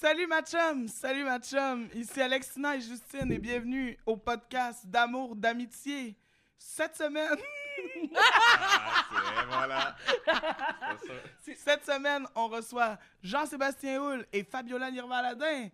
Salut 0.00 0.26
ma 0.28 0.42
chum, 0.42 0.86
salut 0.88 1.24
ma 1.24 1.38
chum. 1.40 1.88
Ici 1.94 2.20
Alexina 2.20 2.76
et 2.76 2.80
Justine 2.80 3.32
et 3.32 3.38
bienvenue 3.38 3.98
au 4.06 4.16
podcast 4.16 4.86
d'amour, 4.86 5.34
d'amitié. 5.34 6.16
Cette 6.56 6.96
semaine, 6.96 7.36
Ah, 8.14 9.04
c'est- 9.10 9.46
voilà. 9.46 9.96
C'est 11.42 11.54
ça. 11.54 11.72
cette 11.72 11.84
semaine, 11.86 12.26
on 12.34 12.48
reçoit 12.48 12.98
Jean-Sébastien 13.22 14.00
Houle 14.00 14.26
et 14.32 14.44
Fabiola 14.44 14.90
Nirvaladin. 14.90 15.68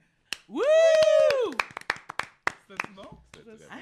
Wouh! 0.48 0.62
C'était 2.68 2.92
bon? 2.94 3.08
C'était 3.34 3.64
Ah, 3.70 3.76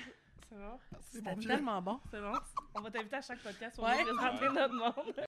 bon. 0.50 0.79
C'est 1.11 1.22
bon. 1.22 1.36
tellement 1.36 1.82
bon. 1.82 2.00
C'est 2.11 2.20
bon. 2.20 2.34
On 2.74 2.80
va 2.80 2.90
t'inviter 2.90 3.16
à 3.16 3.22
chaque 3.22 3.40
podcast 3.40 3.77
pour 3.77 3.84
Ouais. 3.84 4.02
nous 4.04 4.16
présenter 4.16 4.48
Ouais. 4.48 4.54
notre 4.54 4.74
monde. 4.74 5.27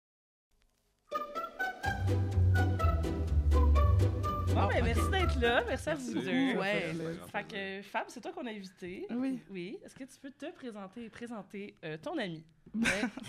Merci 4.82 5.10
d'être 5.10 5.40
là. 5.40 5.64
Merci 5.66 5.88
à 5.90 5.94
vous 5.94 6.14
deux. 6.14 6.56
Ouais. 6.58 6.92
Fait 7.30 7.46
que. 7.46 7.82
Fab, 7.88 8.04
c'est 8.08 8.20
toi 8.20 8.32
qu'on 8.32 8.46
a 8.46 8.50
invité. 8.50 9.06
Oui. 9.10 9.40
Oui. 9.50 9.78
Est-ce 9.84 9.94
que 9.94 10.04
tu 10.04 10.18
peux 10.20 10.30
te 10.30 10.50
présenter 10.52 11.04
et 11.04 11.08
présenter 11.10 11.76
euh, 11.84 11.96
ton 11.98 12.18
ami? 12.18 12.44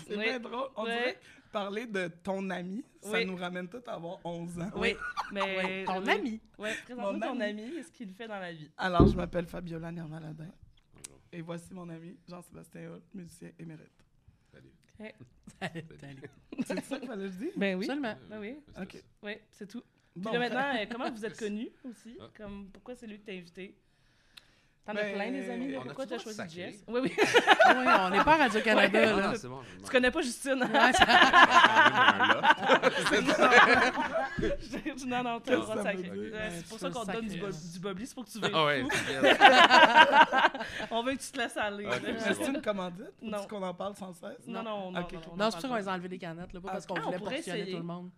C'est 0.08 0.16
Oui. 0.16 0.24
bien 0.24 0.40
drôle. 0.40 0.68
On 0.76 0.84
Ouais. 0.84 0.90
dirait 0.98 1.14
que 1.14 1.52
parler 1.52 1.86
de 1.86 2.08
ton 2.22 2.50
ami, 2.50 2.84
ça 3.00 3.12
Oui. 3.12 3.26
nous 3.26 3.36
ramène 3.36 3.68
tout 3.68 3.82
à 3.86 3.92
avoir 3.92 4.18
11 4.24 4.58
ans. 4.58 4.70
Oui. 4.76 4.96
Mais, 5.32 5.84
ton 5.84 6.02
oui. 6.02 6.10
ami. 6.10 6.40
Ouais, 6.58 6.74
présente-nous 6.84 7.12
Mon 7.18 7.34
ton 7.34 7.40
ami. 7.40 7.62
et 7.76 7.82
ce 7.82 7.90
qu'il 7.92 8.12
fait 8.12 8.26
dans 8.26 8.40
la 8.40 8.52
vie. 8.52 8.70
Alors, 8.76 9.06
je 9.06 9.16
m'appelle 9.16 9.46
Fabiola 9.46 9.92
Nirvaladin 9.92 10.50
Bonjour. 10.94 11.20
et 11.32 11.40
voici 11.42 11.72
mon 11.72 11.88
ami 11.88 12.16
Jean-Sébastien 12.28 12.90
Houle, 12.90 13.02
musicien 13.14 13.50
émérite. 13.58 13.92
Salut. 14.52 14.72
Salut. 16.00 16.22
C'est 16.66 16.84
ça 16.84 16.98
qu'il 16.98 17.06
fallait 17.06 17.26
que 17.26 17.32
je 17.32 17.38
dise? 17.38 17.52
Ben 17.56 17.76
oui. 17.76 17.84
Absolument. 17.84 18.16
Ben 18.28 18.40
oui. 18.40 18.56
Ok. 18.80 19.02
Oui, 19.22 19.32
c'est 19.52 19.66
tout. 19.68 19.82
Puis 20.16 20.24
Bon. 20.24 20.32
là, 20.32 20.38
maintenant, 20.38 20.72
euh, 20.74 20.86
comment 20.90 21.10
vous 21.10 21.24
êtes 21.26 21.36
connus 21.38 21.68
aussi? 21.88 22.16
Ah. 22.20 22.24
Comme, 22.36 22.68
pourquoi 22.72 22.94
c'est 22.94 23.06
lui 23.06 23.18
que 23.20 23.26
t'as 23.26 23.32
invité? 23.34 23.76
T'en 24.86 24.94
Ben, 24.94 25.04
as 25.04 25.12
plein, 25.14 25.30
des 25.32 25.50
amis? 25.50 25.72
là. 25.72 25.80
Pourquoi 25.84 26.06
t'as 26.06 26.16
choisi 26.18 26.36
sacrer? 26.36 26.70
Jess? 26.70 26.84
Oui, 26.86 27.00
oui. 27.02 27.12
Ah 27.64 27.74
oui, 27.76 27.84
on 28.06 28.10
n'est 28.16 28.22
pas 28.24 28.34
à 28.34 28.36
Radio-Canada, 28.36 28.98
Ouais. 29.00 29.10
Ah, 29.12 29.16
là. 29.20 29.26
non, 29.28 29.34
c'est 29.34 29.48
bon. 29.48 29.60
je 29.68 29.78
me 29.78 29.82
Tu 29.84 29.90
connais 29.90 30.10
pas 30.12 30.22
Justine? 30.22 30.62
Ouais, 30.62 30.92
ça- 30.92 31.06
non, 35.06 35.22
non, 35.24 35.40
t'as? 35.40 35.54
Euh, 35.54 35.58
Ouais, 35.58 36.50
C'est 36.50 36.68
pour 36.68 36.78
ça 36.78 36.90
qu'on 36.90 37.04
te 37.04 37.12
donne 37.12 37.26
du, 37.28 37.38
bo- 37.40 37.48
du 37.50 37.78
bobli, 37.80 38.06
c'est 38.06 38.14
pour 38.14 38.24
que 38.24 38.30
tu 38.30 38.38
veuilles 38.38 38.52
Ah 38.54 38.64
ouais, 38.64 38.84
c'est. 38.92 39.36
On 40.90 41.02
veut 41.02 41.12
que 41.14 41.20
tu 41.22 41.30
te 41.32 41.38
laisses 41.38 41.56
aller. 41.56 41.88
C'est 42.20 42.34
C'est 42.34 42.46
une 42.48 42.60
commandite? 42.62 43.12
Non. 43.22 43.38
Faut 43.38 43.48
qu'on 43.48 43.62
en 43.62 43.74
parle 43.74 43.96
sans 43.96 44.12
cesse? 44.12 44.46
Non, 44.46 44.62
non, 44.62 44.92
non. 44.92 45.00
Non, 45.00 45.06
c'est 45.10 45.16
pour 45.36 45.50
ça 45.60 45.68
qu'on 45.68 45.74
les 45.76 45.88
a 45.88 45.92
enlevé 45.92 46.08
les 46.08 46.18
canettes, 46.18 46.52
là, 46.52 46.60
pas 46.60 46.68
Ah, 46.68 46.72
parce 46.72 46.86
qu'on 46.86 46.94
ah, 46.94 47.00
on 47.02 47.06
voulait 47.06 47.18
portionner 47.18 47.70
tout 47.72 47.76
le 47.78 47.82
monde. 47.82 48.10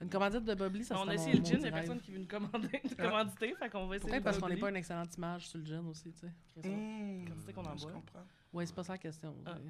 Une 0.00 0.10
commandite 0.10 0.44
de 0.44 0.54
Bobli, 0.54 0.84
ça 0.84 0.98
On 1.00 1.08
a 1.08 1.14
essayé 1.14 1.38
le 1.38 1.44
gin, 1.44 1.56
il 1.56 1.62
n'y 1.62 1.68
a 1.68 1.72
personne 1.72 2.00
qui 2.00 2.10
veut 2.12 2.18
nous 2.18 2.26
commander, 2.26 2.80
nous 2.84 2.96
commanditer, 2.96 3.54
fait 3.58 3.70
qu'on 3.70 3.86
va 3.86 3.96
essayer 3.96 4.10
Peut-être 4.10 4.24
parce 4.24 4.38
qu'on 4.38 4.48
n'est 4.48 4.56
pas 4.58 4.68
une 4.70 4.76
excellente 4.76 5.16
image 5.16 5.48
sur 5.48 5.58
le 5.58 5.64
gin 5.64 5.86
aussi, 5.88 6.12
tu 6.12 6.20
sais. 6.20 6.68
Mmh, 6.68 7.24
Quantité 7.28 7.52
qu'on 7.54 7.64
en 7.64 7.76
je 7.76 7.82
boit. 7.84 7.92
comprends. 7.92 8.24
Ouais, 8.52 8.64
c'est 8.66 8.74
pas 8.74 8.84
ça 8.84 8.92
la 8.92 8.98
question. 8.98 9.34
Ah. 9.44 9.52
ouais. 9.54 9.60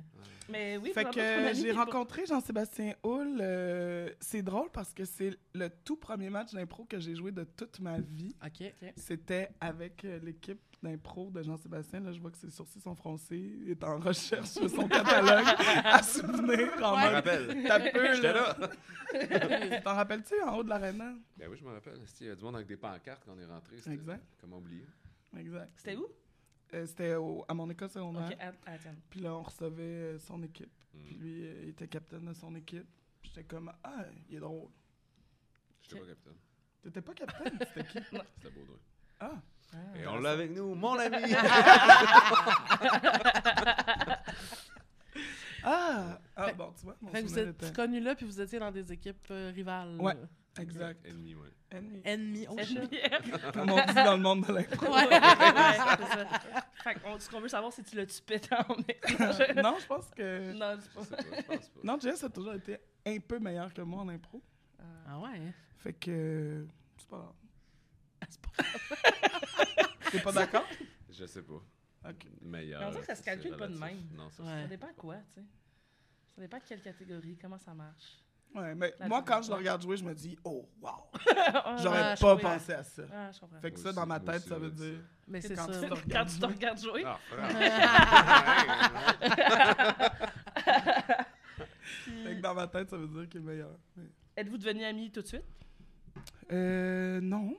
Mais 0.48 0.76
oui, 0.78 0.92
Fait 0.92 1.04
que 1.04 1.54
j'ai 1.54 1.70
pour- 1.72 1.84
rencontré 1.84 2.26
Jean-Sébastien 2.26 2.94
Houle. 3.04 3.38
euh, 3.40 4.10
c'est 4.20 4.42
drôle 4.42 4.70
parce 4.72 4.92
que 4.92 5.04
c'est 5.04 5.36
le 5.54 5.68
tout 5.84 5.96
premier 5.96 6.30
match 6.30 6.52
d'impro 6.52 6.84
que 6.84 6.98
j'ai 7.00 7.14
joué 7.14 7.32
de 7.32 7.44
toute 7.44 7.80
ma 7.80 7.98
vie. 8.00 8.34
OK. 8.44 8.72
C'était 8.96 9.50
avec 9.60 10.04
euh, 10.04 10.18
l'équipe 10.22 10.60
d'impro 10.86 11.30
de 11.30 11.42
Jean-Sébastien. 11.42 12.00
Là, 12.00 12.12
je 12.12 12.20
vois 12.20 12.30
que 12.30 12.36
ses 12.38 12.50
sourcils 12.50 12.80
sont 12.80 12.94
froncés. 12.94 13.36
Il 13.62 13.70
est 13.70 13.84
en 13.84 13.98
recherche 13.98 14.54
de 14.54 14.68
son 14.68 14.86
catalogue 14.88 15.44
à 15.84 16.02
souvenir. 16.02 16.68
En 16.82 16.96
Je 16.96 17.00
me 17.00 17.04
mode, 17.04 17.12
rappelle. 17.14 17.64
t'as 17.66 17.90
peu, 17.90 18.14
J'étais 18.14 18.32
là. 18.32 18.56
là. 18.58 19.80
T'en 19.82 19.94
rappelles-tu 19.94 20.34
en 20.42 20.56
haut 20.58 20.62
de 20.64 20.68
l'aréna? 20.68 21.14
Ben 21.36 21.48
oui, 21.50 21.56
je 21.58 21.64
me 21.64 21.72
rappelle. 21.72 22.00
Il 22.20 22.26
y 22.26 22.30
a 22.30 22.34
du 22.36 22.44
monde 22.44 22.56
avec 22.56 22.66
des 22.66 22.76
pancartes 22.76 23.22
quand 23.24 23.32
on 23.36 23.38
est 23.38 23.46
rentré. 23.46 23.76
c'était- 23.78 23.92
Exact. 23.94 24.24
Comment 24.40 24.58
oublier? 24.58 24.86
Exact. 25.36 25.70
C'était 25.76 25.96
où? 25.96 26.06
Euh, 26.74 26.86
C'était 26.86 27.14
au- 27.14 27.44
à 27.48 27.54
mon 27.54 27.68
école 27.70 27.88
secondaire. 27.90 28.26
Ok, 28.30 28.36
à- 28.40 28.70
attends. 28.72 28.94
Puis 29.10 29.20
là, 29.20 29.34
on 29.34 29.42
recevait 29.42 29.82
euh, 29.82 30.18
son 30.18 30.42
équipe. 30.42 30.72
Hmm. 30.94 31.02
Puis 31.04 31.14
lui, 31.14 31.46
euh, 31.46 31.60
il 31.64 31.68
était 31.70 31.86
capitaine 31.88 32.24
de 32.24 32.32
son 32.32 32.54
équipe. 32.56 32.86
Puis 33.20 33.30
J'étais 33.34 33.44
comme, 33.44 33.72
ah, 33.84 34.04
il 34.28 34.36
est 34.36 34.40
drôle. 34.40 34.68
J'étais 35.82 36.00
pas 36.00 36.06
capitaine. 36.06 36.34
T'étais 36.82 37.02
pas 37.02 37.14
capitaine, 37.14 37.58
c'était 37.60 37.84
qui? 37.84 37.98
C'était 38.04 38.50
Baudouin. 38.54 38.78
Ah, 39.20 39.40
Et 40.00 40.06
on 40.06 40.18
l'a 40.18 40.30
avec 40.32 40.50
nous, 40.52 40.74
mon 40.74 40.98
ami! 40.98 41.16
ah, 45.64 46.18
ah 46.36 46.46
Fait- 46.46 46.54
bon, 46.54 46.72
tu 46.78 46.84
vois, 46.84 46.96
mon 47.00 47.10
Fait 47.10 47.22
que 47.22 47.28
vous 47.28 47.38
êtes 47.38 47.48
était- 47.62 47.72
connus 47.72 48.00
là, 48.00 48.14
puis 48.14 48.26
vous 48.26 48.40
étiez 48.40 48.58
dans 48.58 48.70
des 48.70 48.92
équipes 48.92 49.26
euh, 49.30 49.52
rivales. 49.54 49.96
Ouais. 50.00 50.16
Exact. 50.58 51.04
Ennemi, 51.06 51.34
ouais. 51.34 51.48
Ennemi. 51.70 52.00
Ennemis. 52.04 52.46
Oh, 52.48 52.56
shit. 52.62 52.78
NBF. 52.78 53.52
Comme 53.52 53.70
on 53.70 53.84
dit 53.84 53.94
dans 53.94 54.16
le 54.16 54.22
monde 54.22 54.46
de 54.46 54.52
l'impro. 54.54 54.86
Ouais, 54.86 54.92
ouais, 55.08 55.20
c'est 55.20 56.16
ça. 56.16 56.26
Fait 56.82 56.94
qu'on- 56.94 57.18
ce 57.18 57.28
qu'on 57.28 57.40
veut 57.40 57.48
savoir, 57.48 57.72
c'est 57.72 57.84
si 57.84 57.90
tu 57.90 57.96
l'as-tu 57.96 58.22
pété 58.22 58.54
en 58.54 58.68
non, 59.62 59.74
je 59.78 59.86
pense 59.86 60.06
que... 60.16 60.52
Non, 60.52 60.76
Je 60.80 60.88
pas 60.94 61.04
sais 61.04 61.16
pas, 61.16 61.22
je 61.36 61.42
pense 61.42 61.68
pas. 61.68 61.80
Non, 61.84 61.98
Jess 62.00 62.24
a 62.24 62.30
toujours 62.30 62.54
été 62.54 62.78
un 63.04 63.18
peu 63.18 63.38
meilleur 63.38 63.74
que 63.74 63.82
moi 63.82 64.00
en 64.02 64.08
impro. 64.08 64.40
Ah 65.06 65.18
ouais. 65.18 65.28
hein? 65.36 65.52
Fait 65.78 65.92
que... 65.92 66.66
C'est 66.98 67.08
pas 67.08 67.16
grave. 67.18 67.32
C'est 68.28 68.40
pas 68.40 68.50
T'es 70.10 70.20
pas 70.20 70.32
d'accord? 70.32 70.64
Je 71.10 71.26
sais 71.26 71.42
pas. 71.42 71.62
Ok. 72.08 72.26
Meilleur. 72.42 72.80
Mais 72.80 72.86
on 72.86 72.90
dirait 72.90 73.00
que 73.00 73.06
ça 73.06 73.14
se 73.14 73.22
c'est 73.22 73.30
calcule 73.30 73.56
pas 73.56 73.66
de 73.68 73.76
même. 73.78 73.98
Non, 74.14 74.30
ça 74.30 74.42
Ouais. 74.42 74.62
Ça 74.62 74.68
dépend 74.68 74.92
quoi, 74.96 75.16
tu 75.34 75.40
sais. 75.40 75.46
Ça 76.36 76.42
dépend 76.42 76.58
de 76.58 76.62
quelle 76.68 76.82
catégorie, 76.82 77.36
comment 77.40 77.58
ça 77.58 77.74
marche. 77.74 78.22
Ouais, 78.54 78.74
mais 78.74 78.94
La 79.00 79.08
moi, 79.08 79.22
quand 79.22 79.42
je 79.42 79.50
le 79.50 79.56
regarde 79.56 79.82
jouer, 79.82 79.96
je 79.96 80.04
me 80.04 80.14
dis, 80.14 80.38
oh, 80.44 80.68
wow! 80.80 80.90
J'aurais 81.82 82.12
Ah, 82.12 82.14
pas 82.18 82.34
comprends. 82.34 82.52
pensé 82.54 82.72
à 82.74 82.82
ça. 82.84 83.02
Ah, 83.12 83.30
je 83.32 83.40
comprends. 83.40 83.60
Fait 83.60 83.72
que 83.72 83.78
ça, 83.80 83.92
dans 83.92 84.06
ma 84.06 84.20
tête, 84.20 84.36
aussi, 84.36 84.48
ça 84.48 84.58
veut 84.58 84.70
dire... 84.70 85.00
Mais 85.26 85.40
c'est 85.40 85.54
Quand 85.56 85.66
ça. 85.72 85.80
tu 85.80 85.80
te 85.80 85.94
Quand 85.94 86.00
regardes 86.00 86.28
tu 86.28 86.38
te 86.38 86.40
jouer. 86.46 86.54
regardes 86.54 86.78
jouer. 86.78 87.04
Ah, 87.04 87.18
Fait 92.24 92.36
que 92.36 92.40
dans 92.40 92.54
ma 92.54 92.66
tête, 92.66 92.90
ça 92.90 92.96
veut 92.96 93.08
dire 93.08 93.28
qu'il 93.28 93.40
est 93.40 93.44
meilleur. 93.44 93.76
Mais- 93.96 94.04
Êtes-vous 94.36 94.58
devenus 94.58 94.84
amis 94.84 95.10
tout 95.10 95.22
de 95.22 95.26
suite? 95.26 95.44
Euh, 96.52 97.20
non. 97.20 97.56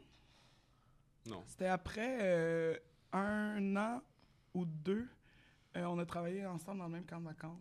C'était 1.46 1.68
après 1.68 2.18
euh, 2.22 2.78
un 3.14 3.76
an 3.76 4.02
ou 4.54 4.66
deux, 4.66 5.08
euh, 5.76 5.86
on 5.86 6.00
a 6.00 6.06
travaillé 6.06 6.46
ensemble 6.46 6.80
dans 6.80 6.86
le 6.86 6.94
même 6.94 7.06
camp 7.06 7.20
de 7.20 7.26
vacances. 7.26 7.60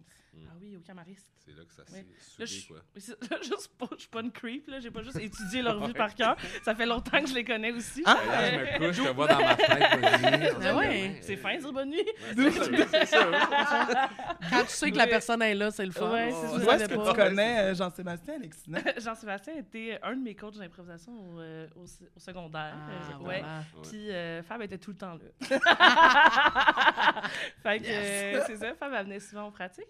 Ah 0.48 0.54
oui, 0.60 0.76
au 0.76 0.80
camariste. 0.80 1.26
C'est 1.44 1.52
là 1.56 1.62
que 1.64 1.72
ça 1.72 1.84
s'est 1.86 2.04
Là, 2.38 2.46
soudé, 2.46 2.46
je, 2.46 2.66
quoi. 2.68 2.76
là, 3.30 3.36
juste 3.42 3.70
pas, 3.78 3.86
je 3.94 4.00
suis 4.00 4.08
pas 4.08 4.20
une 4.20 4.32
creep, 4.32 4.66
là. 4.68 4.80
J'ai 4.80 4.90
pas 4.90 5.02
juste 5.02 5.18
étudié 5.20 5.62
leur 5.62 5.78
vie 5.86 5.92
par 5.92 6.14
cœur. 6.14 6.36
Ça 6.64 6.74
fait 6.74 6.86
longtemps 6.86 7.20
que 7.22 7.28
je 7.28 7.34
les 7.34 7.44
connais 7.44 7.70
aussi. 7.72 8.02
Ah! 8.04 8.18
Là, 8.26 8.50
je 8.50 8.56
me 8.58 8.78
couche, 8.88 8.96
je 8.96 9.02
te 9.04 9.08
vois 9.14 9.28
dans 9.28 9.38
ma 9.40 9.54
tête. 9.54 9.68
vas-y. 10.00 10.52
Ah 10.66 10.76
ouais. 10.76 11.18
C'est 11.22 11.36
fin, 11.36 11.56
dire 11.56 11.72
bonne 11.72 11.90
nuit. 11.90 12.04
Ouais, 12.36 12.50
c'est 12.50 13.06
ça. 13.06 13.28
Quand 14.50 14.62
tu 14.64 14.68
sais 14.70 14.90
que 14.90 14.96
la 14.96 15.06
personne 15.06 15.42
est 15.42 15.54
là, 15.54 15.70
c'est 15.70 15.86
le 15.86 15.92
fun. 15.92 16.10
Ouais, 16.10 16.28
Tu 16.30 16.34
c'est 16.58 16.64
ça. 16.64 16.76
Est-ce 16.76 16.88
que 16.88 17.08
tu 17.10 17.14
connais 17.16 17.58
euh, 17.60 17.74
Jean-Sébastien 17.74 18.34
Alexina? 18.34 18.80
Jean-Sébastien 18.98 19.54
était 19.58 19.98
un 20.02 20.14
de 20.16 20.22
mes 20.22 20.34
coachs 20.34 20.56
d'improvisation 20.58 21.12
au, 21.12 21.40
euh, 21.40 21.66
au, 21.76 21.84
au 21.84 22.18
secondaire. 22.20 22.74
Ah, 22.76 22.90
Euh, 22.90 23.24
ouais. 23.24 23.40
voilà. 23.40 23.58
Ouais. 23.58 23.88
Puis 23.88 24.10
euh, 24.10 24.42
Fab 24.42 24.60
était 24.62 24.78
tout 24.78 24.90
le 24.90 24.96
temps 24.96 25.14
là. 25.14 25.20
fait 27.62 27.78
que 27.80 27.84
euh, 27.88 28.42
c'est 28.46 28.56
ça, 28.56 28.74
Fab 28.74 28.92
elle 28.94 29.04
venait 29.04 29.20
souvent 29.20 29.44
en 29.46 29.50
pratique. 29.52 29.86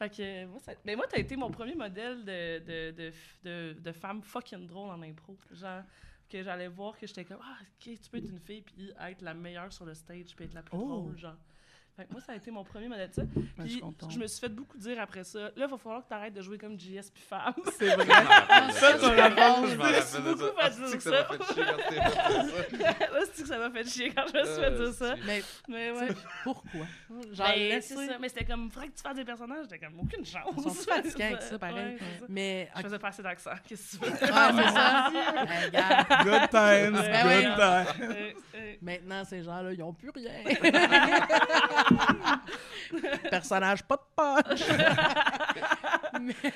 Fait 0.00 0.08
que 0.08 0.22
euh, 0.22 0.46
moi, 0.46 0.58
ça... 0.60 0.72
Mais 0.86 0.96
moi, 0.96 1.06
t'as 1.06 1.18
été 1.18 1.36
mon 1.36 1.50
premier 1.50 1.74
modèle 1.74 2.24
de, 2.24 2.58
de, 2.60 2.90
de, 2.92 3.12
de, 3.44 3.76
de 3.78 3.92
femme 3.92 4.22
fucking 4.22 4.66
drôle 4.66 4.88
en 4.88 5.02
impro. 5.02 5.38
Genre, 5.50 5.82
que 6.26 6.42
j'allais 6.42 6.68
voir 6.68 6.96
que 6.96 7.06
j'étais 7.06 7.26
comme, 7.26 7.40
ah, 7.42 7.58
ok, 7.60 7.98
tu 8.02 8.10
peux 8.10 8.16
être 8.16 8.30
une 8.30 8.40
fille 8.40 8.62
puis 8.62 8.90
être 8.98 9.20
la 9.20 9.34
meilleure 9.34 9.70
sur 9.72 9.84
le 9.84 9.92
stage 9.94 10.34
puis 10.34 10.46
être 10.46 10.54
la 10.54 10.62
plus 10.62 10.78
Oh. 10.78 10.86
drôle, 10.86 11.18
genre. 11.18 11.36
Fait 12.00 12.06
que 12.06 12.12
moi, 12.12 12.22
ça 12.22 12.32
a 12.32 12.36
été 12.36 12.50
mon 12.50 12.64
premier 12.64 12.88
modèle 12.88 13.10
de 13.10 13.14
ça. 13.14 13.22
Ben, 13.58 13.68
je 13.68 13.76
Puis 13.78 13.84
je 14.08 14.18
me 14.18 14.26
suis 14.26 14.40
fait 14.40 14.48
beaucoup 14.48 14.78
dire 14.78 14.98
après 14.98 15.22
ça, 15.22 15.38
là, 15.38 15.50
il 15.54 15.66
va 15.66 15.76
falloir 15.76 16.02
que 16.02 16.08
tu 16.08 16.14
arrêtes 16.14 16.32
de 16.32 16.40
jouer 16.40 16.56
comme 16.56 16.80
JS 16.80 17.10
puis 17.12 17.22
Fab. 17.28 17.52
C'est 17.78 17.94
vrai. 17.94 18.06
Ça, 18.72 18.94
tu 18.94 19.04
Je 19.04 19.76
me 19.76 20.00
suis 20.00 20.18
beaucoup 20.22 20.38
ça. 20.38 20.48
fait 20.48 20.54
Ah, 20.58 20.70
dire 20.70 20.88
c'est 20.88 20.96
que 20.96 21.02
ça. 21.02 21.10
ça 21.10 21.18
m'a 21.28 21.30
fait 21.30 21.44
chier 21.52 21.62
quand 21.74 21.88
fait 21.92 22.04
ça? 22.74 23.20
C'est 23.34 23.42
que 23.42 23.48
ça 23.48 23.58
m'a 23.58 23.70
fait 23.70 23.84
chier 23.86 24.14
quand 24.14 24.24
je 24.28 24.38
me 24.38 24.44
suis 24.44 24.54
fait 24.62 24.70
dire 24.70 24.94
ça. 24.94 25.14
Mais 25.26 25.42
Mais 25.68 25.90
ouais. 25.90 26.08
pourquoi? 26.42 26.86
Genre, 27.32 27.46
Ben, 27.48 27.82
c'est 27.82 27.94
ça. 27.94 28.18
Mais 28.18 28.28
c'était 28.30 28.46
comme, 28.46 28.70
faudrait 28.70 28.88
que 28.88 28.96
tu 28.96 29.02
fasses 29.02 29.16
des 29.16 29.24
personnages. 29.26 29.64
J'étais 29.70 29.84
comme, 29.86 30.00
aucune 30.00 30.24
chance. 30.24 30.54
Ils 30.56 30.62
sont 30.62 30.70
fatigués 30.70 31.24
avec 31.24 31.42
ça, 31.42 31.58
pareil. 31.58 31.98
Ça. 31.98 32.24
Mais. 32.30 32.70
Je 32.76 32.80
faisais 32.82 32.98
pas 32.98 33.08
assez 33.08 33.22
d'accent. 33.22 33.50
Qu'est-ce 33.68 33.98
que 33.98 34.06
tu 34.06 34.10
veux? 34.10 34.16
C'est 34.20 34.26
ça. 34.26 35.10
Good 36.24 36.48
times, 36.50 36.96
good 36.96 37.56
times. 37.56 38.34
Maintenant, 38.80 39.24
ces 39.24 39.42
gens-là, 39.42 39.72
ils 39.72 39.78
n'ont 39.80 39.92
plus 39.92 40.10
rien. 40.10 40.30
Personnage 43.30 43.82
pas 43.84 43.96
de 43.96 44.02
punch. 44.16 44.62
mais, 46.20 46.34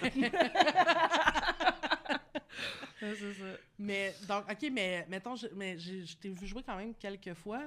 ouais, 3.03 3.15
c'est 3.17 3.33
ça. 3.35 3.45
mais, 3.79 4.15
donc, 4.29 4.45
OK, 4.51 4.71
mais 4.73 5.07
mettons, 5.09 5.37
je, 5.37 5.47
mais 5.55 5.79
j'ai- 5.79 6.05
je 6.05 6.17
t'ai 6.17 6.31
vu 6.31 6.47
jouer 6.47 6.63
quand 6.63 6.77
même 6.77 6.95
quelques 6.95 7.35
fois. 7.35 7.61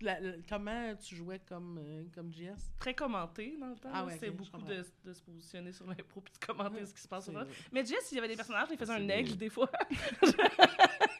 La- 0.00 0.18
la- 0.18 0.32
comment 0.48 0.96
tu 0.96 1.14
jouais 1.14 1.38
comme, 1.48 1.78
euh, 1.80 2.02
comme 2.12 2.32
JS? 2.32 2.72
Très 2.80 2.92
commenté 2.92 3.56
dans 3.60 3.68
le 3.68 3.76
temps. 3.76 3.90
Ah 3.94 4.04
ouais, 4.04 4.18
je 4.20 4.30
beaucoup 4.30 4.60
de, 4.62 4.84
de 5.04 5.12
se 5.14 5.22
positionner 5.22 5.72
sur 5.72 5.86
l'impro 5.86 6.20
puis 6.20 6.32
de 6.40 6.44
commenter 6.44 6.84
ce 6.84 6.92
qui 6.92 7.00
se 7.02 7.06
passe. 7.06 7.26
C'est- 7.26 7.30
sur 7.30 7.46
Mais 7.70 7.84
Jess, 7.84 8.08
il 8.10 8.16
y 8.16 8.18
avait 8.18 8.26
des 8.26 8.34
personnages, 8.34 8.66
il 8.72 8.76
faisait 8.78 8.96
C'est 8.96 9.00
un 9.04 9.08
aigle 9.08 9.36
des 9.36 9.48
fois. 9.48 9.70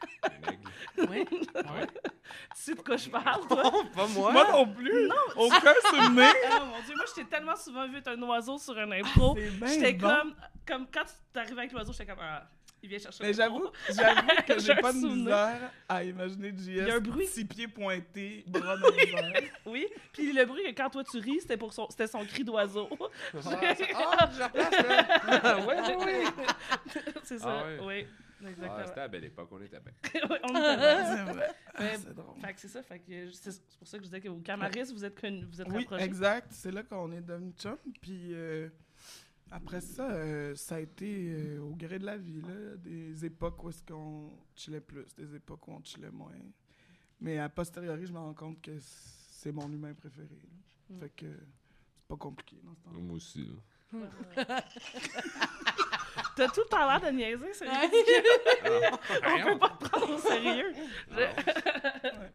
Oui. 0.99 1.07
Ouais. 1.09 1.25
Tu 2.55 2.63
sais 2.63 2.75
de 2.75 2.81
quoi 2.81 2.97
je 2.97 3.11
parle, 3.11 3.47
toi? 3.47 3.63
Pas 3.95 4.07
moi. 4.07 4.33
Moi 4.33 4.49
non 4.53 4.67
plus! 4.67 5.09
Aucun 5.37 5.75
souvenir! 5.91 6.33
Oh 6.61 6.65
mon 6.65 6.81
dieu, 6.85 6.95
moi, 6.97 7.05
je 7.09 7.15
t'ai 7.21 7.25
tellement 7.27 7.57
souvent 7.57 7.87
vu 7.89 7.99
être 7.99 8.09
un 8.09 8.23
oiseau 8.23 8.57
sur 8.59 8.77
un 8.79 8.91
impro. 8.93 9.35
C'est 9.37 9.51
bien 9.51 9.67
J'étais 9.69 9.93
bon. 9.95 10.09
comme, 10.09 10.35
comme 10.67 10.87
quand 10.93 11.05
tu 11.33 11.39
arrives 11.39 11.59
avec 11.59 11.73
l'oiseau, 11.73 11.93
j'étais 11.93 12.07
comme, 12.07 12.21
ah, 12.23 12.47
il 12.83 12.89
vient 12.89 12.99
chercher 12.99 13.23
Mais 13.25 13.33
l'impro. 13.33 13.71
j'avoue, 13.89 14.05
j'avoue 14.25 14.43
que 14.47 14.59
J'ai 14.61 14.75
pas 14.77 14.93
de 14.93 14.99
souvenir. 15.01 15.17
misère 15.25 15.71
à 15.89 16.05
imaginer 16.05 16.51
JS. 16.51 16.67
Il 16.69 16.77
y 16.77 16.91
a 16.91 16.95
un 16.95 17.01
bruit. 17.01 17.27
Six 17.27 17.45
pieds 17.45 17.69
pointés, 17.69 18.45
bras 18.47 18.77
dans 18.79 18.89
les 18.91 19.11
airs. 19.13 19.43
Oui, 19.67 19.87
puis 20.13 20.33
le 20.33 20.45
bruit 20.47 20.63
que 20.65 20.71
quand 20.83 20.89
toi 20.91 21.05
tu 21.05 21.19
ris, 21.19 21.41
c'était 21.43 21.57
pour 21.59 21.73
son, 21.75 21.87
c'était 21.91 22.07
son 22.07 22.25
cri 22.25 22.45
d'oiseau. 22.45 22.89
Ah, 22.99 23.39
ah, 23.39 24.31
je 24.37 24.43
replace, 24.43 24.87
là. 24.87 25.59
oui, 25.67 25.75
oui, 25.99 26.07
oui. 26.07 27.03
c'est 27.25 27.39
ça, 27.39 27.61
Ah 27.61 27.65
ouais. 27.67 27.79
oui. 27.83 28.07
Ah, 28.45 28.49
Exactement. 28.51 28.87
c'était 28.87 29.01
à 29.01 29.09
belle 29.09 29.25
époque, 29.25 29.49
on 29.53 29.61
était 29.61 29.81
bien. 29.81 29.93
Oui, 30.31 30.37
on 30.45 30.49
était. 30.49 31.05
C'est 31.05 31.33
vrai. 31.33 31.49
Ah, 31.75 31.83
c'est 31.97 32.15
drôle. 32.15 32.39
Fait 32.41 32.53
que 32.55 32.61
c'est 32.61 32.69
ça, 32.69 32.83
fait 32.83 32.99
que 32.99 33.31
c'est 33.31 33.63
pour 33.79 33.89
ça 33.89 33.97
que 33.99 34.05
je 34.05 34.09
disais 34.11 34.21
qu'au 34.21 34.37
Camaris, 34.41 34.93
vous 34.93 35.05
êtes 35.05 35.19
connus, 35.19 35.47
vous 35.47 35.61
êtes 35.61 35.69
Oui, 35.69 35.79
rapprochés. 35.79 36.05
exact. 36.05 36.49
C'est 36.53 36.71
là 36.71 36.83
qu'on 36.83 37.11
est 37.13 37.23
devenus 37.23 37.55
chum. 37.57 37.77
Puis 38.01 38.35
euh, 38.35 38.69
après 39.51 39.81
ça, 39.81 40.11
euh, 40.11 40.55
ça 40.55 40.75
a 40.77 40.81
été 40.81 41.33
euh, 41.35 41.61
au 41.61 41.75
gré 41.75 41.99
de 41.99 42.05
la 42.05 42.19
vie, 42.19 42.43
là, 42.43 42.77
des 42.77 43.25
époques 43.25 43.63
où 43.65 43.71
est-ce 43.71 43.83
qu'on 43.83 44.31
chillait 44.55 44.81
plus, 44.83 45.15
des 45.17 45.35
époques 45.35 45.67
où 45.67 45.73
on 45.73 45.83
chillait 45.83 46.11
moins. 46.11 46.33
Mais 47.21 47.39
a 47.39 47.49
posteriori, 47.49 48.05
je 48.07 48.13
me 48.13 48.19
rends 48.19 48.35
compte 48.35 48.61
que 48.61 48.73
c'est 48.81 49.53
mon 49.53 49.71
humain 49.73 49.95
préféré. 49.95 50.29
là. 50.29 50.97
Mm. 50.97 51.01
Fait 51.01 51.11
que 51.17 51.27
c'est 51.27 52.07
pas 52.09 52.17
compliqué 52.17 52.57
dans 52.65 52.75
ce 52.75 52.81
temps 52.83 52.91
Moi 53.01 53.17
aussi. 53.17 53.49
là. 53.95 54.61
T'as 56.37 56.49
tout 56.49 56.61
le 56.61 56.69
temps 56.69 56.87
l'air 56.89 57.01
de 57.01 57.09
niaiser, 57.17 57.53
c'est 57.55 57.69
Ouais. 57.69 57.91
On 59.25 59.53
peut 59.53 59.59
pas 59.59 59.69
te 59.71 59.89
prendre 59.89 60.15
au 60.15 60.19
sérieux. 60.19 60.73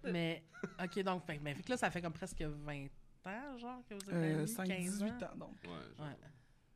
Mais, 0.04 0.44
OK, 0.84 1.00
donc, 1.04 1.26
fait, 1.26 1.40
mais 1.42 1.54
fait 1.56 1.64
que 1.64 1.70
là, 1.72 1.78
ça 1.78 1.90
fait 1.92 2.02
comme 2.02 2.14
presque 2.14 2.42
20 2.42 2.88
ans, 3.26 3.58
genre, 3.58 3.82
que 3.90 3.94
vous 3.96 4.10
êtes 4.10 4.16
Euh, 4.16 4.38
amis, 4.40 4.48
5, 4.48 4.68
15 4.68 4.94
18 5.00 5.10
ans? 5.12 5.16
ans, 5.26 5.36
donc. 5.38 5.56
Ouais, 5.64 5.70
je- 5.98 6.02
Ouais. 6.04 6.10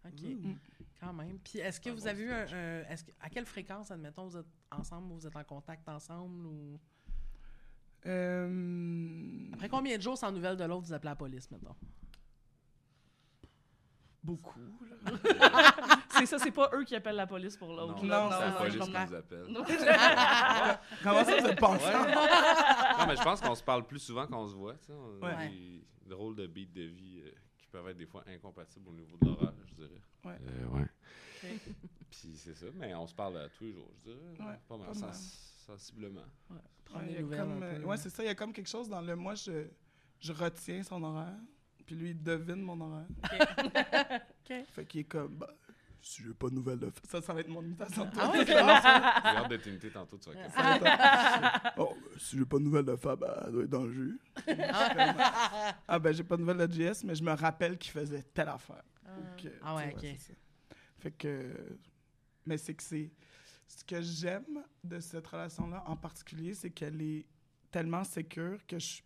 OK, 0.03 0.21
Mm. 0.43 0.55
quand 0.99 1.13
même. 1.13 1.39
Puis 1.39 1.59
est-ce 1.59 1.79
que 1.79 1.89
vous 1.91 2.01
bon 2.01 2.07
avez 2.07 2.23
eu 2.23 2.31
un... 2.31 2.45
est-ce 2.89 3.03
que- 3.03 3.11
à 3.19 3.29
quelle 3.29 3.45
fréquence, 3.45 3.91
admettons, 3.91 4.25
vous 4.27 4.37
êtes 4.37 4.45
ensemble 4.71 5.11
ou 5.11 5.15
vous 5.19 5.27
êtes 5.27 5.35
en 5.35 5.43
contact 5.43 5.87
ensemble 5.89 6.45
ou... 6.47 6.79
Euh, 8.07 9.49
Après 9.53 9.69
combien 9.69 9.95
de 9.97 10.01
jours 10.01 10.17
sans 10.17 10.31
nouvelles 10.31 10.57
de 10.57 10.63
l'autre, 10.63 10.87
vous 10.87 10.93
appelez 10.93 11.09
la 11.11 11.15
police, 11.15 11.49
mettons? 11.51 11.75
beaucoup. 14.23 14.59
là. 14.59 15.75
C'est 16.21 16.37
ça, 16.37 16.39
c'est 16.39 16.51
pas 16.51 16.69
eux 16.73 16.83
qui 16.83 16.95
appellent 16.95 17.15
la 17.15 17.27
police 17.27 17.57
pour 17.57 17.73
l'autre. 17.73 18.03
Non, 18.05 18.29
c'est 18.31 18.45
la 18.45 18.51
police 18.51 18.73
qui 18.83 18.89
nous 18.91 19.13
appelle. 19.15 19.45
Comment 21.03 21.23
ça, 21.25 21.37
vous 21.39 21.47
êtes 21.47 21.59
pas? 21.59 21.77
Non, 22.99 23.07
mais 23.07 23.15
je 23.15 23.23
pense 23.23 23.41
qu'on 23.41 23.55
se 23.55 23.63
parle 23.63 23.85
plus 23.87 23.99
souvent 23.99 24.27
qu'on 24.27 24.47
se 24.47 24.53
voit. 24.55 24.75
tu 24.75 24.85
sais. 24.87 24.93
On 24.93 25.23
a 25.25 25.35
Ouais. 25.37 25.49
des 25.49 25.83
drôles 26.05 26.35
de 26.35 26.45
beats 26.45 26.65
de 26.73 26.83
vie 26.83 27.21
euh, 27.25 27.31
qui 27.57 27.65
peuvent 27.67 27.87
être 27.89 27.97
des 27.97 28.05
fois 28.05 28.23
incompatibles 28.27 28.87
au 28.89 28.93
niveau 28.93 29.17
de 29.19 29.25
l'horaire, 29.27 29.53
je 29.65 29.73
dirais. 29.73 30.01
Ouais. 30.23 30.37
Euh, 30.47 30.67
ouais. 30.77 30.87
Puis 32.11 32.35
c'est 32.35 32.53
ça, 32.53 32.67
mais 32.75 32.93
on 32.93 33.07
se 33.07 33.15
parle 33.15 33.37
euh, 33.37 33.47
tous 33.57 33.63
les 33.63 33.73
jours, 33.73 33.89
je 34.05 34.11
dirais. 34.11 34.21
Ouais, 34.39 34.59
pas 34.67 34.77
mal, 34.77 34.87
pas 34.87 34.93
sens- 34.93 35.01
mal. 35.01 35.13
sensiblement. 35.79 36.21
Ouais, 36.93 37.97
c'est 37.97 38.09
ça. 38.09 38.21
Il 38.23 38.27
y 38.27 38.29
a 38.29 38.35
comme 38.35 38.53
quelque 38.53 38.69
chose 38.69 38.87
dans 38.87 39.01
le 39.01 39.15
moi, 39.15 39.33
je, 39.33 39.65
je 40.19 40.33
retiens 40.33 40.83
son 40.83 41.01
horaire, 41.03 41.33
puis 41.85 41.95
lui, 41.95 42.09
il 42.11 42.21
devine 42.21 42.61
mon 42.61 42.79
horaire. 42.81 43.07
OK. 43.23 44.53
Fait 44.73 44.85
qu'il 44.85 44.99
est 45.01 45.05
comme, 45.05 45.35
bah, 45.37 45.49
si 46.01 46.23
j'ai 46.23 46.33
pas 46.33 46.49
de 46.49 46.55
nouvelles 46.55 46.79
de 46.79 46.91
Ça, 47.07 47.21
ça 47.21 47.33
va 47.33 47.41
être 47.41 47.47
mon 47.47 47.61
imitation 47.61 48.05
de 48.05 48.11
toi. 48.11 48.31
Ah. 48.33 48.43
J'ai 48.45 49.37
hâte 49.37 49.49
d'être 49.49 49.67
imité 49.67 49.91
tantôt, 49.91 50.17
tu 50.17 50.29
vas 50.31 50.35
Ah. 50.55 51.73
oh, 51.77 51.95
si 52.17 52.37
j'ai 52.37 52.45
pas 52.45 52.57
de 52.57 52.63
nouvelles 52.63 52.85
de 52.85 52.95
Fab, 52.95 53.23
elle 53.45 53.51
doit 53.51 53.63
être 53.63 53.69
dans 53.69 53.83
le 53.83 53.91
jus. 53.91 54.19
Ah. 54.47 55.75
ah, 55.87 55.99
ben, 55.99 56.13
j'ai 56.13 56.23
pas 56.23 56.37
de 56.37 56.41
nouvelles 56.41 56.67
de 56.67 56.73
JS, 56.73 57.03
mais 57.03 57.15
je 57.15 57.23
me 57.23 57.31
rappelle 57.31 57.77
qu'il 57.77 57.91
faisait 57.91 58.23
telle 58.33 58.49
affaire. 58.49 58.83
Ah 59.63 59.75
ouais, 59.75 59.93
ok. 59.95 60.05
Fait 60.99 61.11
que. 61.11 61.77
Mais 62.45 62.57
c'est 62.57 62.73
que 62.73 62.83
c'est. 62.83 63.11
Ce 63.67 63.83
que 63.85 64.01
j'aime 64.01 64.63
de 64.83 64.99
cette 64.99 65.25
relation-là 65.27 65.83
en 65.87 65.95
particulier, 65.95 66.53
c'est 66.53 66.71
qu'elle 66.71 67.01
est 67.01 67.25
tellement 67.71 68.03
sécure 68.03 68.65
que 68.67 68.77
je, 68.77 69.01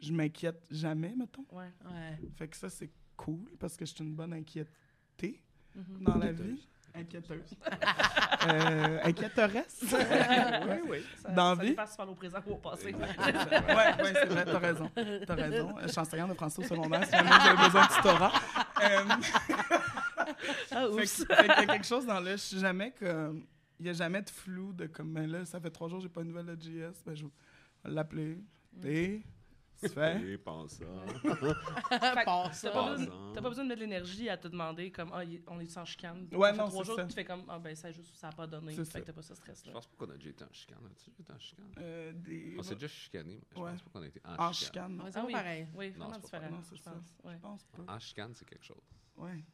je 0.00 0.12
m'inquiète 0.12 0.60
jamais, 0.70 1.14
mettons. 1.14 1.46
Ouais. 1.52 1.70
Ouais. 1.84 2.18
Fait 2.36 2.48
que 2.48 2.56
ça, 2.56 2.68
c'est 2.68 2.90
cool 3.16 3.48
parce 3.60 3.76
que 3.76 3.86
je 3.86 3.94
suis 3.94 4.02
une 4.02 4.16
bonne 4.16 4.32
inquiétée 4.32 5.40
Mhm. 5.74 6.04
dans 6.04 6.16
la 6.16 6.32
vie. 6.32 6.66
Inquiéteuse. 6.94 7.56
euh, 8.48 8.98
inquiéteresse. 9.04 9.82
oui, 9.82 10.76
oui. 10.90 10.98
Ça, 11.22 11.30
Dans 11.30 11.56
ça 11.56 11.62
vie. 11.62 11.70
dépasse 11.70 11.96
par 11.96 12.10
au 12.10 12.14
présent 12.14 12.38
ou 12.46 12.52
au 12.52 12.56
passé. 12.56 12.92
Ouais, 12.92 13.00
ouais, 13.00 14.12
c'est 14.12 14.26
vrai, 14.26 14.44
t'as 14.44 14.58
raison. 14.58 14.90
T'as 15.26 15.34
raison. 15.34 15.74
Je 15.82 15.88
suis 15.88 15.98
enseignante 16.00 16.28
de 16.30 16.34
français 16.34 16.62
au 16.62 16.68
secondaire, 16.68 17.04
si 17.06 17.12
jamais 17.12 17.30
avez 17.30 17.64
besoin 17.64 17.86
de 17.86 17.92
tutorat. 17.94 18.32
Euh, 18.82 19.04
Ah, 20.70 20.86
fait, 20.96 21.06
fait 21.06 21.26
qu'il 21.26 21.46
y 21.46 21.50
a 21.50 21.66
quelque 21.66 21.86
chose 21.86 22.06
dans 22.06 22.20
le. 22.20 22.32
Je 22.32 22.36
suis 22.36 22.58
jamais 22.58 22.92
comme. 22.98 23.44
Il 23.80 23.84
n'y 23.84 23.90
a 23.90 23.94
jamais 23.94 24.22
de 24.22 24.30
flou 24.30 24.72
de 24.72 24.86
comme, 24.86 25.12
ben 25.12 25.28
là, 25.30 25.44
ça 25.44 25.58
fait 25.60 25.70
trois 25.70 25.88
jours 25.88 25.98
que 25.98 26.02
j'ai 26.04 26.08
pas 26.08 26.22
de 26.22 26.28
nouvelles 26.28 26.46
de 26.56 26.60
JS. 26.62 27.02
Ben, 27.04 27.14
je 27.14 27.24
vais 27.24 27.30
l'appeler. 27.84 28.38
Et. 28.84 29.22
Tu 29.82 29.88
fais? 29.88 30.22
Et 30.32 30.38
pensant. 30.38 30.84
T'as 31.90 32.52
ça. 32.52 32.70
pas, 32.70 32.90
besoin, 32.96 33.32
t'as 33.34 33.42
pas 33.42 33.48
besoin 33.48 33.64
de 33.64 33.68
mettre 33.68 33.80
de 33.80 33.84
l'énergie 33.86 34.28
à 34.28 34.36
te 34.36 34.48
demander 34.48 34.90
comme 34.90 35.10
ah, 35.12 35.24
il- 35.24 35.42
on 35.48 35.58
est 35.60 35.66
sans 35.66 35.84
chicane. 35.84 36.28
Ouais, 36.32 36.48
Ça 36.48 36.52
fait 36.54 36.58
non, 36.60 36.68
trois 36.68 36.82
c'est 36.84 36.86
jours 36.90 36.96
ça. 36.96 37.04
tu 37.06 37.14
fais 37.14 37.24
comme 37.24 37.44
ah 37.48 37.58
ben 37.58 37.74
ça 37.74 37.90
juste 37.90 38.14
ça 38.16 38.28
a 38.28 38.32
pas 38.32 38.46
donné. 38.46 38.72
C'est 38.74 38.84
Fait 38.84 38.90
ça. 38.92 39.00
que 39.00 39.06
t'as 39.06 39.12
pas 39.12 39.22
ce 39.22 39.34
Je 39.34 39.34
stress 39.34 39.66
là. 39.66 39.72
pense 39.72 39.86
pas 39.86 40.06
qu'on 40.06 40.12
a 40.12 40.16
déjà 40.16 40.30
été 40.30 40.44
en 40.44 40.52
chicane. 40.52 40.78
As-tu 40.86 41.10
déjà 41.10 41.22
été 41.22 41.32
en 41.32 41.38
chicane? 41.38 41.72
Euh, 41.78 42.12
des. 42.14 42.56
On 42.58 42.62
s'est 42.62 42.74
déjà 42.74 42.88
chicané, 42.88 43.34
mais 43.50 43.56
je 43.56 43.60
Ouais. 43.60 43.70
pense 43.72 43.82
pas 43.82 43.90
qu'on 43.90 44.02
a 44.02 44.06
été 44.06 44.20
en, 44.24 44.30
En 44.44 44.52
chicane. 44.52 44.54
chicane. 44.54 45.00
Ouais, 45.02 45.10
c'est 45.12 45.18
Ah 45.18 45.20
pas 45.22 45.26
oui. 45.26 45.32
pareil. 45.32 45.66
Oui, 45.74 45.90
Non, 45.90 45.96
vraiment 45.96 46.14
c'est 46.14 46.30
pas 46.30 46.38
différent. 46.38 46.56
Non, 46.56 46.62
c'est 46.62 46.76
je 46.76 46.82
ça. 46.82 46.90
pense. 46.92 47.14
Ouais. 47.24 47.32
Je 47.34 47.38
pense 47.40 47.64
pas. 47.64 47.92
En 47.94 47.98
chicane, 47.98 48.34
c'est 48.34 48.48
quelque 48.48 48.64
chose. 48.64 48.82
Ouais. 49.16 49.44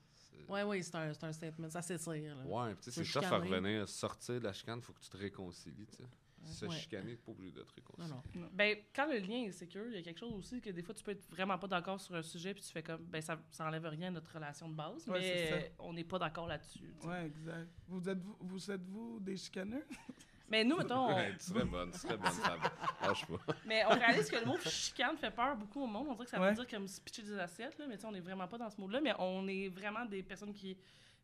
Ouais, 0.48 0.62
oui, 0.62 0.82
c'est 0.82 0.94
un, 0.94 1.12
c'est 1.12 1.24
un 1.24 1.32
statement. 1.32 1.68
Ça 1.68 1.82
s'étire. 1.82 2.36
là. 2.36 2.44
Ouais, 2.46 2.74
puis 2.74 2.84
tu 2.84 2.90
sais, 2.90 3.04
Faut 3.04 3.06
c'est 3.06 3.12
tough 3.20 3.24
à 3.32 3.42
chicaner. 3.42 3.56
revenir, 3.56 3.88
sortir 3.88 4.34
de 4.40 4.44
la 4.44 4.52
chicane, 4.52 4.80
faut 4.80 4.92
que 4.92 5.00
tu 5.00 5.08
te 5.10 5.16
réconcilies, 5.16 5.86
tu 5.86 5.96
sais. 5.96 6.04
Se 6.44 6.66
Ouais. 6.66 6.76
chicaner, 6.76 7.16
pas 7.16 7.32
obligé 7.32 7.52
de 7.52 7.62
te 7.62 7.80
Non, 8.00 8.06
non. 8.08 8.48
Ben, 8.52 8.76
quand 8.94 9.06
le 9.06 9.18
lien 9.18 9.44
est 9.44 9.52
sécure, 9.52 9.86
il 9.88 9.94
y 9.94 9.98
a 9.98 10.02
quelque 10.02 10.18
chose 10.20 10.32
aussi 10.32 10.60
que 10.60 10.70
des 10.70 10.82
fois 10.82 10.94
tu 10.94 11.02
peux 11.04 11.10
être 11.10 11.28
vraiment 11.30 11.58
pas 11.58 11.66
d'accord 11.66 12.00
sur 12.00 12.14
un 12.14 12.22
sujet 12.22 12.54
puis 12.54 12.62
tu 12.62 12.70
fais 12.72 12.82
comme 12.82 13.04
ben 13.04 13.20
ça, 13.20 13.38
ça 13.50 13.66
enlève 13.66 13.84
rien 13.86 14.08
à 14.08 14.10
notre 14.12 14.32
relation 14.32 14.68
de 14.68 14.74
base, 14.74 15.06
Ouais, 15.08 15.18
mais 15.20 15.46
ça. 15.50 15.66
on 15.80 15.92
n'est 15.92 16.04
pas 16.04 16.18
d'accord 16.18 16.46
là-dessus. 16.46 16.94
Ouais, 17.04 17.26
exact. 17.26 17.68
Vous 17.86 18.08
êtes-vous 18.08 18.36
vous, 18.40 18.70
êtes-vous 18.70 19.20
des 19.20 19.36
chicaneux? 19.36 19.84
Mais 20.50 20.64
nous 20.64 20.78
mettons, 20.78 21.10
on- 21.10 21.14
Ouais, 21.14 21.36
tu 21.36 21.44
serais 21.44 21.64
bonne, 21.66 21.90
tu 21.90 21.98
serais 21.98 22.16
bonne, 22.16 22.30
Fab. 22.32 22.58
Lâche 23.02 23.26
pas. 23.26 23.36
mais 23.66 23.84
on 23.84 23.90
réalise 23.90 24.30
que 24.30 24.36
le 24.36 24.46
mot 24.46 24.56
chicane 24.60 25.14
fait 25.18 25.30
peur 25.30 25.54
beaucoup 25.58 25.82
au 25.82 25.86
monde. 25.86 26.06
On 26.08 26.12
dirait 26.14 26.24
que 26.24 26.30
ça 26.30 26.40
Ouais. 26.40 26.48
veut 26.48 26.54
dire 26.54 26.66
comme 26.66 26.88
se 26.88 27.02
pitcher 27.02 27.20
des 27.22 27.38
assiettes 27.38 27.76
là, 27.78 27.86
mais 27.86 27.96
tu 27.96 28.00
sais 28.00 28.06
on 28.06 28.14
est 28.14 28.20
vraiment 28.20 28.48
pas 28.48 28.56
dans 28.56 28.70
ce 28.70 28.80
mot-là, 28.80 29.02
mais 29.02 29.12
on 29.18 29.46
est 29.46 29.68
vraiment 29.68 30.06
des 30.06 30.22
personnes 30.22 30.54
qui 30.54 30.74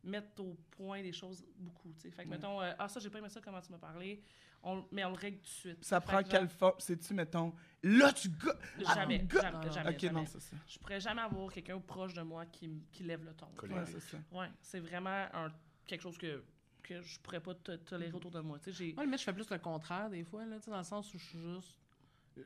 mettent 0.03 0.39
au 0.39 0.55
point 0.69 1.01
des 1.01 1.11
choses 1.11 1.43
beaucoup, 1.57 1.91
tu 1.93 2.01
sais. 2.01 2.11
Fait 2.11 2.23
que 2.23 2.29
Ouais. 2.29 2.35
mettons 2.35 2.61
euh, 2.61 2.71
ah 2.77 2.87
ça 2.87 2.99
j'ai 2.99 3.09
pas 3.09 3.17
aimé 3.17 3.29
ça 3.29 3.41
comment 3.41 3.59
tu 3.61 3.71
m'as 3.71 3.79
parlé, 3.79 4.21
on, 4.65 4.85
mais 4.91 5.05
on 5.05 5.09
le 5.11 5.15
règle 5.15 5.37
tout 5.37 5.43
de 5.43 5.47
suite. 5.47 5.85
Ça 5.85 6.01
Fait 6.01 6.07
prend 6.07 6.17
que 6.23 6.23
genre, 6.29 6.39
quelle 6.39 6.49
forme? 6.49 6.75
C'est-tu, 6.79 7.13
mettons, 7.13 7.53
là, 7.83 8.11
tu 8.11 8.29
go... 8.29 8.49
Jamais, 8.95 9.19
go- 9.19 9.39
jamais, 9.39 9.71
jamais, 9.71 9.89
Ok, 9.91 9.99
jamais. 9.99 10.13
non, 10.19 10.25
c'est 10.25 10.39
ça. 10.41 10.55
Je 10.67 10.79
pourrais 10.79 10.99
jamais 10.99 11.21
avoir 11.21 11.51
quelqu'un 11.51 11.79
proche 11.79 12.13
de 12.13 12.21
moi 12.23 12.45
qui, 12.47 12.65
m- 12.65 12.81
qui 12.91 13.03
lève 13.03 13.23
le 13.23 13.33
ton. 13.33 13.47
Ouais, 13.63 13.85
c'est 13.85 13.99
ça. 14.01 14.17
Ouais, 14.31 14.47
c'est 14.61 14.79
vraiment 14.79 15.25
un, 15.33 15.51
quelque 15.85 16.01
chose 16.01 16.17
que, 16.17 16.43
que 16.83 17.01
je 17.01 17.19
pourrais 17.19 17.39
pas 17.39 17.53
to- 17.53 17.77
tolérer 17.77 18.11
autour 18.13 18.31
de 18.31 18.39
moi. 18.41 18.57
Tu 18.59 18.65
sais, 18.65 18.71
j'ai... 18.71 18.93
Moi, 18.93 19.03
limite, 19.05 19.19
je 19.19 19.23
fais 19.25 19.33
plus 19.33 19.49
le 19.49 19.59
contraire 19.59 20.09
des 20.09 20.23
fois, 20.23 20.45
là, 20.45 20.57
tu 20.57 20.63
sais, 20.65 20.71
dans 20.71 20.77
le 20.79 20.83
sens 20.83 21.13
où 21.13 21.17
je 21.17 21.23
suis 21.25 21.39
juste. 21.39 21.77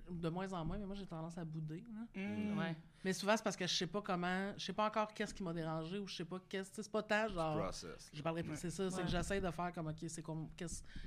De 0.10 0.30
moins 0.30 0.52
en 0.54 0.64
moins, 0.66 0.78
mais 0.78 0.86
moi, 0.86 0.96
j'ai 0.96 1.06
tendance 1.06 1.38
à 1.38 1.44
bouder. 1.46 1.84
là. 1.94 2.22
Mm. 2.22 2.58
Ouais. 2.58 2.76
Mais 3.04 3.14
souvent, 3.14 3.36
c'est 3.36 3.44
parce 3.44 3.56
que 3.56 3.66
je 3.66 3.74
sais 3.74 3.88
pas 3.88 4.02
comment. 4.02 4.54
Je 4.58 4.66
sais 4.66 4.74
pas 4.74 4.86
encore 4.88 5.14
qu'est-ce 5.14 5.34
qui 5.34 5.42
m'a 5.44 5.54
dérangé 5.54 5.98
ou 6.00 6.08
je 6.08 6.16
sais 6.16 6.26
pas 6.26 6.40
qu'est-ce. 6.48 6.70
tu 6.70 6.76
sais, 6.76 6.84
C'est 6.84 6.92
pas 6.92 7.02
tant, 7.04 7.28
genre. 7.30 7.58
Process. 7.58 8.10
Je 8.14 8.22
parlerai 8.22 8.44
plus. 8.44 8.52
Ouais. 8.52 8.58
C'est 8.58 8.70
ça, 8.70 8.92
c'est 8.92 9.02
que 9.04 9.08
j'essaie 9.10 9.42
de 9.42 9.50
faire 9.52 9.72
comme, 9.74 9.88
OK, 9.88 9.98
c'est 10.08 10.22
quoi, 10.22 10.36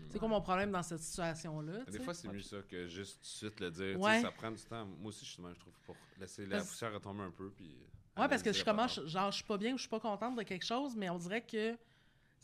c'est 0.08 0.18
quoi 0.18 0.28
mon 0.28 0.40
problème 0.40 0.70
dans 0.72 0.82
cette 0.82 1.00
situation-là? 1.00 1.84
tu 1.86 1.92
Des 1.92 2.00
fois, 2.00 2.14
c'est 2.14 2.28
mieux 2.28 2.40
ça 2.40 2.58
que 2.68 2.86
juste 2.86 3.16
tout 3.16 3.22
de 3.22 3.26
suite 3.50 3.60
le 3.60 3.70
dire. 3.70 3.96
Tu 3.96 4.02
Ouais. 4.02 4.16
sais, 4.16 4.22
ça 4.22 4.30
prend 4.32 4.50
du 4.50 4.62
temps. 4.62 4.84
Moi 4.86 5.08
aussi, 5.08 5.24
je 5.24 5.30
suis 5.30 5.42
de 5.42 5.46
même, 5.46 5.54
je 5.54 5.60
trouve, 5.60 5.74
pour 5.86 5.96
laisser 6.18 6.46
la 6.46 6.56
Parce- 6.58 6.68
poussière 6.70 6.92
retomber 6.92 7.22
un 7.22 7.30
peu. 7.30 7.50
Puis 7.50 7.76
Ouais, 8.16 8.28
parce 8.28 8.42
que 8.42 8.52
je 8.52 8.62
commence, 8.64 9.00
genre, 9.06 9.30
je 9.30 9.36
suis 9.36 9.44
pas 9.46 9.56
bien 9.56 9.72
ou 9.72 9.76
je 9.78 9.82
suis 9.82 9.88
pas 9.90 10.00
contente 10.00 10.36
de 10.36 10.42
quelque 10.42 10.66
chose, 10.66 10.94
mais 10.96 11.08
on 11.08 11.18
dirait 11.18 11.40
que 11.42 11.76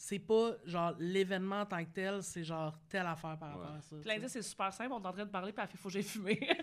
c'est 0.01 0.21
pas, 0.21 0.53
genre, 0.65 0.93
l'événement 1.01 1.63
en 1.63 1.67
tant 1.67 1.85
que 1.85 1.91
tel, 1.93 2.23
c'est, 2.23 2.45
genre, 2.45 2.73
telle 2.89 3.05
affaire 3.05 3.37
par 3.37 3.49
rapport 3.49 3.73
Ouais. 3.73 3.79
à 3.79 3.83
ça. 3.83 3.97
L'indice, 4.05 4.31
c'est 4.31 4.43
super 4.43 4.73
simple. 4.73 4.93
On 4.93 5.03
est 5.03 5.07
en 5.09 5.13
train 5.13 5.25
de 5.25 5.31
parler, 5.31 5.51
puis 5.53 5.61
elle 5.61 5.69
fait 5.69 5.77
«faut 5.83 5.89
que 5.89 5.95
j'aille 5.95 6.05
fumer 6.05 6.39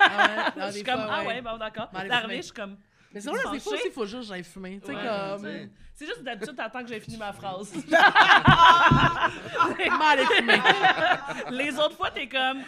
Ah 0.00 0.26
ouais, 0.54 0.60
non, 0.60 0.66
Je 0.68 0.72
suis 0.72 0.82
comme 0.82 0.94
«fois, 1.02 1.10
Ah 1.12 1.24
ouais, 1.24 1.42
bon, 1.42 1.58
d'accord.» 1.58 1.90
fumer. 1.92 2.36
je 2.38 2.42
suis 2.42 2.52
comme... 2.52 2.78
Mais 3.12 3.20
c'est 3.20 3.28
vrai, 3.30 3.38
des 3.52 3.60
fois 3.60 3.74
aussi, 3.74 3.82
il 3.86 3.92
faut 3.92 4.06
juste 4.06 4.22
que 4.22 4.26
j'aille 4.28 4.42
fumer. 4.44 4.80
Tu 4.80 4.86
sais, 4.86 4.94
Ouais, 4.94 5.02
comme. 5.04 5.68
C'est 5.94 6.06
juste 6.06 6.22
d'habitude, 6.24 6.56
t'attends 6.56 6.82
que 6.82 6.88
j'ai 6.88 6.98
fini 6.98 7.16
ma 7.18 7.32
phrase. 7.32 7.72
Comment 7.84 7.98
aller 10.08 10.24
fumer? 10.26 10.58
Les 11.50 11.78
autres 11.78 11.96
fois, 11.96 12.10
t'es 12.10 12.28
comme... 12.28 12.62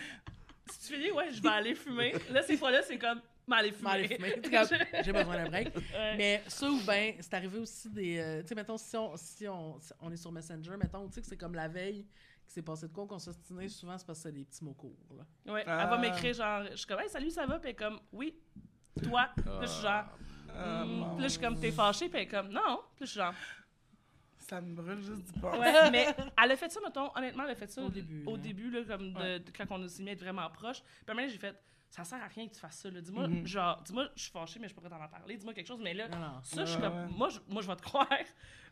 Si 0.70 0.88
tu 0.88 0.94
finis, 0.94 1.10
ouais, 1.10 1.28
je 1.32 1.42
vais 1.42 1.48
aller 1.48 1.74
fumer. 1.74 2.14
Là, 2.30 2.42
ces 2.42 2.56
fois-là, 2.56 2.82
c'est 2.82 2.98
comme... 2.98 3.20
M'aller 3.46 3.72
fumer. 3.72 4.08
fumer? 4.08 4.42
J'ai 5.04 5.12
besoin 5.12 5.36
d'un 5.36 5.48
break. 5.48 5.74
Ouais. 5.76 6.16
Mais 6.16 6.42
ça 6.48 6.68
ou 6.68 6.80
bien, 6.80 7.14
c'est 7.20 7.34
arrivé 7.34 7.58
aussi 7.58 7.88
des. 7.90 8.18
euh, 8.18 8.42
tu 8.42 8.48
sais, 8.48 8.54
mettons, 8.54 8.76
si 8.76 8.96
on, 8.96 9.16
si, 9.16 9.46
on, 9.48 9.80
si 9.80 9.92
on 10.00 10.10
est 10.10 10.16
sur 10.16 10.32
Messenger, 10.32 10.76
mettons, 10.76 11.06
tu 11.08 11.14
sais, 11.14 11.20
que 11.20 11.26
c'est 11.26 11.36
comme 11.36 11.54
la 11.54 11.68
veille 11.68 12.04
qu'il 12.44 12.52
s'est 12.52 12.62
passé 12.62 12.88
de 12.88 12.92
quoi, 12.92 13.06
qu'on 13.06 13.18
s'ostinait, 13.18 13.68
souvent, 13.68 13.96
c'est 13.98 14.06
parce 14.06 14.18
que 14.20 14.22
c'est 14.24 14.32
des 14.32 14.44
petits 14.44 14.64
mots 14.64 14.74
courts. 14.74 14.96
Là. 15.16 15.52
Ouais, 15.52 15.64
Ah. 15.66 15.82
elle 15.84 15.90
va 15.90 15.98
m'écrire 15.98 16.34
genre, 16.34 16.64
je 16.70 16.76
suis 16.76 16.86
comme, 16.86 17.00
hey, 17.00 17.08
salut, 17.08 17.30
ça 17.30 17.46
va? 17.46 17.58
Puis 17.58 17.68
elle 17.70 17.72
est 17.72 17.76
comme, 17.78 18.00
oui, 18.12 18.34
toi? 19.02 19.30
Puis 19.36 19.44
je 19.62 19.66
suis 19.66 19.82
genre, 19.82 20.04
Ah. 20.58 20.84
Puis 20.84 21.22
là, 21.22 21.22
je 21.22 21.28
suis 21.28 21.40
comme, 21.40 21.58
t'es 21.60 21.70
fâché? 21.72 22.08
Puis 22.08 22.18
elle 22.18 22.24
est 22.24 22.28
comme, 22.28 22.48
non. 22.48 22.80
Puis 22.94 23.00
là, 23.00 23.06
je 23.06 23.06
suis 23.06 23.18
genre, 23.20 23.34
Ça 24.38 24.60
me 24.60 24.74
brûle 24.74 25.00
juste 25.02 25.24
du 25.32 25.40
penser. 25.40 25.58
ouais, 25.58 25.90
mais 25.90 26.06
elle 26.42 26.50
a 26.52 26.56
fait 26.56 26.70
ça, 26.70 26.80
mettons, 26.84 27.10
honnêtement, 27.16 27.44
elle 27.44 27.50
a 27.50 27.54
fait 27.56 27.70
ça 27.70 27.82
Au 27.82 27.88
début, 27.90 28.24
Au 28.26 28.36
là. 28.36 28.42
début, 28.42 28.70
là, 28.70 28.84
comme 28.84 29.12
de, 29.12 29.18
Ouais. 29.18 29.38
de- 29.40 29.50
quand 29.50 29.66
on 29.70 29.88
s'est 29.88 30.02
mis 30.02 30.10
à 30.10 30.12
être 30.12 30.20
vraiment 30.20 30.48
proche. 30.50 30.82
Puis 31.04 31.28
j'ai 31.30 31.38
fait, 31.38 31.56
ça 31.90 32.04
sert 32.04 32.22
à 32.22 32.26
rien 32.26 32.48
que 32.48 32.54
tu 32.54 32.60
fasses 32.60 32.78
ça, 32.78 32.90
là. 32.90 33.00
Dis-moi, 33.00 33.26
Mhm. 33.28 33.46
genre, 33.46 33.82
dis-moi, 33.82 34.08
je 34.16 34.22
suis 34.22 34.30
fâchée, 34.30 34.58
mais 34.60 34.68
je 34.68 34.74
pourrais 34.74 34.88
t'en 34.90 35.00
en 35.02 35.08
parler. 35.08 35.36
Dis-moi 35.36 35.54
quelque 35.54 35.66
chose, 35.66 35.80
mais 35.82 35.94
là, 35.94 36.08
Non, 36.08 36.18
non. 36.18 36.40
ça, 36.42 36.64
je 36.64 36.74
Ouais, 36.76 36.82
comme, 36.82 36.94
ouais. 36.96 37.06
moi, 37.16 37.28
je, 37.30 37.38
moi, 37.48 37.62
je 37.62 37.66
vais 37.68 37.76
te 37.76 37.82
croire. 37.82 38.08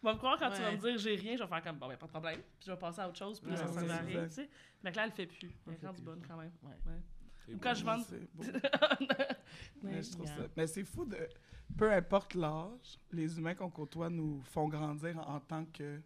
Je 0.02 0.08
vais 0.08 0.12
me 0.12 0.18
croire 0.18 0.38
quand 0.38 0.50
tu 0.50 0.60
vas 0.60 0.70
me 0.72 0.76
dire 0.76 0.98
j'ai 0.98 1.14
rien, 1.16 1.34
je 1.34 1.42
vais 1.42 1.48
faire 1.48 1.62
comme, 1.62 1.78
bon, 1.78 1.88
ben, 1.88 1.96
pas 1.96 2.04
de 2.04 2.10
problème. 2.10 2.40
Puis 2.60 2.66
je 2.66 2.72
vais 2.72 2.76
passer 2.78 3.00
à 3.00 3.08
autre 3.08 3.16
chose, 3.16 3.40
puis 3.40 3.50
là, 3.50 3.56
ça 3.56 3.68
sert 3.68 3.90
à 3.90 3.96
rien, 3.98 4.24
tu 4.26 4.32
sais. 4.34 4.50
Mais 4.82 4.90
que 4.92 4.96
là, 4.96 5.04
elle 5.04 5.08
le 5.10 5.14
fait 5.14 5.26
plus. 5.26 5.50
Elle 5.66 5.72
est 5.72 5.76
fait 5.76 5.86
rendue 5.86 6.02
bonne 6.02 6.20
quand 6.28 6.36
même. 6.36 6.52
Ouais. 6.62 6.72
Ouais. 6.84 7.00
C'est 7.46 7.54
Ou 7.54 7.58
quand 7.58 7.70
bon. 7.70 7.74
je 7.74 7.84
vends. 7.86 7.98
C'est 8.00 8.34
beau. 8.34 8.42
Ouais, 9.82 9.90
Mais 9.92 10.02
je 10.02 10.12
trouve 10.12 10.26
ça. 10.26 10.34
Mais 10.56 10.66
c'est 10.66 10.84
fou 10.84 11.04
de. 11.06 11.16
Peu 11.78 11.90
importe 11.92 12.34
l'âge, 12.34 12.98
les 13.12 13.38
humains 13.38 13.54
qu'on 13.54 13.70
côtoie 13.70 14.10
nous 14.10 14.42
font 14.42 14.68
grandir 14.68 15.18
en 15.26 15.40
tant 15.40 15.64
que 15.64 16.00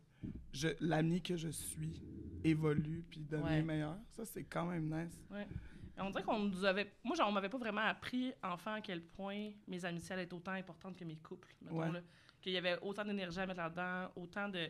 je, 0.53 0.69
l'ami 0.81 1.21
que 1.21 1.37
je 1.37 1.49
suis 1.49 2.01
évolue 2.45 3.05
puis 3.11 3.21
devient 3.21 3.43
Ouais. 3.43 3.63
meilleur. 3.63 3.97
Ça, 4.11 4.25
c'est 4.25 4.45
quand 4.45 4.67
même 4.67 4.85
nice. 4.85 5.21
On 6.01 6.11
dirait 6.11 6.23
qu'on 6.23 6.39
nous 6.39 6.65
avait. 6.65 6.93
Moi, 7.05 7.17
genre, 7.17 7.29
on 7.29 7.33
m'avait 7.33 7.49
pas 7.49 7.59
vraiment 7.59 7.81
appris, 7.83 8.33
enfant, 8.43 8.75
à 8.75 8.81
quel 8.81 9.03
point 9.03 9.51
mes 9.67 9.85
amitiés 9.85 10.13
allaient 10.13 10.23
être 10.25 10.33
autant 10.33 10.53
importantes 10.53 10.97
que 10.97 11.05
mes 11.05 11.17
couples. 11.17 11.55
Ouais. 11.71 11.89
Qu'il 12.41 12.53
y 12.53 12.57
avait 12.57 12.79
autant 12.83 13.05
d'énergie 13.05 13.41
à 13.41 13.47
mettre 13.47 13.59
là-dedans, 13.61 14.13
autant 14.17 14.49
de, 14.49 14.69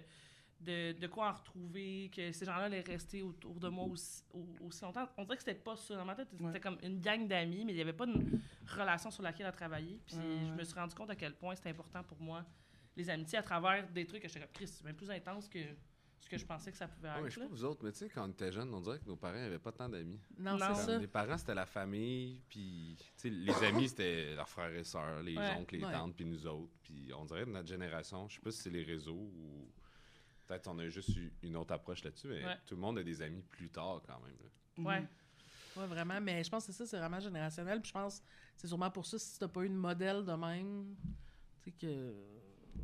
de, 0.61 0.92
de 0.99 1.06
quoi 1.06 1.28
en 1.28 1.32
retrouver, 1.32 2.11
que 2.14 2.32
ces 2.32 2.44
gens-là 2.47 2.64
allaient 2.64 2.80
rester 2.80 3.23
autour 3.23 3.61
de 3.61 3.68
moi 3.68 3.85
aussi, 3.85 4.23
au- 4.32 4.66
aussi 4.66 4.82
longtemps. 4.82 5.06
On 5.18 5.25
dirait 5.25 5.37
que 5.37 5.42
c'était 5.42 5.54
pas 5.61 5.76
ça. 5.76 5.94
Dans 5.97 6.04
ma 6.04 6.14
tête, 6.14 6.28
c'était 6.30 6.42
Ouais. 6.44 6.61
comme 6.61 6.78
une 6.82 7.00
gang 7.00 7.28
d'amis, 7.28 7.64
mais 7.64 7.73
il 7.73 7.78
y 7.78 7.82
avait 7.82 7.92
pas 7.92 8.06
une 8.06 8.40
relation 8.66 9.11
sur 9.11 9.23
laquelle 9.23 9.47
à 9.47 9.52
travailler. 9.52 10.00
Puis 10.06 10.16
Ouais, 10.16 10.23
je 10.47 10.52
me 10.54 10.64
suis 10.64 10.75
rendu 10.75 10.94
compte 10.94 11.11
à 11.11 11.14
quel 11.16 11.35
point 11.35 11.54
c'était 11.54 11.70
important 11.70 12.02
pour 12.04 12.20
moi, 12.20 12.44
les 12.97 13.08
amitiés, 13.11 13.38
à 13.38 13.42
travers 13.42 13.87
des 13.90 14.06
trucs 14.06 14.23
que 14.23 14.28
j'étais 14.28 14.40
comme, 14.40 14.52
Chris, 14.52 14.66
c'est 14.66 14.85
même 14.85 14.97
plus 14.97 15.11
intense 15.11 15.47
que 15.49 15.58
ce 16.21 16.29
que 16.29 16.37
je 16.39 16.45
pensais 16.45 16.71
que 16.73 16.77
ça 16.77 16.89
pouvait 16.89 17.09
Ouais, 17.09 17.15
être. 17.17 17.23
mais 17.25 17.31
je 17.31 17.35
sais 17.37 17.41
pas 17.41 17.47
vous 17.49 17.65
autres, 17.65 17.85
mais 17.85 17.93
tu 17.93 17.99
sais, 17.99 18.09
quand 18.09 18.27
on 18.27 18.31
était 18.31 18.51
jeunes, 18.53 18.73
on 18.75 18.81
dirait 18.81 18.99
que 18.99 19.07
nos 19.07 19.17
parents 19.17 19.37
n'avaient 19.39 19.59
pas 19.59 19.73
tant 19.73 19.89
d'amis. 19.89 20.21
Non, 20.39 20.57
Non. 20.59 20.75
c'est 20.75 20.83
ça. 20.87 20.99
Les 20.99 21.07
parents, 21.07 21.39
c'était 21.39 21.55
la 21.55 21.67
famille, 21.67 22.41
puis 22.49 22.97
tu 22.99 23.07
sais, 23.17 23.31
les 23.31 23.55
amis, 23.65 23.89
c'était 23.89 24.35
leurs 24.35 24.49
frères 24.49 24.75
et 24.75 24.85
sœurs, 24.85 25.23
les 25.23 25.37
Ouais. 25.37 25.55
oncles, 25.57 25.77
les 25.77 25.85
Ouais. 25.85 25.93
tantes, 25.93 26.15
puis 26.17 26.25
nous 26.25 26.47
autres. 26.47 26.73
Puis 26.83 27.11
on 27.15 27.25
dirait 27.25 27.47
de 27.47 27.51
notre 27.51 27.69
génération, 27.69 28.29
je 28.29 28.35
sais 28.37 28.41
pas 28.41 28.51
si 28.51 28.59
c'est 28.63 28.71
les 28.71 28.83
réseaux 28.83 29.15
ou 29.15 29.69
peut-être 30.47 30.67
on 30.69 30.79
a 30.79 30.89
juste 30.89 31.15
eu 31.17 31.33
une 31.43 31.57
autre 31.57 31.73
approche 31.75 32.03
là-dessus, 32.05 32.27
mais 32.29 32.45
Ouais. 32.45 32.57
tout 32.67 32.75
le 32.75 32.81
monde 32.81 32.99
a 32.99 33.03
des 33.03 33.23
amis 33.23 33.43
plus 33.43 33.69
tard 33.71 34.01
quand 34.07 34.19
même. 34.21 34.37
là. 34.43 34.85
Ouais. 34.85 35.01
Mhm. 35.01 35.09
Ouais, 35.77 35.87
vraiment. 35.87 36.21
Mais 36.21 36.43
je 36.43 36.51
pense 36.51 36.67
que 36.67 36.73
c'est 36.73 36.79
ça, 36.79 36.87
c'est 36.87 36.99
vraiment 36.99 37.21
générationnel. 37.21 37.81
Puis 37.81 37.89
je 37.89 37.93
pense 37.93 38.21
que 38.21 38.25
c'est 38.57 38.67
sûrement 38.67 38.91
pour 38.91 39.07
ça, 39.07 39.19
si 39.19 39.39
t'as 39.39 39.47
pas 39.49 39.63
eu 39.63 39.69
de 39.69 39.75
modèle 39.75 40.25
de 40.25 40.33
même, 40.33 40.97
tu 41.63 41.71
sais 41.71 41.71
que. 41.73 42.15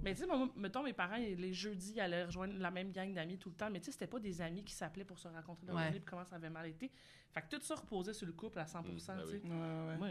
Mais 0.03 0.15
tu 0.15 0.23
sais, 0.23 0.27
mettons, 0.57 0.83
mes 0.83 0.93
parents, 0.93 1.17
les 1.17 1.53
jeudis, 1.55 1.93
ils 1.97 2.01
allaient 2.01 2.25
rejoindre 2.25 2.55
la 2.59 2.71
même 2.71 2.93
gang 2.93 3.13
d'amis 3.15 3.39
tout 3.39 3.49
le 3.49 3.55
temps. 3.55 3.71
Mais 3.71 3.79
tu 3.81 3.87
sais, 3.87 3.93
c'était 3.93 4.07
pas 4.07 4.19
des 4.19 4.41
amis 4.43 4.63
qui 4.65 4.75
s'appelaient 4.75 5.05
pour 5.05 5.19
se 5.19 5.29
rencontrer 5.29 5.67
dans 5.67 5.75
Ouais. 5.77 5.91
puis 5.91 6.03
comment 6.05 6.25
ça 6.25 6.37
avait 6.37 6.51
mal 6.51 6.67
été. 6.67 6.91
Fait 7.33 7.41
que 7.43 7.57
tout 7.57 7.63
ça 7.63 7.75
reposait 7.75 8.13
sur 8.13 8.27
le 8.27 8.33
couple 8.33 8.59
à 8.59 8.67
100 8.67 8.81
Mm, 8.83 8.85
ben 8.85 8.93
tu 8.95 9.01
sais. 9.01 9.13
oui. 9.45 9.51
Ouais, 9.51 9.87
ouais. 9.89 9.97
Moi, 9.97 10.09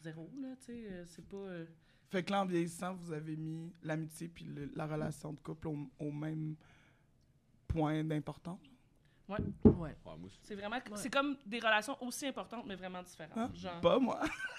zéro, 0.00 0.30
là, 0.40 0.48
tu 0.60 0.66
sais. 0.66 0.86
euh, 0.90 1.04
C'est 1.06 1.26
pas. 1.28 1.36
euh, 1.36 1.66
Fait 2.10 2.22
que 2.22 2.30
là, 2.30 2.42
en 2.42 2.46
vieillissant, 2.46 2.94
vous 2.94 3.12
avez 3.12 3.36
mis 3.36 3.72
l'amitié 3.82 4.28
puis 4.28 4.44
le- 4.44 4.70
la 4.76 4.86
relation 4.86 5.32
de 5.32 5.40
couple 5.40 5.66
au, 5.68 5.76
au 5.98 6.10
même 6.12 6.54
point 7.66 8.04
d'importance? 8.04 8.60
Ouais. 9.28 9.38
Ouais, 9.64 9.96
aussi. 10.22 10.38
C'est 10.42 10.54
vraiment. 10.54 10.76
Ouais. 10.76 10.82
C'est 10.96 11.10
comme 11.10 11.36
des 11.46 11.58
relations 11.58 11.96
aussi 12.02 12.26
importantes, 12.26 12.66
mais 12.66 12.76
vraiment 12.76 13.02
différentes. 13.02 13.36
Hein? 13.38 13.50
Genre. 13.54 13.80
Pas 13.80 13.98
moi. 13.98 14.20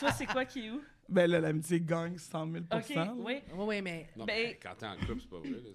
Toi, 0.00 0.10
c'est 0.12 0.26
quoi 0.26 0.44
qui 0.46 0.66
est 0.66 0.70
où? 0.70 0.82
Ben 1.08 1.30
là, 1.30 1.40
l'amitié 1.40 1.80
gagne 1.80 2.16
100 2.18 2.50
000 2.52 2.64
Ok, 2.72 2.84
oui. 3.18 3.42
Oui, 3.52 3.64
oui, 3.66 3.82
mais. 3.82 4.08
Non, 4.16 4.24
Ben- 4.24 4.48
mais 4.48 4.58
quand 4.62 4.74
t'es 4.76 4.86
en 4.86 4.96
couple, 4.96 5.20
c'est 5.20 5.28
pas 5.30 5.38
vrai. 5.38 5.50
Là. 5.50 5.70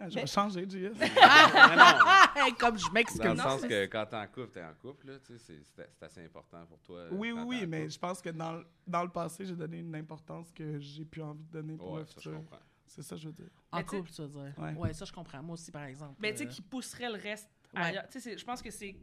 Ah, 0.00 0.08
Je 0.08 0.14
vais 0.14 0.26
changer, 0.26 0.62
JS. 0.68 0.92
non, 1.00 1.76
non. 1.76 2.54
Comme 2.56 2.78
je 2.78 2.88
m'excuse. 2.92 3.20
Dans 3.20 3.32
le 3.32 3.36
sens 3.38 3.60
c'est- 3.62 3.68
que 3.68 3.86
quand 3.86 4.06
t'es 4.06 4.16
en 4.16 4.26
couple, 4.28 4.50
t'es 4.52 4.62
en 4.62 4.74
couple, 4.74 5.08
là, 5.08 5.18
tu 5.18 5.32
sais, 5.32 5.38
c'est- 5.38 5.62
c'est 5.74 5.90
c'est 5.92 6.04
assez 6.04 6.24
important 6.24 6.64
pour 6.66 6.78
toi. 6.82 7.06
Oui, 7.10 7.32
oui, 7.32 7.42
oui, 7.44 7.66
mais 7.66 7.90
je 7.90 7.98
pense 7.98 8.22
que 8.22 8.28
dans, 8.28 8.52
le- 8.52 8.66
dans 8.86 9.02
le 9.02 9.08
passé, 9.10 9.44
j'ai 9.44 9.56
donné 9.56 9.78
une 9.80 9.94
importance 9.96 10.52
que 10.52 10.78
j'ai 10.78 11.04
plus 11.04 11.22
envie 11.22 11.42
de 11.42 11.50
donner 11.50 11.76
pour 11.76 11.92
Ouais, 11.92 12.00
le 12.00 12.06
ça, 12.06 12.12
je 12.16 12.20
futur. 12.20 12.36
comprends. 12.36 12.60
C'est 12.86 13.02
ça, 13.02 13.16
que 13.16 13.22
je 13.22 13.26
veux 13.28 13.34
dire. 13.34 13.50
En 13.72 13.82
couple, 13.82 14.08
tu 14.10 14.22
veux 14.22 14.28
dire. 14.28 14.54
Ouais. 14.56 14.74
Ouais. 14.74 14.92
ça, 14.92 15.04
je 15.04 15.12
comprends. 15.12 15.42
Moi 15.42 15.54
aussi, 15.54 15.72
par 15.72 15.82
exemple. 15.84 16.14
Mais 16.20 16.30
tu 16.32 16.38
sais, 16.38 16.44
euh, 16.46 16.48
qui 16.48 16.62
pousserait 16.62 17.08
le 17.10 17.18
reste 17.18 17.50
Ouais. 17.74 17.80
ailleurs. 17.82 18.08
Tu 18.08 18.20
sais, 18.20 18.38
je 18.38 18.44
pense 18.44 18.62
que 18.62 18.70
c'est. 18.70 18.94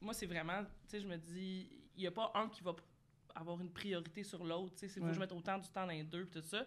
Moi, 0.00 0.14
c'est 0.14 0.26
vraiment. 0.26 0.62
Tu 0.62 0.68
sais, 0.86 1.00
je 1.00 1.06
me 1.08 1.16
dis, 1.16 1.68
il 1.96 2.00
n'y 2.00 2.06
a 2.06 2.12
pas 2.12 2.30
un 2.36 2.48
qui 2.48 2.62
va 2.62 2.74
avoir 3.34 3.60
une 3.60 3.70
priorité 3.70 4.22
sur 4.22 4.44
l'autre. 4.44 4.74
Tu 4.74 4.80
sais, 4.80 4.88
c'est 4.88 5.00
faut 5.00 5.06
que 5.06 5.12
je 5.12 5.18
Ouais. 5.18 5.24
mette 5.26 5.32
autant 5.32 5.58
du 5.58 5.68
temps 5.68 5.82
dans 5.86 5.92
les 5.92 6.04
deux, 6.04 6.24
puis 6.26 6.40
tout 6.40 6.46
ça. 6.46 6.64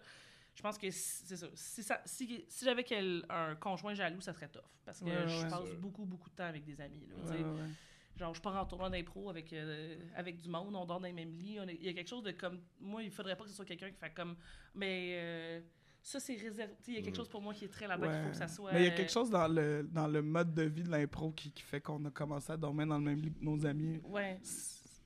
Je 0.54 0.62
pense 0.62 0.76
que 0.76 0.90
c'est 0.90 1.36
ça. 1.36 1.46
Si, 1.54 1.82
ça, 1.84 2.00
si, 2.04 2.44
si 2.48 2.64
j'avais 2.64 2.82
quel- 2.82 3.24
un 3.28 3.54
conjoint 3.54 3.94
jaloux, 3.94 4.20
ça 4.20 4.32
serait 4.32 4.48
tough. 4.48 4.62
Parce 4.84 4.98
que 5.00 5.04
Ouais, 5.04 5.28
je 5.28 5.42
ouais. 5.44 5.48
passe 5.48 5.70
beaucoup, 5.74 6.04
beaucoup 6.04 6.28
de 6.30 6.34
temps 6.34 6.44
avec 6.46 6.64
des 6.64 6.80
amis. 6.80 7.06
là, 7.08 7.14
Ouais, 7.30 7.38
ouais, 7.38 7.44
ouais. 7.44 7.68
Genre, 8.16 8.34
je 8.34 8.40
pars 8.40 8.56
en 8.56 8.66
tournoi 8.66 8.90
d'impro 8.90 9.30
avec, 9.30 9.52
euh, 9.52 9.96
avec 10.16 10.38
du 10.38 10.48
monde, 10.48 10.74
on 10.74 10.84
dort 10.84 10.98
dans 10.98 11.06
les 11.06 11.12
mêmes 11.12 11.32
lits. 11.38 11.58
Il 11.68 11.84
y 11.84 11.88
a 11.88 11.92
quelque 11.92 12.08
chose 12.08 12.24
de 12.24 12.32
comme. 12.32 12.60
Moi, 12.80 13.04
il 13.04 13.10
faudrait 13.12 13.36
pas 13.36 13.44
que 13.44 13.50
ce 13.50 13.54
soit 13.54 13.64
quelqu'un 13.64 13.90
qui 13.90 13.96
fait 13.98 14.10
comme. 14.12 14.34
Mais 14.74 15.10
euh, 15.12 15.60
ça, 16.02 16.18
c'est 16.18 16.34
réservé. 16.34 16.74
Il 16.88 16.94
y 16.94 16.98
a 16.98 17.02
quelque 17.02 17.14
chose 17.16 17.28
pour 17.28 17.40
moi 17.40 17.54
qui 17.54 17.66
est 17.66 17.68
très 17.68 17.86
là-dedans, 17.86 18.08
qu'il 18.08 18.16
faut 18.18 18.24
Ouais. 18.24 18.30
que 18.32 18.36
ça 18.36 18.48
soit. 18.48 18.72
Mais 18.72 18.80
il 18.80 18.84
y 18.86 18.88
a 18.88 18.96
quelque 18.96 19.12
chose 19.12 19.30
dans 19.30 19.46
le, 19.46 19.84
dans 19.92 20.08
le 20.08 20.20
mode 20.22 20.52
de 20.52 20.62
vie 20.64 20.82
de 20.82 20.90
l'impro 20.90 21.30
qui, 21.30 21.52
qui 21.52 21.62
fait 21.62 21.80
qu'on 21.80 22.04
a 22.06 22.10
commencé 22.10 22.50
à 22.50 22.56
dormir 22.56 22.88
dans 22.88 22.98
le 22.98 23.04
même 23.04 23.20
lit 23.20 23.32
que 23.32 23.44
nos 23.44 23.64
amis 23.64 24.00
Ouais. 24.02 24.40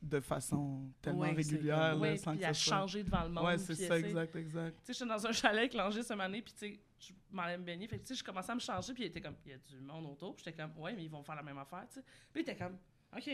De 0.02 0.20
façon 0.20 0.90
tellement 1.00 1.20
Ouais, 1.20 1.32
régulière, 1.32 1.94
là, 1.94 1.96
Oui, 1.96 2.18
sans 2.18 2.32
puis 2.32 2.40
que 2.40 2.46
ça 2.46 2.54
soit... 2.54 2.76
changer 2.76 3.04
devant 3.04 3.22
le 3.22 3.28
monde. 3.30 3.44
Ouais, 3.44 3.58
c'est 3.58 3.74
ça, 3.74 3.98
exact, 3.98 4.34
exact. 4.36 4.76
Tu 4.80 4.86
sais, 4.86 4.92
j'étais 4.94 5.06
dans 5.08 5.26
un 5.26 5.32
chalet 5.32 5.58
avec 5.60 5.74
l'Angers 5.74 6.02
cette 6.02 6.18
année, 6.20 6.42
puis 6.42 6.52
tu 6.52 6.58
sais, 6.58 6.80
je 6.98 7.12
m'en 7.30 7.42
allais 7.42 7.58
me 7.58 7.64
baigner. 7.64 7.86
Fait 7.86 7.98
que, 7.98 8.02
tu 8.02 8.08
sais, 8.08 8.18
je 8.18 8.24
commençais 8.24 8.50
à 8.52 8.54
me 8.54 8.60
changer, 8.60 8.92
puis 8.94 9.04
il 9.04 9.06
était 9.06 9.20
comme, 9.20 9.36
il 9.46 9.52
y 9.52 9.54
a 9.54 9.58
du 9.58 9.80
monde 9.80 10.06
autour. 10.06 10.36
J'étais 10.38 10.52
comme, 10.52 10.72
ouais, 10.78 10.94
mais 10.94 11.04
ils 11.04 11.10
vont 11.10 11.22
faire 11.22 11.36
la 11.36 11.42
même 11.42 11.58
affaire, 11.58 11.86
tu 11.88 12.00
sais. 12.00 12.04
Puis 12.32 12.40
il 12.40 12.48
était 12.50 12.56
comme, 12.56 12.76
OK. 13.16 13.30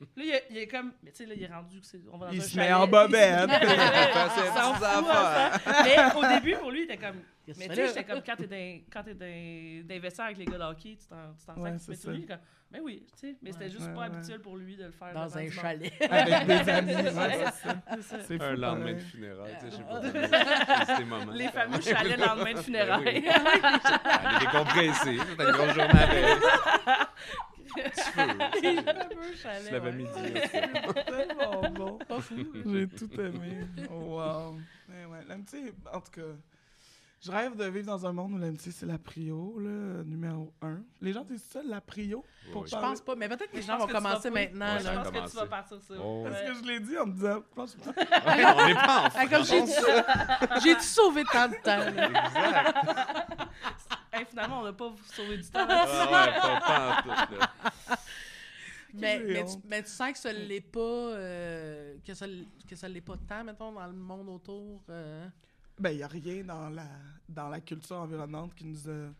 Là, 0.00 0.06
il 0.16 0.30
est, 0.30 0.44
il 0.50 0.56
est 0.58 0.66
comme, 0.66 0.92
mais 1.02 1.10
tu 1.10 1.18
sais, 1.18 1.26
là, 1.26 1.34
il 1.36 1.42
est 1.42 1.46
rendu, 1.46 1.78
c'est- 1.82 2.00
on 2.10 2.16
va 2.16 2.26
dans 2.28 2.32
Il 2.32 2.40
un 2.40 2.44
se 2.44 2.56
met 2.56 2.72
en 2.72 2.86
bobette. 2.86 3.50
Il 3.50 3.56
hein. 3.56 5.50
Mais 5.84 5.96
au 6.16 6.24
début, 6.34 6.56
pour 6.56 6.70
lui, 6.70 6.80
il 6.80 6.84
était 6.84 6.96
comme, 6.96 7.16
mais 7.46 7.68
tu 7.68 7.74
sais, 7.74 7.86
j'étais 7.88 8.04
comme, 8.04 8.22
quand 8.22 8.36
t'es 8.36 9.98
vestiaires 9.98 10.26
avec 10.26 10.38
les 10.38 10.44
gars 10.46 10.58
de 10.58 10.62
hockey, 10.62 10.96
tu 11.00 11.06
t'en, 11.06 11.34
tu 11.38 11.44
t'en 11.46 11.60
Ouais, 11.60 11.74
c'est 11.78 11.88
Mais 11.90 11.96
ça. 11.96 12.10
lui, 12.12 12.26
comme, 12.26 12.38
mais 12.72 12.80
oui, 12.80 13.04
tu 13.12 13.18
sais. 13.28 13.36
Mais 13.42 13.52
c'était 13.52 13.68
juste 13.68 13.88
Ouais, 13.88 13.94
pas 13.94 14.04
habituel 14.04 14.40
pour 14.40 14.56
lui 14.56 14.76
de 14.76 14.84
le 14.84 14.90
faire. 14.92 15.12
dans 15.12 15.36
un 15.36 15.50
chalet. 15.50 15.92
Avec 16.10 16.46
des 16.46 16.70
amis, 16.70 16.92
c'est 16.94 17.10
ça. 17.10 18.44
Un 18.46 18.54
lendemain 18.56 18.92
de 18.94 18.98
funérailles, 19.00 19.56
tu 19.60 19.70
sais, 19.70 19.72
je 19.72 19.76
sais 19.76 19.82
pas. 19.82 20.00
c'est 20.86 20.96
ces 20.96 21.04
moments. 21.10 21.32
Les 21.32 21.48
fameux 21.48 21.80
chalets 21.80 22.16
le 22.18 22.24
lendemain 22.24 22.50
de 22.50 22.54
Ben 22.54 22.62
funérailles. 22.62 23.24
Elle 23.24 24.36
est 24.36 24.38
décompressée, 24.40 25.18
c'était 25.28 25.44
une 25.44 25.50
grosse 25.52 25.74
journée 25.74 25.92
avec. 27.78 28.64
Le 28.64 29.32
fameux 29.36 29.66
Tu 29.66 29.72
l'avais 29.72 29.90
ouais. 29.90 29.96
mis 29.96 30.06
C'est 30.50 31.04
tellement 31.04 31.70
bon. 31.70 31.98
J'ai 32.66 32.88
tout 32.88 33.20
aimé. 33.20 33.66
Oh, 33.90 34.16
wow. 34.16 34.58
Mais 34.88 35.04
ouais, 35.04 35.24
l'amitié, 35.28 35.72
en 35.92 36.00
tout 36.00 36.10
cas, 36.12 36.22
je 37.22 37.30
rêve 37.30 37.54
de 37.56 37.64
vivre 37.66 37.86
dans 37.86 38.06
un 38.06 38.12
monde 38.12 38.32
où 38.32 38.38
l'amitié, 38.38 38.72
c'est 38.72 38.86
la 38.86 38.98
prio, 38.98 39.58
là, 39.58 40.02
numéro 40.04 40.52
un. 40.62 40.78
Les 41.02 41.12
gens 41.12 41.22
disent 41.24 41.44
ça, 41.44 41.60
la 41.64 41.80
prio? 41.80 42.24
Pour 42.52 42.62
Oui. 42.62 42.68
Je 42.70 42.76
pense 42.76 43.00
pas, 43.02 43.14
mais 43.14 43.28
peut-être 43.28 43.50
que 43.50 43.56
les 43.56 43.62
gens 43.62 43.76
vont 43.78 43.86
commencer 43.86 44.30
maintenant. 44.30 44.74
Ouais, 44.76 44.80
Je 44.80 44.88
pense 44.88 45.10
que 45.26 45.30
tu 45.30 45.36
vas 45.36 45.46
partir 45.46 45.78
ça. 45.82 45.94
Oh. 46.02 46.24
Parce 46.26 46.40
que 46.42 46.54
je 46.54 46.62
l'ai 46.62 46.80
dit 46.80 46.96
en 46.98 47.06
me 47.06 47.12
disant, 47.12 47.42
franchement, 47.52 47.92
Ouais, 47.96 48.44
on 48.56 48.66
n'est 48.66 48.74
pas 48.74 49.04
en 49.06 49.08
Ah, 49.14 49.26
comme 49.28 49.44
j'ai. 49.44 49.62
J'ai-tu 50.62 50.82
sauvé 50.84 51.24
tant 51.30 51.48
de 51.48 51.54
temps? 51.62 51.76
là? 51.76 51.88
Exact. 51.88 52.78
Hey, 54.12 54.24
finalement, 54.28 54.60
on 54.60 54.64
n'a 54.64 54.72
pas 54.72 54.90
sauvé 55.14 55.36
du 55.36 55.44
temps. 55.50 55.66
Ah 55.68 55.84
ouais, 55.86 56.40
pas, 56.40 56.60
pas 56.60 56.98
en 56.98 57.02
tout, 57.02 57.36
là. 57.38 57.96
Mais, 58.92 59.44
tu, 59.44 59.52
mais 59.68 59.82
tu 59.84 59.90
sens 59.90 60.12
que 60.12 60.18
ça 60.18 60.32
l'est 60.32 60.60
pas, 60.60 60.80
euh, 60.80 61.94
que 62.04 62.12
ça, 62.12 62.24
l- 62.24 62.44
que 62.68 62.74
ça 62.74 62.88
l'est 62.88 63.00
pas 63.00 63.14
tant, 63.28 63.44
mettons, 63.44 63.70
dans 63.72 63.86
le 63.86 63.92
monde 63.92 64.28
autour. 64.30 64.82
euh? 64.90 65.28
Ben, 65.80 65.90
il 65.90 65.96
n'y 65.98 66.02
a 66.02 66.08
rien 66.08 66.44
dans 66.44 66.68
la, 66.68 66.86
dans 67.28 67.48
la 67.48 67.60
culture 67.60 67.96
environnante 67.96 68.54
qui 68.54 68.64
nous 68.66 68.88
a 68.88 69.12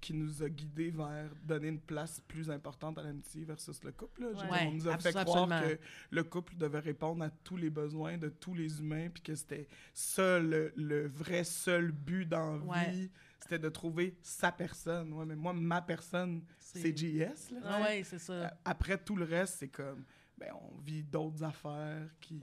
qui 0.00 0.14
nous 0.14 0.42
a 0.42 0.48
guidés 0.48 0.88
vers 0.90 1.28
donner 1.44 1.68
une 1.68 1.78
place 1.78 2.20
plus 2.26 2.50
importante 2.50 2.96
à 2.96 3.02
l'amitié 3.02 3.44
versus 3.44 3.84
le 3.84 3.92
couple. 3.92 4.22
là. 4.22 4.50
Ouais. 4.50 4.66
on 4.68 4.72
nous 4.72 4.88
a 4.88 4.96
fait 4.96 5.12
croire 5.12 5.42
absolument. 5.52 5.60
que 5.76 5.78
le 6.10 6.24
couple 6.24 6.56
devait 6.56 6.78
répondre 6.78 7.22
à 7.22 7.28
tous 7.28 7.58
les 7.58 7.68
besoins 7.68 8.16
de 8.16 8.30
tous 8.30 8.54
les 8.54 8.80
humains, 8.80 9.10
puis 9.10 9.22
que 9.22 9.34
c'était 9.34 9.68
ça 9.92 10.38
le, 10.38 10.72
le 10.74 11.06
vrai 11.06 11.44
seul 11.44 11.92
but 11.92 12.24
dans 12.24 12.60
Ouais. 12.60 12.90
vie, 12.90 13.10
c'était 13.40 13.58
de 13.58 13.68
trouver 13.68 14.16
sa 14.22 14.50
personne. 14.50 15.12
Ouais, 15.12 15.26
mais 15.26 15.36
moi, 15.36 15.52
ma 15.52 15.82
personne, 15.82 16.44
c'est 16.58 16.96
JS. 16.96 17.52
Ah 17.62 17.86
c'est 18.02 18.18
ça. 18.18 18.54
Après, 18.64 18.96
tout 18.96 19.16
le 19.16 19.26
reste, 19.26 19.56
c'est 19.58 19.68
comme, 19.68 20.06
ben, 20.38 20.50
on 20.62 20.78
vit 20.78 21.02
d'autres 21.02 21.44
affaires 21.44 22.08
qui... 22.22 22.40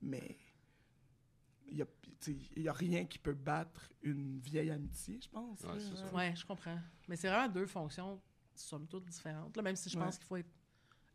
Mais 0.00 0.38
il 1.68 1.78
y 1.78 1.82
a, 1.82 1.86
il 2.28 2.62
y 2.62 2.68
a 2.68 2.72
rien 2.72 3.04
qui 3.06 3.18
peut 3.18 3.34
battre 3.34 3.88
une 4.02 4.38
vieille 4.40 4.70
amitié, 4.70 5.18
je 5.22 5.28
pense. 5.28 5.60
Ça. 5.60 5.68
Ouais, 6.14 6.34
je 6.36 6.44
comprends. 6.46 6.78
Mais 7.08 7.16
c'est 7.16 7.28
vraiment 7.28 7.48
deux 7.52 7.66
fonctions, 7.66 8.20
somme 8.54 8.86
toute, 8.86 9.04
différentes. 9.06 9.56
Là, 9.56 9.62
même 9.62 9.76
si 9.76 9.88
je 9.90 9.98
Ouais. 9.98 10.04
pense 10.04 10.18
qu'il 10.18 10.26
faut 10.26 10.36
être 10.36 10.50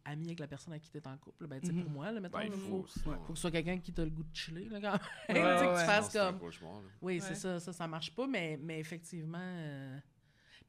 ami 0.06 0.28
avec 0.28 0.40
la 0.40 0.48
personne 0.48 0.72
avec 0.74 0.84
qui 0.84 0.90
tu 0.92 0.98
es 0.98 1.08
en 1.08 1.18
couple. 1.18 1.48
Ben, 1.48 1.60
tu 1.60 1.68
sais, 1.68 1.74
Mhm. 1.74 1.84
pour 1.84 1.92
moi, 1.92 2.12
là, 2.12 2.20
mettons, 2.22 2.38
Ben, 2.38 2.46
il 2.46 2.52
faut, 2.54 2.84
faut. 2.84 3.12
que 3.12 3.36
ce 3.36 3.42
soit 3.42 3.52
quelqu'un 3.52 3.78
qui 3.80 3.92
t'a 3.92 4.06
le 4.06 4.10
goût 4.12 4.24
de 4.24 4.34
chiller, 4.36 4.70
là, 4.70 4.80
quand 4.80 4.92
même. 4.92 5.02
Ouais, 5.02 5.02
Tu 5.28 5.34
sais, 5.34 5.42
que 5.42 5.44
ouais, 5.44 5.58
tu 5.60 5.68
ouais. 5.80 5.86
fasses 5.86 6.10
sinon, 6.12 6.12
c'est 6.12 6.20
un 6.20 6.32
comme... 6.40 6.84
Oui, 7.02 7.14
Ouais. 7.16 7.20
c'est 7.20 7.36
ça, 7.36 7.60
ça, 7.60 7.74
ça 7.74 7.88
marche 7.88 8.16
pas, 8.16 8.26
mais, 8.26 8.58
mais 8.62 8.80
effectivement... 8.80 9.38
euh, 9.42 10.00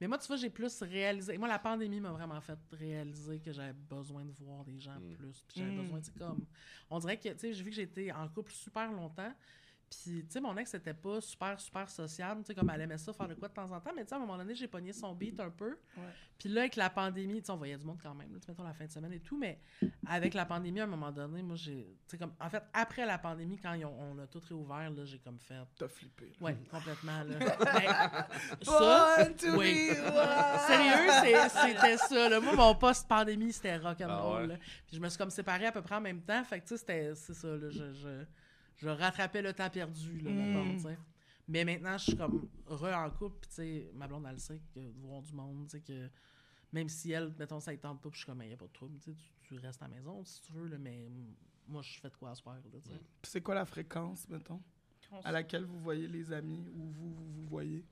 Mais 0.00 0.06
moi, 0.08 0.18
tu 0.18 0.26
vois, 0.28 0.36
j'ai 0.36 0.50
plus 0.50 0.80
réalisé... 0.82 1.38
Moi, 1.38 1.46
la 1.48 1.58
pandémie 1.60 2.00
m'a 2.00 2.10
vraiment 2.12 2.40
fait 2.40 2.58
réaliser 2.72 3.38
que 3.40 3.52
j'avais 3.52 3.72
besoin 3.72 4.24
de 4.24 4.30
voir 4.32 4.64
des 4.64 4.78
gens 4.80 4.98
Mm. 5.00 5.12
plus. 5.14 5.44
Puis 5.46 5.58
j'avais 5.60 5.70
Mm. 5.72 5.76
besoin, 5.82 6.00
tu 6.00 6.10
comme... 6.12 6.44
On 6.90 6.98
dirait 6.98 7.18
que, 7.18 7.28
tu 7.30 7.38
sais, 7.38 7.52
j'ai 7.52 7.62
vu 7.64 7.70
que 7.70 7.76
j'étais 7.76 8.10
en 8.12 8.28
couple 8.28 8.52
super 8.52 8.90
longtemps, 8.92 9.32
puis, 9.90 10.20
tu 10.24 10.32
sais, 10.32 10.40
mon 10.40 10.56
ex, 10.56 10.70
c'était 10.70 10.92
pas 10.94 11.20
super, 11.20 11.58
super 11.58 11.88
sociable, 11.88 12.42
tu 12.42 12.48
sais, 12.48 12.54
comme 12.54 12.70
elle 12.70 12.82
aimait 12.82 12.98
ça, 12.98 13.12
faire 13.12 13.26
de 13.28 13.34
quoi 13.34 13.48
de 13.48 13.54
temps 13.54 13.70
en 13.70 13.80
temps, 13.80 13.90
mais 13.96 14.02
tu 14.04 14.08
sais, 14.10 14.14
à 14.14 14.18
un 14.18 14.20
moment 14.20 14.36
donné, 14.36 14.54
j'ai 14.54 14.68
pogné 14.68 14.92
son 14.92 15.14
beat 15.14 15.38
un 15.40 15.50
peu. 15.50 15.78
Puis 16.38 16.48
là, 16.48 16.60
avec 16.62 16.76
la 16.76 16.88
pandémie, 16.90 17.40
tu 17.40 17.46
sais, 17.46 17.52
on 17.52 17.56
voyait 17.56 17.76
du 17.76 17.84
monde 17.84 17.98
quand 18.02 18.14
même, 18.14 18.28
tu 18.28 18.34
sais, 18.40 18.44
mettons 18.48 18.62
la 18.64 18.74
fin 18.74 18.84
de 18.84 18.90
semaine 18.90 19.12
et 19.12 19.20
tout, 19.20 19.36
mais 19.38 19.58
avec 20.06 20.34
la 20.34 20.44
pandémie, 20.44 20.80
à 20.80 20.84
un 20.84 20.86
moment 20.86 21.10
donné, 21.10 21.42
moi, 21.42 21.56
j'ai... 21.56 21.84
Tu 22.06 22.10
sais, 22.12 22.18
comme... 22.18 22.32
En 22.40 22.48
fait, 22.50 22.62
après 22.72 23.06
la 23.06 23.18
pandémie, 23.18 23.58
quand 23.58 23.74
ont- 23.76 23.96
on 24.14 24.18
a 24.18 24.26
tout 24.26 24.40
réouvert, 24.46 24.90
là, 24.90 25.04
j'ai 25.04 25.18
comme 25.18 25.38
fait... 25.38 25.56
T'as 25.78 25.88
flippé. 25.88 26.26
là. 26.40 26.46
Ouais, 26.46 26.56
complètement, 26.70 27.22
là. 27.24 27.38
Ben, 27.58 28.26
ça, 28.62 29.16
oui. 29.56 29.90
Sérieux, 30.66 31.10
c'était 31.72 31.96
ça. 31.96 32.28
Là. 32.28 32.40
Moi, 32.40 32.54
mon 32.54 32.74
post-pandémie, 32.74 33.52
c'était 33.52 33.76
rock'n'roll. 33.76 34.50
Ah 34.50 34.54
ouais? 34.54 34.58
Puis 34.86 34.96
je 34.96 35.00
me 35.00 35.08
suis 35.08 35.18
comme 35.18 35.30
séparée 35.30 35.66
à 35.66 35.72
peu 35.72 35.82
près 35.82 35.96
en 35.96 36.00
même 36.00 36.20
temps. 36.22 36.42
Fait 36.44 36.60
que, 36.60 36.64
tu 36.64 36.68
sais, 36.70 36.76
c'était- 36.78 37.14
c'est 37.14 37.34
ça. 37.34 37.48
Là, 37.48 37.68
je, 37.70 37.92
je, 37.94 38.24
je 38.78 38.88
rattrapais 38.88 39.42
le 39.42 39.52
temps 39.52 39.70
perdu, 39.70 40.20
là, 40.20 40.30
Mm. 40.30 40.76
tu 40.76 40.82
sais. 40.82 40.98
Mais 41.48 41.64
maintenant, 41.64 41.96
je 41.98 42.04
suis 42.04 42.16
comme 42.16 42.48
re 42.66 42.84
en 42.94 43.10
couple. 43.10 43.46
Tu 43.48 43.54
sais, 43.54 43.90
ma 43.94 44.06
blonde, 44.06 44.24
elle 44.26 44.34
le 44.34 44.38
sait, 44.38 44.60
que 44.74 44.80
de 44.80 44.92
voir 45.00 45.22
du 45.22 45.32
monde, 45.32 45.64
tu 45.68 45.72
sais, 45.78 45.80
que 45.80 46.08
même 46.72 46.88
si 46.88 47.10
elle, 47.12 47.34
mettons, 47.38 47.58
ça 47.60 47.72
ne 47.72 47.76
tente 47.78 48.00
pas, 48.02 48.10
puis 48.10 48.18
je 48.18 48.24
suis 48.24 48.26
comme, 48.30 48.42
il 48.42 48.48
n'y 48.48 48.54
a 48.54 48.56
pas 48.58 48.66
de 48.66 48.72
trouble, 48.72 48.98
tu 49.42 49.56
restes 49.58 49.82
à 49.82 49.88
la 49.88 49.94
maison 49.94 50.22
si 50.24 50.42
tu 50.42 50.52
veux, 50.52 50.66
là, 50.68 50.76
mais 50.78 51.08
moi, 51.66 51.80
je 51.82 51.98
fais 52.00 52.10
de 52.10 52.16
quoi 52.16 52.30
à 52.30 52.34
soir, 52.34 52.56
là, 52.56 52.62
tu 52.80 52.88
sais. 52.88 52.94
Puis 53.22 53.30
c'est 53.30 53.40
quoi 53.40 53.54
la 53.54 53.64
fréquence, 53.64 54.28
mettons, 54.28 54.60
On 55.10 55.20
à 55.20 55.32
laquelle 55.32 55.64
vous 55.64 55.78
voyez 55.80 56.06
les 56.06 56.30
amis 56.32 56.68
ou 56.74 56.84
vous 56.90 57.14
vous, 57.14 57.32
vous 57.32 57.46
voyez? 57.46 57.84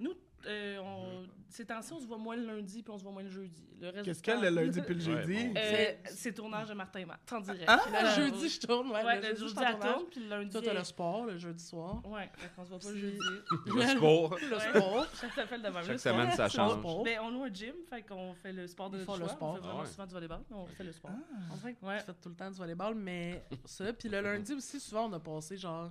Nous, 0.00 0.14
euh, 0.46 0.78
on... 0.80 1.26
ces 1.48 1.64
temps-ci, 1.64 1.92
on 1.92 2.00
se 2.00 2.06
voit 2.06 2.18
moins 2.18 2.36
le 2.36 2.46
lundi 2.46 2.82
puis 2.82 2.90
on 2.92 2.98
se 2.98 3.02
voit 3.02 3.12
moins 3.12 3.22
le 3.22 3.30
jeudi. 3.30 3.62
Le 3.80 3.88
reste 3.88 4.04
Qu'est-ce 4.04 4.22
du 4.22 4.30
temps- 4.30 4.40
que 4.40 4.44
le 4.46 4.50
lundi 4.50 4.80
puis 4.82 4.94
le 4.94 5.00
Ouais, 5.00 5.22
jeudi? 5.22 5.48
bon. 5.48 5.54
Euh, 5.56 5.92
C'est- 6.06 6.32
tournage 6.32 6.68
de 6.68 6.74
Martin 6.74 7.00
et 7.00 7.04
Matt, 7.04 7.32
en 7.32 7.40
direct. 7.40 7.64
Ah! 7.66 7.80
Le 8.02 8.22
jeudi, 8.22 8.48
je 8.48 8.60
tourne. 8.60 8.88
Ouais, 8.90 9.04
Ouais, 9.04 9.16
le 9.16 9.20
le 9.20 9.26
jeudi, 9.36 9.40
je 9.40 9.60
jeudi, 9.60 9.78
tourne, 9.80 10.04
puis 10.10 10.20
le 10.20 10.28
lundi... 10.28 10.50
Toi, 10.50 10.62
t'as 10.64 10.74
le 10.74 10.84
sport 10.84 11.24
le 11.26 11.36
jeudi 11.38 11.62
soir. 11.64 12.00
Ouais, 12.06 12.30
fait 12.36 12.50
qu'on 12.54 12.64
se 12.64 12.70
voit 12.70 12.78
pas 12.78 12.88
le 12.88 12.94
Puis- 12.94 13.02
jeudi. 13.02 13.18
Le 13.66 13.82
sport. 13.96 14.38
Le 14.38 14.56
Ouais. 14.56 14.60
sport. 14.80 15.06
Chaque 15.20 15.32
semaine 15.48 15.62
de 15.62 15.68
même. 15.68 15.84
Chaque 15.84 16.00
semaine, 16.00 16.30
ça 16.32 16.44
Le 16.44 16.50
change. 16.50 16.78
sport. 16.78 17.04
Mais 17.04 17.18
on 17.18 17.30
loue 17.30 17.44
un 17.44 17.52
gym, 17.52 17.74
fait 17.90 18.02
qu'on 18.02 18.32
fait 18.34 18.52
le 18.52 18.66
sport 18.66 18.90
de 18.90 18.98
font 19.04 19.14
le 19.14 19.18
choix. 19.20 19.28
sport. 19.28 19.50
On 19.50 19.54
fait 19.56 19.60
vraiment 19.60 19.78
Ah 19.80 19.82
ouais. 19.82 19.88
souvent 19.88 20.06
du 20.06 20.12
volleyball, 20.14 20.40
mais 20.50 20.56
on 20.56 20.66
fait 20.66 20.84
le 20.84 20.92
sport. 20.92 21.10
Ah. 21.12 21.54
On 21.82 21.86
Ouais. 21.88 21.98
fais 21.98 22.12
tout 22.22 22.28
le 22.28 22.34
temps 22.36 22.50
du 22.50 22.56
volleyball, 22.58 22.94
mais 22.94 23.44
ça. 23.64 23.92
Puis 23.92 24.08
le 24.08 24.20
lundi 24.20 24.54
aussi, 24.54 24.80
souvent, 24.80 25.08
on 25.08 25.12
a 25.14 25.20
passé 25.20 25.56
genre 25.56 25.90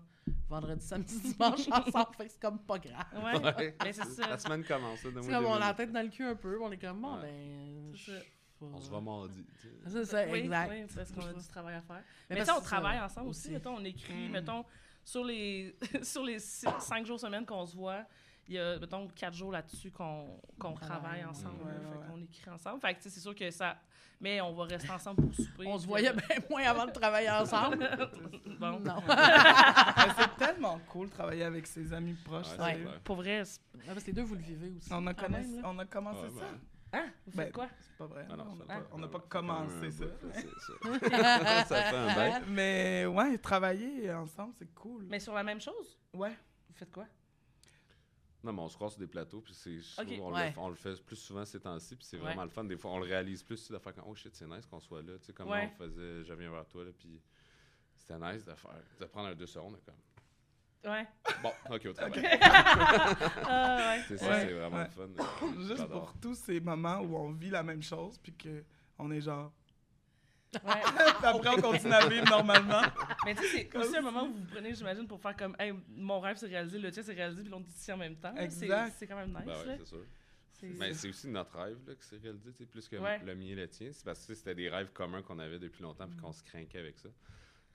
vendredi, 0.53 0.86
samedi, 0.86 1.19
dimanche 1.19 1.67
ensemble. 1.72 2.15
Fait 2.17 2.25
que 2.25 2.31
c'est 2.31 2.39
comme 2.41 2.60
pas 2.60 2.79
grave. 2.79 3.05
Ouais, 3.24 3.39
Ouais. 3.55 3.75
mais 3.83 3.93
c'est 3.93 4.05
ça. 4.05 4.27
La 4.29 4.38
semaine 4.38 4.63
commence, 4.63 5.03
là, 5.03 5.10
C'est 5.10 5.12
donne-moi 5.12 5.33
comme 5.33 5.43
deux 5.43 5.50
on 5.50 5.53
a 5.55 5.60
la 5.60 5.74
tête 5.74 5.91
dans 5.91 6.01
le 6.03 6.10
cul 6.10 6.25
un 6.25 6.36
peu. 6.36 6.62
On 6.62 6.72
est 6.72 6.77
comme, 6.77 7.01
bon, 7.01 7.15
Ouais. 7.15 7.22
ben. 7.24 7.93
C'est 7.95 8.12
ça. 8.12 8.17
je- 8.19 8.65
On 8.65 8.79
se 8.79 8.89
voit 8.89 9.01
mardi. 9.01 9.45
C'est 9.88 10.05
ça, 10.05 10.24
Oui, 10.29 10.39
exact. 10.39 10.69
oui, 10.72 10.86
parce 10.95 11.12
qu'on 11.12 11.25
a 11.25 11.33
du 11.33 11.48
travail 11.48 11.75
à 11.75 11.81
faire. 11.81 12.01
Mais, 12.29 12.45
sais, 12.45 12.51
on 12.51 12.62
travaille 12.62 13.00
ensemble 13.00 13.27
aussi. 13.29 13.39
aussi. 13.48 13.51
Mettons, 13.51 13.75
on 13.75 13.83
écrit, 13.83 14.29
Mm. 14.29 14.31
mettons, 14.31 14.63
sur 15.03 15.25
les, 15.25 15.75
sur 16.01 16.24
les 16.24 16.39
six- 16.39 16.65
cinq 16.79 17.05
jours 17.05 17.19
semaine 17.19 17.45
qu'on 17.45 17.65
se 17.65 17.75
voit, 17.75 18.05
il 18.47 18.55
y 18.55 18.59
a, 18.59 18.77
mettons, 18.79 19.07
quatre 19.09 19.33
jours 19.35 19.51
là-dessus 19.51 19.91
qu'on 19.91 20.39
qu'on 20.59 20.69
On 20.69 20.73
travaille 20.73 21.23
ensemble. 21.25 21.63
ouais, 21.63 21.71
là. 21.71 21.79
ouais, 21.79 21.85
fait 21.91 21.97
ouais. 21.97 22.05
qu'on 22.12 22.21
écrit 22.21 22.50
ensemble. 22.50 22.79
Fait 22.81 22.93
que, 22.93 22.97
tu 23.00 23.03
sais, 23.03 23.09
c'est 23.09 23.19
sûr 23.21 23.35
que 23.35 23.50
ça... 23.51 23.77
Mais 24.21 24.39
on 24.39 24.53
va 24.53 24.63
rester 24.65 24.89
ensemble 24.89 25.21
pour 25.23 25.33
souper. 25.35 25.65
On 25.67 25.77
se 25.77 25.85
voyait 25.85 26.13
bien 26.13 26.38
moins 26.50 26.63
avant 26.63 26.85
de 26.85 26.91
travailler 26.91 27.29
ensemble. 27.29 27.89
Bon. 28.59 28.79
Non. 28.79 29.01
C'est 30.17 30.38
tellement 30.38 30.79
cool 30.88 31.08
de 31.10 31.13
travailler 31.13 31.43
avec 31.43 31.67
ses 31.67 31.91
amis 31.91 32.13
proches. 32.23 32.47
Pour 33.03 33.17
vrai, 33.17 33.43
parce 33.86 34.01
que 34.01 34.08
les 34.08 34.13
deux, 34.13 34.21
vous 34.21 34.36
le 34.36 34.41
vivez 34.41 34.69
aussi. 34.77 34.88
On 34.93 35.06
a, 35.08 35.13
quand 35.13 35.25
commencé- 35.25 35.47
même, 35.47 35.62
là. 35.62 35.69
on 35.73 35.79
a 35.79 35.86
commencé 35.86 36.21
Ouais, 36.27 36.39
ça. 36.39 36.45
Hein? 36.99 37.06
Vous 37.25 37.32
Ben, 37.38 37.43
faites 37.45 37.53
quoi? 37.53 37.67
C'est 37.82 37.97
pas 37.97 38.06
vrai. 38.06 38.25
ah 38.29 38.36
non, 38.38 38.45
on 38.91 38.97
n'a 38.99 39.08
pas, 39.08 39.17
on 39.17 39.27
commencé 39.27 39.91
ça. 39.91 40.06
ça. 40.32 41.65
Ça 41.65 41.82
fait 41.84 41.95
un 41.95 42.15
bail. 42.15 42.41
Mais 42.47 43.06
ouais, 43.08 43.38
travailler 43.39 44.13
ensemble, 44.13 44.53
c'est 44.58 44.73
cool. 44.73 45.06
Mais 45.10 45.19
sur 45.19 45.34
la 45.34 45.43
même 45.43 45.60
chose? 45.60 45.97
Ouais. 46.13 46.29
Vous 46.69 46.75
faites 46.75 46.91
quoi? 46.91 47.06
Non, 48.43 48.51
mais 48.51 48.62
on 48.62 48.67
se 48.67 48.75
croise 48.75 48.91
sur 48.91 48.99
des 48.99 49.08
plateaux, 49.08 49.39
puis 49.41 49.53
c'est, 49.53 49.77
on, 50.19 50.34
Ouais. 50.34 50.49
le, 50.51 50.60
on 50.60 50.67
le 50.69 50.75
fait 50.75 51.01
plus 51.06 51.15
souvent 51.15 51.45
ces 51.45 51.60
temps-ci, 51.62 51.95
puis 51.95 52.06
c'est 52.06 52.17
Ouais. 52.17 52.23
vraiment 52.23 52.43
le 52.43 52.49
fun. 52.49 52.63
Des 52.65 52.75
fois, 52.75 52.91
on 52.91 52.99
le 52.99 53.06
réalise 53.06 53.41
plus, 53.41 53.71
de 53.71 53.77
faire 53.79 53.95
comme, 53.95 54.03
oh 54.08 54.15
shit, 54.15 54.36
c'est 54.36 54.45
nice 54.47 54.65
qu'on 54.65 54.82
soit 54.82 55.01
là. 55.01 55.17
Tu 55.19 55.27
sais, 55.27 55.34
comme 55.34 55.49
Ouais. 55.49 55.71
on 55.73 55.77
faisait, 55.77 56.25
je 56.25 56.34
viens 56.34 56.51
vers 56.51 56.65
toi, 56.67 56.84
là, 56.84 56.91
puis 56.97 57.21
c'était 57.95 58.19
nice 58.19 58.43
de 58.45 58.53
faire, 58.53 58.71
de 58.99 59.06
prendre 59.06 59.29
un 59.29 59.36
deux 59.36 59.45
secondes, 59.47 59.77
comme, 59.86 60.91
Ouais. 60.91 61.08
bon, 61.41 61.51
ok, 61.69 61.86
au 61.86 61.93
travail. 61.93 62.12
Ah, 63.45 63.77
ouais. 63.95 64.03
C'est 64.10 64.17
ça, 64.17 64.27
Ouais. 64.29 64.41
c'est 64.47 64.53
vraiment 64.53 64.77
Ouais. 64.77 64.84
le 64.84 65.15
fun. 65.15 65.58
Juste 65.67 65.88
pour 65.88 66.13
tous 66.21 66.36
ces 66.36 66.60
moments 66.60 66.99
où 66.99 67.15
on 67.15 67.32
vit 67.32 67.49
la 67.49 67.63
même 67.63 67.82
chose, 67.82 68.17
puis 68.17 68.34
qu'on 68.34 69.12
est 69.12 69.21
genre. 69.21 69.53
Ouais. 70.63 70.81
Après, 71.23 71.49
on 71.49 71.61
continue 71.61 71.93
à 71.93 72.07
vivre 72.07 72.29
normalement. 72.29 72.81
Mais 73.25 73.35
tu 73.35 73.41
sais, 73.43 73.47
c'est 73.49 73.65
Comme 73.67 73.81
aussi 73.81 73.97
un 73.97 74.01
moment 74.01 74.23
où 74.25 74.33
vous 74.33 74.45
prenez, 74.51 74.73
j'imagine, 74.73 75.07
pour 75.07 75.19
faire 75.21 75.35
comme, 75.35 75.55
hey, 75.59 75.73
mon 75.89 76.19
rêve 76.19 76.37
s'est 76.37 76.47
réalisé, 76.47 76.79
le 76.79 76.91
tien 76.91 77.03
s'est 77.03 77.13
réalisé, 77.13 77.41
puis 77.41 77.51
l'autre 77.51 77.65
dit 77.65 77.73
ici 77.75 77.91
en 77.91 77.97
même 77.97 78.15
temps. 78.15 78.33
C'est- 78.49 79.07
quand 79.07 79.15
même 79.15 79.29
nice. 79.29 79.43
Ben 79.45 79.57
ouais, 79.59 79.65
là. 79.65 79.75
c'est 79.79 79.85
sûr. 79.87 80.05
C'est- 80.59 80.67
Mais 80.79 80.93
c'est 80.93 81.09
aussi 81.09 81.27
notre 81.27 81.57
rêve 81.57 81.77
là, 81.87 81.93
que 81.95 82.03
c'est 82.05 82.17
réalisé, 82.21 82.51
plus 82.65 82.87
que 82.87 82.95
Ouais. 82.97 83.19
le 83.25 83.35
mien 83.35 83.47
et 83.47 83.55
le 83.55 83.67
tien. 83.67 83.89
C'est 83.91 84.05
parce 84.05 84.25
que 84.25 84.33
c'était 84.33 84.55
des 84.55 84.69
rêves 84.69 84.91
communs 84.93 85.21
qu'on 85.21 85.39
avait 85.39 85.59
depuis 85.59 85.83
longtemps 85.83 86.07
puis 86.07 86.17
qu'on 86.17 86.31
se 86.31 86.43
craquait 86.43 86.79
avec 86.79 86.97
ça. 86.99 87.09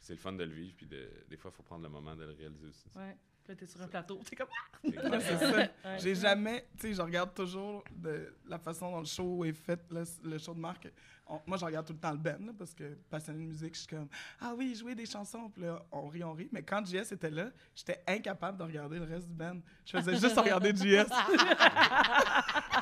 C'est 0.00 0.12
le 0.14 0.18
fun 0.18 0.32
de 0.32 0.44
le 0.44 0.52
vivre, 0.52 0.74
puis 0.76 0.86
de, 0.86 1.10
des 1.28 1.36
fois, 1.36 1.50
il 1.52 1.56
faut 1.56 1.62
prendre 1.64 1.82
le 1.82 1.88
moment 1.88 2.14
de 2.14 2.24
le 2.24 2.30
réaliser 2.32 2.66
aussi. 2.68 2.86
Ouais. 2.94 3.16
Puis 3.48 3.54
là, 3.54 3.60
t'es 3.60 3.66
sur 3.66 3.80
un 3.80 3.88
plateau. 3.88 4.20
T'es 4.28 4.36
comme. 4.36 4.48
Ouais, 4.84 5.20
c'est 5.20 5.38
ça. 5.38 5.56
Ouais. 5.56 5.70
J'ai 5.98 6.14
jamais, 6.14 6.66
tu 6.78 6.88
sais, 6.88 6.94
je 6.94 7.00
regarde 7.00 7.32
toujours 7.32 7.82
de 7.90 8.34
la 8.46 8.58
façon 8.58 8.90
dont 8.90 9.00
le 9.00 9.06
show 9.06 9.42
est 9.46 9.54
fait, 9.54 9.80
le, 9.90 10.04
le 10.24 10.36
show 10.38 10.52
de 10.52 10.60
Marc. 10.60 10.86
On- 11.26 11.40
moi, 11.46 11.56
je 11.56 11.64
regarde 11.64 11.86
tout 11.86 11.94
le 11.94 11.98
temps 11.98 12.10
le 12.12 12.18
band, 12.18 12.36
là, 12.44 12.52
parce 12.58 12.74
que 12.74 12.84
passionné 13.08 13.38
de 13.44 13.48
musique, 13.48 13.72
je 13.74 13.78
suis 13.80 13.86
comme, 13.88 14.08
ah 14.42 14.52
oui, 14.56 14.74
jouer 14.74 14.94
des 14.94 15.06
chansons, 15.06 15.48
puis 15.48 15.62
là, 15.62 15.82
on 15.92 16.08
rit, 16.08 16.22
on 16.24 16.32
rit. 16.34 16.48
Mais 16.52 16.62
quand 16.62 16.84
JS 16.86 17.10
était 17.12 17.30
là, 17.30 17.46
j'étais 17.74 18.02
incapable 18.06 18.58
de 18.58 18.64
regarder 18.64 18.98
le 18.98 19.04
reste 19.06 19.28
du 19.28 19.34
band. 19.34 19.56
Je 19.86 19.96
faisais 19.96 20.16
juste 20.16 20.38
regarder 20.38 20.70
JS. 20.74 21.06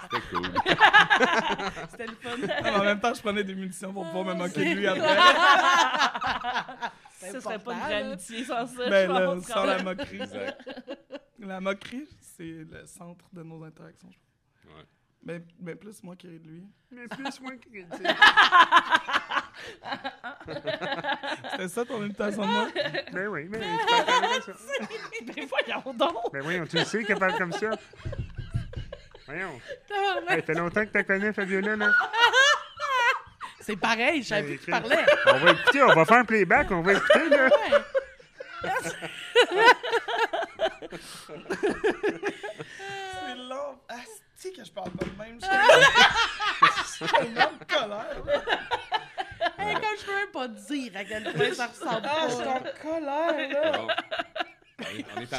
C'était 0.03 0.23
cool. 0.31 0.53
C'était 1.91 2.07
le 2.07 2.15
fun. 2.17 2.73
En 2.81 2.85
même 2.85 2.99
temps, 3.01 3.15
je 3.15 3.21
prenais 3.23 3.45
des 3.45 3.55
munitions 3.55 3.93
pour 3.93 4.05
pouvoir 4.07 4.25
me 4.25 4.35
moquer 4.35 4.65
de 4.75 4.79
lui 4.81 4.87
après. 4.89 5.17
Ça 7.17 7.41
serait 7.41 7.59
pas 7.59 7.73
une 7.73 7.81
vraie 7.81 8.03
amitié 8.03 8.45
sans 8.45 8.67
ça. 8.67 8.91
Ben 8.91 9.09
je 9.09 9.13
là, 9.13 9.27
pense, 9.27 9.45
sans 9.47 9.65
la 9.65 9.83
moquerie. 9.83 10.19
La 11.39 11.61
moquerie, 11.61 12.09
c'est 12.21 12.65
le 12.65 12.87
centre 12.87 13.27
de 13.33 13.43
nos 13.43 13.63
interactions. 13.63 14.11
je 14.11 14.19
pense. 14.67 14.75
Ouais. 14.77 14.85
Mais, 15.23 15.43
mais 15.61 15.75
plus 15.75 16.03
moi 16.03 16.17
qui 16.17 16.29
ris 16.29 16.39
de 16.39 16.49
lui. 16.49 16.65
Mais 16.91 17.07
plus 17.09 17.41
moins 17.41 17.57
que 17.57 17.69
C'était 21.51 21.69
ça 21.69 21.85
ton 21.85 22.03
imitation 22.05 22.43
de 22.43 22.49
moi? 22.49 22.69
Ben 23.13 23.29
oui, 23.29 23.47
mais 23.49 23.61
tu 23.65 23.67
comme 23.67 24.41
ça. 24.41 24.53
Ben 25.25 25.49
voyons 25.49 25.95
donc. 25.95 26.33
Ben 26.33 26.43
voyons, 26.43 26.67
tu 26.67 26.77
le 26.77 26.85
sais 26.85 27.05
qu'elle 27.05 27.19
parle 27.19 27.37
comme 27.37 27.53
ça. 27.53 27.71
Voyons. 29.27 29.61
Hey, 30.29 30.43
fait 30.43 30.55
longtemps 30.55 30.87
que 30.87 30.97
tu 30.97 31.05
connais, 31.05 31.33
Fabiola, 31.33 31.75
là. 31.75 31.91
C'est 33.67 33.77
pareil, 33.77 34.23
je 34.23 34.29
savais 34.29 34.43
Ben, 34.43 34.49
plus 34.49 34.59
qui 34.65 34.71
écoute. 34.71 34.83
parlait. 34.89 35.07
On 35.27 35.39
va 35.39 35.51
écouter, 35.51 35.83
on 35.83 35.95
va 35.95 36.05
faire 36.05 36.17
un 36.19 36.25
playback, 36.25 36.71
on 36.71 36.83
va 36.83 36.93
écouter, 36.93 37.29
là. 37.31 37.49
C'est 42.07 43.35
long. 43.37 43.79
Asti 43.89 44.53
que 44.53 44.65
je 44.65 44.71
parle 44.71 44.91
pas 44.91 45.05
de 45.05 45.19
même. 45.19 45.39
Je 45.41 46.93
suis 46.93 47.07
tellement 47.07 47.53
de 47.59 47.65
colère. 47.75 48.25
là. 48.27 48.43
Hey, 49.59 49.75
comme 49.75 49.85
je 49.99 50.05
peux 50.07 50.15
même 50.15 50.31
pas 50.33 50.49
dire 50.49 50.93
à 50.97 51.05
quel 51.05 51.33
point 51.33 51.53
ça 51.55 51.67
ressemble 51.67 52.03
Ah, 52.05 52.27
je 52.29 52.35
suis 52.35 52.45
pas. 52.45 52.51
en 52.51 52.61
colère, 52.83 53.49
là. 53.51 53.76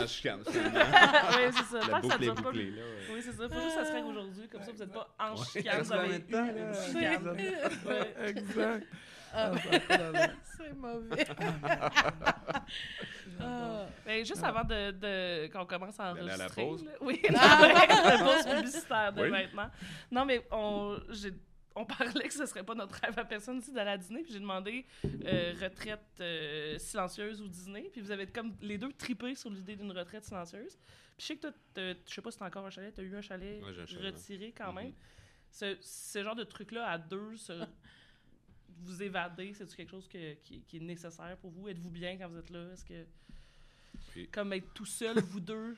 En 0.03 0.07
chicane, 0.07 0.39
finalement. 0.49 0.79
oui, 0.79 1.53
c'est 1.53 1.63
ça. 1.63 1.79
La 1.79 1.87
Tant 1.87 2.01
que 2.01 2.07
ça 2.07 2.17
boucle 2.17 2.23
est 2.23 2.31
bouclée, 2.43 2.71
là. 2.71 2.81
ouais. 2.81 3.13
Oui, 3.13 3.21
c'est 3.23 3.31
ça. 3.33 3.49
Faut 3.49 3.55
juste 3.61 3.67
que 3.77 3.83
ça 3.83 3.85
se 3.85 3.91
règle 3.93 4.07
aujourd'hui. 4.07 4.47
Comme 4.49 4.63
ça, 4.63 4.71
vous 4.71 4.83
êtes 4.83 4.91
pas 4.93 5.15
en 5.19 5.35
chicane. 5.37 5.81
Vous 5.81 5.93
avez 5.93 6.15
une 6.15 6.31
là. 6.31 6.73
chicane. 6.85 7.37
Exact. 8.25 8.87
Ah, 9.33 9.51
Ah, 9.51 9.57
ça 9.57 10.27
c'est 10.57 10.73
mauvais. 10.73 11.27
Ah. 13.39 13.85
Ben, 14.05 14.25
juste 14.25 14.43
avant 14.43 14.63
de, 14.63 14.91
de- 14.91 15.47
qu'on 15.51 15.65
commence 15.65 15.99
à 15.99 16.13
D'aller 16.13 16.31
à 16.31 16.37
la 16.37 16.45
enregistrer. 16.45 16.63
pause? 16.65 16.85
là. 16.85 16.91
Oui, 17.01 17.21
la 17.29 18.17
pause 18.23 18.45
publicitaire 18.55 19.13
de 19.13 19.21
Oui. 19.23 19.29
maintenant. 19.29 19.69
Non, 20.11 20.25
mais 20.25 20.45
on, 20.51 20.97
j'ai- 21.09 21.33
on 21.79 21.85
parlait 21.85 22.27
que 22.27 22.33
ce 22.33 22.45
serait 22.45 22.63
pas 22.63 22.75
notre 22.75 22.95
rêve 22.95 23.17
à 23.17 23.23
personne 23.25 23.59
ici 23.59 23.71
d'aller 23.71 23.91
à 23.91 23.97
dîner, 23.97 24.23
puis 24.23 24.33
j'ai 24.33 24.39
demandé 24.39 24.85
euh, 25.05 25.53
retraite 25.61 26.01
euh, 26.19 26.77
silencieuse 26.79 27.41
ou 27.41 27.47
Disney, 27.47 27.89
puis 27.91 28.01
vous 28.01 28.11
avez 28.11 28.27
comme 28.27 28.55
les 28.61 28.77
deux 28.77 28.91
tripé 28.93 29.35
sur 29.35 29.49
l'idée 29.49 29.75
d'une 29.75 29.91
retraite 29.91 30.25
silencieuse. 30.25 30.75
Puis 31.17 31.19
je 31.19 31.25
sais 31.25 31.35
que 31.37 31.41
toi, 31.41 31.51
je 31.75 32.13
sais 32.13 32.21
pas 32.21 32.31
si 32.31 32.37
t'as 32.39 32.47
encore 32.47 32.65
un 32.65 32.69
chalet, 32.69 32.93
t'as 32.93 33.01
eu 33.03 33.15
un 33.15 33.21
chalet 33.21 33.63
Ouais, 33.63 33.73
j'ai 33.73 33.81
un 33.81 33.85
chalet, 33.85 34.13
retiré 34.15 34.51
quand 34.57 34.69
Mhm. 34.73 34.75
même. 34.75 34.93
Ce, 35.51 35.77
ce 35.81 36.23
genre 36.23 36.35
de 36.35 36.43
truc-là 36.43 36.89
à 36.89 36.97
deux, 36.97 37.37
se- 37.37 37.53
vous 38.81 39.01
évader, 39.01 39.53
c'est 39.53 39.65
quelque 39.75 39.89
chose 39.91 40.07
que- 40.07 40.33
qui, 40.43 40.61
qui 40.61 40.77
est 40.77 40.81
nécessaire 40.81 41.37
pour 41.37 41.51
vous? 41.51 41.67
Êtes-vous 41.69 41.89
bien 41.89 42.17
quand 42.17 42.27
vous 42.27 42.37
êtes 42.37 42.49
là? 42.49 42.71
Est-ce 42.73 42.85
que, 42.85 43.05
Puis- 44.11 44.27
comme 44.29 44.53
être 44.53 44.73
tout 44.73 44.85
seul, 44.85 45.19
vous 45.19 45.39
deux, 45.39 45.75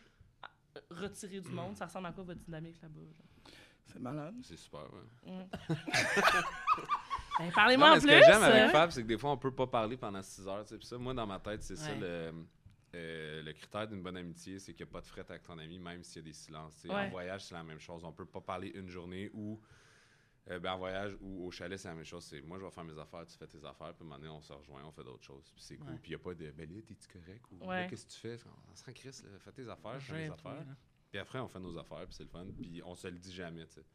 retirés 0.89 1.39
du 1.41 1.49
monde, 1.49 1.75
ça 1.77 1.85
ressemble 1.85 2.07
à 2.07 2.11
quoi 2.11 2.23
votre 2.23 2.39
dynamique 2.41 2.81
là-bas? 2.81 2.99
C'est 3.91 3.99
malade. 3.99 4.35
C'est 4.43 4.57
super, 4.57 4.81
ouais. 4.93 5.31
Mm. 5.31 5.49
ben, 7.39 7.51
parlez-moi 7.53 7.91
en 7.91 7.93
mais 7.95 7.99
ce 7.99 8.07
plus! 8.07 8.19
que 8.19 8.25
j'aime 8.25 8.43
avec? 8.43 8.71
Fab, 8.71 8.91
c'est 8.91 9.01
que 9.03 9.07
des 9.07 9.17
fois, 9.17 9.31
on 9.31 9.37
peut 9.37 9.53
pas 9.53 9.67
parler 9.67 9.97
pendant 9.97 10.21
6 10.21 10.47
heures. 10.47 10.63
tu 10.63 10.69
sais. 10.69 10.77
Puis 10.77 10.87
ça, 10.87 10.97
moi, 10.97 11.13
dans 11.13 11.27
ma 11.27 11.39
tête, 11.39 11.63
c'est 11.63 11.75
ça 11.75 11.93
le, 11.95 12.31
euh, 12.95 13.41
le 13.43 13.53
critère 13.53 13.87
d'une 13.87 14.01
bonne 14.01 14.17
amitié, 14.17 14.59
c'est 14.59 14.73
qu'il 14.73 14.85
n'y 14.85 14.89
a 14.89 14.93
pas 14.93 15.01
de 15.01 15.05
fret 15.07 15.25
avec 15.29 15.43
ton 15.43 15.57
ami, 15.57 15.79
même 15.79 16.03
s'il 16.03 16.17
y 16.21 16.25
a 16.25 16.27
des 16.27 16.33
silences. 16.33 16.83
Ouais. 16.83 16.91
En 16.91 17.09
voyage, 17.09 17.45
c'est 17.45 17.55
la 17.55 17.63
même 17.63 17.79
chose. 17.79 18.03
On 18.03 18.11
peut 18.11 18.25
pas 18.25 18.41
parler 18.41 18.69
une 18.75 18.89
journée 18.89 19.29
ou 19.33 19.59
euh, 20.49 20.57
ben, 20.59 20.73
en 20.73 20.77
voyage 20.79 21.15
ou 21.21 21.45
au 21.45 21.51
chalet, 21.51 21.77
c'est 21.77 21.87
la 21.87 21.93
même 21.95 22.05
chose. 22.05 22.23
C'est 22.25 22.41
moi, 22.41 22.57
je 22.59 22.65
vais 22.65 22.71
faire 22.71 22.83
mes 22.83 22.97
affaires, 22.97 23.25
tu 23.27 23.37
fais 23.37 23.45
tes 23.47 23.63
affaires, 23.63 23.93
puis 23.93 24.07
maintenant, 24.07 24.37
on 24.37 24.41
se 24.41 24.51
rejoint, 24.51 24.81
on 24.83 24.91
fait 24.91 25.03
d'autres 25.03 25.23
choses. 25.23 25.51
Puis 25.53 25.63
c'est 25.63 25.77
cool. 25.77 25.91
Ouais. 25.91 25.99
Puis 26.01 26.11
il 26.11 26.15
n'y 26.15 26.21
a 26.21 26.23
pas 26.23 26.33
de 26.33 26.49
ben 26.51 26.67
là, 26.73 26.81
t'es-tu 26.81 27.07
correct 27.07 27.45
ou 27.51 27.67
Ouais. 27.67 27.85
qu'est-ce 27.89 28.05
que 28.07 28.11
tu 28.11 28.19
fais? 28.19 28.37
On 28.71 28.75
se 28.75 28.83
rend 28.83 28.93
Chris, 28.93 29.09
là, 29.31 29.37
fais 29.39 29.51
tes 29.51 29.69
affaires, 29.69 29.99
je 29.99 30.05
fais 30.07 30.13
mes 30.17 30.27
un 30.29 30.33
affaires. 30.33 30.65
Puis 31.11 31.19
après, 31.19 31.39
on 31.39 31.47
fait 31.47 31.59
nos 31.59 31.77
affaires, 31.77 32.05
puis 32.05 32.13
c'est 32.15 32.23
le 32.23 32.29
fun. 32.29 32.45
Puis 32.55 32.81
on 32.85 32.95
se 32.95 33.07
le 33.07 33.17
dit 33.17 33.33
jamais, 33.33 33.65
tu 33.65 33.73
sais. 33.75 33.85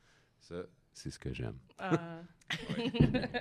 Ça, 0.41 0.55
c'est 0.93 1.11
ce 1.11 1.19
que 1.19 1.33
j'aime. 1.33 1.59
Ah. 1.79 1.91
Ouais. 2.77 2.91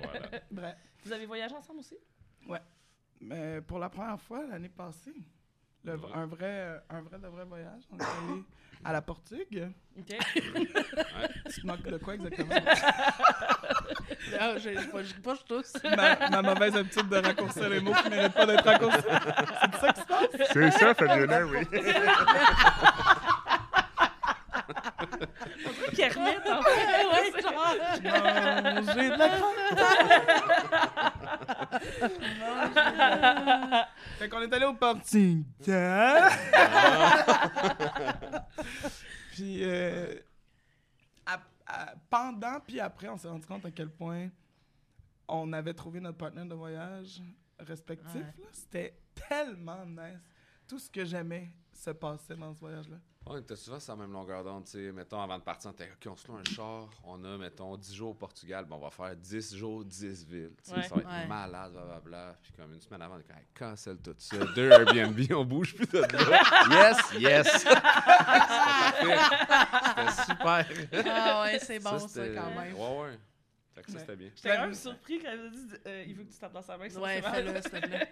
voilà. 0.03 0.41
Bref. 0.49 0.75
vous 1.03 1.11
avez 1.11 1.25
voyagé 1.25 1.53
ensemble 1.55 1.79
aussi? 1.79 1.97
Mais 3.19 3.61
pour 3.61 3.79
la 3.79 3.89
première 3.89 4.19
fois 4.19 4.45
l'année 4.47 4.69
passée, 4.69 5.13
le- 5.83 5.95
Ouais. 5.97 6.09
un, 6.13 6.25
vrai, 6.25 6.81
un 6.89 7.01
vrai 7.01 7.19
de 7.19 7.27
vrai 7.27 7.45
voyage, 7.45 7.83
on 7.91 7.97
est 7.97 8.03
allé 8.03 8.43
à 8.85 8.91
la 8.93 9.01
Portugue. 9.01 9.69
OK. 9.97 10.17
Tu 11.53 11.61
te 11.61 11.67
moques 11.67 11.83
de 11.83 11.97
quoi 11.97 12.15
exactement? 12.15 12.55
Je 14.25 14.59
je- 14.59 15.21
pas, 15.21 15.35
je 15.35 15.43
tousse. 15.43 15.73
ma, 15.83 16.29
ma 16.29 16.41
mauvaise 16.41 16.75
habitude 16.75 17.07
de 17.09 17.17
raccourcir 17.17 17.69
les 17.69 17.79
mots 17.81 17.93
qui 17.93 18.05
ne 18.05 18.09
méritent 18.15 18.33
pas 18.33 18.45
d'être 18.45 18.63
raccourcis. 18.63 19.01
C'est 19.03 19.79
ça 19.79 19.93
qui 19.93 20.01
se 20.01 20.07
passe? 20.07 20.51
C'est 20.53 20.71
ça, 20.71 20.93
Fabiola, 20.95 21.45
oui. 21.45 21.57
Kermit, 26.09 26.51
en 26.51 26.61
fait. 26.61 27.05
Ouais, 27.05 27.41
genre. 27.41 27.75
Manger 28.63 29.09
de 29.09 29.17
la. 29.17 29.29
Fait 34.17 34.29
qu'on 34.29 34.41
est 34.41 34.53
allé 34.53 34.65
au 34.65 34.73
Portugal. 34.73 36.29
puis 39.31 39.63
euh, 39.63 40.15
à- 41.25 41.39
à- 41.65 41.93
pendant 42.09 42.59
puis 42.59 42.79
après, 42.79 43.07
on 43.09 43.17
s'est 43.17 43.27
rendu 43.27 43.45
compte 43.47 43.65
à 43.65 43.71
quel 43.71 43.89
point 43.89 44.29
on 45.27 45.51
avait 45.53 45.73
trouvé 45.73 45.99
notre 45.99 46.17
partenaire 46.17 46.45
de 46.45 46.55
voyage 46.55 47.21
respectif. 47.59 48.15
Ouais. 48.15 48.33
C'était 48.51 48.97
tellement 49.27 49.85
nice. 49.85 50.19
Tout 50.67 50.79
ce 50.79 50.89
que 50.89 51.03
j'aimais 51.05 51.49
se 51.73 51.89
passait 51.91 52.35
dans 52.35 52.53
ce 52.53 52.59
voyage-là. 52.59 52.97
On 53.25 53.37
était 53.37 53.55
souvent 53.55 53.79
sur 53.79 53.95
la 53.95 54.01
même 54.01 54.11
longueur 54.11 54.43
d'onde, 54.43 54.65
tu 54.65 54.71
sais. 54.71 54.91
Mettons, 54.91 55.21
avant 55.21 55.37
de 55.37 55.43
partir, 55.43 55.69
on 55.69 55.73
était, 55.73 55.89
OK, 55.93 56.11
on 56.11 56.15
se 56.17 56.27
loue 56.27 56.35
un 56.35 56.43
char. 56.43 56.89
On 57.05 57.23
a, 57.23 57.37
mettons, 57.37 57.77
10 57.77 57.95
jours 57.95 58.09
au 58.09 58.13
Portugal. 58.13 58.65
Ben, 58.69 58.75
on 58.75 58.79
va 58.79 58.89
faire 58.89 59.15
10 59.15 59.55
jours, 59.55 59.85
10 59.85 60.25
villes. 60.25 60.51
Ouais. 60.67 60.83
ça 60.83 60.93
va 60.95 61.01
être 61.01 61.07
Ouais. 61.07 61.25
malade, 61.27 61.71
blablabla. 61.71 62.35
Puis 62.43 62.51
comme 62.51 62.73
une 62.73 62.81
semaine 62.81 63.01
avant, 63.01 63.15
on 63.15 63.19
est 63.19 63.23
comme, 63.23 63.37
Hey, 63.37 63.45
cancel 63.57 63.97
tout 63.99 64.13
ça. 64.17 64.35
Deux 64.55 64.69
Airbnb, 64.69 65.17
on 65.31 65.45
bouge 65.45 65.73
plus 65.73 65.87
de 65.87 65.99
là. 65.99 66.41
Yes, 66.69 66.97
yes. 67.17 67.47
C'était 67.59 67.79
parfait. 69.47 69.77
C'était 69.87 70.23
super. 70.25 70.65
Ah 71.09 71.41
ouais, 71.43 71.59
c'est 71.59 71.79
bon 71.79 71.99
ça, 71.99 72.07
c'était- 72.09 72.35
quand 72.35 72.49
même. 72.61 72.75
Ouais, 72.75 73.01
ouais. 73.03 73.19
Fait 73.73 73.81
que 73.81 73.91
ça, 73.91 73.99
c'était 73.99 74.15
bien. 74.15 74.29
J'étais 74.35 74.49
quand 74.55 74.61
même 74.61 74.73
surpris 74.75 75.19
quand 75.19 75.29
elle 75.31 75.47
a 75.47 75.49
dit 75.49 75.67
euh, 75.87 76.03
il 76.07 76.15
veut 76.15 76.23
que 76.25 76.31
tu 76.31 76.37
tapes 76.37 76.53
dans 76.53 76.61
sa 76.61 76.77
main. 76.77 76.83
Ouais, 76.87 77.21
fais-le, 77.21 77.53
s'il 77.61 77.71
te 77.71 77.87
plaît. 77.87 78.09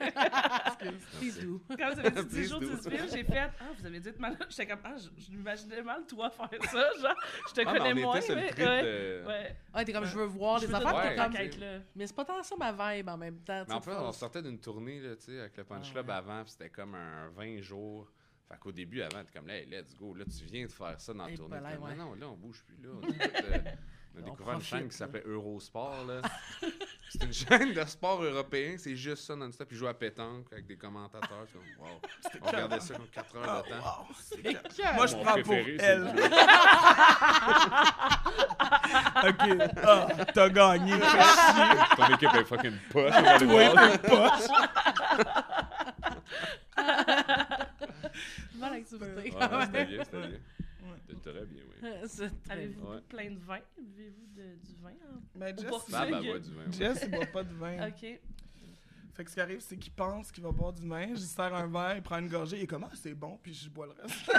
Do. 1.42 1.62
Quand 1.78 1.94
vous 1.94 2.00
avez 2.00 2.10
dit 2.12 2.24
10 2.26 2.28
Please 2.30 2.48
jours, 2.50 2.60
do. 2.60 2.68
10 2.76 2.88
villes, 2.90 3.10
j'ai 3.12 3.24
fait 3.24 3.38
Ah, 3.38 3.52
vous 3.78 3.86
avez 3.86 4.00
dit 4.00 4.10
être 4.10 4.20
malade. 4.20 4.46
J'étais 4.50 4.68
comme 4.68 4.80
Ah, 4.84 4.96
je, 4.98 5.32
m'imaginais 5.36 5.82
mal, 5.84 6.06
toi, 6.08 6.30
faire 6.32 6.50
ça. 6.64 6.90
Genre, 7.02 7.16
je 7.50 7.54
te 7.54 7.62
Ah, 7.62 7.72
mais 7.74 7.78
connais 7.80 7.94
on 8.04 8.06
moins. 8.08 8.16
était 8.18 8.26
sur 8.26 8.36
le 8.36 8.42
mais- 8.42 8.48
ouais. 8.66 8.82
de... 8.84 9.28
Ouais. 9.28 9.56
Ouais, 9.76 9.86
t'es 9.86 9.94
comme, 9.94 10.06
je 10.06 10.18
veux 10.18 10.26
voir 10.26 10.58
Je 10.60 10.66
des 10.68 10.74
affaires, 10.74 10.96
Ouais. 10.96 11.16
comme... 11.16 11.60
là. 11.62 11.80
Mais 11.96 12.08
c'est 12.08 12.16
pas 12.16 12.26
tant 12.26 12.42
ça 12.44 12.56
ma 12.58 12.72
vibe 12.96 13.10
en 13.10 13.18
même 13.18 13.40
temps. 13.42 13.64
Mais 13.68 13.74
en 13.76 13.82
faut- 13.82 13.92
on 13.92 14.12
sortait 14.12 14.42
d'une 14.42 14.60
tournée, 14.60 15.00
là, 15.00 15.16
tu 15.16 15.26
sais, 15.26 15.40
avec 15.40 15.56
le 15.58 15.64
Punch 15.64 15.88
Ah 15.90 15.94
Club 15.94 16.10
avant, 16.10 16.42
puis 16.44 16.52
c'était 16.52 16.70
comme 16.70 16.96
un 16.96 17.30
20 17.30 17.62
jours. 17.62 18.12
Fait 18.50 18.58
qu'au 18.58 18.72
début, 18.72 19.02
avant, 19.02 19.24
t'es 19.24 19.32
comme 19.38 19.48
là, 19.48 19.58
hey, 19.58 19.66
let's 19.68 19.96
go, 19.96 20.14
là, 20.14 20.26
tu 20.26 20.44
viens 20.46 20.66
de 20.66 20.72
faire 20.72 21.00
ça 21.00 21.14
dans 21.14 21.26
la 21.26 21.36
tournée. 21.38 21.58
ouais. 21.58 21.96
Non, 21.96 22.16
là, 22.16 22.28
on 22.30 22.36
bouge 22.36 22.64
plus, 22.66 22.78
là. 22.84 22.90
On, 22.94 23.08
euh, 23.08 23.58
on 24.16 24.20
a 24.20 24.22
découvert 24.24 24.54
une 24.56 24.62
chaîne 24.62 24.88
qui 24.90 24.96
s'appelait 24.98 25.24
Eurosport, 25.26 26.06
là. 26.08 26.22
C'est 27.10 27.24
une 27.26 27.34
chaîne 27.34 27.74
de 27.74 27.84
sport 27.86 28.24
européen, 28.24 28.76
c'est 28.78 28.96
juste 28.96 29.24
ça 29.26 29.36
non-stop. 29.36 29.68
Ils 29.72 29.78
jouent 29.78 29.88
à 29.88 29.94
pétanque 29.94 30.46
avec 30.54 30.66
des 30.66 30.78
commentateurs. 30.78 31.46
C'est 31.46 31.54
comme, 31.58 31.68
wow. 31.86 32.00
On 32.42 32.46
regardait 32.48 32.80
ça 32.80 32.94
comme 32.96 33.08
4 33.10 33.36
heures 33.36 33.64
de 33.64 33.70
temps. 33.70 33.76
Ah, 33.84 34.00
wow, 34.00 34.06
c'est 34.18 34.38
Mais 34.38 34.44
clair. 34.54 34.64
que- 34.92 34.96
Moi, 34.96 35.08
je 35.08 35.16
prends 35.18 35.42
pour 35.44 35.54
elle. 35.54 36.08
OK. 39.28 39.44
Ah, 39.84 40.08
t'as 40.34 40.50
gagné. 40.50 40.94
chier. 40.94 41.78
Ton 41.98 42.08
équipe 42.16 42.34
est 42.34 42.46
fucking 42.46 42.78
poche. 42.92 43.12
on 43.14 43.22
va 43.22 43.30
aller 43.32 43.46
Toi, 43.46 43.70
voir. 43.76 43.92
t'es 43.92 43.98
poche. 44.08 44.48
Bonne 48.56 48.74
activité. 48.74 49.06
Ouais, 49.18 49.30
quand 49.32 49.58
ouais, 49.58 49.66
c'était 49.66 49.86
bien, 49.86 50.04
c'était 50.06 50.28
bien. 50.28 50.40
Très 51.22 51.46
bien, 51.46 51.64
oui. 51.84 51.90
Avez-vous 52.50 52.88
Ouais. 52.88 53.02
plein 53.10 53.32
de 53.32 53.40
vin? 53.40 53.60
Buvez-vous 53.80 54.26
du 54.28 54.76
vin 54.82 54.90
hein? 54.90 55.22
Mais 55.36 55.54
Au 55.54 55.58
Jess, 55.62 55.72
elle 55.94 56.10
boit 56.26 56.40
du 56.40 56.52
vin. 56.54 56.66
ouais. 56.66 56.72
Jess, 56.72 57.00
il 57.04 57.12
boit 57.12 57.26
pas 57.28 57.44
de 57.44 57.54
vin. 57.54 57.88
Ok. 57.88 58.20
Fait 59.14 59.24
que 59.26 59.30
ce 59.30 59.36
qui 59.36 59.42
arrive, 59.42 59.60
c'est 59.60 59.78
qu'il 59.78 59.92
pense 59.94 60.32
qu'il 60.32 60.42
va 60.44 60.52
boire 60.52 60.72
du 60.74 60.88
vin. 60.88 61.08
Je 61.08 61.12
lui 61.14 61.20
sers 61.20 61.54
un 61.54 61.68
verre, 61.68 61.98
il 61.98 62.02
prend 62.02 62.18
une 62.20 62.30
gorgée, 62.30 62.58
il 62.58 62.64
est 62.64 62.68
comme, 62.68 62.86
ah, 62.86 62.96
c'est 62.96 63.14
bon, 63.14 63.38
puis 63.44 63.54
je 63.54 63.70
bois 63.70 63.88
le 63.88 63.92
reste. 64.02 64.16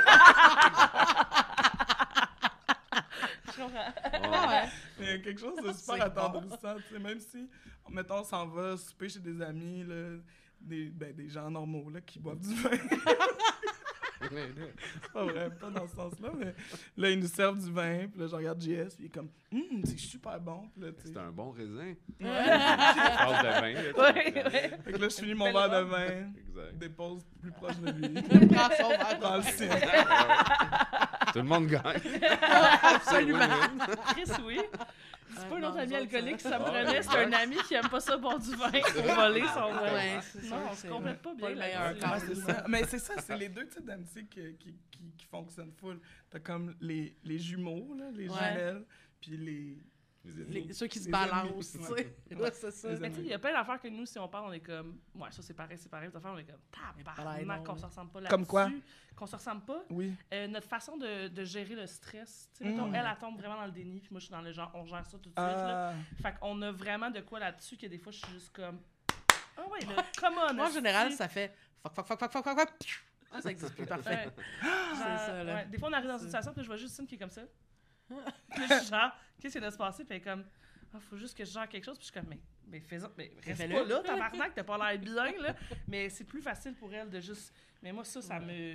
Je 3.54 3.60
comprends. 3.62 3.92
Ah 4.04 4.48
ouais. 4.48 4.68
Mais 4.98 5.04
il 5.06 5.10
y 5.10 5.14
a 5.14 5.18
quelque 5.18 5.40
chose 5.40 5.56
de 5.62 5.72
super 5.72 6.06
attendrissant, 6.06 6.76
tu 6.76 6.94
sais, 6.94 6.98
même 6.98 7.20
si, 7.20 7.48
mettons, 7.90 8.20
on 8.20 8.24
s'en 8.24 8.46
va 8.46 8.76
souper 8.78 9.08
chez 9.10 9.20
des 9.20 9.40
amis, 9.42 9.84
là, 9.84 10.16
des, 10.60 10.86
ben, 10.90 11.14
des 11.14 11.28
gens 11.28 11.50
normaux, 11.50 11.90
là, 11.90 12.00
qui 12.00 12.18
boivent 12.18 12.38
du 12.40 12.54
vin. 12.54 12.70
C'est 14.30 15.12
pas 15.12 15.24
vrai, 15.24 15.50
pas 15.60 15.70
dans 15.70 15.86
ce 15.86 15.94
sens-là, 15.96 16.28
mais 16.38 16.54
là, 16.96 17.10
ils 17.10 17.18
nous 17.18 17.26
servent 17.28 17.58
du 17.58 17.70
vin, 17.72 18.06
puis 18.08 18.20
là, 18.20 18.26
je 18.28 18.36
regarde 18.36 18.60
JS, 18.60 18.94
puis 18.96 19.00
il 19.00 19.06
est 19.06 19.08
comme, 19.14 19.28
hum, 19.52 19.82
c'est 19.84 19.98
super 19.98 20.40
bon, 20.40 20.68
puis 20.74 20.84
là, 20.84 20.92
tu 20.92 21.02
sais. 21.02 21.12
C'est 21.12 21.18
un 21.20 21.30
bon 21.30 21.50
raisin. 21.50 21.94
Ouais. 22.20 22.26
Phrase 23.16 23.42
de 23.42 23.60
vin. 23.60 23.72
là, 23.72 23.82
tu 23.92 24.00
Ouais, 24.00 24.32
sais. 24.32 24.44
ouais. 24.44 24.78
Fait 24.84 24.92
que 24.92 24.98
là, 24.98 25.08
je 25.08 25.14
finis 25.16 25.34
mon 25.34 25.52
verre 25.52 25.70
de 25.70 25.84
vin, 25.84 26.06
Exact. 26.48 26.78
dépose 26.78 27.24
plus 27.40 27.52
proche 27.52 27.76
de 27.78 27.90
lui, 27.90 28.22
Prends 28.22 28.70
son 28.80 28.88
verre. 28.90 29.18
dans 29.20 29.36
le 29.36 29.42
ciel. 29.42 29.70
Tout 31.32 31.38
le 31.38 31.44
monde 31.44 31.66
gagne. 31.66 31.82
Absolument. 32.94 33.38
Chris, 34.08 34.30
oui. 34.46 34.58
C'est 35.36 35.48
pas 35.48 35.56
un 35.56 35.60
non, 35.60 35.68
autre 35.68 35.78
ami 35.78 35.94
alcoolique, 35.94 36.40
ça- 36.40 36.50
ça 36.50 36.58
me 36.58 36.64
prenait. 36.64 37.02
C'est 37.02 37.16
un 37.16 37.32
ami 37.32 37.56
qui 37.68 37.74
aime 37.74 37.88
pas 37.88 38.00
ça 38.00 38.16
boire 38.16 38.38
du 38.38 38.50
vin 38.54 38.70
pour 38.70 39.02
voler 39.14 39.42
son 39.54 39.72
vin. 39.72 39.92
Ouais, 39.92 40.20
Non, 40.44 40.56
on 40.70 40.74
se 40.74 40.86
complète 40.86 41.22
pas 41.22 41.34
bien 41.34 41.48
Ouais, 41.56 41.96
c'est 42.26 42.34
ça. 42.34 42.64
Mais 42.68 42.84
c'est 42.84 42.98
ça, 42.98 43.14
c'est 43.20 43.36
les 43.36 43.48
deux 43.48 43.66
types 43.66 43.84
d'amitié 43.84 44.24
qui, 44.26 44.40
qui, 44.56 44.74
qui, 44.90 45.12
qui 45.18 45.26
fonctionnent 45.26 45.72
full. 45.80 46.00
T'as 46.30 46.40
comme 46.40 46.74
les, 46.80 47.16
les 47.24 47.38
jumeaux, 47.38 47.94
là, 47.98 48.04
les 48.14 48.28
Ouais. 48.28 48.34
jumelles, 48.36 48.84
puis 49.20 49.36
les... 49.36 49.78
Les 50.24 50.72
ceux 50.72 50.86
qui 50.86 51.00
se 51.00 51.10
balancent, 51.10 51.72
tu 51.72 51.82
sais. 51.82 51.90
Ouais, 52.36 52.50
c'est 52.52 52.70
ça. 52.70 52.88
Les 52.90 52.98
Mais 53.00 53.10
tu 53.10 53.16
sais, 53.16 53.22
il 53.22 53.26
y 53.28 53.32
a 53.34 53.38
plein 53.40 53.52
d'affaires 53.52 53.80
que 53.80 53.88
nous, 53.88 54.06
si 54.06 54.18
on 54.20 54.28
parle, 54.28 54.44
on 54.50 54.52
est 54.52 54.60
comme, 54.60 55.00
ouais, 55.16 55.30
ça 55.32 55.42
c'est 55.42 55.52
pareil, 55.54 55.76
c'est 55.78 55.88
pareil. 55.88 56.08
D'autres 56.08 56.18
affaires, 56.18 56.32
on 56.34 56.38
est 56.38 56.44
comme, 56.44 56.60
tabarnak, 57.16 57.58
non. 57.58 57.64
qu'on 57.64 57.76
se 57.76 57.86
ressemble 57.86 58.10
pas 58.12 58.20
là-dessus. 58.20 58.30
Comme 58.36 58.46
quoi? 58.46 58.70
Qu'on 59.16 59.26
se 59.26 59.34
ressemble 59.36 59.62
pas. 59.64 59.82
Oui. 59.90 60.12
Euh, 60.32 60.46
notre 60.46 60.68
façon 60.68 60.96
de, 60.96 61.26
de 61.28 61.44
gérer 61.44 61.74
le 61.74 61.86
stress. 61.88 62.48
Tu 62.56 62.64
sais, 62.64 62.70
mettons, 62.70 62.86
Mm. 62.88 62.94
elle, 62.94 63.08
elle 63.10 63.18
tombe 63.18 63.36
vraiment 63.38 63.56
dans 63.56 63.66
le 63.66 63.72
déni, 63.72 63.98
puis 64.00 64.08
moi, 64.12 64.20
je 64.20 64.26
suis 64.26 64.32
dans 64.32 64.42
le 64.42 64.52
genre, 64.52 64.70
on 64.74 64.86
gère 64.86 65.04
ça 65.04 65.18
tout 65.18 65.28
de 65.28 65.34
suite. 65.34 65.36
là. 65.36 65.90
Ah, 65.90 65.94
Fait 66.22 66.38
qu'on 66.38 66.62
a 66.62 66.70
vraiment 66.70 67.10
de 67.10 67.20
quoi 67.20 67.40
là-dessus 67.40 67.76
que 67.76 67.86
des 67.86 67.98
fois, 67.98 68.12
je 68.12 68.18
suis 68.18 68.32
juste 68.32 68.52
comme, 68.54 68.78
ah 69.56 69.66
ouais, 69.68 69.80
là, 69.80 70.04
come 70.20 70.34
on. 70.50 70.54
Moi, 70.54 70.68
en 70.68 70.70
général, 70.72 71.10
ça 71.12 71.26
fait 71.28 71.52
fuck, 71.82 71.94
fuck, 71.94 72.06
fuck, 72.06 72.20
fuck, 72.20 72.32
fuck, 72.32 72.44
fuck, 72.44 72.58
fuck. 72.58 73.02
Ah, 73.34 73.40
ça 73.40 73.50
existe 73.50 73.74
plus, 73.74 73.86
parfait. 73.86 74.26
Ouais. 74.26 74.32
Genre, 74.98 75.18
ça, 75.18 75.42
là. 75.42 75.54
ouais. 75.54 75.66
Des 75.66 75.78
fois, 75.78 75.88
on 75.88 75.92
arrive 75.94 76.06
dans 76.08 76.12
une 76.14 76.18
C'est- 76.20 76.26
situation, 76.26 76.52
puis 76.52 76.62
je 76.62 76.66
vois 76.68 76.76
juste 76.76 76.98
une 76.98 77.06
qui 77.06 77.14
est 77.14 77.18
comme 77.18 77.30
ça. 77.30 77.42
Genre, 78.90 79.12
qu'est-ce 79.40 79.58
qui 79.58 79.64
de 79.64 79.70
se 79.70 79.76
passer? 79.76 80.04
Puis 80.04 80.14
elle 80.14 80.20
est 80.20 80.24
comme, 80.24 80.44
ah, 80.94 80.98
faut 81.00 81.16
juste 81.16 81.36
que 81.36 81.44
je 81.44 81.50
gère 81.50 81.68
quelque 81.68 81.84
chose. 81.84 81.96
Puis 81.98 82.06
je 82.08 82.12
suis 82.12 82.20
comme, 82.20 82.28
mais, 82.28 82.40
mais 82.68 82.80
fais-en, 82.80 83.08
mais 83.16 83.32
reste 83.44 83.56
Fais-le. 83.60 83.74
pas 83.74 83.84
là, 83.84 84.00
tabarnak, 84.02 84.54
t'as 84.54 84.64
pas 84.64 84.78
l'air 84.92 84.98
bien, 85.00 85.32
là. 85.40 85.54
Mais 85.88 86.08
c'est 86.10 86.24
plus 86.24 86.42
facile 86.42 86.74
pour 86.74 86.92
elle 86.92 87.10
de 87.10 87.20
juste. 87.20 87.52
Mais 87.82 87.92
moi, 87.92 88.04
ça, 88.04 88.20
ça 88.22 88.38
me. 88.40 88.74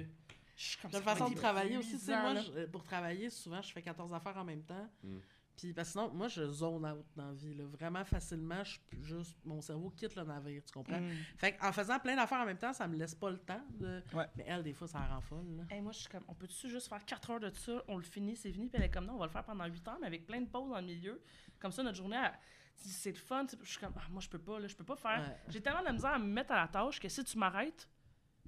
Je 0.56 0.64
suis 0.64 0.78
comme 0.80 0.92
ça, 0.92 1.02
façon 1.02 1.30
de 1.30 1.36
travailler 1.36 1.78
aussi, 1.78 1.92
tu 1.92 1.98
sais, 2.06 2.12
épuisant, 2.14 2.34
moi, 2.34 2.42
je- 2.42 2.66
pour 2.66 2.84
travailler, 2.84 3.30
souvent, 3.30 3.62
je 3.62 3.72
fais 3.72 3.82
14 3.84 4.12
affaires 4.14 4.38
en 4.38 4.44
même 4.44 4.64
temps. 4.64 4.90
Mm. 5.04 5.18
Puis 5.58 5.74
parce 5.74 5.88
que 5.90 5.92
sinon, 5.94 6.12
moi, 6.14 6.28
je 6.28 6.46
zone 6.48 6.86
out 6.86 7.04
dans 7.16 7.28
la 7.30 7.34
vie. 7.34 7.56
Là. 7.56 7.64
Vraiment 7.66 8.06
facilement, 8.06 8.64
je 8.64 8.78
juste. 9.02 9.36
Mon 9.44 9.60
cerveau 9.60 9.90
quitte 9.90 10.16
le 10.16 10.24
navire, 10.24 10.64
tu 10.64 10.72
comprends? 10.72 11.00
Mm. 11.02 11.10
Fait 11.38 11.58
en 11.62 11.72
faisant 11.72 11.98
plein 12.00 12.16
d'affaires 12.16 12.42
en 12.42 12.46
même 12.46 12.60
temps, 12.60 12.74
ça 12.74 12.88
me 12.88 12.96
laisse 12.96 13.16
pas 13.16 13.32
le 13.32 13.40
temps 13.40 13.62
de. 13.72 14.04
Ouais. 14.14 14.28
Mais 14.36 14.46
elle, 14.48 14.62
des 14.62 14.74
fois, 14.74 14.88
ça 14.88 15.00
la 15.00 15.16
rend 15.16 15.22
folle. 15.22 15.58
Là. 15.58 15.64
Hey, 15.76 15.82
moi, 15.82 15.92
je 15.94 16.00
suis 16.02 16.10
comme, 16.10 16.24
on 16.28 16.36
peut-tu 16.36 16.70
juste 16.70 16.88
faire 16.88 17.04
4 17.04 17.30
heures 17.32 17.40
de 17.40 17.50
ça, 17.50 17.82
on 17.88 17.98
le 17.98 18.04
finit, 18.04 18.36
c'est 18.36 18.52
fini, 18.52 18.68
puis 18.70 18.78
elle 18.78 18.86
est 18.88 18.92
comme, 18.92 19.06
non, 19.06 19.14
on 19.16 19.18
va 19.18 19.26
le 19.26 19.32
faire 19.32 19.44
pendant 19.44 19.66
8 19.66 19.88
heures, 19.88 19.98
mais 20.00 20.08
avec 20.08 20.28
plein 20.28 20.42
de 20.42 20.48
pauses 20.48 20.70
dans 20.70 20.80
le 20.80 20.86
milieu. 20.86 21.20
Comme 21.60 21.72
ça, 21.72 21.82
notre 21.82 21.98
journée, 21.98 22.18
elle- 22.24 22.38
c'est 22.76 23.10
le 23.12 23.18
fun. 23.18 23.48
Je 23.64 23.68
suis 23.68 23.80
comme, 23.80 23.94
ah, 23.98 24.02
moi, 24.12 24.22
je 24.22 24.30
peux 24.30 24.38
pas, 24.38 24.60
là, 24.60 24.68
je 24.68 24.76
peux 24.76 24.84
pas 24.86 24.96
faire. 24.96 25.22
Ouais. 25.28 25.38
J'ai 25.50 25.60
tellement 25.62 25.80
de 25.80 25.86
la 25.86 25.94
misère 25.94 26.12
à 26.14 26.20
me 26.20 26.28
mettre 26.32 26.52
à 26.52 26.62
la 26.62 26.68
tâche 26.68 27.00
que 27.00 27.10
si 27.10 27.24
tu 27.24 27.36
m'arrêtes, 27.40 27.90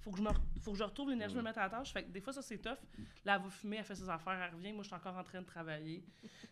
faut 0.02 0.12
que 0.12 0.18
je 0.18 0.24
me 0.24 0.30
re- 0.30 0.36
faut 0.62 0.72
que 0.72 0.78
je 0.78 0.84
retrouve 0.84 1.10
l'énergie 1.10 1.36
de 1.36 1.40
me 1.40 1.44
mettre 1.44 1.60
à 1.60 1.64
la 1.64 1.70
tâche. 1.70 1.92
Fait 1.94 2.04
que 2.04 2.10
des 2.10 2.22
fois, 2.22 2.32
ça, 2.34 2.42
c'est 2.42 2.58
tough. 2.58 2.78
Là, 3.26 3.36
elle 3.36 3.42
va 3.44 3.50
fumer, 3.50 3.78
elle 3.78 3.84
fait 3.84 3.96
ses 3.96 4.10
affaires, 4.10 4.40
elle 4.50 4.56
revient. 4.56 4.72
Moi, 4.74 4.84
je 4.84 4.88
suis 4.88 4.96
encore 4.96 5.18
en 5.18 5.24
train 5.24 5.42
de 5.42 5.46
travailler. 5.46 6.04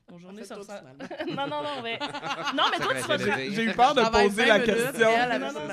Mon 0.09 0.17
journée, 0.17 0.43
ça 0.43 0.55
ressemble- 0.55 0.97
non, 1.35 1.47
non, 1.47 1.63
non, 1.63 1.81
mais. 1.83 1.97
Non, 2.55 2.63
mais 2.71 2.77
toi, 2.79 2.93
tu 2.95 3.07
vas. 3.07 3.17
J'ai 3.37 3.51
j'ai 3.51 3.63
eu 3.65 3.73
peur 3.73 3.93
de 3.95 4.01
poser 4.11 4.45
20 4.45 4.47
la 4.47 4.59
question. 4.59 5.09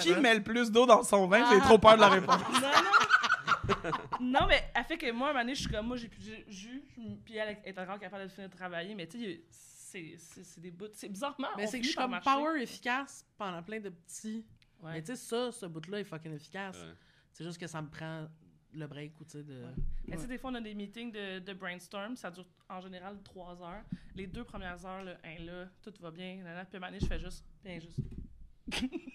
Qui 0.01 0.21
met 0.21 0.35
le 0.35 0.43
plus 0.43 0.71
d'eau 0.71 0.87
dans 0.87 1.03
son 1.03 1.27
vin? 1.27 1.51
J'ai 1.53 1.61
trop 1.61 1.79
peur 1.79 1.97
de 1.97 2.01
la 2.01 2.09
réponse. 2.09 2.41
Non, 2.53 2.61
non. 2.61 3.91
non, 4.21 4.47
mais 4.49 4.63
elle 4.75 4.85
fait 4.85 4.99
que 4.99 5.11
moi, 5.11 5.29
à 5.29 5.31
un 5.31 5.33
moment 5.35 5.45
donné, 5.45 5.55
je 5.55 5.61
suis 5.63 5.71
comme, 5.71 5.87
moi, 5.87 5.97
j'ai 5.97 6.09
plus 6.09 6.25
de 6.29 6.45
jus, 6.49 6.83
puis 7.25 7.37
elle 7.37 7.59
est 7.65 7.79
encore 7.79 7.99
capable 7.99 8.25
de 8.25 8.29
finir 8.29 8.49
de 8.49 8.55
travailler, 8.57 8.95
mais 8.95 9.07
tu 9.07 9.19
sais, 9.51 10.15
c'est- 10.19 10.61
des 10.61 10.71
bouts. 10.71 10.87
C'est 10.95 11.09
bizarrement. 11.09 11.49
Mais 11.57 11.67
c'est 11.67 11.79
que 11.79 11.85
je 11.85 11.91
suis 11.91 11.97
comme 11.97 12.11
marcher. 12.11 12.29
power 12.31 12.63
efficace 12.63 13.25
pendant 13.39 13.63
plein 13.63 13.81
de 13.81 13.91
petits. 13.91 14.45
Ouais. 14.83 14.93
Mais 14.95 15.03
tu 15.03 15.15
sais, 15.15 15.17
ça, 15.17 15.53
ce 15.53 15.67
bout-là 15.67 16.01
est 16.01 16.05
fucking 16.05 16.35
efficace. 16.35 16.77
Ouais. 16.77 16.93
C'est 17.35 17.45
juste 17.45 17.59
que 17.59 17.67
ça 17.67 17.83
me 17.83 17.89
prend 17.89 18.29
le 18.73 18.87
break 18.87 19.21
ou 19.21 19.25
tu 19.25 19.31
sais 19.33 19.43
de. 19.43 19.65
Ouais. 20.09 20.17
Sais, 20.17 20.27
des 20.27 20.39
fois, 20.39 20.51
on 20.51 20.55
a 20.55 20.61
des 20.61 20.75
meetings 20.75 21.11
de, 21.13 21.41
de 21.41 21.53
brainstorm, 21.53 22.17
ça 22.17 22.31
dure 22.31 22.47
en 22.69 22.81
général 22.81 23.21
trois 23.23 23.61
heures. 23.61 23.83
Les 24.15 24.27
deux 24.27 24.45
premières 24.45 24.85
heures, 24.87 25.03
là, 25.03 25.17
hein, 25.25 25.37
là 25.45 25.69
tout 25.83 25.93
va 26.01 26.11
bien, 26.11 26.37
nanana, 26.37 26.65
puis 26.65 26.77
à 26.77 26.79
un 26.79 26.81
moment 26.81 26.93
donné, 26.93 27.01
je 27.01 27.07
fais 27.07 27.19
juste, 27.19 27.45
bien 27.63 27.79
juste. 27.81 28.01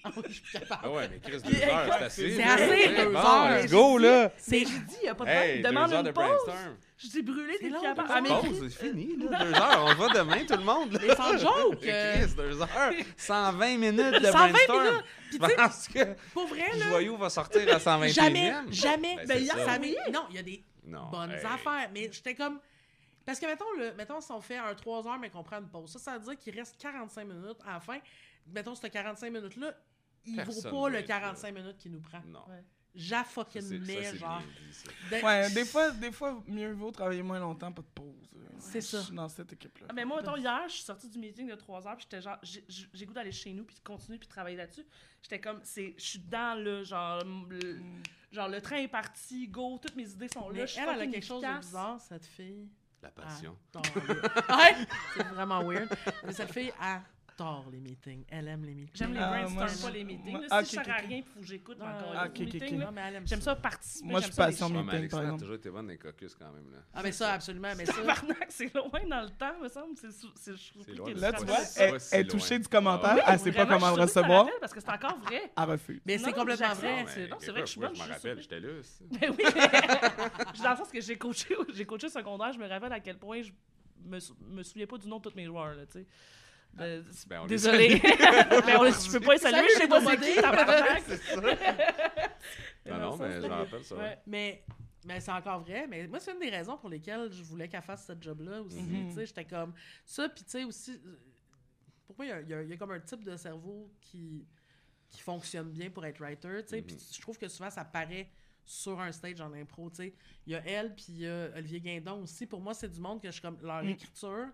Ah 0.04 0.10
oui, 0.16 0.24
je 0.28 0.34
suis 0.34 0.52
capable. 0.60 0.82
Ah 0.84 0.90
ouais, 0.92 1.10
mais 1.10 1.20
Chris, 1.20 1.42
deux 1.42 1.62
heures, 1.64 1.96
c'est 1.98 2.04
assez. 2.06 2.36
c'est 2.36 2.44
assez, 2.44 2.88
deux 2.96 3.10
bon, 3.12 3.18
heures. 3.20 3.62
Let's 3.64 3.72
go, 3.72 3.98
là! 3.98 4.32
C'est, 4.38 4.60
j'ai 4.60 4.66
dit, 4.66 4.96
il 5.02 5.04
n'y 5.04 5.10
a 5.10 5.16
pas 5.16 5.26
de 5.26 5.30
Hey, 5.30 5.62
temps. 5.62 5.70
Demande 5.70 5.92
une 5.94 6.04
de 6.04 6.12
pause. 6.12 6.54
Je 6.98 7.08
t'ai 7.08 7.22
brûlé, 7.24 7.54
C'est 7.54 7.60
t'es 7.64 7.70
long, 7.70 7.82
capable. 7.82 8.08
deux 8.10 8.14
Elle 8.26 8.32
heures. 8.32 8.44
m'écrit- 8.44 8.60
Pause, 8.60 8.76
c'est 8.78 8.88
fini, 8.90 9.18
là. 9.18 9.40
Deux 9.44 9.54
heures, 9.54 9.86
on 9.86 9.94
va 9.96 10.10
demain, 10.14 10.46
tout 10.46 10.58
le 10.58 10.64
monde, 10.64 10.92
là. 10.94 11.00
Mais 11.02 11.16
sans 11.16 11.38
joke! 11.38 11.80
Mais 11.82 11.92
euh, 11.92 12.14
Chris, 12.26 12.34
deux 12.36 12.62
heures, 12.62 12.94
120 13.18 13.78
minutes 13.78 13.96
de 14.22 14.26
120 14.26 14.32
brainstorm. 14.50 14.84
minutes! 14.84 15.04
Puis 15.30 15.40
tu 15.40 15.46
sais, 15.48 15.56
Parce 15.56 15.88
que 15.88 16.00
pour 16.34 16.48
vrai, 16.48 16.78
là. 16.78 16.90
joyau 16.90 17.18
va 17.18 17.30
sortir 17.30 17.74
à 17.74 17.80
121 17.80 18.12
Jamais, 18.24 18.54
jamais. 18.72 19.16
Ben, 19.18 19.28
Ben, 19.28 19.46
ça. 19.46 19.66
ça 19.66 19.78
Non, 20.12 20.26
il 20.30 20.36
y 20.36 20.40
a 20.40 20.44
des 20.44 20.64
Non, 20.86 21.10
bonnes 21.10 21.32
hey. 21.32 21.38
affaires. 21.46 21.90
Mais 21.94 22.10
j'étais 22.12 22.36
comme. 22.36 22.60
Parce 23.26 23.40
que, 23.40 23.46
mettons, 23.46 23.72
le, 23.78 23.94
mettons, 23.94 24.20
si 24.22 24.32
on 24.32 24.42
fait 24.42 24.58
un 24.58 24.74
3 24.74 25.08
heures, 25.08 25.20
mais 25.20 25.30
qu'on 25.30 25.44
prend 25.44 25.58
une 25.60 25.68
pause, 25.70 25.92
ça, 25.92 26.00
ça 26.00 26.18
veut 26.18 26.20
dire 26.26 26.38
qu'il 26.38 26.58
reste 26.58 26.76
45 26.82 27.26
minutes 27.26 27.60
à 27.68 27.74
la 27.74 27.80
fin. 27.80 27.98
Mettons, 28.54 28.76
ce 28.76 28.88
45 28.88 29.32
minutes-là, 29.32 29.74
il 30.26 30.36
Personne 30.36 30.72
vaut 30.72 30.84
pas 30.84 30.90
le 30.90 30.98
être 31.00 31.08
là. 31.10 31.20
45 31.20 31.54
minutes 31.54 31.78
qu'il 31.78 31.92
nous 31.92 32.02
prend. 32.02 32.22
Non. 32.28 32.44
Ouais. 32.50 32.64
J'a 32.96 33.24
fucking 33.24 33.62
genre. 34.18 34.40
bien 34.40 34.48
dit, 34.68 34.74
ça. 34.74 34.90
de- 35.12 35.24
Ouais, 35.24 35.50
des 35.52 35.64
fois, 35.66 35.92
des 35.92 36.12
fois, 36.12 36.44
mieux 36.48 36.72
vaut 36.74 36.92
travailler 36.92 37.22
moins 37.22 37.40
longtemps, 37.40 37.72
pas 37.72 37.84
de 37.84 37.88
pause. 37.94 38.16
C'est 38.58 38.82
ça. 38.82 39.00
Je 39.00 39.06
suis 39.06 39.16
dans 39.16 39.30
cette 39.30 39.54
équipe-là. 39.54 39.86
Ah, 39.90 39.94
Mais 39.94 40.04
moi, 40.04 40.18
mettons, 40.18 40.36
hier, 40.36 40.64
je 40.68 40.74
suis 40.74 40.84
sortie 40.84 41.08
du 41.08 41.18
meeting 41.20 41.48
de 41.50 41.56
3 41.56 41.88
heures, 41.88 41.96
puis 41.96 42.06
j'étais 42.10 42.22
genre, 42.22 42.38
j'ai- 42.42 43.06
goût 43.06 43.14
d'aller 43.14 43.32
chez 43.32 43.54
nous, 43.54 43.64
puis 43.64 43.76
de 43.76 43.82
continuer, 43.82 44.18
puis 44.18 44.28
de 44.28 44.32
travailler 44.34 44.58
là-dessus. 44.58 44.86
J'étais 45.22 45.40
comme, 45.40 45.62
c'est, 45.64 45.94
je 45.98 46.04
suis 46.04 46.20
dans 46.20 46.62
le 46.62 46.84
genre, 46.84 47.24
le, 47.48 47.80
genre, 48.32 48.50
le 48.50 48.60
train 48.60 48.78
est 48.78 48.88
parti, 48.90 49.48
go, 49.48 49.78
toutes 49.82 49.96
mes 49.96 50.10
idées 50.10 50.28
sont 50.28 50.50
là. 50.50 50.56
Mais 50.56 50.68
je 50.68 50.74
suis 50.74 50.82
elle, 50.82 50.90
elle 50.90 51.02
a 51.02 51.08
quelque 51.08 51.26
chose 51.26 51.44
de 51.44 51.60
bizarre, 51.60 52.02
cette 52.02 52.26
fille. 52.26 52.68
La 53.02 53.12
passion. 53.12 53.56
Les- 53.76 53.82
ouais, 54.56 54.88
c'est 55.16 55.24
vraiment 55.28 55.64
weird. 55.64 55.90
Mais 56.26 56.34
cette 56.34 56.52
fille 56.52 56.74
adore 57.40 57.66
les 57.72 57.80
meetings. 57.80 58.24
Elle 58.30 58.48
aime 58.48 58.64
les 58.64 58.74
meetings. 58.74 58.92
J'aime 58.94 59.14
les 59.14 59.20
Ah, 59.20 59.30
brainstorms, 59.48 59.82
pas 59.90 59.98
les 59.98 60.04
meetings. 60.04 60.32
moi- 60.32 60.42
là, 60.42 60.48
ah, 60.52 60.64
si 60.64 60.76
je 60.76 60.80
ok, 60.80 60.86
sers 60.86 60.94
à 60.94 60.98
rien, 60.98 61.18
il 61.18 61.24
faut 61.24 61.40
que 61.40 61.46
j'écoute 61.46 61.78
Ah, 61.82 61.98
encore 61.98 62.14
les 62.34 62.46
meetings, 62.46 62.84
J'aime 63.26 63.42
ça 63.42 63.56
participer. 63.56 64.10
Moi, 64.10 64.20
je 64.22 64.26
suis. 64.32 64.42
Ouais, 64.42 64.48
mais 64.48 64.84
meeting, 64.94 65.10
par 65.10 65.22
exemple. 65.22 65.40
toujours 65.42 65.56
été 65.56 65.70
bonne 65.70 65.86
dans 65.86 65.92
les 65.92 65.98
caucus 65.98 66.36
quand 66.36 66.52
même, 66.52 66.72
là. 66.72 66.80
Ah, 66.94 67.02
mais 67.04 67.12
ça, 67.12 67.34
absolument. 67.34 67.72
Mais 67.78 67.86
ça. 67.86 67.94
C'est 68.50 68.74
loin 68.74 68.90
dans 69.08 69.22
le 69.22 69.30
temps, 69.30 69.60
me 69.62 69.68
semble. 69.70 69.96
C'est, 69.98 70.52
Là, 71.20 71.32
tu 71.34 71.46
pas 71.46 71.52
vois, 71.52 71.58
elle 71.78 71.92
pas 71.92 72.18
est 72.18 72.26
touchée 72.26 72.60
du 72.60 72.68
commentaire, 72.68 73.18
Ah 73.26 73.34
elle 73.34 73.40
sait 73.40 73.52
pas 73.52 73.66
comment 73.66 73.96
le 73.96 74.02
recevoir, 74.02 74.48
Parce 74.60 74.74
que 74.74 74.80
c'est 74.80 74.90
encore 74.92 75.18
vrai. 75.20 75.52
elle 75.56 75.64
refuse. 75.64 76.02
Mais 76.06 76.18
c'est 76.18 76.34
complètement 76.34 76.74
vrai. 76.74 77.06
c'est- 77.08 77.28
non, 77.28 77.38
c'est 77.40 77.48
écoute, 77.48 77.50
vrai 77.52 77.62
que 77.62 77.66
je 77.68 77.72
suis 77.72 77.80
bonne, 77.80 77.96
Je 77.96 78.04
me 78.04 78.08
rappelle, 78.08 78.42
j'étais 78.42 78.60
là. 78.60 78.70
aussi. 78.80 79.04
Ben 79.10 79.30
oui, 79.32 79.38
mais 79.38 79.52
je 80.52 80.54
suis 80.56 80.64
dans 80.64 80.72
le 80.72 80.78
sens 80.78 80.90
que 80.92 81.02
j'ai 81.02 81.18
coaché, 81.18 81.56
j'ai 81.74 81.86
coaché 81.86 82.08
au 82.08 82.10
secondaire, 82.10 82.52
je 82.54 82.60
me 82.60 82.68
rappelle 82.68 82.94
à 82.94 83.00
quel 83.00 83.18
point 83.18 83.42
je 83.42 83.52
me, 84.06 84.20
me 84.50 84.64
souviens 84.64 84.88
pas 84.88 84.98
du 84.98 85.08
nom 85.08 85.18
de 85.20 85.30
tous 85.30 85.36
mes 85.36 85.46
joueurs, 85.46 85.76
là, 85.76 85.86
tu 85.86 86.06
sais. 86.78 86.84
Euh, 86.84 87.04
Ben, 87.28 87.40
on 87.40 87.44
les 87.44 87.50
Désolé. 87.50 88.02
mais 88.04 88.76
on, 88.78 88.86
je 88.92 89.12
peux 89.12 89.20
pas 89.26 89.34
les 89.34 89.40
saluer, 89.40 89.68
je 89.74 89.78
sais 89.80 89.88
pas 89.88 90.02
c'est 90.02 90.18
qui, 90.18 90.34
ça. 90.36 90.52
Non, 92.86 92.98
non, 93.00 93.18
mais 93.18 93.32
je 93.34 93.40
de- 93.42 93.48
rappelle 93.48 93.84
ça. 93.84 93.96
Ouais. 93.96 94.18
Mais, 94.26 94.64
mais 95.06 95.20
c'est 95.20 95.32
encore 95.32 95.60
vrai. 95.62 95.88
Mais 95.88 96.08
moi, 96.08 96.20
c'est 96.20 96.32
une 96.32 96.40
des 96.40 96.50
raisons 96.50 96.78
pour 96.78 96.90
lesquelles 96.90 97.32
je 97.32 97.44
voulais 97.44 97.68
qu'elle 97.68 97.82
fasse 97.82 98.06
ce 98.08 98.14
job-là 98.20 98.62
aussi. 98.62 98.82
Mhm. 98.82 99.10
Tu 99.10 99.16
sais, 99.16 99.26
j'étais 99.26 99.46
comme 99.46 99.74
ça. 100.06 100.30
Puis, 100.30 100.44
tu 100.44 100.52
sais, 100.52 100.64
aussi, 100.64 100.92
euh, 100.94 101.18
pour 102.08 102.16
moi, 102.18 102.26
il 102.26 102.50
y 102.50 102.54
a- 102.54 102.64
y, 102.64 102.74
y 102.74 102.78
comme 102.78 102.92
un 102.92 103.00
type 103.00 103.24
de 103.24 103.36
cerveau 103.36 103.92
qui, 104.02 104.48
qui 105.10 105.22
fonctionne 105.22 105.70
bien 105.72 105.90
pour 105.90 106.06
être 106.06 106.20
writer. 106.20 106.64
Tu 106.64 106.70
sais, 106.70 106.82
puis 106.82 106.96
Mhm. 106.96 107.02
je 107.16 107.22
trouve 107.22 107.38
que 107.38 107.48
souvent, 107.48 107.70
ça 107.70 107.86
paraît 107.86 108.30
sur 108.66 109.00
un 109.00 109.12
stage 109.12 109.42
en 109.42 109.54
impro. 109.54 109.90
Tu 109.90 109.96
sais, 109.98 110.14
il 110.48 110.54
y 110.54 110.56
a 110.56 110.64
elle, 110.66 110.96
puis 110.96 111.06
il 111.10 111.18
y 111.20 111.28
a 111.28 111.50
Olivier 111.56 111.82
Guindon 111.82 112.24
aussi. 112.24 112.46
Pour 112.48 112.62
moi, 112.62 112.74
c'est 112.74 112.90
du 112.90 113.00
monde 113.00 113.22
que 113.22 113.28
je 113.28 113.34
suis 113.34 113.42
comme. 113.42 113.60
Leur 113.62 113.84
Mm. 113.84 113.90
écriture 113.90 114.48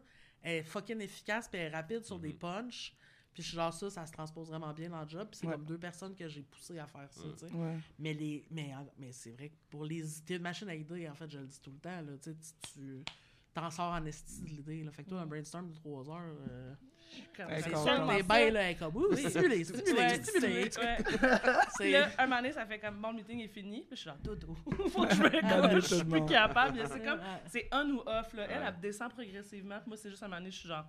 est 0.45 0.63
fucking 0.63 0.99
efficace, 1.01 1.47
puis 1.47 1.59
elle 1.59 1.71
est 1.71 1.75
rapide 1.75 2.03
sur 2.03 2.19
des 2.19 2.33
Mhm. 2.33 2.39
punchs. 2.39 2.95
Puis 3.33 3.43
je 3.43 3.49
suis 3.49 3.55
genre 3.57 3.73
ça, 3.73 3.89
ça 3.89 4.05
se 4.05 4.13
transpose 4.13 4.47
vraiment 4.47 4.73
bien 4.73 4.89
dans 4.89 5.01
le 5.01 5.09
job. 5.09 5.27
Puis 5.29 5.39
c'est 5.41 5.47
Ouais. 5.47 5.53
comme 5.53 5.65
deux 5.65 5.77
personnes 5.77 6.15
que 6.15 6.25
j'ai 6.27 6.41
poussé 6.41 6.79
à 6.79 6.87
faire 6.87 7.11
ça, 7.11 7.23
tu 7.37 7.47
sais. 7.47 7.53
Ouais. 7.53 7.77
Mais, 7.99 8.13
les, 8.13 8.45
mais, 8.49 8.73
en- 8.73 8.87
mais 8.97 9.11
c'est 9.11 9.31
vrai 9.31 9.49
que 9.49 9.55
pour 9.69 9.83
les 9.83 10.19
idées 10.19 10.37
de 10.37 10.43
machine 10.43 10.69
à 10.69 10.75
idées, 10.75 11.09
en 11.09 11.15
fait, 11.15 11.29
je 11.29 11.39
le 11.39 11.45
dis 11.45 11.59
tout 11.59 11.71
le 11.71 11.79
temps, 11.79 12.01
là, 12.01 12.13
tu 12.21 12.31
sais, 12.31 12.35
tu- 12.37 12.71
tu 12.73 13.03
t'en 13.53 13.69
sors 13.69 13.91
en 13.93 14.05
esti 14.05 14.41
de 14.41 14.47
l'idée. 14.47 14.85
Fait 14.91 15.03
que 15.03 15.09
toi, 15.09 15.19
un 15.21 15.25
brainstorm 15.25 15.67
de 15.67 15.73
3 15.73 16.09
heures, 16.09 16.37
euh, 16.49 16.73
c'est 17.61 17.71
quand- 17.71 17.83
sûrement 17.85 18.15
t'es 18.15 18.23
bien 18.23 18.51
là, 18.51 18.61
elle 18.63 18.71
est 18.71 18.75
comme, 18.75 18.95
ouh, 18.95 19.15
stimulé, 19.15 19.63
stimulé, 19.63 20.23
stimulé. 20.23 21.91
là, 21.91 22.07
un 22.17 22.25
moment 22.27 22.37
donné, 22.37 22.51
ça 22.51 22.65
fait 22.65 22.79
comme 22.79 22.95
bon, 23.01 23.09
le 23.09 23.15
meeting 23.17 23.39
est 23.41 23.47
fini. 23.47 23.81
Puis 23.87 23.89
je 23.91 23.95
suis 24.01 24.09
genre, 24.09 24.17
dodo. 24.23 24.55
Faut 24.89 25.05
que 25.05 25.15
je 25.15 25.21
me 25.21 25.29
Calme 25.29 25.49
calme. 25.49 25.79
Je 25.81 25.95
suis 25.95 26.03
plus 26.05 26.25
capable. 26.25 26.79
C'est 26.87 27.03
comme, 27.03 27.19
c'est 27.47 27.69
on 27.71 27.89
ou 27.89 27.99
off. 28.05 28.33
Là. 28.33 28.43
Elle, 28.49 28.63
elle 28.67 28.79
descend 28.81 29.11
progressivement. 29.13 29.79
Moi, 29.85 29.97
c'est 29.97 30.09
juste 30.09 30.23
un 30.23 30.27
moment 30.27 30.37
donné, 30.39 30.51
je 30.51 30.57
suis 30.59 30.69
genre. 30.69 30.85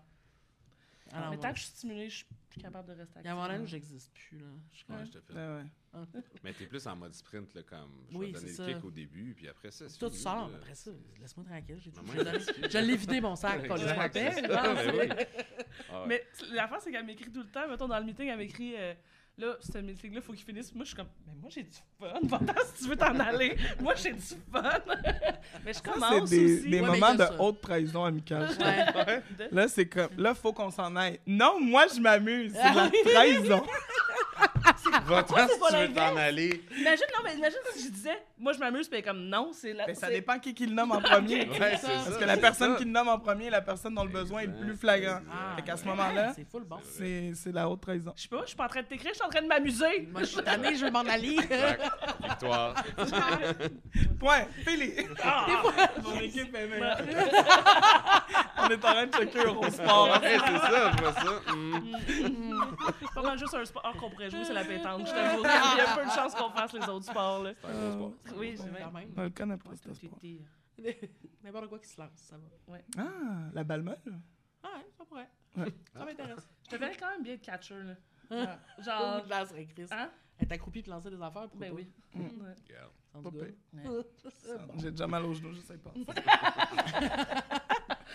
Alors, 1.12 1.30
mais 1.30 1.38
tant 1.38 1.50
que 1.52 1.56
je 1.58 1.62
suis 1.62 1.70
stimulée, 1.72 2.08
je 2.10 2.16
suis 2.16 2.26
plus 2.50 2.60
capable 2.60 2.88
de 2.88 2.94
rester 2.98 3.20
Il 3.20 3.26
y 3.26 3.28
a 3.28 3.32
un 3.32 3.34
moment 3.34 3.46
donné 3.46 3.58
où 3.58 3.62
active. 3.62 3.70
j'existe 3.80 4.12
plus, 4.12 4.38
là. 4.38 4.46
Je 4.72 4.76
suis 4.76 4.84
comme, 4.86 4.96
Ouais, 4.96 5.06
je 5.06 5.10
te 5.12 5.20
fais. 5.20 5.32
Ouais, 5.34 5.62
ouais. 5.94 6.22
Mais 6.44 6.52
t'es 6.52 6.66
plus 6.66 6.86
en 6.86 6.96
mode 6.96 7.14
sprint, 7.14 7.54
là, 7.54 7.62
comme 7.62 8.04
je 8.10 8.16
Oui, 8.16 8.26
vais 8.26 8.32
donner 8.32 8.48
c'est 8.52 8.62
le 8.62 8.68
ça. 8.68 8.74
kick 8.74 8.84
au 8.84 8.90
début, 8.90 9.34
puis 9.34 9.48
après 9.48 9.70
ça, 9.70 9.88
c'est 9.88 9.98
Tout 9.98 10.10
fini, 10.10 10.22
sort, 10.22 10.48
là. 10.50 10.56
après 10.56 10.74
ça, 10.74 10.90
laisse-moi 11.20 11.46
tranquille, 11.46 11.78
j'ai 11.80 11.90
tout. 11.92 12.00
Je 12.06 12.78
l'ai 12.78 12.96
vidé 12.96 13.20
mon 13.20 13.36
sac, 13.36 13.66
quand 13.66 13.76
je 13.76 13.86
m'appelle. 13.86 14.46
ben. 14.48 15.26
Ah. 15.90 16.04
Mais 16.08 16.24
l'affaire, 16.52 16.80
c'est 16.80 16.90
qu'elle 16.90 17.04
m'écrit 17.04 17.30
tout 17.30 17.42
le 17.42 17.48
temps. 17.50 17.68
Mettons, 17.68 17.86
dans 17.86 17.98
le 17.98 18.04
meeting, 18.04 18.28
elle 18.28 18.38
m'écrit 18.38 18.74
euh, 18.76 18.94
Là, 19.38 19.54
ce 19.60 19.76
meeting-là, 19.76 20.22
faut 20.22 20.32
qu'il 20.32 20.46
finisse. 20.46 20.74
Moi, 20.74 20.84
je 20.84 20.88
suis 20.88 20.96
comme 20.96 21.08
Mais 21.26 21.34
moi, 21.38 21.50
j'ai 21.52 21.62
du 21.62 21.68
fun. 22.00 22.06
Va-t'en 22.22 22.54
si 22.74 22.82
tu 22.84 22.88
veux 22.88 22.96
t'en 22.96 23.20
aller. 23.20 23.54
Moi, 23.80 23.94
j'ai 23.94 24.14
du 24.14 24.20
fun. 24.20 24.62
mais 25.64 25.72
je 25.74 25.78
Ça, 25.78 25.80
commence 25.92 26.30
c'est 26.30 26.38
des, 26.38 26.54
aussi. 26.60 26.70
des 26.70 26.80
Ouais, 26.80 26.86
mais 26.86 26.86
moments 26.86 27.12
il 27.12 27.18
y 27.18 27.22
a 27.22 27.26
de 27.28 27.32
ça. 27.36 27.42
haute 27.42 27.60
trahison 27.60 28.04
amicale. 28.06 28.48
Ouais. 28.58 29.22
Là, 29.52 29.68
c'est 29.68 29.84
comme, 29.86 30.08
là, 30.16 30.34
faut 30.34 30.54
qu'on 30.54 30.70
s'en 30.70 30.96
aille. 30.96 31.20
Non, 31.26 31.60
moi, 31.60 31.84
je 31.94 32.00
m'amuse. 32.00 32.54
C'est 32.54 32.74
la 32.74 32.90
trahison. 33.12 33.62
Va-t'en 35.06 35.48
si 35.48 35.58
pas 35.60 35.68
tu 35.70 35.76
veux 35.76 35.92
t'en 35.92 36.16
aller? 36.16 36.62
Imagine, 36.78 37.06
non, 37.14 37.20
mais 37.24 37.34
imagine 37.36 37.58
si 37.74 37.84
je 37.86 37.90
disais 37.90 38.22
Moi, 38.38 38.52
je 38.52 38.58
m'amuse, 38.58 38.88
puis 38.88 38.98
elle 38.98 39.04
est 39.04 39.08
comme 39.08 39.22
Non, 39.28 39.50
c'est 39.52 39.72
la. 39.72 39.86
Mais 39.86 39.94
ça 39.94 40.06
c'est- 40.08 40.14
dépend 40.14 40.38
qui, 40.38 40.54
qui 40.54 40.66
le 40.66 40.74
nomme 40.74 40.92
en 40.92 41.00
premier. 41.00 41.48
Ouais, 41.48 41.76
c'est 41.76 41.86
ça. 41.86 41.88
Parce 41.92 42.10
ça, 42.10 42.18
que 42.20 42.24
la 42.24 42.36
personne 42.36 42.72
ça. 42.72 42.78
qui 42.78 42.84
le 42.84 42.90
nomme 42.90 43.08
en 43.08 43.18
premier 43.18 43.46
est 43.46 43.50
la 43.50 43.62
personne 43.62 43.94
dont 43.94 44.04
le 44.04 44.10
besoin 44.10 44.40
est 44.40 44.46
le 44.46 44.54
plus 44.54 44.76
flagrant. 44.76 45.20
Ah, 45.30 45.56
Fait 45.56 45.62
qu'à 45.62 45.76
ce 45.76 45.84
moment-là, 45.84 46.32
C'est 46.34 46.46
bon. 46.52 46.78
c'est 47.34 47.52
la 47.52 47.68
haute 47.68 47.80
trahison. 47.80 48.12
Je 48.16 48.22
sais 48.22 48.28
pas, 48.28 48.40
je 48.42 48.46
suis 48.48 48.56
pas 48.56 48.64
en 48.64 48.68
train 48.68 48.82
de 48.82 48.86
t'écrire, 48.86 49.10
je 49.12 49.16
suis 49.18 49.24
en 49.26 49.30
train 49.30 49.42
de 49.42 49.46
m'amuser. 49.48 50.08
Moi, 50.10 50.20
je 50.22 50.26
suis 50.26 50.42
tannée, 50.42 50.74
je 50.76 50.84
veux 50.84 50.90
m'en 50.90 51.00
aller. 51.00 51.36
Victoire. 52.22 52.74
Point. 54.18 54.46
Fili. 54.66 54.92
Ah! 55.22 55.46
Mon 56.02 56.18
équipe 56.20 56.54
est 56.54 56.66
meilleure. 56.66 56.98
On 58.58 58.68
est 58.68 58.74
en 58.74 58.78
train 58.78 59.06
de 59.06 59.12
checker 59.12 59.38
Eurosport. 59.44 60.14
hein. 60.14 60.20
Ouais, 60.22 60.36
c'est 60.38 60.58
ça, 60.58 60.92
je 60.96 61.02
vois 61.02 61.12
ça. 61.12 61.52
Mm. 61.52 62.76
C'est 63.00 63.14
pas 63.14 63.22
mal 63.22 63.38
juste 63.38 63.54
un 63.54 63.64
sport 63.64 63.92
qu'on 64.00 64.10
pourrait 64.10 64.30
jouer, 64.30 64.44
c'est 64.44 64.52
la 64.52 64.64
pétanque. 64.64 64.95
Je 65.04 65.10
t'avoue. 65.12 65.42
Il 65.42 65.78
y 65.78 65.80
a 65.80 65.96
peu 65.96 66.04
de 66.04 66.10
chances 66.10 66.34
qu'on 66.34 66.50
fasse 66.50 66.72
les 66.72 66.88
autres 66.88 67.06
sports. 67.06 67.42
Là. 67.42 67.52
C'est 67.60 67.66
un 67.68 67.96
gros 67.96 68.10
sport. 68.24 68.38
Oui, 68.38 68.54
c'est 68.56 68.62
Bon, 68.64 68.70
vrai. 68.70 68.82
quand 68.84 68.92
même. 68.92 69.10
On 69.16 69.22
le 69.22 69.30
connaît 69.30 69.56
pas, 69.56 69.70
Ouais, 69.70 69.76
ce 69.76 69.92
sport. 69.94 70.18
était- 70.22 71.10
N'importe 71.42 71.68
quoi 71.68 71.78
qui 71.78 71.88
se 71.88 72.00
lance, 72.00 72.10
ça 72.16 72.36
va. 72.36 72.78
Ah, 72.98 73.50
la 73.52 73.64
balle 73.64 73.82
molle? 73.82 73.98
Ah 74.62 74.68
ouais, 74.76 74.86
ça 74.96 75.04
pourrait. 75.04 75.28
Ouais. 75.56 75.72
Ça 75.92 76.04
m'intéresse. 76.04 76.48
Je 76.64 76.70
te 76.70 76.76
verrais 76.76 76.96
quand 76.96 77.10
même 77.10 77.22
bien 77.22 77.36
de 77.36 77.40
catcher. 77.40 77.82
Là. 77.82 77.94
Ah. 78.30 78.58
Genre. 78.82 79.22
Je 79.24 79.30
lancerais 79.30 79.64
Chris. 79.66 79.86
Hein? 79.90 80.10
Être 80.38 80.52
accroupi 80.52 80.82
puis 80.82 80.90
lancer 80.90 81.08
des 81.10 81.22
affaires 81.22 81.48
pour 81.48 81.58
Ben 81.58 81.72
oui. 81.72 81.90
Mm. 82.14 82.20
Ouais. 82.42 82.54
J'ai 84.76 84.90
déjà 84.90 85.06
mal 85.06 85.24
aux 85.24 85.32
genoux, 85.32 85.52
je 85.54 85.60
sais 85.60 85.78
pas. 85.78 85.92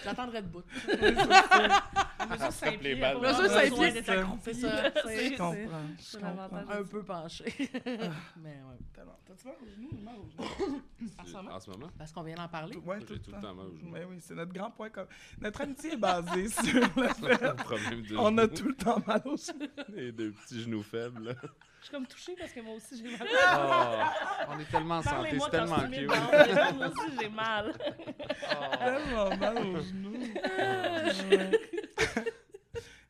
J'attendrai. 0.04 0.42
Mesure 2.30 3.00
balles. 3.00 3.20
pas 3.22 3.34
Mesure 3.34 3.76
pieds. 3.76 4.10
accroupi. 4.10 4.42
C'est 4.44 4.54
ça. 4.54 4.90
Je 4.94 6.18
comprends. 6.18 6.72
Un 6.72 6.84
peu 6.84 7.04
penché. 7.04 7.46
Mais 8.38 8.50
ouais. 8.50 8.78
Tellement. 8.94 9.18
T'as-tu 9.26 9.48
mal 9.48 9.56
aux 9.62 9.70
genoux 9.70 9.90
ou 9.92 10.04
mal 10.04 10.16
aux 10.18 10.30
genoux? 10.30 10.82
En 11.20 11.26
ce 11.26 11.34
moment? 11.34 11.52
En 11.52 11.60
ce 11.60 11.70
moment? 11.70 11.90
Parce 11.98 12.12
qu'on 12.12 12.24
vient 12.24 12.36
d'en 12.36 12.48
parler. 12.48 12.78
Ouais, 12.78 13.00
tout 13.00 13.14
le 13.14 13.20
temps 13.20 13.54
mal 13.54 13.68
aux 13.68 13.76
genoux. 13.78 13.92
Mais 13.92 14.04
oui, 14.06 14.18
c'est 14.20 14.36
notre 14.36 14.54
grand 14.54 14.72
point 14.72 14.90
commun. 14.90 15.08
Notre 15.40 15.62
amitié 15.62 15.94
est 15.94 15.98
basée 15.98 16.48
sur 16.64 16.74
le 16.80 17.08
fait 17.08 17.42
Le 17.42 17.56
problème 17.56 18.02
de 18.04 18.18
on 18.18 18.38
a 18.38 18.48
tout 18.48 18.68
le 18.68 18.76
temps 18.76 19.02
mal 19.06 19.22
aux 19.26 19.38
genoux. 19.38 19.68
Les 19.90 20.12
deux 20.12 20.32
petits 20.32 20.62
genoux 20.62 20.84
faibles. 20.84 21.36
Je 21.82 21.86
suis 21.88 21.96
comme 21.96 22.06
touchée 22.06 22.36
parce 22.38 22.52
que 22.52 22.60
moi 22.60 22.76
aussi 22.76 22.96
j'ai 22.98 23.18
mal. 23.18 23.28
Oh, 23.34 24.52
on 24.54 24.60
est 24.60 24.66
tellement 24.70 24.98
en 24.98 25.02
santé, 25.02 25.40
c'est 25.40 25.50
tellement 25.50 25.80
cute. 25.90 26.08
Moi 26.08 26.88
aussi 26.90 27.18
j'ai 27.20 27.30
mal. 27.30 27.74
Tellement 28.50 29.38
mal 29.38 29.58
aux 29.58 29.82
genoux. 29.82 30.14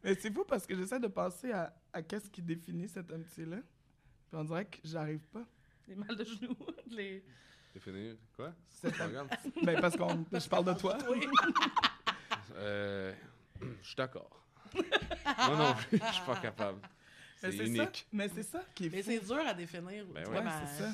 Mais 0.04 0.15
c'est 0.15 0.34
fou 0.34 0.44
parce 0.46 0.65
que 0.65 0.76
j'essaie 0.76 1.00
de 1.00 1.08
penser 1.08 1.52
à, 1.52 1.74
à 1.94 2.02
qu'est-ce 2.02 2.30
qui 2.30 2.41
définit 2.41 2.89
cette 2.89 3.12
amitié-là. 3.12 3.58
Puis 3.58 4.38
on 4.39 4.44
dirait 4.44 4.65
que 4.65 4.78
j'arrive 4.84 5.22
pas. 5.28 5.44
Les 5.88 5.96
mal 5.96 6.15
de 6.15 6.24
genoux. 6.24 6.58
Les... 6.89 7.24
Définir 7.74 8.15
quoi? 8.36 8.54
C'est 8.67 8.98
Pas 8.98 9.08
grave. 9.08 9.28
Ben 9.63 9.80
parce 9.80 9.96
qu'on 9.96 10.26
je 10.32 10.50
parle 10.50 10.65
de 10.65 10.74
toi. 10.74 10.98
Euh, 12.56 13.13
je 13.82 13.88
suis 13.88 13.96
d'accord. 13.96 14.46
Moi 14.74 15.56
non 15.58 15.74
plus, 15.74 16.00
je 16.00 16.13
suis 16.13 16.26
pas 16.26 16.36
capable. 16.36 16.82
Mais 17.41 17.52
C'est 17.52 17.76
ça. 17.76 17.91
Mais 18.12 18.30
c'est 18.30 18.44
ça 18.44 18.63
qui 18.76 18.86
est 18.86 18.89
Mais 18.89 19.02
fou. 19.02 19.10
c'est 19.12 19.26
dur 19.26 19.48
à 19.48 19.54
définir. 19.54 20.06
Ben 20.08 20.28
ouais, 20.28 20.44
c'est 20.65 20.84
ça. 20.84 20.91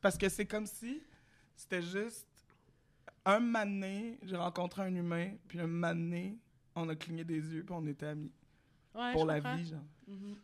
Parce 0.00 0.16
que 0.16 0.28
c'est 0.28 0.46
comme 0.46 0.66
si 0.66 1.02
c'était 1.56 1.82
juste 1.82 2.26
un 3.28 3.40
mané, 3.40 4.18
j'ai 4.22 4.36
rencontré 4.36 4.82
un 4.82 4.94
humain, 4.94 5.30
puis 5.46 5.60
un 5.60 5.66
mané, 5.66 6.38
on 6.74 6.88
a 6.88 6.94
cligné 6.96 7.24
des 7.24 7.34
yeux, 7.40 7.62
puis 7.64 7.74
on 7.76 7.86
était 7.86 8.06
amis. 8.06 8.32
Ouais, 8.94 9.12
pour 9.12 9.26
la 9.26 9.36
comprends. 9.36 9.56
vie, 9.56 9.66
genre. 9.68 9.80
Mhm. 10.06 10.36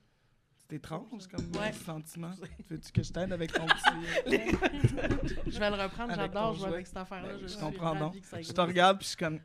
C'est 0.68 0.77
étrange 0.77 1.27
comme 1.29 1.44
Ouais. 1.61 1.73
sentiment. 1.73 2.31
Veux-tu 2.70 2.90
que 2.92 3.03
je 3.03 3.12
t'aide 3.12 3.33
avec 3.33 3.53
ton 3.53 3.66
petit. 3.66 4.27
Je 5.51 5.59
vais 5.59 5.70
le 5.70 5.77
reprendre, 5.83 6.14
j'adore 6.14 6.55
jouer 6.55 6.64
jouet? 6.66 6.75
avec 6.75 6.87
cette 6.87 6.97
affaire-là. 6.97 7.29
Ben, 7.38 7.47
je 7.49 7.57
comprends 7.59 7.94
donc. 7.94 8.14
Je 8.40 8.53
te 8.53 8.61
regarde, 8.61 8.97
puis 8.99 9.05
je 9.05 9.09
suis 9.11 9.16
comme. 9.18 9.40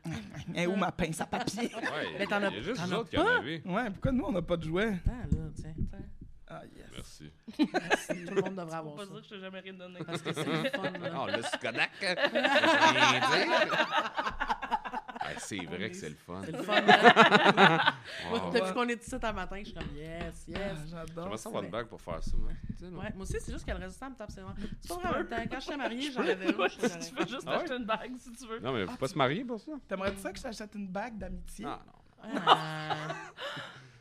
Eh, 0.54 0.66
où 0.66 0.76
ma 0.76 0.90
pince 0.92 1.20
à 1.20 1.26
papier? 1.26 1.70
Ouais, 1.74 2.06
Mais 2.18 2.26
t'en 2.26 2.42
as- 2.42 2.48
il 2.48 2.56
y 2.56 2.58
a 2.58 2.62
juste 2.62 2.80
as 2.80 2.88
pas? 2.88 3.40
Ouais, 3.42 3.90
pourquoi 3.90 4.12
nous, 4.12 4.24
on 4.24 4.32
n'a 4.32 4.42
pas 4.42 4.56
de 4.56 4.64
jouets? 4.64 4.94
Attends. 5.06 5.39
Ah, 6.52 6.62
yes. 6.76 6.86
Merci. 6.96 7.32
Merci. 7.58 8.24
Tout 8.26 8.34
le 8.34 8.42
monde 8.42 8.56
devrait 8.56 8.76
avoir 8.76 8.96
pas 8.96 9.04
ça. 9.04 9.10
dire 9.12 9.20
que 9.20 9.24
je 9.28 9.34
t'ai 9.34 9.40
jamais 9.40 9.60
rien 9.60 9.72
donné. 9.74 10.00
Parce 10.04 10.20
que 10.22 10.32
c'est 10.32 10.44
le 10.44 10.70
fun, 10.70 10.90
là. 10.90 11.10
Oh, 11.16 11.26
le 11.28 11.42
Skodak! 11.42 11.90
je 12.00 12.14
peux 12.14 12.38
rien 12.38 13.46
dire. 13.46 13.86
Ah, 15.22 15.26
c'est 15.38 15.64
vrai 15.64 15.90
que 15.90 15.96
c'est 15.96 16.08
le 16.08 16.14
fun. 16.16 16.42
C'est 16.44 16.52
le 16.52 16.62
fun. 16.62 16.74
hein? 16.88 17.78
Wow. 18.32 18.50
Depuis 18.50 18.72
qu'on 18.72 18.88
est 18.88 19.00
ici 19.00 19.10
ce 19.10 19.16
matin, 19.32 19.56
je 19.60 19.64
suis 19.64 19.74
comme 19.74 19.96
yes, 19.96 20.46
Ah, 20.48 20.58
yes. 20.58 20.78
J'adore. 20.90 21.24
J'aimerais 21.24 21.36
ça 21.38 21.48
avoir 21.48 21.62
une 21.64 21.70
bague 21.70 21.86
pour 21.86 22.00
faire 22.00 22.22
ça, 22.22 22.32
moi. 22.36 22.50
Ouais, 22.80 22.88
moi 23.14 23.22
aussi, 23.22 23.36
c'est 23.40 23.52
juste 23.52 23.64
que 23.64 23.70
le 23.70 23.76
résistant 23.78 24.10
me 24.10 24.16
tape 24.16 24.30
ses 24.32 24.40
nerfs. 24.42 24.54
C'est 24.80 24.88
pas 24.88 24.94
vrai 24.96 25.08
en 25.08 25.12
même 25.18 25.28
temps. 25.28 25.36
Quand 25.50 25.60
j'étais 25.60 25.76
mariée, 25.76 26.10
j'en 26.12 26.20
avais 26.22 26.46
une. 26.46 26.50
je 26.52 27.08
tu 27.08 27.14
veux 27.14 27.26
juste 27.28 27.44
Ah 27.46 27.50
ouais? 27.50 27.56
acheter 27.62 27.76
une 27.76 27.84
bague 27.84 28.12
si 28.18 28.32
tu 28.32 28.46
veux. 28.48 28.58
Non, 28.60 28.72
mais 28.72 28.86
faut 28.86 28.96
pas 28.96 29.08
se 29.08 29.16
marier 29.18 29.44
pour 29.44 29.60
ça. 29.60 29.72
T'aimerais 29.88 30.16
ça 30.16 30.32
que 30.32 30.38
je 30.38 30.42
t'achète 30.42 30.74
une 30.74 30.88
bague 30.88 31.16
d'amitié? 31.16 31.64
Non, 31.64 31.78
non. 32.24 32.30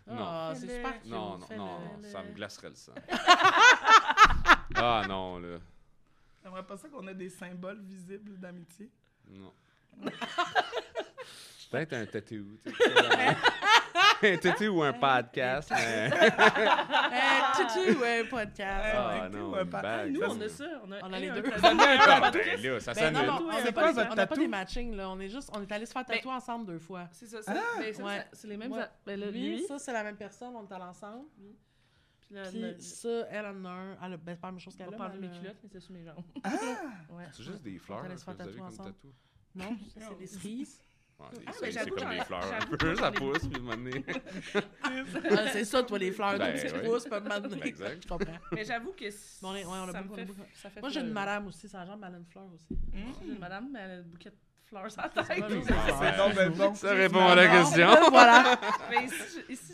Ah, 0.10 0.50
Non. 0.54 0.56
C'est 0.60 0.76
super 0.76 1.02
cute. 1.02 1.12
Non, 1.12 1.38
non, 1.38 1.46
fais-le. 1.46 1.60
non, 1.60 1.80
non, 1.80 2.10
ça 2.12 2.24
me 2.24 2.32
glacerait 2.34 2.70
le 2.70 2.76
sang. 2.76 2.94
ah 4.76 5.04
non, 5.08 5.40
là. 5.40 5.58
T'aimerais 6.42 6.64
pas 6.66 6.78
ça 6.78 6.88
qu'on 6.90 7.08
ait 7.08 7.14
des 7.16 7.30
symboles 7.30 7.82
visibles 7.82 8.40
d'amitié? 8.40 8.90
Non. 9.30 9.54
Peut-être 11.72 11.94
un 11.94 12.06
tatou. 12.08 12.46
un 14.24 14.38
tatou 14.38 14.66
ou 14.66 14.84
un 14.84 14.94
podcast. 14.94 15.72
Eh, 15.76 16.10
tutu, 17.56 17.98
ouais, 18.00 18.24
podcast. 18.26 18.96
Ah 18.98 19.30
non, 19.30 19.52
pas- 19.52 19.64
bague. 19.82 20.12
Nous, 20.12 20.22
ça, 20.22 20.28
on 20.30 20.42
a 20.42 20.50
ça. 20.50 20.66
On 20.86 20.92
a, 20.92 21.00
On 21.04 21.14
a 21.14 21.20
les 21.20 21.30
un 21.30 21.34
deux. 21.36 21.46
un 21.48 21.52
podcast. 21.52 22.64
ben 22.64 22.80
ça 22.80 22.94
Ben 22.94 23.16
on 23.16 23.52
C'est 23.60 23.64
n'a 23.66 23.72
quoi 23.72 23.82
pas, 23.84 23.92
votre 23.92 24.12
on 24.12 24.16
n'a 24.16 24.28
pas 24.28 24.36
des 24.36 24.48
matchings, 24.48 24.96
là. 24.96 25.10
On 25.10 25.20
est 25.20 25.30
juste, 25.30 25.50
on 25.56 25.62
est 25.62 25.72
allé 25.72 25.86
se 25.86 25.92
faire 25.92 26.04
Mais- 26.08 26.16
tatouer 26.18 26.32
ensemble 26.34 26.66
deux 26.66 26.80
fois. 26.80 27.08
C'est 27.12 27.28
ça, 27.28 27.42
ça. 27.42 27.54
Ah! 27.56 27.82
ça, 27.94 28.04
ça- 28.04 28.26
c'est 28.34 28.48
les 28.48 28.58
mêmes. 28.58 28.74
Ben 29.06 29.20
Lui, 29.32 29.64
ça, 29.68 29.80
c'est 29.80 29.94
la 29.94 30.04
même 30.04 30.18
personne, 30.18 30.56
on 30.56 30.68
est 30.68 30.74
allé 30.74 30.84
ensemble. 30.84 31.26
puis 32.30 32.82
ça, 32.84 33.10
elle 33.32 33.46
en 33.46 33.66
a 33.66 33.70
un. 33.70 33.98
Elle 34.06 34.14
a, 34.14 34.18
ben, 34.18 34.36
pas 34.38 34.48
la 34.48 34.52
même 34.52 34.60
chose 34.60 34.76
on 34.76 34.78
qu'elle 34.86 34.94
a. 35.02 35.10
mais 35.10 35.28
mes 35.28 35.38
culottes, 35.40 35.58
mais 35.64 35.70
c'est 35.72 35.80
sur 35.80 35.94
mes 35.94 36.04
jambes. 36.04 36.24
Ah! 36.44 36.50
Ouais. 37.10 37.26
C'est 37.32 37.44
juste 37.44 37.62
des 37.64 37.78
fleurs 37.80 38.04
allait 38.04 38.14
que 38.14 38.20
se 38.20 38.26
faire 38.26 38.34
vous 38.36 38.42
avez 38.42 38.52
tatouer 38.52 38.60
comme 38.62 38.68
ensemble. 38.74 38.94
tatou. 38.94 39.14
Non, 39.56 39.78
ça, 39.88 40.06
c'est 40.10 40.18
des 40.20 40.28
cerises. 40.28 40.82
Ouais, 41.20 41.26
Ah, 41.48 41.52
c'est- 41.52 41.62
ben, 41.76 41.90
comme 41.90 42.10
des 42.10 42.22
fleurs 42.22 42.54
un 42.54 42.78
peu. 42.78 42.96
Ça 42.96 43.12
pousse, 43.12 43.40
puis 43.48 43.62
donné. 43.62 44.06
Ah, 44.54 45.48
c'est 45.52 45.66
ça, 45.66 45.84
toi, 45.84 45.98
les 46.00 46.12
fleurs, 46.12 46.38
Ben, 46.38 46.52
donc 46.52 46.58
c'est 46.58 46.72
ouais. 46.74 46.84
pousse, 46.84 47.06
pas 47.06 47.20
Ben, 47.20 47.62
exact. 47.64 48.04
Je 48.04 48.08
comprends. 48.08 48.34
Mais 48.54 48.64
j'avoue 48.64 48.94
que 48.94 49.06
Bon, 49.42 49.50
on 49.50 49.56
est- 49.56 49.66
ouais, 49.66 49.72
on 49.72 49.88
a 49.90 49.92
ça 49.92 50.02
me 50.02 50.08
beaucoup, 50.08 50.14
on 50.14 50.24
a 50.24 50.26
fait, 50.26 50.26
beaucoup. 50.26 50.42
ça 50.54 50.70
fait 50.70 50.80
Moi, 50.82 50.90
j'ai 50.90 51.02
une 51.02 51.12
madame 51.12 51.48
aussi, 51.48 51.68
sa 51.68 51.86
jambe, 51.86 52.04
elle 52.08 52.16
a 52.16 52.18
une 52.18 52.26
fleur 52.26 52.46
aussi. 52.54 52.68
J'ai 52.94 53.28
une 53.34 53.40
madame, 53.40 53.70
mais 53.74 53.80
elle 53.80 53.92
a 53.92 53.94
un 53.96 54.02
bouquet 54.04 54.30
de 54.30 54.36
fleurs 54.66 54.90
sur 54.92 55.02
la 55.02 55.10
tête. 55.10 56.36
Ben 56.36 56.50
bon. 56.52 56.74
Ça 56.76 56.94
répond 56.94 57.26
à 57.28 57.36
la 57.36 57.48
question. 57.50 57.88
voilà. 58.10 58.60
Mais 58.90 59.06
ici, 59.06 59.42
je- 59.48 59.54
ici 59.54 59.74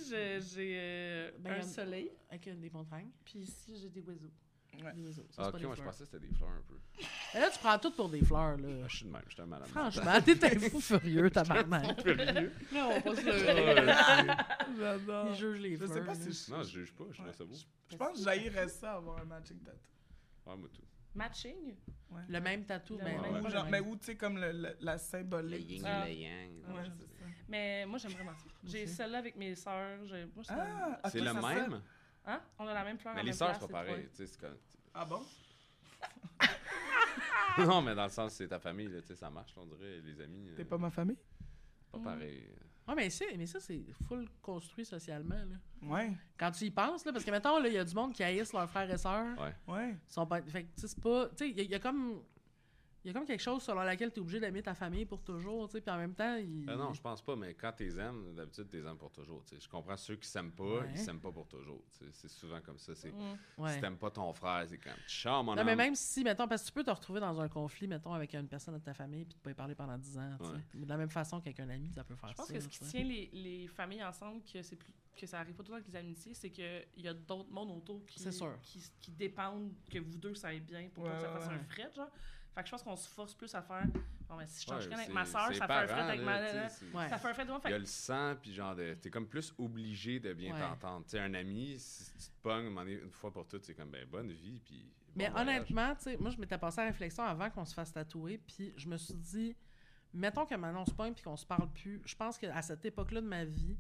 j'ai 0.56 0.76
euh, 0.78 1.32
Ben, 1.40 1.60
un 1.60 1.62
soleil, 1.62 2.12
Avec 2.30 2.60
des 2.60 2.70
montagnes. 2.72 3.10
puis 3.24 3.40
ici, 3.40 3.76
j'ai 3.82 3.90
des 3.90 4.08
oiseaux. 4.10 4.32
Ouais. 4.84 4.92
Ah, 5.38 5.50
ok, 5.50 5.62
moi 5.64 5.76
je 5.76 5.82
pensais 5.84 6.04
que 6.04 6.10
c'était 6.12 6.26
des 6.28 6.34
fleurs 6.34 6.50
un 6.50 6.62
peu. 6.68 6.76
Mais 7.34 7.40
là, 7.40 7.50
tu 7.50 7.60
prends 7.60 7.78
tout 7.80 7.92
pour 7.92 8.10
des 8.10 8.24
fleurs, 8.24 8.58
là. 8.58 8.68
Ah, 8.84 8.88
je 8.88 8.96
suis 8.96 9.06
de 9.06 9.12
même, 9.12 9.22
je 9.28 9.34
suis 9.34 9.42
un 9.42 9.46
malade. 9.46 9.68
Franchement, 9.68 10.22
t'es 10.24 10.46
un 10.56 10.60
fou 10.70 10.80
furieux, 10.82 11.30
tabarnak. 11.30 12.02
Furieux. 12.04 12.52
Là, 12.74 12.88
on 12.88 12.94
va 12.94 13.02
pas 13.02 13.16
se 13.16 13.26
Ouais, 13.26 13.82
le... 13.82 14.78
J'adore. 14.80 15.28
Il 15.30 15.36
juge 15.36 15.60
les 15.60 15.72
Je 15.72 15.86
fleurs. 15.86 15.94
sais 15.94 16.02
pas 16.06 16.16
si 16.16 16.32
je... 16.32 16.52
Non, 16.52 16.64
je 16.64 16.70
juge 16.70 16.94
pas, 16.94 17.04
je 17.12 17.18
trouve 17.22 17.34
ça 17.34 17.44
beau. 17.46 17.56
Je 17.92 17.96
pense 17.98 18.18
que 18.18 18.24
j'haïrais 18.24 18.68
ça, 18.70 18.94
avoir 18.94 19.20
un 19.20 19.26
matching 19.26 19.60
tattoo. 19.60 19.78
Ouais, 20.48 20.56
moi 20.58 20.70
tout. 20.74 20.82
Matching? 21.14 21.76
Le 22.30 22.40
même 22.40 22.66
tatou, 22.66 22.98
Le 22.98 23.04
mais 23.04 23.12
même. 23.14 23.22
pas 23.22 23.40
Ou 23.42 23.44
le 23.46 23.50
genre, 23.50 23.64
même. 23.64 23.72
mais 23.72 23.80
où, 23.82 23.96
tu 23.98 24.06
sais, 24.06 24.16
comme 24.16 24.38
le- 24.38 24.52
le- 24.52 24.76
la 24.82 24.98
symbolique. 24.98 25.70
yin 25.70 25.82
du- 25.84 25.90
Ah. 25.90 26.10
et 26.10 26.14
le 26.14 26.20
yang. 26.22 26.52
Ouais, 26.76 26.84
c'est 26.86 27.06
ça. 27.06 27.26
Mais 27.48 27.86
moi, 27.86 27.98
j'aime 28.00 28.12
vraiment 28.14 28.34
ça. 28.36 28.46
J'ai 28.64 28.88
celle-là 28.88 29.20
avec 29.20 29.36
mes 29.36 29.54
sœurs. 29.56 30.00
Moi, 30.34 30.44
c'est 30.44 30.54
Ah, 30.54 31.10
C'est 31.10 31.20
le 31.20 31.34
même, 31.34 31.82
Hein? 32.28 32.42
On 32.60 32.68
a 32.68 32.74
la 32.74 32.84
même 32.84 32.98
fleur. 32.98 33.14
mais 33.14 33.22
en 33.22 33.24
les 33.24 33.30
même 33.30 33.38
sœurs, 33.38 33.48
place, 33.50 33.62
c'est 33.62 33.72
pas 33.72 33.80
c'est 33.84 33.88
pareil. 33.92 34.10
tu 34.10 34.16
sais, 34.16 34.28
c'est 34.28 34.40
comme- 34.42 34.58
Ah 34.94 35.06
bon? 35.06 35.22
Non, 37.58 37.82
mais 37.82 37.96
dans 37.96 38.04
le 38.04 38.10
sens, 38.10 38.34
c'est 38.34 38.48
ta 38.48 38.60
famille, 38.60 38.88
là, 38.90 39.02
tu 39.02 39.08
sais, 39.08 39.16
ça 39.16 39.30
marche, 39.30 39.56
là, 39.56 39.62
on 39.64 39.66
dirait, 39.76 40.02
les 40.02 40.20
amis. 40.22 40.50
euh, 40.50 40.56
T'es 40.58 40.66
pas 40.66 40.78
ma 40.78 40.90
famille? 40.90 41.18
pas 41.92 42.00
pareil. 42.00 42.44
Ouais, 42.88 42.96
mais, 42.96 43.10
c'est- 43.10 43.36
mais 43.38 43.46
ça, 43.46 43.60
c'est 43.62 43.82
full 44.08 44.28
construit 44.42 44.86
socialement, 44.86 45.36
là. 45.36 45.56
Ouais, 45.88 46.12
Quand 46.38 46.52
tu 46.52 46.66
y 46.66 46.72
penses, 46.72 47.06
là, 47.06 47.14
parce 47.14 47.24
que, 47.24 47.32
mettons, 47.32 47.60
là, 47.60 47.68
il 47.70 47.74
y 47.74 47.78
a 47.78 47.86
du 47.86 47.96
monde 47.96 48.14
qui 48.14 48.24
haïssent 48.24 48.52
leurs 48.54 48.70
frères 48.70 48.92
et 48.92 48.98
sœurs. 48.98 49.40
Ouais. 49.40 49.56
ouais. 49.68 49.92
Ils 49.92 50.14
sont 50.14 50.26
pas... 50.28 50.42
Fait 50.42 50.64
que, 50.66 50.76
tu 50.76 50.82
sais, 50.82 50.88
c'est 50.90 51.02
pas... 51.02 51.30
Tu 51.30 51.36
sais, 51.38 51.50
il 51.50 51.58
y, 51.58 51.60
a- 51.62 51.64
il 51.64 51.72
y 51.72 51.76
a 51.76 51.80
comme... 51.80 52.22
Il 53.06 53.10
y 53.10 53.12
a 53.12 53.14
comme 53.14 53.28
quelque 53.28 53.40
chose 53.44 53.62
selon 53.62 53.82
laquelle 53.84 54.12
tu 54.12 54.18
es 54.18 54.20
obligé 54.20 54.40
d'aimer 54.40 54.64
ta 54.64 54.74
famille 54.74 55.06
pour 55.06 55.22
toujours, 55.22 55.68
tu 55.68 55.74
sais, 55.74 55.82
puis 55.82 55.92
en 55.94 55.98
même 56.00 56.16
temps, 56.16 56.38
il... 56.38 56.66
Ah 56.68 56.76
non, 56.76 56.92
je 56.92 57.00
pense 57.00 57.22
pas, 57.22 57.36
mais 57.36 57.54
quand 57.54 57.72
t'es 57.72 57.96
aimes, 58.00 58.34
d'habitude, 58.34 58.68
t'es 58.68 58.80
aimes 58.80 58.98
pour 58.98 59.12
toujours. 59.12 59.44
tu 59.46 59.54
sais. 59.54 59.62
Je 59.62 59.70
comprends 59.70 59.96
ceux 59.96 60.16
qui 60.16 60.28
s'aiment 60.28 60.52
pas, 60.54 60.64
Ouais. 60.80 60.90
ils 60.92 60.98
s'aiment 60.98 61.20
pas 61.20 61.32
pour 61.32 61.48
toujours. 61.48 61.84
tu 61.92 62.00
sais. 62.06 62.12
C'est 62.14 62.30
souvent 62.30 62.60
comme 62.62 62.80
ça. 62.80 62.96
C'est, 62.96 63.12
Mm. 63.12 63.38
Ouais. 63.60 63.74
Si 63.76 63.80
t'aimes 63.80 63.98
pas 63.98 64.10
ton 64.10 64.34
frère, 64.34 64.66
c'est 64.68 64.80
comme 64.80 64.94
Ciao, 65.08 65.44
mon 65.44 65.54
Non, 65.54 65.64
mais 65.64 65.76
même 65.76 65.94
si, 65.94 66.24
mettons, 66.24 66.48
parce 66.48 66.64
que 66.64 66.68
tu 66.70 66.74
peux 66.74 66.84
te 66.84 66.90
retrouver 66.90 67.20
dans 67.20 67.40
un 67.40 67.48
conflit, 67.48 67.88
mettons, 67.88 68.12
avec 68.14 68.34
une 68.34 68.48
personne 68.48 68.74
de 68.74 68.80
ta 68.84 68.96
famille, 68.96 69.26
puis 69.26 69.36
tu 69.36 69.40
peux 69.40 69.52
y 69.52 69.54
parler 69.54 69.76
pendant 69.76 70.00
10 70.00 70.18
ans, 70.18 70.38
tu 70.40 70.46
sais. 70.48 70.52
Ouais. 70.54 70.60
Mais 70.74 70.86
de 70.86 70.90
la 70.90 70.98
même 70.98 71.10
façon 71.12 71.40
qu'avec 71.40 71.60
un 71.60 71.70
ami, 71.70 71.92
ça 71.94 72.04
peut 72.04 72.16
faire 72.16 72.30
Je 72.32 72.36
pense 72.36 72.48
ça. 72.48 72.54
que 72.56 72.60
ce 72.60 72.68
tu 72.68 72.80
qui 72.80 72.86
tient 72.90 73.04
les, 73.04 73.30
les 73.34 73.68
familles 73.68 74.04
ensemble, 74.04 74.42
que 74.52 74.64
c'est 74.64 74.76
plus 74.78 74.92
que 75.16 75.26
ça 75.28 75.40
arrive 75.40 75.54
pas 75.56 75.64
tout 75.64 75.72
le 75.72 75.78
temps 75.78 75.82
avec 75.84 75.88
les 75.88 75.96
amitiés, 75.96 76.34
c'est 76.34 76.50
qu'il 76.50 76.86
y 76.98 77.08
a 77.08 77.14
d'autres 77.14 77.50
mondes 77.50 77.72
autour 77.72 78.04
qui, 78.06 78.20
dépendent 79.12 79.72
que 79.90 80.00
vous 80.00 80.18
deux 80.18 80.34
ça 80.36 80.50
aille 80.50 80.60
bien 80.60 80.90
pour 80.94 81.06
Ouais, 81.06 81.12
que 81.12 81.22
ça 81.22 81.30
fasse 81.30 81.48
ouais. 81.48 81.54
un 81.54 81.64
fret, 81.64 81.90
genre. 81.96 82.10
Fait 82.56 82.62
que 82.62 82.68
je 82.68 82.72
pense 82.72 82.84
qu'on 82.84 82.96
se 82.96 83.10
force 83.10 83.34
plus 83.36 83.54
à 83.54 83.62
faire. 83.62 83.84
Bon, 84.30 84.38
ben, 84.38 84.48
si 84.48 84.66
je 84.66 84.72
Ouais, 84.72 84.78
t'enchaîne 84.78 84.94
avec 84.94 85.10
ma 85.14 85.26
soeur, 85.26 85.54
ça 85.54 85.68
fait 85.68 85.74
un 85.74 85.88
fret 85.88 86.00
avec 86.02 86.22
là, 86.22 86.26
ma. 86.26 87.00
Ouais. 87.00 87.10
Ça 87.10 87.18
fait 87.18 87.28
un 87.28 87.34
fret 87.34 87.46
de 87.46 87.50
moi. 87.52 87.62
Il 87.66 87.72
y 87.72 87.74
a 87.74 87.78
le 87.78 87.86
sang, 87.86 88.36
puis 88.42 88.54
genre, 88.54 88.76
de- 88.76 88.94
t'es 88.96 89.10
comme 89.12 89.28
plus 89.28 89.54
obligé 89.58 90.20
de 90.22 90.34
bien 90.34 90.54
Ouais. 90.54 90.60
t'entendre. 90.62 91.04
Tu 91.06 91.12
sais, 91.12 91.20
un 91.20 91.34
ami, 91.34 91.76
si 91.78 92.06
tu 92.14 92.26
te 92.30 92.42
pognes, 92.42 92.68
une 92.88 93.12
fois 93.12 93.32
pour 93.32 93.46
toutes, 93.46 93.66
c'est 93.66 93.76
comme, 93.76 93.90
ben, 93.92 94.08
bonne 94.08 94.32
vie, 94.32 94.62
puis. 94.64 94.90
Mais 95.16 95.30
voyage. 95.30 95.48
honnêtement, 95.48 95.96
tu 95.96 96.04
sais, 96.04 96.18
moi, 96.18 96.30
je 96.32 96.38
m'étais 96.38 96.58
passé 96.58 96.80
à 96.80 96.86
la 96.86 96.90
réflexion 96.92 97.24
avant 97.24 97.50
qu'on 97.50 97.66
se 97.66 97.74
fasse 97.74 97.92
tatouer, 97.94 98.38
puis 98.38 98.74
je 98.78 98.88
me 98.88 98.98
suis 98.98 99.14
dit, 99.14 99.56
mettons 100.14 100.46
que 100.46 100.56
maintenant 100.56 100.82
on 100.82 100.86
se 100.86 100.94
pogne 100.94 101.14
puis 101.14 101.24
qu'on 101.24 101.38
se 101.38 101.46
parle 101.46 101.70
plus, 101.72 102.02
je 102.06 102.16
pense 102.16 102.38
qu'à 102.38 102.62
cette 102.62 102.84
époque-là 102.86 103.22
de 103.22 103.28
ma 103.28 103.44
vie, 103.46 103.78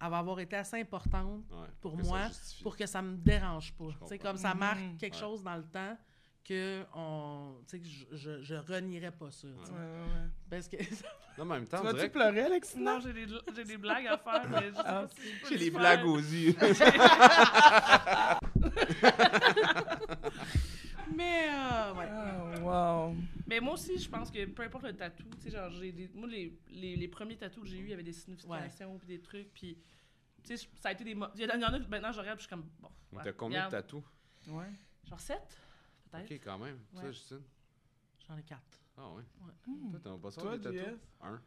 elle 0.00 0.10
va 0.10 0.18
avoir 0.18 0.38
été 0.40 0.54
assez 0.56 0.80
importante 0.80 1.44
Ouais, 1.50 1.66
pour 1.80 1.96
ça 2.00 2.02
moi, 2.06 2.28
pour 2.62 2.76
que 2.76 2.86
ça 2.86 3.00
me 3.02 3.16
dérange 3.16 3.72
pas. 3.74 3.86
Tu 4.02 4.06
sais, 4.06 4.18
comme 4.18 4.36
ça 4.36 4.54
marque 4.54 4.80
Mhm. 4.80 4.96
quelque 4.98 5.16
chose 5.16 5.42
dans 5.42 5.56
le 5.56 5.64
temps 5.64 5.96
que 6.44 6.84
on, 6.94 7.56
tu 7.68 7.76
sais, 7.76 7.80
que 7.80 7.86
je, 7.88 8.06
je, 8.16 8.42
je 8.42 8.54
renierais 8.54 9.10
pas 9.12 9.30
ça. 9.30 9.46
Ouais, 9.48 9.54
ouais, 9.54 9.78
ouais. 9.78 10.28
Parce 10.48 10.66
que 10.68 10.76
Non, 11.38 11.44
mais 11.44 11.54
en 11.54 11.58
même 11.58 11.68
temps, 11.68 11.80
Tu 11.82 11.86
on 11.86 11.92
vas-tu 11.92 12.10
pleurer, 12.10 12.40
Alexina? 12.42 12.94
Non, 12.94 13.00
j'ai 13.00 13.12
des, 13.12 13.26
j'ai 13.54 13.64
des 13.64 13.76
blagues 13.76 14.06
à 14.08 14.18
faire, 14.18 14.48
mais 14.48 14.70
je 14.70 14.74
sais 14.74 14.80
Ah, 14.84 15.06
j'ai 15.50 15.70
faire. 15.70 15.78
blagues 15.78 16.04
aux 16.06 16.18
yeux. 16.18 16.56
mais 21.14 21.48
euh, 21.48 21.94
ouais. 21.94 22.08
Ah, 22.10 22.54
wow. 23.08 23.14
Mais 23.46 23.60
moi 23.60 23.74
aussi, 23.74 23.98
je 23.98 24.08
pense 24.08 24.30
que 24.30 24.44
peu 24.46 24.62
importe 24.62 24.84
le 24.84 24.96
tatou, 24.96 25.24
tu 25.36 25.42
sais, 25.44 25.50
genre, 25.50 25.70
j'ai 25.70 25.92
des. 25.92 26.08
Moi, 26.14 26.28
les, 26.28 26.58
les, 26.70 26.96
les 26.96 27.08
premiers 27.08 27.36
tatous 27.36 27.62
que 27.62 27.68
j'ai 27.68 27.78
eus, 27.78 27.84
il 27.84 27.90
y 27.90 27.94
avait 27.94 28.02
des 28.02 28.12
significations, 28.12 28.96
puis 28.98 29.06
des 29.06 29.20
trucs, 29.20 29.52
puis. 29.52 29.78
Tu 30.44 30.56
sais, 30.56 30.68
ça 30.80 30.90
a 30.90 30.92
été 30.92 31.04
des. 31.04 31.14
mo- 31.14 31.26
Il 31.36 31.42
y 31.42 31.46
en 31.46 31.50
a 31.50 31.56
maintenant, 31.88 32.12
je 32.12 32.20
regarde, 32.20 32.38
puis 32.38 32.48
je 32.48 32.48
suis 32.48 32.50
comme. 32.56 32.66
Bon. 32.80 32.90
T'as 33.22 33.32
combien 33.32 33.66
de 33.66 33.70
tatous? 33.70 34.02
Ouais. 34.48 34.66
Genre 35.08 35.20
7, 35.20 35.38
peut-être. 36.08 36.30
Ok, 36.32 36.40
quand 36.44 36.58
même. 36.58 36.78
Ça, 36.94 37.02
Ouais. 37.02 37.12
Justine? 37.12 37.42
J'en 38.26 38.36
ai 38.36 38.42
quatre. 38.42 38.62
Ah 38.96 39.10
ouais. 39.10 39.22
Ouais. 39.40 39.52
Toi, 39.92 40.00
t'as 40.02 40.18
pas 40.18 40.30
ça, 40.30 40.40
Toi, 40.40 40.58
des? 40.58 40.80
Un. 41.20 41.40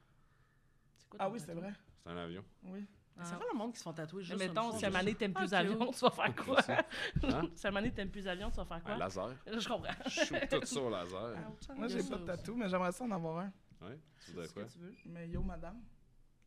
C'est 0.98 1.10
quoi 1.10 1.20
Ah 1.22 1.30
oui, 1.30 1.40
c'est 1.40 1.54
vrai. 1.54 1.74
C'est 2.04 2.10
un 2.10 2.18
avion. 2.18 2.44
Oui. 2.64 2.86
Ah. 3.18 3.26
C'est 3.26 3.38
pas 3.38 3.46
le 3.52 3.58
monde 3.58 3.74
qui 3.74 3.78
se 3.80 3.84
font 3.84 3.94
tatouer 3.94 4.22
Mais 4.22 4.26
juste 4.26 4.40
mettons, 4.40 4.72
une 4.72 4.80
si 4.80 4.86
à 4.86 4.90
Mané 4.90 5.14
t'aimes 5.16 5.34
plus 5.34 5.54
Ah, 5.54 5.58
avion, 5.60 5.78
cute. 5.88 5.96
tu 5.96 6.00
vas 6.06 6.10
faire 6.12 6.36
quoi? 6.36 6.60
Hein? 6.70 7.42
si 7.56 7.68
à 7.68 7.72
Mané 7.72 7.92
t'aimes 7.92 8.10
plus 8.10 8.26
avion, 8.28 8.50
tu 8.50 8.56
vas 8.58 8.66
faire 8.66 8.82
quoi? 8.84 8.94
Un 8.94 8.98
laser. 8.98 9.36
Je 9.48 9.68
comprends. 9.68 9.92
Je 10.06 10.10
shoot 10.26 10.50
tout 10.50 10.66
ça 10.66 10.82
au 10.82 10.90
laser. 10.90 11.38
Moi, 11.76 11.88
j'ai 11.90 12.02
ça 12.02 12.10
pas 12.12 12.18
de 12.22 12.26
tatou, 12.26 12.56
mais 12.56 12.70
j'aimerais 12.70 12.92
ça 12.94 13.04
en 13.04 13.12
avoir 13.12 13.40
un. 13.40 13.52
Ouais? 13.82 13.98
Tu 13.98 14.02
C'est 14.26 14.32
voudrais 14.32 14.48
ce 14.48 14.54
quoi? 14.54 14.64
que 14.64 14.72
tu 14.72 14.80
veux. 14.80 14.94
Mais 15.08 15.28
yo, 15.28 15.44
madame. 15.44 15.82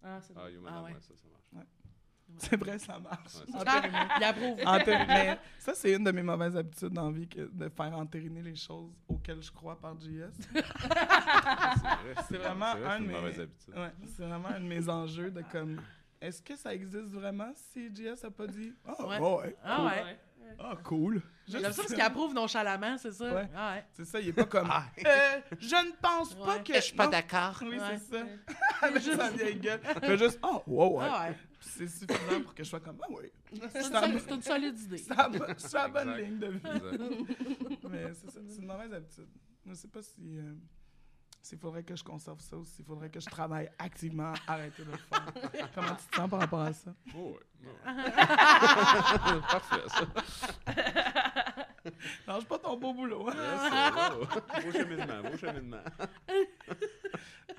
Ah, 0.02 0.20
c'est 0.22 0.34
Ah, 0.36 0.48
yo, 0.50 0.60
madame, 0.62 0.84
ouais. 0.84 0.92
ouais, 0.94 1.00
ça, 1.00 1.14
ça 1.14 1.28
marche. 1.54 1.66
C'est 2.38 2.56
vrai, 2.56 2.78
ça 2.78 2.98
marche. 2.98 3.34
Ouais, 3.46 4.64
Entériner. 4.66 5.06
Mais 5.08 5.38
ça, 5.58 5.72
c'est 5.74 5.92
une 5.94 6.02
de 6.04 6.10
mes 6.10 6.22
mauvaises 6.22 6.56
habitudes 6.56 6.88
dans 6.92 7.06
la 7.10 7.12
vie, 7.16 7.28
que 7.28 7.42
de 7.52 7.68
faire 7.68 7.96
entériner 7.96 8.42
les 8.42 8.56
choses 8.56 8.90
auxquelles 9.08 9.40
je 9.42 9.52
crois 9.52 9.78
par 9.78 9.94
JS. 10.00 10.30
C'est 10.52 10.60
vrai, 10.60 12.14
C'est 12.28 12.36
vraiment 12.38 12.74
vrai, 12.74 12.86
un 12.90 12.98
de 12.98 13.04
une 13.04 13.08
mes... 13.10 13.14
mauvaise 13.14 13.40
habitude. 13.40 13.74
Ouais, 13.76 13.92
c'est 14.16 14.22
vraiment 14.24 14.48
un 14.48 14.60
de 14.60 14.66
mes 14.66 14.88
enjeux 14.88 15.30
de 15.30 15.42
comme... 15.52 15.80
Est-ce 16.20 16.40
que 16.42 16.56
ça 16.56 16.72
existe 16.74 17.08
vraiment 17.12 17.52
si 17.54 17.94
JS 17.94 18.24
a 18.24 18.30
pas 18.30 18.46
dit 18.46 18.72
«Ah, 18.86 19.06
Ouais. 19.06 19.18
ouais. 19.20 19.56
Ah 19.62 19.84
ouais. 19.84 20.18
Ah, 20.58 20.76
cool.» 20.84 21.22
J'aime 21.46 21.62
ça 21.62 21.72
parce 21.82 21.88
qu'il 21.92 22.00
approuve 22.00 22.32
nonchalamment, 22.32 22.96
c'est 22.96 23.12
ça? 23.12 23.34
Ouais. 23.34 23.48
Ah 23.54 23.74
ouais. 23.74 23.84
C'est 23.92 24.04
ça, 24.06 24.18
il 24.20 24.28
est 24.28 24.32
pas 24.32 24.44
comme 24.46 24.68
Ah. 24.70 24.84
Euh, 25.06 25.40
Je 25.58 25.74
ne 25.86 25.92
pense 26.00 26.34
pas 26.34 26.56
Ouais. 26.56 26.62
que... 26.62 26.74
Je 26.74 26.80
suis 26.80 26.96
pas 26.96 27.06
d'accord. 27.08 27.58
Oui, 27.62 27.78
Ouais. 27.78 27.98
c'est 27.98 28.16
ça. 28.16 28.24
Ouais. 28.24 28.38
Avec 28.82 29.02
sa 29.02 29.30
vieille 29.30 29.56
gueule. 29.56 29.80
Fait 30.00 30.16
juste 30.18 30.38
«Ah, 30.42 30.60
wow, 30.66 30.98
ouais. 31.00 31.06
Ah 31.08 31.28
ouais. 31.28 31.36
C'est 31.60 31.86
suffisant 31.88 32.40
pour 32.42 32.54
que 32.54 32.64
je 32.64 32.68
sois 32.68 32.80
comme 32.80 32.98
«Ah, 33.02 33.10
ouais. 33.12 33.30
C'est 33.72 33.86
une, 33.86 34.20
une 34.36 34.42
solide 34.42 34.78
idée. 34.80 34.98
C'est 34.98 35.14
la 35.74 35.88
bonne- 35.88 36.16
ligne 36.16 36.38
de 36.38 36.46
vie. 36.48 37.26
Mais 37.90 38.12
c'est 38.14 38.30
ça, 38.30 38.40
c'est 38.48 38.60
une 38.60 38.66
mauvaise 38.66 38.92
habitude. 38.92 39.28
Je 39.66 39.70
ne 39.70 39.74
sais 39.74 39.88
pas 39.88 40.02
si... 40.02 40.38
euh, 40.38 40.54
s'il 41.44 41.58
faudrait 41.58 41.82
que 41.84 41.94
je 41.94 42.02
conserve 42.02 42.40
ça 42.40 42.56
ou 42.56 42.64
s'il 42.64 42.84
faudrait 42.84 43.10
que 43.10 43.20
je 43.20 43.26
travaille 43.28 43.70
activement 43.78 44.32
à 44.46 44.54
arrêter 44.54 44.82
de 44.84 44.90
le 44.92 44.96
faire. 44.96 45.70
Comment 45.74 45.94
tu 45.94 46.06
te 46.06 46.16
sens 46.16 46.30
par 46.30 46.40
rapport 46.40 46.60
à 46.62 46.72
ça? 46.72 46.94
Oh, 47.14 47.18
ouais. 47.18 47.66
ouais. 47.66 47.70
Parfait, 49.50 49.88
ça. 49.88 50.06
Lâche 52.26 52.44
pas 52.46 52.58
ton 52.58 52.76
beau 52.78 52.94
boulot. 52.94 53.28
hein? 53.28 53.34
Yes, 53.36 54.12
oh. 54.14 54.24
Beau 54.64 54.72
cheminement, 54.72 55.22
beau 55.30 55.36
cheminement. 55.36 55.82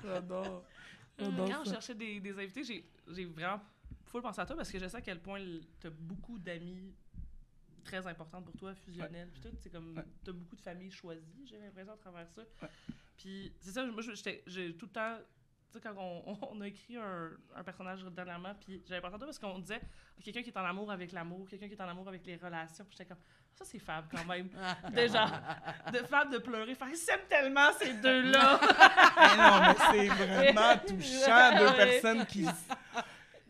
J'adore. 0.02 0.64
J'adore 1.18 1.48
Quand 1.48 1.60
on 1.60 1.64
ça. 1.64 1.72
cherchait 1.74 1.94
des, 1.94 2.20
des 2.20 2.32
invités, 2.38 2.64
j'ai, 2.64 2.84
j'ai 3.08 3.24
vraiment 3.24 3.60
full 4.06 4.22
pensé 4.22 4.40
à 4.40 4.46
toi 4.46 4.56
parce 4.56 4.70
que 4.70 4.78
je 4.78 4.86
sais 4.88 4.96
à 4.96 5.00
quel 5.00 5.20
point 5.20 5.40
tu 5.80 5.86
as 5.86 5.90
beaucoup 5.90 6.38
d'amis 6.38 6.92
très 7.84 8.04
importantes 8.06 8.44
pour 8.44 8.56
toi, 8.56 8.74
fusionnelles, 8.74 9.30
puis 9.32 9.40
tout. 9.42 9.56
C'est 9.60 9.70
comme, 9.70 9.96
Ouais. 9.96 10.04
tu 10.24 10.30
as 10.30 10.32
beaucoup 10.32 10.56
de 10.56 10.60
familles 10.60 10.90
choisies, 10.90 11.46
j'ai 11.46 11.58
l'impression, 11.58 11.92
à 11.92 11.96
travers 11.96 12.28
ça. 12.30 12.42
Puis 13.16 13.52
c'est 13.60 13.70
ça, 13.70 13.84
moi, 13.84 14.02
j'ai 14.46 14.76
tout 14.76 14.86
le 14.86 14.92
temps. 14.92 15.16
Tu 15.72 15.78
sais, 15.78 15.80
quand 15.80 15.94
on, 15.98 16.38
on 16.52 16.60
a 16.60 16.68
écrit 16.68 16.96
un, 16.96 17.30
un 17.54 17.64
personnage 17.64 18.04
dernièrement, 18.04 18.54
puis 18.54 18.82
j'avais 18.86 19.04
à 19.04 19.10
toi 19.10 19.18
parce 19.18 19.38
qu'on 19.38 19.58
disait 19.58 19.80
quelqu'un 20.22 20.42
qui 20.42 20.50
est 20.50 20.56
en 20.56 20.64
amour 20.64 20.90
avec 20.90 21.12
l'amour, 21.12 21.48
quelqu'un 21.48 21.68
qui 21.68 21.74
est 21.74 21.80
en 21.80 21.88
amour 21.88 22.08
avec 22.08 22.24
les 22.26 22.36
relations, 22.36 22.84
puis 22.84 22.96
j'étais 22.96 23.08
comme, 23.08 23.22
ça 23.52 23.64
c'est 23.64 23.78
fab 23.78 24.04
quand 24.10 24.24
même. 24.26 24.48
Déjà, 24.92 25.26
de 25.92 25.98
fab 25.98 26.30
de 26.32 26.38
pleurer, 26.38 26.74
faire 26.74 26.88
ils 26.88 26.96
s'aiment 26.96 27.26
tellement 27.28 27.72
ces 27.78 27.94
deux-là. 27.94 28.60
Mais 29.16 29.36
non, 29.36 29.60
mais 29.60 29.74
c'est 29.90 30.08
vraiment 30.08 30.78
touchant. 30.78 31.58
Deux 31.58 31.76
personnes 31.76 32.26
qui. 32.26 32.46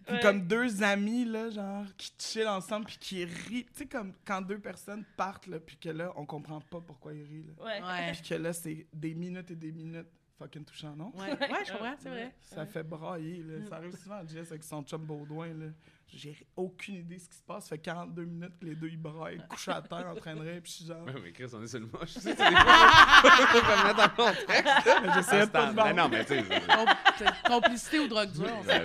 Puis 0.06 0.14
Ouais. 0.14 0.20
comme 0.22 0.46
deux 0.46 0.82
amis, 0.84 1.24
là, 1.24 1.50
genre, 1.50 1.84
qui 1.96 2.12
chillent 2.18 2.46
ensemble 2.46 2.86
puis 2.86 2.96
qui 2.98 3.24
rient. 3.24 3.64
Tu 3.64 3.70
sais, 3.74 3.86
comme 3.86 4.12
quand 4.24 4.40
deux 4.40 4.58
personnes 4.60 5.04
partent, 5.16 5.46
là, 5.48 5.58
puis 5.58 5.76
que 5.76 5.88
là, 5.88 6.12
on 6.16 6.24
comprend 6.24 6.60
pas 6.60 6.80
pourquoi 6.80 7.12
ils 7.12 7.24
rient, 7.24 7.44
là. 7.44 7.64
Ouais. 7.64 7.82
Ouais. 7.82 8.12
Puis 8.12 8.22
que 8.28 8.34
là, 8.34 8.52
c'est 8.52 8.86
des 8.92 9.14
minutes 9.14 9.50
et 9.50 9.56
des 9.56 9.72
minutes 9.72 10.06
fucking 10.38 10.64
touchant, 10.64 10.94
non? 10.94 11.10
Ouais, 11.16 11.30
ouais, 11.30 11.64
je 11.66 11.72
comprends, 11.72 11.94
c'est 11.98 12.10
vrai. 12.10 12.34
Ça 12.42 12.66
fait 12.66 12.82
brailler, 12.82 13.42
là. 13.42 13.54
Ça 13.68 13.76
arrive 13.76 13.96
souvent 13.96 14.16
à 14.16 14.26
Jess 14.26 14.50
avec 14.50 14.62
son 14.64 14.82
chum 14.82 15.02
Baudouin, 15.04 15.48
là. 15.48 15.66
J'ai 16.08 16.36
aucune 16.54 16.96
idée 16.96 17.16
de 17.16 17.20
ce 17.22 17.28
qui 17.28 17.36
se 17.36 17.42
passe. 17.42 17.64
Ça 17.64 17.70
fait 17.70 17.78
42 17.78 18.24
minutes 18.26 18.56
que 18.60 18.64
les 18.66 18.76
deux, 18.76 18.86
ils 18.88 18.96
braillent, 19.00 19.42
couchés 19.48 19.72
à 19.72 19.82
terre, 19.82 20.06
en 20.08 20.14
train 20.14 20.36
de 20.36 20.40
rire, 20.40 20.60
puis 20.62 20.70
je 20.70 20.76
suis 20.76 20.86
genre... 20.86 21.02
Ouais, 21.04 21.14
mais 21.20 21.32
Chris, 21.32 21.46
on 21.52 21.62
est 21.62 21.66
sur 21.66 21.80
le 21.80 21.86
moche. 21.86 22.14
Tu 22.14 22.20
sais, 22.20 22.34
faut 22.36 23.60
comme 23.60 23.86
mettre 23.86 24.04
en 24.04 24.24
contexte. 24.24 25.14
J'essayais 25.14 25.46
pas. 25.48 25.72
Mais 25.72 25.94
non, 25.94 26.08
mais 26.08 26.24
tu 26.24 26.34
sais, 26.34 26.44
c'est- 26.48 26.66
Com- 26.66 26.88
c'est 27.18 27.48
complicité 27.48 27.98
ou 28.00 28.06
drogue 28.08 28.30
dure. 28.30 28.52
on 28.56 28.62
sait. 28.62 28.84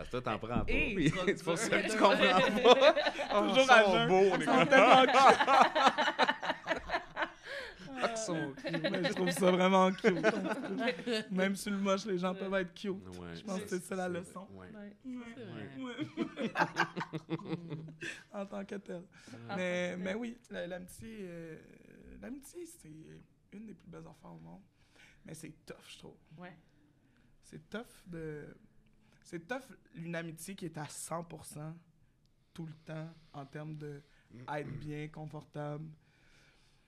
Parce 0.00 0.08
que 0.08 0.16
toi, 0.16 0.22
t'en 0.32 0.38
prends 0.38 0.48
pas. 0.48 0.64
Drogue 0.64 1.10
C'est 1.36 1.44
pour 1.44 1.58
ça 1.58 1.82
que 1.82 1.90
tu 1.90 1.98
comprends 1.98 2.16
pas. 2.16 2.94
Oh, 3.34 3.40
Toujours 3.48 3.64
ils 3.64 3.70
à 3.70 3.84
sont 3.84 3.92
jeun. 3.92 4.08
beaux, 4.08 4.36
les 4.36 4.44
Ils 4.44 4.44
sont 4.44 4.56
gars. 4.56 4.66
tellement 4.66 5.12
Ah, 8.02 8.16
sont 8.16 8.54
cute. 8.56 8.90
Mais 8.90 9.04
je 9.04 9.12
trouve 9.12 9.30
ça 9.30 9.50
vraiment 9.50 9.92
cute. 9.92 11.30
Même 11.30 11.54
sur 11.54 11.70
le 11.72 11.76
moche, 11.78 12.06
les 12.06 12.16
gens 12.16 12.34
peuvent 12.34 12.54
être 12.54 12.72
cute. 12.72 12.92
Ouais, 12.92 13.34
Je 13.34 13.42
pense 13.42 13.60
que 13.60 13.68
c'est 13.68 13.82
ça 13.84 13.94
la 13.94 14.08
leçon. 14.08 14.48
Ouais. 14.54 14.68
En 18.32 18.46
tant 18.46 18.64
que 18.64 18.76
tel. 18.76 19.02
Ah. 19.48 19.56
Mais, 19.56 19.96
mais 19.98 20.14
oui, 20.14 20.38
la- 20.50 20.66
l'amitié, 20.66 21.18
euh, 21.22 21.58
l'amitié, 22.22 22.64
c'est 22.64 22.88
une 23.52 23.66
des 23.66 23.74
plus 23.74 23.88
belles 23.90 24.06
affaires 24.08 24.32
au 24.32 24.38
monde. 24.38 24.62
Mais 25.26 25.34
c'est 25.34 25.52
tough, 25.66 25.76
je 25.88 25.98
trouve. 25.98 26.16
Ouais. 26.38 26.56
C'est 27.42 27.68
tough 27.68 27.84
de. 28.06 28.46
C'est 29.30 29.46
tough 29.46 29.62
une 29.94 30.16
amitié 30.16 30.56
qui 30.56 30.64
est 30.64 30.76
à 30.76 30.86
100% 30.86 31.72
tout 32.52 32.66
le 32.66 32.72
temps 32.84 33.08
en 33.32 33.46
termes 33.46 33.76
de 33.76 34.02
être 34.52 34.78
bien, 34.80 35.06
confortable. 35.06 35.88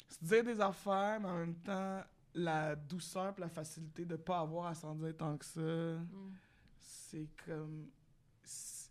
Se 0.08 0.24
dire 0.24 0.42
des 0.42 0.60
affaires, 0.60 1.20
mais 1.20 1.28
en 1.28 1.38
même 1.38 1.54
temps, 1.60 2.02
la 2.34 2.74
douceur 2.74 3.32
et 3.38 3.40
la 3.42 3.48
facilité 3.48 4.04
de 4.04 4.16
pas 4.16 4.40
avoir 4.40 4.66
à 4.66 4.74
s'en 4.74 4.96
dire 4.96 5.16
tant 5.16 5.38
que 5.38 5.44
ça, 5.44 5.60
Mm. 5.60 6.32
c'est 6.80 7.28
comme. 7.46 7.88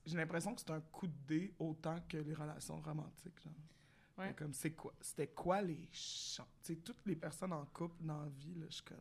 J'ai 0.05 0.15
l'impression 0.15 0.55
que 0.55 0.61
c'est 0.61 0.71
un 0.71 0.79
coup 0.79 1.07
de 1.07 1.13
dé 1.27 1.53
autant 1.59 1.99
que 2.07 2.17
les 2.17 2.33
relations 2.33 2.79
romantiques. 2.79 3.37
Genre. 3.43 3.53
Ouais. 4.17 4.33
Comme 4.33 4.53
c'est 4.53 4.71
quoi, 4.71 4.93
c'était 5.01 5.27
quoi 5.27 5.61
les 5.61 5.89
sais, 5.91 6.77
toutes 6.77 7.05
les 7.05 7.17
personnes 7.17 7.51
en 7.51 7.65
couple 7.65 7.97
dans 7.99 8.21
la 8.21 8.29
vie, 8.29 8.55
là, 8.55 8.65
je 8.69 8.75
suis 8.75 8.83
comme. 8.85 8.97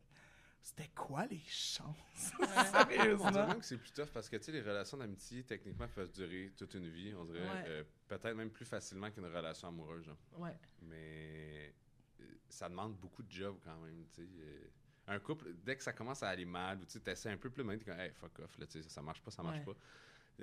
C'était 0.63 0.89
quoi 0.95 1.27
les 1.27 1.43
chances? 1.47 1.97
On 2.41 2.45
dirait 2.47 2.65
Sérieusement? 2.97 3.47
même 3.49 3.59
que 3.59 3.65
c'est 3.65 3.79
plus 3.79 3.93
tough 3.93 4.09
parce 4.13 4.29
que 4.29 4.37
tu 4.37 4.45
sais, 4.45 4.53
les 4.53 4.61
relations 4.61 4.97
d'amitié, 4.99 5.43
techniquement, 5.45 5.89
peuvent 5.89 6.13
durer 6.13 6.53
toute 6.57 6.75
une 6.75 6.89
vie. 6.89 7.15
On 7.15 7.25
dirait 7.25 7.41
Ouais. 7.41 7.65
euh, 7.67 7.85
peut-être 8.09 8.35
même 8.35 8.51
plus 8.51 8.65
facilement 8.67 9.11
qu'une 9.11 9.25
relation 9.27 9.69
amoureuse. 9.69 10.05
genre. 10.05 10.19
Ouais. 10.37 10.57
Mais 10.83 11.75
euh, 12.21 12.25
ça 12.49 12.69
demande 12.69 12.97
beaucoup 12.97 13.23
de 13.23 13.31
job 13.31 13.59
quand 13.65 13.77
même. 13.81 14.05
tu 14.15 14.23
sais. 14.23 14.29
Euh, 14.39 14.69
un 15.07 15.19
couple, 15.19 15.55
dès 15.65 15.77
que 15.77 15.83
ça 15.83 15.93
commence 15.93 16.23
à 16.23 16.29
aller 16.29 16.45
mal, 16.45 16.79
ou 16.79 16.85
tu 16.85 16.99
essaies 17.11 17.31
un 17.31 17.37
peu 17.39 17.51
plus 17.51 17.65
loin, 17.65 17.77
tu 17.77 17.85
comme, 17.85 17.99
hey, 17.99 18.13
fuck 18.13 18.39
off, 18.41 18.57
là, 18.59 18.67
tu 18.67 18.81
sais, 18.83 18.89
ça 18.89 19.03
marche 19.03 19.23
pas, 19.23 19.31
ça 19.33 19.43
marche 19.43 19.59
Ouais. 19.59 19.65
pas. 19.65 19.77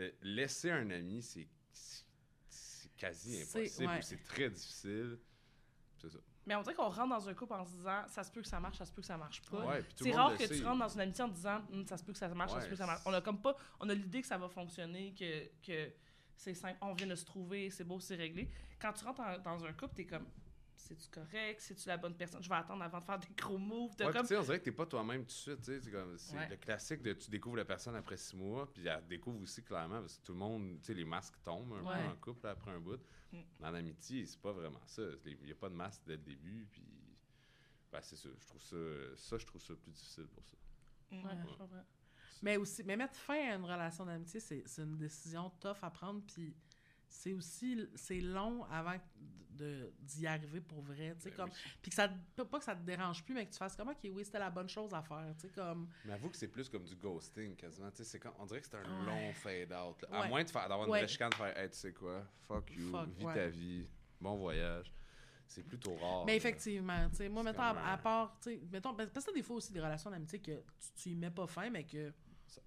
Euh, 0.02 0.12
laisser 0.24 0.72
un 0.72 0.90
ami, 0.90 1.22
c'est 1.22 1.48
quasi 2.98 3.38
C'est- 3.46 3.60
impossible, 3.60 3.88
ouais. 3.88 4.02
c'est 4.02 4.24
très 4.24 4.50
difficile. 4.50 5.20
C'est 6.02 6.10
ça. 6.10 6.18
Mais 6.48 6.56
on 6.56 6.62
dirait 6.64 6.74
qu'on 6.76 6.90
rentre 6.90 7.10
dans 7.10 7.30
un 7.30 7.34
couple 7.36 7.54
en 7.54 7.66
se 7.66 7.72
disant 7.76 8.02
ça 8.08 8.24
se 8.24 8.32
peut 8.32 8.42
que 8.42 8.48
ça 8.48 8.60
marche, 8.60 8.78
ça 8.78 8.86
se 8.86 8.92
peut 8.92 9.02
que 9.02 9.08
ça 9.08 9.18
marche 9.18 9.42
pas. 9.44 9.58
Ouais, 9.66 9.84
C'est 9.96 10.12
rare 10.16 10.32
que 10.38 10.44
tu 10.48 10.66
rentres 10.66 10.80
dans 10.80 10.88
une 10.90 11.02
amitié 11.02 11.24
en 11.24 11.28
disant 11.28 11.62
Hum, 11.72 11.86
ça 11.86 11.98
se 11.98 12.04
peut 12.04 12.14
que 12.14 12.18
ça 12.18 12.28
marche, 12.30 12.52
ça 12.52 12.62
se 12.62 12.66
peut 12.68 12.72
que 12.72 12.78
ça 12.78 12.86
marche. 12.88 13.02
On 13.06 13.14
a 13.14 13.22
comme 13.22 13.40
pas, 13.42 13.56
on 13.82 13.90
a 13.90 13.94
l'idée 13.94 14.22
que 14.22 14.28
ça 14.28 14.38
va 14.38 14.48
fonctionner, 14.48 15.14
que, 15.14 15.48
que 15.62 15.92
c'est 16.38 16.54
simple, 16.54 16.78
on 16.82 16.94
vient 16.94 17.08
de 17.08 17.16
se 17.16 17.26
trouver, 17.26 17.70
c'est 17.70 17.84
beau, 17.84 18.00
c'est 18.00 18.16
réglé. 18.16 18.50
Quand 18.80 18.94
tu 18.94 19.04
rentres 19.04 19.20
en- 19.22 19.38
dans 19.40 19.66
un 19.66 19.74
couple, 19.74 19.94
t'es 19.96 20.06
comme 20.06 20.26
c'est-tu 20.78 21.10
correct, 21.10 21.60
c'est-tu 21.60 21.88
la 21.88 21.98
bonne 21.98 22.16
personne, 22.16 22.42
je 22.42 22.48
vais 22.50 22.56
attendre 22.56 22.84
avant 22.84 23.00
de 23.00 23.04
faire 23.04 23.20
des 23.20 23.28
gros 23.36 23.58
moves. 23.58 23.92
Ouais, 24.00 24.12
comme... 24.12 24.22
tu 24.22 24.28
sais, 24.28 24.38
on 24.38 24.44
dirait 24.44 24.60
que 24.60 24.66
t'es 24.66 24.72
pas 24.72 24.86
toi-même 24.86 25.22
tout 25.22 25.28
de 25.28 25.32
suite. 25.32 25.58
tu 25.60 25.64
sais, 25.66 25.80
C'est 25.82 25.92
comme 25.92 26.18
c'est 26.18 26.36
Ouais. 26.38 26.48
le 26.50 26.56
classique 26.58 27.02
de 27.02 27.14
tu 27.14 27.30
découvres 27.30 27.58
la 27.58 27.66
personne 27.66 27.96
après 27.96 28.18
six 28.18 28.36
mois, 28.36 28.72
puis 28.72 28.86
elle 28.88 29.06
découvre 29.08 29.42
aussi 29.42 29.64
clairement 29.64 30.00
parce 30.02 30.18
que 30.18 30.24
tout 30.26 30.34
le 30.34 30.40
monde, 30.40 30.78
tu 30.82 30.86
sais, 30.88 30.94
les 30.94 31.06
masques 31.06 31.36
tombent 31.44 31.74
un 31.74 31.84
Ouais. 31.84 32.04
peu 32.04 32.10
en 32.10 32.16
couple 32.16 32.48
après 32.48 32.72
un 32.72 32.80
bout. 32.80 33.00
Mm. 33.34 33.40
Dans 33.60 33.72
l'amitié, 33.72 34.26
c'est 34.26 34.40
pas 34.42 34.52
vraiment 34.54 34.86
ça. 34.86 35.02
Il 35.26 35.38
n'y 35.44 35.52
a 35.52 35.56
pas 35.56 35.70
de 35.70 35.76
masque 35.76 36.02
dès 36.06 36.14
le 36.18 36.24
début, 36.24 36.68
puis 36.72 36.84
ben, 37.92 38.00
c'est 38.02 38.16
ça. 38.16 38.30
Je 38.40 38.48
trouve 38.48 38.62
ça, 38.62 38.76
ça, 39.16 39.38
je 39.38 39.46
trouve 39.46 39.62
ça 39.62 39.74
plus 39.76 39.92
difficile 39.92 40.28
pour 40.28 40.44
ça. 40.46 40.56
Ouais, 41.12 41.24
Ouais. 41.24 41.32
je 41.50 41.56
comprends. 41.56 41.84
Mais 42.44 42.56
aussi, 42.58 42.84
mais 42.84 42.96
mettre 42.96 43.16
fin 43.18 43.34
à 43.52 43.56
une 43.56 43.66
relation 43.66 44.06
d'amitié, 44.06 44.40
c'est 44.40 44.62
c'est 44.68 44.84
une 44.84 44.98
décision 44.98 45.50
tough 45.60 45.78
à 45.82 45.90
prendre, 45.90 46.22
puis 46.28 46.56
c'est 47.08 47.34
aussi, 47.34 47.88
c'est 47.96 48.20
long 48.22 48.64
avant 48.66 48.96
de- 49.52 49.92
d'y 50.02 50.28
arriver 50.28 50.62
pour 50.62 50.82
vrai, 50.82 51.16
tu 51.16 51.24
sais, 51.24 51.30
Ben 51.32 51.36
comme, 51.38 51.50
puis 51.82 51.90
que 51.90 51.96
ça, 51.96 52.08
pas 52.36 52.60
que 52.60 52.64
ça 52.64 52.76
te 52.76 52.84
dérange 52.86 53.24
plus, 53.26 53.34
mais 53.34 53.46
que 53.48 53.52
tu 53.52 53.58
fasses 53.58 53.76
comme, 53.76 53.90
ok, 53.90 53.98
oui, 54.12 54.24
c'était 54.24 54.38
la 54.38 54.52
bonne 54.52 54.70
chose 54.70 54.94
à 54.94 55.02
faire, 55.02 55.34
tu 55.36 55.48
sais, 55.48 55.54
comme, 55.54 55.90
Mais 56.06 56.14
avoue 56.14 56.30
que 56.30 56.38
c'est 56.38 56.48
plus 56.48 56.70
comme 56.70 56.84
du 56.84 56.96
ghosting 56.96 57.56
quasiment. 57.56 57.90
Tu 57.90 57.98
sais, 57.98 58.04
c'est 58.04 58.20
quand, 58.20 58.34
on 58.38 58.46
dirait 58.46 58.62
que 58.62 58.68
c'est 58.68 58.76
un 58.78 58.84
Ouais. 58.84 59.06
long 59.06 59.34
fade-out. 59.34 60.02
là. 60.04 60.22
À 60.22 60.28
moins 60.28 60.44
de 60.44 60.50
faire- 60.52 60.70
d'avoir 60.70 60.84
une 60.84 60.90
vraie 60.92 61.08
chicane, 61.08 61.32
de 61.32 61.36
faire, 61.36 61.58
hey, 61.58 61.70
tu 61.72 61.78
sais 61.78 61.92
quoi, 61.94 62.24
fuck 62.48 62.70
you, 62.76 62.92
Fuck, 62.92 63.10
vis 63.18 63.26
ta 63.26 63.48
vie, 63.48 63.88
bon 64.22 64.36
voyage. 64.36 64.94
c'est 65.48 65.64
plutôt 65.64 65.96
rare. 65.96 66.26
Mais 66.26 66.36
effectivement, 66.36 67.10
tu 67.10 67.16
sais, 67.16 67.30
moi, 67.30 67.42
mettons, 67.42 67.62
à, 67.64 67.98
part, 67.98 68.38
tu 68.40 68.52
sais, 68.52 68.62
mettons, 68.72 68.94
parce 68.94 69.26
que 69.26 69.34
des 69.34 69.42
fois 69.42 69.56
aussi 69.56 69.72
des 69.74 69.80
relations 69.80 70.12
d'amitié 70.12 70.40
que 70.40 70.52
tu, 70.52 70.92
tu 70.96 71.10
y 71.10 71.16
mets 71.16 71.32
pas 71.32 71.48
fin, 71.48 71.70
mais 71.72 71.84
que 71.86 72.14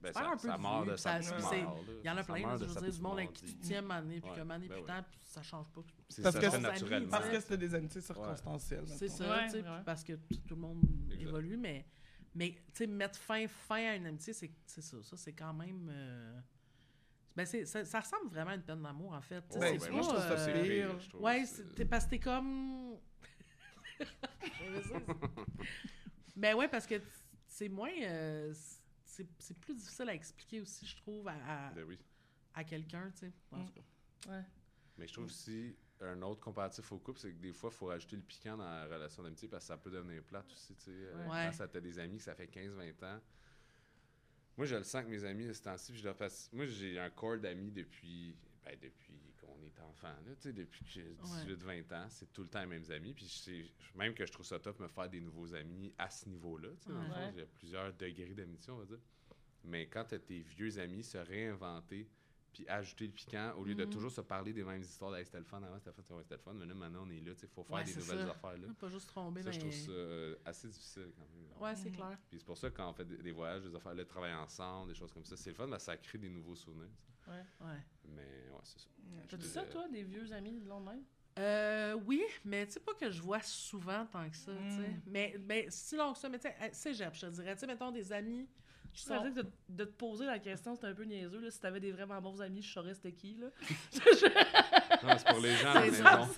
ben, 0.01 0.13
ça, 0.13 0.29
un 0.29 0.37
peu 0.37 0.39
ça 0.39 0.49
de 0.49 0.53
sa 0.53 0.59
mort, 0.59 0.87
il 0.87 2.07
y 2.07 2.11
en 2.11 2.17
a 2.17 2.23
plein, 2.25 2.47
là, 2.47 2.57
je 2.57 2.65
veux 2.65 2.81
dire, 2.81 2.93
du 2.93 3.01
monde 3.01 3.19
avec 3.19 3.33
qui 3.33 3.45
tu 3.47 3.55
tiens 3.57 3.83
mané, 3.83 4.21
puis 4.21 4.31
Ouais, 4.31 4.37
que 4.37 4.43
mané, 4.43 4.69
puis 4.69 4.83
tant, 4.85 5.03
puis 5.03 5.19
ça 5.25 5.43
change 5.43 5.69
pas. 5.71 5.83
C'est- 6.09 6.23
Parce 6.23 6.39
que 6.39 6.51
c'est 6.51 6.59
naturellement. 6.61 7.09
Parce 7.11 7.27
Ouais. 7.27 7.33
que 7.33 7.41
c'était 7.41 7.57
des 7.59 7.75
amitiés 7.75 8.01
circonstancielles. 8.01 8.85
C'est 8.87 9.09
ça, 9.09 9.29
Ouais, 9.29 9.45
tu 9.47 9.51
sais, 9.53 9.63
ouais. 9.63 9.83
parce 9.85 10.05
que 10.05 10.13
tout 10.15 10.55
le 10.55 10.57
monde 10.57 10.83
évolue, 11.19 11.57
mais, 11.57 11.87
mais 12.35 12.53
tu 12.53 12.61
sais, 12.75 12.87
mettre 12.87 13.19
fin, 13.19 13.47
fin 13.49 13.77
à 13.91 13.95
une 13.97 14.07
amitié, 14.07 14.33
c'est 14.33 14.51
c'est 14.67 14.83
ça. 14.83 14.97
Ça, 15.03 15.17
c'est 15.17 15.33
quand 15.33 15.53
même. 15.55 15.89
euh, 15.93 16.41
Ben, 17.37 17.47
c'est- 17.47 17.65
ça, 17.65 17.85
ça 17.85 18.01
ressemble 18.01 18.29
vraiment 18.29 18.51
à 18.51 18.55
une 18.57 18.63
peine 18.63 18.83
d'amour, 18.83 19.13
en 19.13 19.21
fait. 19.21 19.45
Ben, 19.59 19.79
c'est 19.79 19.91
moi, 19.91 20.03
je 20.03 20.09
trouve 20.09 20.19
ça 20.21 20.33
euh, 20.33 20.63
pire. 20.63 20.99
je 21.01 21.09
trouve. 21.11 21.23
Ouais, 21.23 21.45
C'est- 21.47 21.63
c'est- 21.63 21.75
t'es- 21.77 21.85
parce 21.85 22.05
que 22.05 22.11
t'es 22.11 22.19
comme. 22.19 22.97
Mais 24.61 24.81
ben 26.37 26.55
ouais, 26.57 26.69
parce 26.69 26.87
que 26.87 26.97
c'est 27.47 27.69
moins. 27.69 27.91
euh, 28.03 28.53
c'est 29.39 29.43
c'est 29.51 29.59
plus 29.59 29.75
difficile 29.75 30.09
à 30.09 30.15
expliquer 30.15 30.61
aussi, 30.61 30.87
je 30.87 30.97
trouve, 30.97 31.27
à, 31.29 31.69
à, 31.69 31.71
Ben 31.73 31.85
oui. 31.85 31.99
à 32.55 32.65
quelqu'un, 32.65 33.11
tu 33.13 33.19
sais. 33.27 33.33
En 33.53 33.59
Mm. 33.59 33.67
tout 33.67 33.73
cas. 33.75 34.31
Ouais. 34.31 34.45
Mais 34.99 35.07
je 35.07 35.13
trouve 35.13 35.25
aussi 35.27 35.77
un 36.01 36.21
autre 36.23 36.41
comparatif 36.41 36.91
au 36.93 36.99
couple, 36.99 37.19
c'est 37.21 37.33
que 37.33 37.39
des 37.41 37.53
fois, 37.53 37.71
il 37.73 37.77
faut 37.77 37.87
rajouter 37.87 38.17
le 38.17 38.23
piquant 38.23 38.57
dans 38.57 38.65
la 38.65 38.85
relation 38.87 39.23
d'amitié 39.23 39.49
parce 39.49 39.65
que 39.65 39.69
ça 39.69 39.77
peut 39.79 39.91
devenir 39.91 40.23
plate 40.25 40.51
aussi. 40.53 40.75
Tu 40.77 40.85
sais, 40.85 40.91
Euh, 40.93 41.29
Ouais. 41.29 41.47
Quand 41.47 41.53
ça 41.53 41.69
t'as 41.69 41.81
des 41.81 41.99
amis 41.99 42.17
que 42.19 42.23
ça 42.25 42.35
fait 42.35 42.47
15-20 42.47 43.03
ans. 43.05 43.21
Moi, 44.57 44.67
je 44.67 44.77
le 44.77 44.83
sens 44.85 45.05
que 45.05 45.09
mes 45.11 45.25
amis, 45.25 45.55
ce 45.55 45.63
temps-ci, 45.63 45.97
je 45.97 46.05
leur 46.05 46.17
passe. 46.17 46.51
Moi, 46.53 46.67
j'ai 46.67 46.99
un 46.99 47.11
corps 47.11 47.39
d'amis 47.39 47.71
depuis. 47.71 48.37
Ben, 48.65 48.79
depuis 48.81 49.30
enfant, 49.79 50.15
là, 50.27 50.53
depuis 50.53 50.85
que 50.85 50.91
j'ai 50.91 51.15
18-20 51.23 51.95
ans, 51.95 52.07
c'est 52.09 52.33
tout 52.33 52.43
le 52.43 52.49
temps 52.49 52.61
les 52.61 52.67
mêmes 52.67 52.91
amis. 52.91 53.15
Puis 53.15 53.73
même 53.95 54.15
que 54.15 54.27
je 54.27 54.33
trouve 54.33 54.47
ça 54.47 54.59
top 54.59 54.81
me 54.81 54.89
faire 54.89 55.09
des 55.09 55.21
nouveaux 55.21 55.55
amis 55.55 55.93
à 55.99 56.11
ce 56.11 56.29
niveau-là. 56.29 56.69
J'ai 57.37 57.47
plusieurs 57.47 57.93
degrés 57.93 58.35
d'amitié, 58.35 58.73
on 58.73 58.79
va 58.79 58.87
dire. 58.87 59.01
Mais 59.65 59.87
quand 59.87 60.05
t'as 60.05 60.19
tes 60.19 60.41
vieux 60.41 60.79
amis 60.79 61.05
se 61.05 61.19
réinventer, 61.19 62.09
puis 62.53 62.67
ajouter 62.69 63.07
le 63.07 63.13
piquant, 63.13 63.53
au 63.57 63.65
lieu 63.65 63.75
de 63.75 63.85
Mhm. 63.85 63.91
toujours 63.91 64.11
se 64.11 64.21
parler 64.21 64.53
des 64.53 64.65
mêmes 64.65 64.81
histoires, 64.83 65.15
hey, 65.17 65.25
c'était 65.25 65.39
le 65.39 65.45
fun 65.45 65.63
avant, 65.63 65.79
c'était 65.79 65.91
le 65.97 66.03
fun, 66.03 66.19
c'était 66.23 66.35
le 66.35 66.41
fun, 66.41 66.53
mais 66.55 66.67
là, 66.67 66.75
maintenant, 66.75 67.05
on 67.07 67.11
est 67.11 67.21
là, 67.21 67.33
il 67.41 67.49
faut 67.49 67.63
faire 67.65 67.77
Ouais, 67.77 67.85
des 67.85 67.95
nouvelles 67.95 68.19
ça. 68.27 68.31
affaires. 68.31 68.59
Là. 68.59 68.69
Pas 68.79 68.89
juste 68.89 69.13
tomber 69.15 69.43
Ça, 69.43 69.51
je 69.53 69.61
trouve 69.61 69.73
ça 69.73 69.91
euh, 69.93 70.37
assez 70.45 70.69
difficile 70.69 71.13
quand 71.17 71.27
même. 71.37 71.63
Ouais, 71.63 71.77
c'est 71.77 71.91
clair. 71.91 72.19
Puis 72.29 72.39
c'est 72.39 72.47
pour 72.47 72.57
ça 72.59 72.71
qu'on 72.71 72.93
fait 72.93 73.05
des, 73.05 73.33
voyages, 73.33 73.63
des 73.63 73.75
affaires, 73.75 73.95
le 73.95 74.05
travail 74.05 74.35
ensemble, 74.35 74.89
des 74.93 74.99
choses 74.99 75.13
comme 75.13 75.25
ça, 75.25 75.37
c'est 75.37 75.51
le 75.51 75.57
fun, 75.57 75.67
mais 75.67 75.79
ça 75.79 75.97
crée 75.97 76.19
des 76.19 76.29
nouveaux 76.31 76.57
souvenirs. 76.57 76.89
tu 77.23 77.25
sais. 77.25 77.31
Ouais. 77.31 77.67
Ouais. 77.69 77.81
Mais 78.09 78.51
ouais, 78.51 78.61
c'est 78.65 78.81
ça. 78.81 78.89
T'as 79.29 79.37
dit 79.37 79.47
ça, 79.47 79.61
dirais- 79.61 79.73
toi, 79.73 79.89
des 79.89 80.03
vieux 80.03 80.33
amis 80.33 80.59
de 80.61 80.69
long 80.69 80.81
même? 80.81 81.03
Euh, 81.39 81.95
oui, 82.07 82.23
mais 82.45 82.67
tu 82.67 82.73
sais 82.73 82.81
pas 82.81 82.93
que 82.95 83.09
je 83.11 83.23
vois 83.23 83.41
souvent 83.41 84.05
tant 84.07 84.29
que 84.29 84.37
ça, 84.37 84.53
tu 84.53 84.77
sais. 84.77 84.89
Mm. 84.89 85.03
Mais, 85.07 85.37
mais 85.47 85.67
si 85.71 85.97
long 85.97 86.13
que 86.13 86.19
ça, 86.19 86.29
mais 86.29 86.39
tu 86.39 86.49
sais, 86.49 86.55
euh, 86.61 86.69
cégep, 86.73 87.15
je 87.15 87.21
te 87.21 87.27
dirais, 87.27 87.55
tu 87.55 87.61
sais, 87.61 87.67
mettons 87.69 87.91
des 87.93 88.13
amis 88.13 88.49
Je 88.93 89.01
sont... 89.01 89.09
savais 89.15 89.31
que 89.31 89.41
de, 89.41 89.51
de 89.69 89.85
te 89.85 89.93
poser 89.93 90.27
la 90.27 90.39
question, 90.39 90.75
c'était 90.75 90.89
un 90.89 90.95
peu 90.95 91.05
niaiseux. 91.05 91.41
Là. 91.41 91.51
Si 91.51 91.61
t'avais 91.61 91.81
des 91.81 91.93
vraiment 91.93 92.21
bons 92.21 92.41
amis, 92.43 92.63
je 92.63 92.73
saurais 92.73 92.95
c'était 92.95 93.13
qui. 93.13 93.37
Là. 93.41 93.47
Non, 95.03 95.15
c'est 95.17 95.27
pour 95.29 95.41
les 95.41 95.57
gens 95.57 95.71
à 95.71 95.75
la 95.75 95.81
C'est 95.81 96.03
maison. 96.03 96.29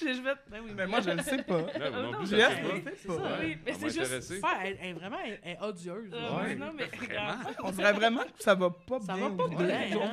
Je 0.00 0.22
vais. 0.22 0.34
Ben 0.50 0.60
oui, 0.64 0.70
Mais 0.74 0.86
moi, 0.86 1.00
je 1.00 1.10
le 1.10 1.22
sais 1.22 1.42
pas. 1.42 1.60
Là, 1.60 1.90
moi 1.90 2.02
non 2.02 2.12
non, 2.12 2.18
plus, 2.18 2.26
je 2.30 2.36
je 2.36 2.40
sais 2.40 2.48
pas. 2.62 2.90
C'est 2.96 3.06
ça, 3.06 3.12
Ouais, 3.14 3.30
oui, 3.40 3.58
mais 3.64 3.72
ça 3.72 3.78
c'est 3.80 3.90
juste-. 3.90 4.30
Ouais, 4.42 4.48
elle, 4.64 4.78
elle 4.80 4.88
est 4.88 4.92
vraiment 4.94 5.18
elle, 5.24 5.40
elle 5.44 5.52
est 5.52 5.60
odieuse. 5.62 6.10
Euh. 6.12 6.36
Ouais. 6.36 6.42
oui, 6.48 6.56
non, 6.56 6.72
mais 6.74 6.86
Vraiment? 6.86 7.34
On 7.62 7.70
dirait 7.70 7.92
vraiment 7.92 8.22
que 8.22 8.42
ça 8.42 8.54
va 8.54 8.70
pas 8.70 9.00
Ça 9.00 9.14
bien. 9.14 9.28
va 9.28 9.36
pas 9.36 9.44
aujourd'hui. 9.44 9.66
bien, 9.66 9.80
hein? 10.02 10.12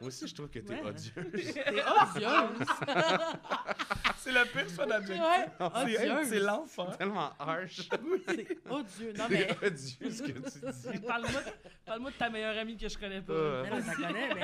Moi 0.00 0.08
aussi, 0.08 0.28
je 0.28 0.34
trouve 0.34 0.48
que 0.50 0.58
t'es 0.58 0.80
odieuse. 0.82 1.12
T'es 1.14 1.82
odieuse. 1.82 2.68
C'est 4.18 4.32
le 4.32 4.44
pire 4.52 4.68
choix 4.74 4.86
d'adjectif. 4.86 5.24
C'est 5.58 5.64
odieuse. 5.64 6.28
c'est 6.28 6.40
l'enfer. 6.40 6.96
tellement 6.98 7.30
harsh. 7.38 7.88
C'est 8.28 8.70
odieux. 8.70 9.12
Non, 9.16 9.24
mais... 9.30 9.48
Odieux 10.00 10.10
ce 10.10 10.22
que 10.22 10.32
tu 10.32 10.92
dis. 10.92 10.98
Parle-moi 11.06 11.40
de, 11.42 11.50
parle-moi 11.84 12.10
de 12.10 12.16
ta 12.16 12.30
meilleure 12.30 12.56
amie 12.58 12.76
que 12.76 12.88
je 12.88 12.98
connais 12.98 13.20
pas. 13.20 13.32
Euh, 13.32 13.68
là, 13.68 13.82
ça 13.82 13.94
connaît, 13.94 14.34
mais... 14.34 14.40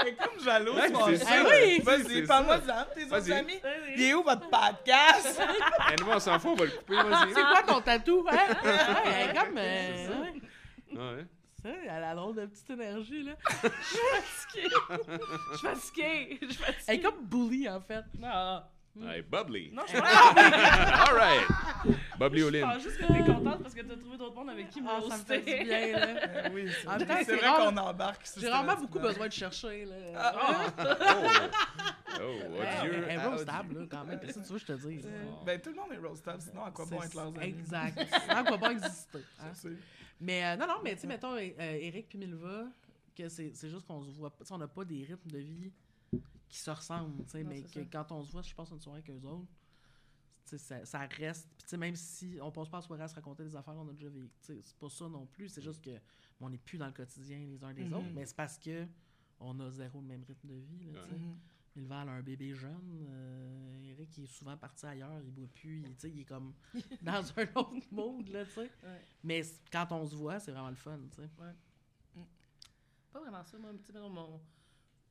Elle 0.00 0.08
est 0.08 0.16
comme 0.16 0.40
jalouse, 0.44 0.76
Ouais, 0.76 0.90
mon 0.90 1.06
c'est 1.06 1.16
ça. 1.18 1.28
Ah 1.30 1.44
oui! 1.50 1.80
Vas-y, 1.82 2.04
C'est 2.04 2.22
parle-moi 2.26 2.58
de. 2.58 2.94
Tes 2.94 3.04
autres 3.06 3.32
amis. 3.32 3.60
Il 3.96 4.02
est 4.02 4.14
où 4.14 4.22
votre 4.22 4.48
podcast? 4.48 5.40
Eh, 5.92 6.02
nous, 6.02 6.10
on 6.10 6.18
s'en 6.18 6.38
fout, 6.38 6.50
on 6.52 6.56
va 6.56 6.64
le 6.64 6.70
couper, 6.72 6.94
vas-y. 6.96 7.28
C'est 7.34 7.42
quoi 7.42 7.62
ton 7.66 7.80
tatou, 7.80 8.26
hein? 8.30 8.36
Ouais, 8.64 8.76
elle 9.06 9.30
est 9.30 9.34
comme... 9.38 9.56
euh, 9.58 10.06
C'est 10.88 10.94
ça. 10.96 11.00
ouais. 11.12 11.26
Ça, 11.62 11.68
elle 11.84 11.88
a 11.90 12.00
la 12.00 12.14
drôle 12.14 12.34
de 12.36 12.46
petite 12.46 12.70
énergie, 12.70 13.22
là. 13.24 13.32
fatiguée. 13.44 14.68
Je 15.52 15.56
suis 15.56 15.66
fatiguée. 15.66 16.38
Je 16.42 16.46
suis 16.48 16.62
fatiguée. 16.62 16.84
Elle 16.88 16.96
est 16.96 17.00
comme 17.00 17.24
bully, 17.24 17.68
en 17.68 17.80
fait. 17.80 18.04
Hey, 19.02 19.22
bubbly. 19.22 19.70
non 19.72 19.82
je 19.86 19.88
suis 19.92 20.00
pas 20.00 20.08
All 20.08 21.14
right. 21.14 21.46
Bubbly 22.18 22.40
Je 22.40 22.44
Olin. 22.46 22.66
pense 22.72 22.82
juste 22.82 22.96
que 22.98 23.06
t'es 23.12 23.24
contente 23.32 23.62
parce 23.62 23.74
que 23.74 23.82
t'as 23.82 23.96
trouvé 23.96 24.16
d'autres 24.16 24.34
monde 24.34 24.50
avec 24.50 24.70
qui 24.70 24.80
me 24.80 24.88
Ah, 24.88 25.00
ça 25.08 25.18
me 25.18 25.22
fait 25.24 25.38
du 25.40 25.64
bien, 25.64 25.92
là. 25.92 26.06
Euh, 26.36 26.48
oui, 26.54 26.68
c'est 27.24 27.36
vrai, 27.36 27.56
qu'on 27.56 27.76
embarque. 27.76 28.26
J'ai 28.38 28.48
rarement 28.48 28.76
beaucoup 28.76 28.98
besoin 28.98 29.26
de 29.28 29.32
chercher, 29.32 29.84
là. 29.84 29.94
Ah, 30.16 30.72
Oh. 30.78 32.18
Oh, 32.18 32.22
Elle- 32.22 32.86
odieux. 32.88 33.04
Elle 33.08 33.16
est 33.16 33.20
ah, 33.22 33.28
roastable, 33.28 33.78
là, 33.80 33.86
quand 33.90 34.04
même. 34.04 34.18
Qu'est-ce 34.20 34.38
que 34.38 34.46
tu 34.46 34.52
veux 34.52 34.58
que 34.58 34.66
je 34.66 34.72
te 34.72 34.88
dise? 34.88 35.08
Ben, 35.44 35.60
tout 35.60 35.70
le 35.70 35.76
monde 35.76 35.92
est 35.92 35.98
roastable, 35.98 36.40
sinon 36.40 36.64
à 36.64 36.70
quoi 36.70 36.86
bon 36.86 37.02
être 37.02 37.14
leurs 37.14 37.26
amis? 37.26 37.38
Exact. 37.42 37.98
Sinon, 38.22 38.34
à 38.36 38.44
quoi 38.44 38.56
bon 38.56 38.70
exister? 38.70 39.18
hein? 39.40 39.52
Mais 40.20 40.44
euh, 40.46 40.56
non, 40.56 40.66
non, 40.66 40.74
mais 40.82 40.94
tu 40.94 41.02
sais, 41.02 41.06
mettons, 41.06 41.34
euh, 41.34 41.50
Eric 41.58 42.08
puis 42.08 42.18
Milva, 42.18 42.64
que 43.14 43.28
c'est 43.28 43.50
c'est 43.54 43.68
juste 43.68 43.86
qu'on 43.86 44.02
se 44.02 44.10
voit 44.12 44.30
pas. 44.30 44.44
On 44.50 44.56
n'a 44.58 44.66
pas 44.68 44.84
des 44.84 45.04
rythmes 45.04 45.30
de 45.30 45.38
vie 45.38 45.70
qui 46.48 46.58
se 46.58 46.70
ressemblent, 46.70 47.24
tu 47.24 47.30
sais, 47.30 47.44
mais 47.44 47.62
que 47.62 47.68
ça. 47.70 47.80
quand 47.90 48.12
on 48.12 48.22
se 48.22 48.30
voit, 48.32 48.42
je 48.42 48.54
passe 48.54 48.70
une 48.70 48.80
soirée 48.80 49.00
avec 49.06 49.10
eux 49.10 49.26
autres, 49.26 49.48
ça, 50.44 50.84
ça 50.84 51.00
reste. 51.00 51.48
Puis 51.56 51.64
tu 51.64 51.68
sais, 51.70 51.76
même 51.76 51.96
si 51.96 52.38
on 52.40 52.52
passe 52.52 52.68
pas 52.68 52.76
la 52.78 52.82
soirée 52.82 53.02
à 53.02 53.08
se 53.08 53.14
raconter 53.16 53.42
des 53.44 53.56
affaires 53.56 53.74
qu'on 53.74 53.88
a 53.88 53.92
déjà 53.92 54.08
vécues, 54.08 54.30
c'est 54.40 54.74
pas 54.78 54.88
ça 54.88 55.08
non 55.08 55.26
plus. 55.26 55.48
C'est 55.48 55.62
juste 55.62 55.82
que 55.84 55.98
on 56.40 56.48
n'est 56.50 56.58
plus 56.58 56.78
dans 56.78 56.86
le 56.86 56.92
quotidien 56.92 57.38
les 57.40 57.64
uns 57.64 57.74
des 57.74 57.84
Mhm. 57.84 57.92
autres, 57.94 58.10
mais 58.14 58.26
c'est 58.26 58.36
parce 58.36 58.56
que 58.58 58.86
on 59.40 59.58
a 59.60 59.70
zéro 59.70 60.00
le 60.00 60.06
même 60.06 60.22
rythme 60.22 60.46
de 60.48 60.54
vie, 60.54 60.84
là, 60.84 61.00
tu 61.02 61.08
sais. 61.08 61.14
Ouais. 61.14 61.18
Mhm. 61.20 61.38
Milva 61.74 62.02
elle 62.04 62.08
a 62.08 62.12
un 62.12 62.22
bébé 62.22 62.54
jeune. 62.54 63.06
euh, 63.10 63.90
Eric 63.90 64.16
il 64.16 64.24
est 64.24 64.26
souvent 64.28 64.56
parti 64.56 64.86
ailleurs, 64.86 65.20
il 65.22 65.30
boit 65.30 65.46
plus, 65.48 65.80
il, 65.80 65.90
tu 65.94 65.94
sais, 65.98 66.10
il 66.10 66.20
est 66.20 66.24
comme 66.24 66.54
dans 67.02 67.38
un 67.38 67.46
autre 67.56 67.86
monde, 67.92 68.28
là, 68.28 68.44
tu 68.46 68.52
sais. 68.52 68.70
Ouais. 68.82 69.00
Mais 69.24 69.42
quand 69.72 69.86
on 69.90 70.06
se 70.06 70.14
voit, 70.14 70.38
c'est 70.40 70.52
vraiment 70.52 70.70
le 70.70 70.76
fun, 70.76 70.98
tu 71.10 71.16
sais. 71.22 71.28
Pas 73.12 73.20
vraiment 73.20 73.44
ça. 73.44 73.58
Moi, 73.58 73.72
tu 73.78 73.84
sais, 73.84 73.92
mettons, 73.92 74.10
mon, 74.10 74.40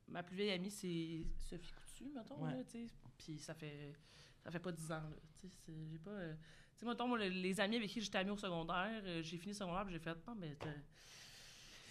ma 0.08 0.24
plus 0.24 0.36
vieille 0.36 0.52
amie, 0.52 0.72
c'est 0.72 1.26
Sophie 1.50 1.74
Coutu, 1.74 2.12
mettons, 2.16 2.38
Ouais. 2.44 2.52
là, 2.52 2.64
tu 2.64 2.72
sais. 2.72 2.88
Puis 3.18 3.38
ça 3.40 3.54
fait, 3.54 3.94
ça 4.44 4.52
fait 4.52 4.60
pas 4.60 4.72
10 4.72 4.92
ans, 4.92 4.96
là. 4.96 5.16
Tu 5.42 5.48
sais, 5.48 5.56
c'est- 5.66 5.88
j'ai 5.92 5.98
pas... 6.00 6.12
euh, 6.12 6.34
tu 6.34 6.80
sais, 6.80 6.86
mettons, 6.86 7.08
moi, 7.08 7.18
le- 7.18 7.30
les 7.30 7.60
amis 7.60 7.78
avec 7.78 7.90
qui 7.90 8.02
j'étais 8.02 8.18
amie 8.20 8.32
au 8.32 8.38
secondaire, 8.38 9.02
euh, 9.06 9.22
j'ai 9.24 9.38
fini 9.38 9.54
le 9.54 9.58
secondaire, 9.58 9.84
puis 9.86 9.94
j'ai 9.94 10.00
fait, 10.00 10.16
non, 10.28 10.36
mais 10.36 10.56
t'as- 10.56 10.68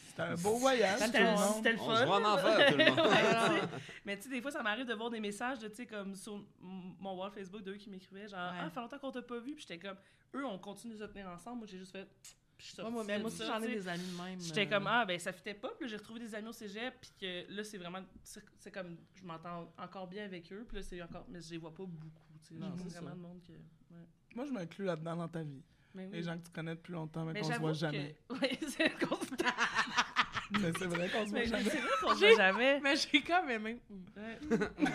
C'était 0.06 0.22
un 0.22 0.34
beau 0.36 0.56
voyage, 0.58 1.00
tout 1.00 1.06
C'était 1.06 1.18
le 1.20 1.24
le- 1.26 1.30
monde. 1.32 1.54
c'était 1.56 1.72
le 1.72 1.78
fun. 1.78 1.84
On 1.88 1.96
se 1.96 2.04
voit 2.04 2.16
en 2.20 2.34
enfer, 2.34 2.70
tout 2.70 2.78
le 2.78 2.84
monde. 2.84 2.98
Ouais, 3.10 3.60
tu 3.60 3.60
sais. 3.60 3.82
mais 4.04 4.16
tu 4.16 4.22
sais, 4.22 4.28
des 4.28 4.40
fois, 4.40 4.52
ça 4.52 4.62
m'arrive 4.62 4.86
de 4.86 4.94
voir 4.94 5.10
des 5.10 5.18
messages 5.18 5.58
de, 5.58 5.66
tu 5.66 5.74
sais, 5.74 5.86
comme 5.86 6.14
sur 6.14 6.44
mon 6.60 7.16
wall 7.18 7.32
Facebook 7.32 7.62
d'eux 7.64 7.74
qui 7.76 7.90
m'écrivaient, 7.90 8.28
genre, 8.28 8.52
Ouais. 8.52 8.58
ah, 8.60 8.70
fait 8.70 8.80
longtemps 8.80 8.98
qu'on 9.00 9.10
t'a 9.10 9.22
pas 9.22 9.38
vu, 9.40 9.54
puis 9.54 9.62
j'étais 9.66 9.78
comme, 9.80 9.96
eux, 10.36 10.46
on 10.46 10.56
continue 10.58 10.94
de 10.94 10.98
se 11.00 11.04
tenir 11.04 11.26
ensemble, 11.28 11.58
moi, 11.58 11.66
j'ai 11.68 11.78
juste 11.78 11.90
fait, 11.90 12.06
puis 12.56 12.66
je 12.66 12.72
suis 12.72 12.82
Ouais, 12.82 12.82
sortie 12.82 12.92
moi, 12.94 13.04
mais 13.06 13.18
moi 13.18 13.28
aussi, 13.28 13.44
j'en 13.44 13.62
ai 13.62 13.68
des 13.68 13.88
amis 13.88 14.06
de 14.06 14.16
même. 14.22 14.40
J'étais 14.40 14.66
euh, 14.66 14.70
comme, 14.70 14.86
ah, 14.86 15.04
ben 15.04 15.18
ça 15.18 15.32
fitait 15.32 15.54
pas. 15.54 15.68
Puis 15.78 15.84
là, 15.84 15.90
j'ai 15.90 15.96
retrouvé 15.96 16.20
des 16.20 16.34
amis 16.34 16.48
au 16.48 16.52
cégep. 16.52 16.94
Puis 17.00 17.10
que 17.20 17.52
là, 17.52 17.64
c'est 17.64 17.78
vraiment. 17.78 18.00
C'est 18.22 18.70
comme, 18.70 18.96
je 19.14 19.24
m'entends 19.24 19.72
encore 19.78 20.06
bien 20.06 20.24
avec 20.24 20.52
eux. 20.52 20.64
Puis 20.66 20.76
là, 20.76 20.82
c'est 20.82 21.02
encore. 21.02 21.24
Mais 21.28 21.40
je 21.40 21.50
les 21.50 21.58
vois 21.58 21.74
pas 21.74 21.84
beaucoup. 21.84 22.08
Tu 22.46 22.54
sais, 22.54 22.64
c'est 22.88 22.98
vraiment 23.00 23.16
de 23.16 23.20
monde 23.20 23.42
que. 23.42 23.52
Ouais. 23.52 24.06
Moi, 24.34 24.44
je 24.46 24.52
m'inclus 24.52 24.84
là-dedans 24.84 25.16
dans 25.16 25.28
ta 25.28 25.42
vie. 25.42 25.62
Mais 25.94 26.06
oui. 26.06 26.12
Les 26.12 26.22
gens 26.22 26.36
que 26.36 26.44
tu 26.44 26.50
connais 26.50 26.74
depuis 26.74 26.92
longtemps, 26.92 27.24
mais, 27.24 27.34
mais 27.34 27.40
qu'on 27.40 27.52
se 27.52 27.58
voit 27.58 27.70
que- 27.72 27.78
jamais. 27.78 28.16
Oui, 28.30 28.58
c'est 28.60 28.68
se 28.68 29.06
Mais 30.60 30.72
c'est 30.78 30.86
vrai 30.86 31.08
qu'on 31.10 31.24
se 31.24 31.30
voit 31.30 31.38
Mais 31.40 31.46
jamais. 31.46 31.64
c'est 31.64 31.78
vrai 31.78 31.90
qu'on 32.00 32.14
se 32.14 32.18
voit 32.18 32.36
jamais. 32.36 32.80
Mais 32.82 32.96
j'ai 32.96 33.22
quand 33.22 33.44
même. 33.46 33.64
Ouais. 33.64 33.78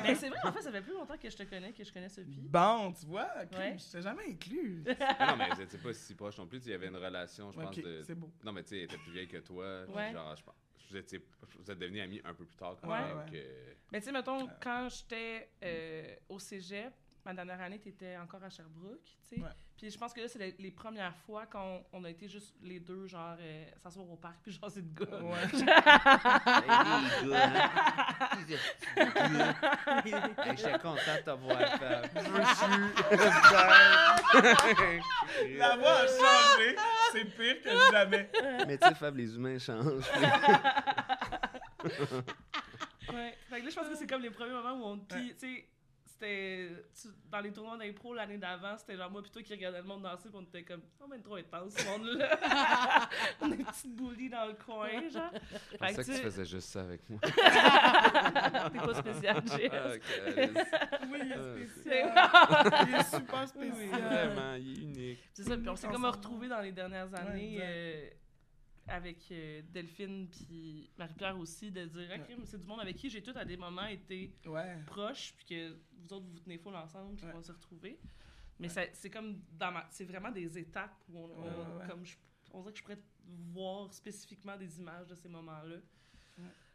mais 0.04 0.16
c'est 0.16 0.30
vrai, 0.30 0.40
en 0.44 0.52
fait, 0.52 0.62
ça 0.62 0.72
fait 0.72 0.82
plus 0.82 0.94
longtemps 0.94 1.18
que 1.18 1.30
je 1.30 1.36
te 1.38 1.44
connais 1.44 1.72
que 1.74 1.84
je 1.84 1.92
connais 1.92 2.10
Sophie. 2.10 2.40
Bon, 2.42 2.92
tu 2.94 3.06
vois, 3.08 3.30
ok, 3.44 3.58
Ouais. 3.58 3.76
je 3.78 3.92
t'ai 3.92 4.02
jamais 4.02 4.24
inclus. 4.30 4.84
Ah 5.20 5.32
non, 5.32 5.38
mais 5.38 5.50
vous 5.56 5.62
étiez 5.62 5.80
pas 5.80 5.94
si 5.94 6.16
proche 6.16 6.38
non 6.38 6.48
plus. 6.48 6.60
Il 6.66 6.72
y 6.72 6.74
avait 6.74 6.88
une 6.88 6.96
relation, 6.98 7.52
je 7.52 7.60
pense, 7.60 7.76
de... 7.78 8.02
c'est 8.04 8.16
beau. 8.16 8.30
Non, 8.44 8.52
mais 8.52 8.64
tu 8.64 8.70
sais, 8.70 8.78
elle 8.80 8.84
était 8.86 8.98
plus 8.98 9.12
vieille 9.12 9.28
que 9.28 9.38
toi. 9.38 9.86
Genre, 9.88 10.36
je 10.36 10.44
pense... 10.44 10.56
Vous, 10.92 10.98
étiez... 10.98 11.24
vous 11.60 11.72
êtes 11.72 11.78
devenus 11.80 12.02
amis 12.02 12.22
un 12.26 12.34
peu 12.34 12.46
plus 12.46 12.56
tard 12.56 12.76
quand 12.82 12.90
Ouais. 12.90 13.00
même. 13.06 13.18
Ouais. 13.18 13.26
que- 13.32 13.76
Mais 13.92 14.00
tu 14.00 14.06
sais, 14.08 14.12
mettons, 14.12 14.48
quand 14.62 14.88
j'étais 14.90 15.50
euh, 15.64 16.16
au 16.30 16.40
cégep, 16.40 16.94
ma 17.26 17.34
dernière 17.34 17.62
année, 17.62 17.80
t'étais 17.80 18.18
encore 18.18 18.44
à 18.44 18.50
Sherbrooke, 18.50 19.04
tu 19.30 19.36
sais. 19.36 19.42
Puis 19.80 19.90
je 19.92 19.98
pense 19.98 20.12
que 20.12 20.20
là, 20.20 20.28
c'est 20.28 20.40
les, 20.40 20.54
les 20.60 20.72
premières 20.72 21.16
fois 21.26 21.46
qu'on 21.46 21.82
on 21.94 22.04
a 22.04 22.10
été 22.10 22.28
juste 22.28 22.54
les 22.62 22.82
deux, 22.82 23.08
genre, 23.08 23.38
euh, 23.40 23.66
s'asseoir 23.78 24.10
au 24.12 24.18
parc, 24.18 24.36
puis 24.44 24.52
genre, 24.62 24.70
c'est 24.70 24.82
de 24.82 25.06
gars. 25.06 25.22
Ouais. 25.22 25.38
Les 25.54 25.64
gars, 28.46 28.58
hein? 28.98 29.56
Hey, 30.46 30.58
J'étais 30.58 30.80
content 30.80 31.16
de 31.16 31.22
te 31.24 31.30
voir, 31.32 31.78
Fab. 31.78 32.06
La 35.58 35.78
voix 35.78 35.94
a 35.94 36.08
changé. 36.08 36.76
C'est 37.14 37.24
pire 37.38 37.62
que 37.64 37.70
jamais. 37.92 38.30
Mais 38.68 38.78
tu 38.78 38.86
sais, 38.86 38.96
Fab, 38.96 39.16
les 39.16 39.34
humains 39.34 39.60
changent. 39.60 40.04
Ouais. 43.12 43.36
Fait 43.50 43.60
que 43.60 43.66
là, 43.66 43.72
je 43.72 43.76
pense 43.76 43.88
que 43.88 43.96
c'est 43.96 44.06
comme 44.06 44.22
les 44.22 44.30
premiers 44.30 44.52
moments 44.52 44.74
où 44.74 44.84
on. 44.86 45.00
Puis, 45.00 45.34
tu 45.34 45.40
sais, 45.40 45.66
c'était. 46.20 46.70
Dans 47.32 47.40
les 47.42 47.52
tournois 47.52 47.78
d'impro 47.78 48.14
l'année 48.14 48.38
d'avant, 48.38 48.78
c'était 48.78 48.98
genre 48.98 49.10
moi 49.12 49.22
plutôt 49.22 49.42
qui 49.42 49.54
regardait 49.54 49.78
le 49.80 49.84
monde 49.88 50.02
danser, 50.04 50.30
puis 50.30 50.38
on 50.38 50.42
était 50.42 50.64
comme. 50.64 50.82
Oh, 51.02 51.06
mais 51.10 51.20
trop 51.20 51.36
intense, 51.36 51.74
ce 51.74 51.86
monde-là. 51.88 52.38
on 53.42 53.52
est 53.52 53.56
une 53.56 53.66
petite 53.66 53.96
bully 53.96 54.30
dans 54.30 54.46
le 54.48 54.54
coin, 54.54 55.08
genre. 55.10 55.32
Je 55.72 55.78
pensais 55.78 55.94
que 55.94 55.98
que 55.98 56.02
tu 56.02 56.12
tu 56.12 56.16
sais- 56.18 56.24
faisais 56.24 56.46
juste 56.46 56.70
ça 56.70 56.82
avec 56.82 57.02
moi. 57.10 57.20
T'es 57.24 58.80
pas 58.80 58.94
spécial, 58.96 59.42
JS. 59.46 59.70
Ah, 59.72 59.94
ok. 59.96 60.02
Oui, 61.12 61.20
il 61.24 61.34
Ah, 61.34 61.38
est 61.38 61.66
C'est- 61.66 61.68
spécial. 61.68 62.88
il 62.88 62.96
est 62.96 63.16
super 63.16 63.48
spécial. 63.48 64.02
Vraiment, 64.02 64.54
il 64.56 64.72
est 64.72 64.82
unique. 64.84 65.20
C'est 65.34 65.44
ça, 65.44 65.58
puis 65.58 65.70
on 65.70 65.76
s'est 65.76 65.88
comme 65.88 66.06
retrouvés 66.06 66.48
dans 66.48 66.62
les 66.62 66.72
dernières 66.72 67.14
années 67.16 67.56
exact. 67.56 68.16
Avec 68.90 69.32
euh, 69.32 69.62
Delphine 69.72 70.28
puis 70.30 70.90
Marie-Pierre 70.98 71.38
aussi, 71.38 71.72
de 71.72 71.86
dire, 71.86 72.10
mais 72.38 72.46
c'est 72.46 72.60
du 72.60 72.66
monde 72.68 72.80
avec 72.82 72.96
qui 72.98 73.10
j'ai 73.10 73.22
tout 73.22 73.34
à 73.36 73.46
des 73.46 73.58
moments 73.58 73.86
été 73.86 74.34
Ouais. 74.46 74.78
proche, 74.88 75.34
puis 75.38 75.46
que 75.46 75.78
vous 75.98 76.14
autres, 76.14 76.26
vous 76.26 76.34
vous 76.34 76.40
tenez 76.40 76.58
full 76.58 76.76
ensemble, 76.76 77.16
puis 77.16 77.26
Ouais. 77.26 77.32
qu'on 77.32 77.42
s'est 77.42 77.52
retrouvés. 77.52 78.00
Mais 78.60 78.68
ça- 78.70 78.92
c'est 78.94 79.10
comme 79.10 79.40
dans 79.58 79.72
ma... 79.72 79.88
C'est 79.90 80.04
vraiment 80.06 80.32
des 80.32 80.58
étapes 80.58 80.96
où 81.10 81.18
on, 81.18 81.24
on- 81.26 81.42
Ouais, 81.44 81.50
ouais, 81.50 81.82
ouais. 81.82 81.88
comme 81.88 82.06
je- 82.06 82.18
on 82.52 82.60
dirait 82.62 82.74
que 82.74 82.80
je 82.80 82.84
pourrais 82.84 83.00
voir 83.54 83.94
spécifiquement 83.94 84.58
des 84.58 84.80
images 84.80 85.08
de 85.08 85.16
ces 85.16 85.30
moments-là. 85.30 85.78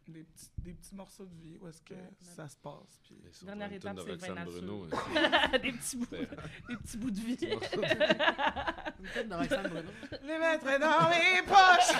Des 0.07 0.23
petits, 0.23 0.51
des 0.59 0.73
petits 0.73 0.93
morceaux 0.95 1.25
de 1.25 1.33
vie 1.41 1.57
où 1.59 1.67
est-ce 1.67 1.81
que 1.81 1.95
Ouais. 1.95 2.09
ça 2.19 2.47
se 2.47 2.55
passe. 2.57 2.99
Puis... 3.03 3.17
Dernière 3.43 3.73
étape, 3.73 3.97
c'est 4.05 4.27
vin 4.27 4.43
Bruno. 4.45 4.85
des 5.63 5.71
petits 5.71 5.97
bouts, 5.97 6.05
des 6.69 6.75
petits 6.77 6.97
bouts 6.97 7.09
de 7.11 7.19
vie. 7.19 7.37
Une 7.41 9.09
tête 9.09 9.27
de 9.29 9.33
Roxane 9.33 9.67
Bruno. 9.67 9.89
Les 10.23 10.37
mettre 10.37 10.79
dans 10.79 11.09
mes 11.09 11.41
poches! 11.47 11.95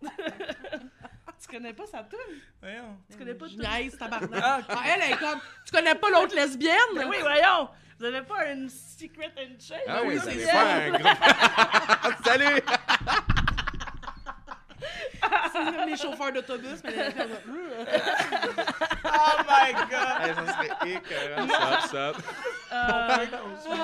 tu 1.40 1.48
connais 1.48 1.72
pas 1.72 1.86
sa 1.86 2.04
tune? 2.04 2.18
Voyons. 2.62 2.96
Tu 3.10 3.16
connais 3.18 3.34
pas 3.34 3.46
niaise, 3.48 3.98
tabarnak. 3.98 4.40
Ah. 4.40 4.60
Ah, 4.68 4.82
elle 4.86 5.12
est 5.12 5.16
comme. 5.18 5.40
Tu 5.66 5.72
connais 5.72 5.94
pas 5.96 6.10
l'autre 6.10 6.34
lesbienne? 6.36 6.74
Mais 6.94 7.04
oui, 7.06 7.16
voyons! 7.20 7.68
Vous 7.98 8.04
avez 8.04 8.22
pas 8.22 8.50
une 8.52 8.68
secret 8.68 9.32
handshake? 9.36 9.84
Ah 9.88 10.02
oui, 10.04 10.16
c'est 10.22 10.32
faire 10.32 10.66
un 10.66 10.90
groupe. 10.98 12.24
Salut! 12.24 12.62
C'est 15.52 15.73
comme 15.84 15.90
les 15.90 15.96
chauffeurs 15.96 16.32
d'autobus, 16.32 16.82
mais 16.84 17.12
comme. 17.12 17.30
Oh 19.06 19.36
my 19.48 19.72
god! 19.90 20.20
Hey, 20.20 20.34
ça 20.34 20.44
serait 20.54 20.72
écœurant. 20.90 21.48
Stop, 21.48 21.80
stop. 21.86 22.16
Euh, 22.72 23.26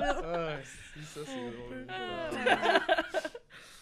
Ah, 0.00 0.56
si, 0.64 1.04
ça, 1.04 1.20
c'est 1.24 1.50
drôle. 1.50 1.86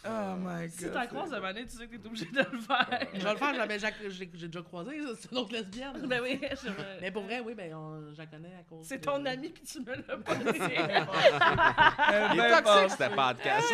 Oh 0.08 0.36
my 0.38 0.62
god. 0.62 0.70
si 0.70 0.90
t'en 0.90 1.06
croises 1.06 1.30
de 1.30 1.38
manière, 1.38 1.64
tu 1.64 1.76
sais 1.76 1.86
que 1.86 1.96
t'es 1.96 2.06
obligé 2.06 2.26
de 2.26 2.38
le 2.38 2.58
faire. 2.60 2.88
Je 3.14 3.20
vais 3.24 3.30
le 3.32 3.36
faire, 3.36 3.54
j'avais- 3.54 3.78
j'ai 4.10 4.26
déjà 4.26 4.62
croisé, 4.62 5.00
ça, 5.02 5.08
c'est 5.20 5.32
une 5.32 5.38
autre 5.38 5.52
lesbienne. 5.52 6.06
Ben 6.06 6.20
oui, 6.22 6.40
je 6.62 6.68
me- 6.68 7.00
Mais 7.00 7.10
pour 7.10 7.22
vrai, 7.24 7.40
oui, 7.40 7.54
ben, 7.54 7.74
on- 7.74 8.12
je 8.12 8.18
la 8.18 8.26
connais 8.26 8.54
à 8.58 8.62
cause. 8.68 8.86
C'est 8.86 8.98
de- 8.98 9.04
ton 9.04 9.24
ami 9.26 9.48
puis 9.50 9.62
tu 9.64 9.80
me 9.80 9.94
l'as 9.94 10.16
pas 10.18 10.34
dit. 10.34 10.44
Il 12.34 12.40
est 12.40 12.62
toxique, 12.62 12.90
ce 12.90 13.14
podcast. 13.14 13.72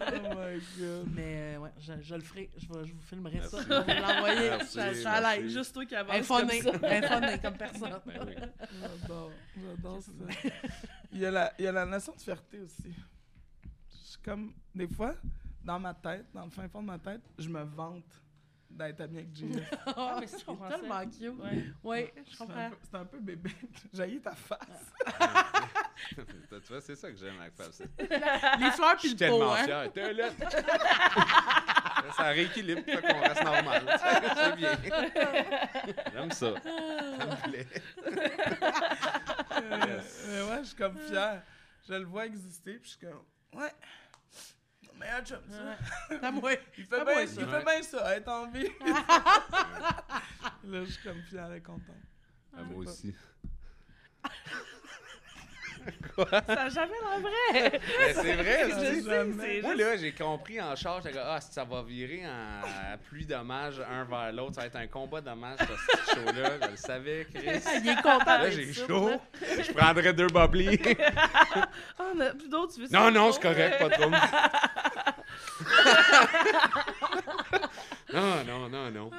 Oh 0.00 0.34
my 0.34 0.60
god. 0.78 1.06
Mais 1.14 1.54
euh, 1.54 1.58
ouais, 1.58 1.70
je, 1.80 1.92
je 2.02 2.14
le 2.14 2.20
ferai. 2.20 2.50
Je, 2.56 2.66
vais- 2.66 2.86
je 2.86 2.92
vous 2.92 3.00
filmerai 3.08 3.40
ça. 3.42 3.58
Merci. 3.68 3.86
Je 3.88 3.92
vais 3.94 4.00
l'envoyer. 4.00 4.50
Suis 4.66 4.80
à 4.80 4.90
l'aise. 4.90 5.04
merci. 5.04 5.50
Juste 5.50 5.74
toi 5.74 5.84
qui 5.86 5.96
avance 5.96 6.16
Infoné. 6.16 6.60
comme 6.60 6.80
ça. 6.80 6.88
Infoné 6.88 7.38
comme 7.42 7.54
personne. 7.56 8.00
Ben. 8.06 8.50
J'adore, 8.80 9.30
j'adore 9.56 9.98
ça. 10.02 10.48
Il 11.12 11.20
y, 11.20 11.26
a 11.26 11.30
la, 11.30 11.52
il 11.58 11.64
y 11.64 11.68
a 11.68 11.72
la 11.72 11.86
notion 11.88 12.14
de 12.14 12.20
fierté 12.20 12.60
aussi. 12.60 12.94
Je 13.90 13.96
suis 14.12 14.18
comme, 14.22 14.54
des 14.74 14.88
fois, 14.88 15.14
dans 15.64 15.78
ma 15.78 15.94
tête, 15.94 16.26
dans 16.32 16.44
le 16.44 16.50
fin 16.50 16.68
fond 16.68 16.80
de 16.82 16.86
ma 16.86 16.98
tête, 16.98 17.22
je 17.38 17.48
me 17.48 17.62
vante 17.62 18.04
d'être 18.70 19.00
ami 19.00 19.18
avec 19.18 19.34
JF. 19.34 19.70
Ah, 19.96 20.18
mais 20.20 20.26
ça, 20.26 20.36
je 20.38 20.44
c'est 20.44 20.80
tellement 20.80 21.00
cute. 21.06 21.40
Ouais. 21.42 21.64
Oui, 21.82 22.10
je 22.30 22.34
un, 22.34 22.36
comprends. 22.46 22.70
peu- 22.70 22.76
c'est 22.82 22.96
un 22.96 23.04
peu 23.06 23.18
bébé. 23.18 23.50
J'ai 23.92 24.20
ta 24.20 24.32
face. 24.34 24.92
tu 26.14 26.58
vois, 26.68 26.80
c'est 26.82 26.94
ça 26.96 27.10
que 27.10 27.16
j'aime 27.16 27.40
avec 27.40 27.54
Fab. 27.54 27.70
Les 27.98 28.70
fleurs 28.70 28.96
puis 28.98 29.08
le 29.08 29.14
pot, 29.14 29.16
tellement 29.18 29.52
hein. 29.54 29.64
fier. 29.64 29.92
T'es 29.92 30.12
là. 30.12 30.28
ça 32.16 32.22
rééquilibre, 32.24 32.82
fait 32.84 33.00
qu'on 33.00 33.20
reste 33.20 33.42
normal. 33.44 33.82
C'est 34.36 34.56
bien. 34.56 34.78
J'aime 36.12 36.30
ça. 36.30 36.54
Ça 36.62 37.26
me 37.26 37.50
plaît. 37.50 37.66
Euh, 38.06 39.78
Yes. 39.86 40.24
euh, 40.28 40.50
ouais, 40.50 40.58
je 40.62 40.66
suis 40.68 40.76
comme 40.76 40.96
fier. 40.98 41.42
Je 41.88 41.94
le 41.94 42.04
vois 42.04 42.26
exister, 42.26 42.74
puis 42.78 42.90
je 42.90 42.96
suis 42.96 43.06
comme, 43.06 43.22
ouais. 43.60 43.72
Meilleur 44.98 45.24
chum, 45.24 45.38
ça. 45.48 45.76
Ouais. 46.10 46.18
À 46.22 46.30
moi. 46.32 46.52
Il 46.76 46.84
fait 46.84 46.96
Ah, 47.00 47.04
bien 47.04 47.14
ouais, 47.16 47.26
ça. 47.26 47.40
il 47.40 47.46
fait 47.48 47.64
bien 47.64 47.82
ça, 47.82 48.16
être 48.16 48.28
en 48.28 48.50
vie. 48.50 48.68
Là, 50.64 50.84
je 50.84 50.90
suis 50.90 51.02
comme 51.02 51.22
fier 51.22 51.52
et 51.54 51.62
content. 51.62 51.94
Ah, 52.56 52.62
moi 52.64 52.78
aussi. 52.84 53.14
Ça 56.30 56.54
n'a 56.54 56.68
jamais 56.68 56.92
l'air 56.92 57.20
vrai. 57.20 57.80
Mais 58.00 58.14
c'est 58.14 58.34
vrai, 58.34 58.64
Je 58.68 58.74
sais, 58.74 59.00
c'est 59.02 59.62
Moi, 59.62 59.74
là, 59.74 59.96
j'ai 59.96 60.12
compris 60.12 60.60
en 60.60 60.74
charge, 60.76 61.04
j'étais 61.04 61.16
comme, 61.16 61.26
ah, 61.26 61.40
si 61.40 61.52
ça 61.52 61.64
va 61.64 61.82
virer 61.82 62.22
en 62.26 62.96
pluie 63.08 63.26
d'hommages 63.26 63.80
un 63.80 64.04
vers 64.04 64.32
l'autre, 64.32 64.54
ça 64.54 64.60
va 64.62 64.66
être 64.66 64.76
un 64.76 64.86
combat 64.86 65.20
d'hommages, 65.20 65.58
ce 65.58 66.14
show-là. 66.14 66.50
Je 66.62 66.70
le 66.70 66.76
savais, 66.76 67.26
Chris. 67.32 67.60
Il 67.82 67.88
est 67.88 68.02
content. 68.02 68.38
Là, 68.38 68.50
j'ai 68.50 68.72
chaud. 68.72 69.10
Je 69.40 69.72
prendrais 69.72 70.12
deux 70.12 70.28
bubbly. 70.28 70.78
Ah, 71.16 71.68
on 72.14 72.20
a 72.20 72.30
plus 72.30 72.48
d'autres, 72.48 72.74
tu 72.74 72.82
veux 72.82 72.88
non, 72.90 73.10
non, 73.10 73.32
c'est 73.32 73.42
correct, 73.42 73.78
pas 73.78 73.90
trop. 73.90 74.10
non, 78.12 78.44
non, 78.46 78.68
non, 78.68 78.90
non. 78.90 79.10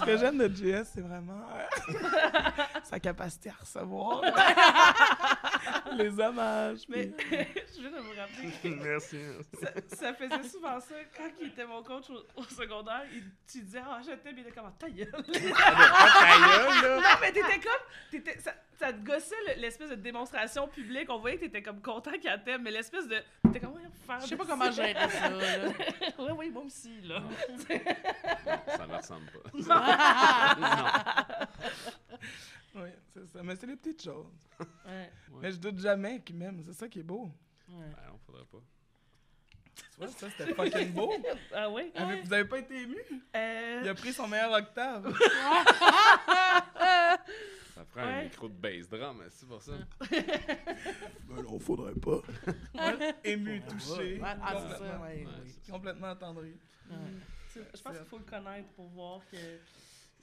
Ce 0.00 0.04
que 0.04 0.16
j'aime 0.16 0.38
de 0.38 0.48
JS, 0.48 0.84
c'est 0.94 1.00
vraiment 1.00 1.42
euh, 1.54 1.92
sa 2.84 3.00
capacité 3.00 3.50
à 3.50 3.54
recevoir 3.60 4.22
les 5.96 6.20
hommages. 6.20 6.80
Mais 6.88 7.10
je 7.20 7.80
viens 7.80 7.90
de 7.90 7.96
me 7.96 8.16
rappeler. 8.16 8.76
Merci. 8.82 9.18
Ça, 9.60 9.96
ça 9.96 10.14
faisait 10.14 10.48
souvent 10.48 10.80
ça 10.80 10.94
quand 11.16 11.28
il 11.40 11.48
était 11.48 11.66
mon 11.66 11.82
coach 11.82 12.10
au, 12.10 12.40
au 12.40 12.44
secondaire. 12.44 13.02
Il, 13.12 13.24
tu 13.50 13.60
disais, 13.62 13.80
ah, 13.84 14.00
je 14.04 14.12
t'aime, 14.16 14.34
il 14.36 14.40
était 14.40 14.50
comme, 14.52 14.66
Ah, 14.66 14.72
ta 14.78 14.88
gueule. 14.90 15.10
Ta 15.10 15.20
gueule, 15.22 16.82
là. 16.82 16.96
non, 16.96 17.02
mais 17.20 17.32
t'étais 17.32 17.58
comme, 17.60 17.84
t'étais, 18.10 18.38
ça, 18.40 18.52
ça 18.78 18.92
te 18.92 18.98
gossait 19.04 19.34
le- 19.48 19.60
l'espèce 19.60 19.90
de 19.90 19.94
démonstration 19.96 20.68
publique. 20.68 21.08
On 21.10 21.18
voyait 21.18 21.36
que 21.36 21.44
t'étais 21.44 21.62
comme 21.62 21.80
content 21.80 22.12
qu'elle 22.22 22.42
t'aime, 22.44 22.62
mais 22.62 22.70
l'espèce 22.70 23.08
de, 23.08 23.16
t'étais 23.44 23.60
comme, 23.60 23.74
ouais, 23.74 23.82
faire. 24.06 24.20
Je 24.20 24.26
sais 24.26 24.36
pas 24.36 24.44
comment 24.46 24.70
gérer 24.70 24.94
ça, 25.10 25.28
là. 25.30 25.68
ouais, 26.18 26.32
oui, 26.36 26.50
moi 26.50 26.62
aussi, 26.64 27.00
là. 27.02 27.22
Ça 28.76 28.86
me 28.86 28.96
ressemble 28.96 29.26
pas. 29.32 29.50
Oui, 32.74 32.88
c'est 33.12 33.26
ça. 33.26 33.42
Mais 33.42 33.56
c'est 33.56 33.66
les 33.66 33.76
petites 33.76 34.02
choses. 34.02 34.26
Ouais. 34.86 35.10
Mais 35.40 35.52
je 35.52 35.56
doute 35.58 35.78
jamais 35.78 36.20
qu'il 36.22 36.36
m'aime. 36.36 36.62
C'est 36.66 36.74
ça 36.74 36.88
qui 36.88 37.00
est 37.00 37.04
beau. 37.04 37.30
Ouais. 37.68 37.86
Ben, 37.90 38.12
on 38.14 38.18
faudrait 38.18 38.44
pas. 38.44 38.58
Tu 39.76 39.84
vois, 39.98 40.08
ça, 40.08 40.28
c'était 40.30 40.54
fucking 40.54 40.92
beau. 40.92 41.12
Ah 41.54 41.70
oui? 41.70 41.92
Vous 42.24 42.32
avez 42.32 42.44
pas 42.44 42.58
été 42.58 42.82
ému? 42.82 42.96
Euh, 43.36 43.80
Il 43.84 43.88
a 43.88 43.94
pris 43.94 44.12
son 44.12 44.26
meilleur 44.28 44.52
octave. 44.52 45.12
Ça 47.74 47.84
prend 47.92 48.00
un 48.02 48.24
micro 48.24 48.48
de 48.48 48.54
bass 48.54 48.88
drum, 48.88 49.22
c'est 49.30 49.46
pour 49.46 49.62
ça. 49.62 49.72
Ben 50.10 51.42
non, 51.42 51.58
faudrait 51.60 51.94
pas. 51.94 52.20
Ouais, 52.74 53.14
ému, 53.22 53.62
touché. 53.68 54.18
Ouais, 54.20 54.28
ah, 54.42 54.56
c'est 54.56 54.68
ça, 54.78 54.78
complètement, 54.78 55.02
ouais, 55.04 55.24
Ouais, 55.24 55.26
oui. 55.44 55.50
c'est 55.54 55.66
ça. 55.66 55.72
complètement 55.72 56.06
attendri. 56.08 56.56
Je 57.54 57.80
pense 57.82 57.96
qu'il 57.96 58.06
faut 58.06 58.18
le 58.18 58.24
connaître 58.24 58.68
pour 58.70 58.88
voir 58.88 59.20
que. 59.30 59.36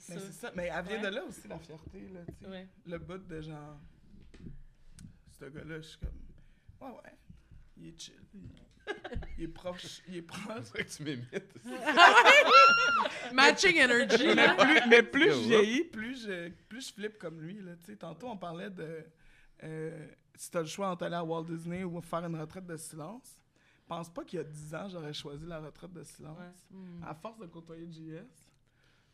Ça, 0.06 0.14
Mais 0.14 0.20
c'est 0.20 0.32
ça. 0.32 0.52
Mais 0.54 0.70
elle 0.72 0.84
vient 0.84 0.96
Ouais. 1.02 1.10
de 1.10 1.14
là 1.16 1.24
aussi, 1.24 1.48
la 1.48 1.58
fierté. 1.58 2.08
Là, 2.08 2.20
tu 2.26 2.44
sais. 2.44 2.50
ouais. 2.50 2.68
Le 2.86 2.98
bout 2.98 3.18
de 3.18 3.40
genre. 3.40 3.80
Ce 5.38 5.44
gars-là, 5.46 5.80
je 5.80 5.86
suis 5.88 5.98
comme. 5.98 6.10
Ouais, 6.80 6.94
ouais. 6.96 7.12
Il 7.76 7.88
est 7.88 8.00
chill. 8.00 8.14
Il, 9.36 9.44
est 9.44 9.48
proche. 9.48 10.00
Il 10.06 10.16
est 10.18 10.22
proche. 10.22 10.62
C'est 10.62 10.70
vrai 10.70 10.84
que 10.84 10.90
tu 10.90 11.02
m'imites. 11.02 11.54
Matching 13.32 13.82
energy, 13.82 14.28
mais 14.34 14.54
plus, 14.56 14.88
mais 14.88 15.02
plus 15.02 15.30
je 15.32 15.38
vieillis, 15.48 15.84
plus 15.84 16.22
je, 16.22 16.50
plus 16.68 16.88
je 16.88 16.92
flippe 16.94 17.18
comme 17.18 17.40
lui. 17.40 17.60
Là, 17.60 17.74
tu 17.76 17.86
sais. 17.86 17.96
Tantôt, 17.96 18.28
on 18.28 18.36
parlait 18.36 18.70
de 18.70 19.04
euh, 19.64 20.08
si 20.36 20.50
tu 20.50 20.56
as 20.56 20.60
le 20.60 20.66
choix 20.68 20.88
entre 20.90 21.04
aller 21.04 21.16
à 21.16 21.24
Walt 21.24 21.44
Disney 21.44 21.82
ou 21.82 22.00
faire 22.00 22.24
une 22.24 22.36
retraite 22.40 22.66
de 22.66 22.76
silence. 22.76 23.42
Pense 23.88 24.08
pas 24.08 24.24
qu'il 24.24 24.38
y 24.38 24.40
a 24.40 24.44
10 24.44 24.74
ans, 24.74 24.88
j'aurais 24.88 25.12
choisi 25.12 25.46
la 25.46 25.60
retraite 25.60 25.92
de 25.92 26.02
silence. 26.02 26.38
Ouais. 26.70 26.78
À 27.06 27.14
force 27.14 27.38
de 27.38 27.46
côtoyer 27.46 27.86
JS, 27.90 28.45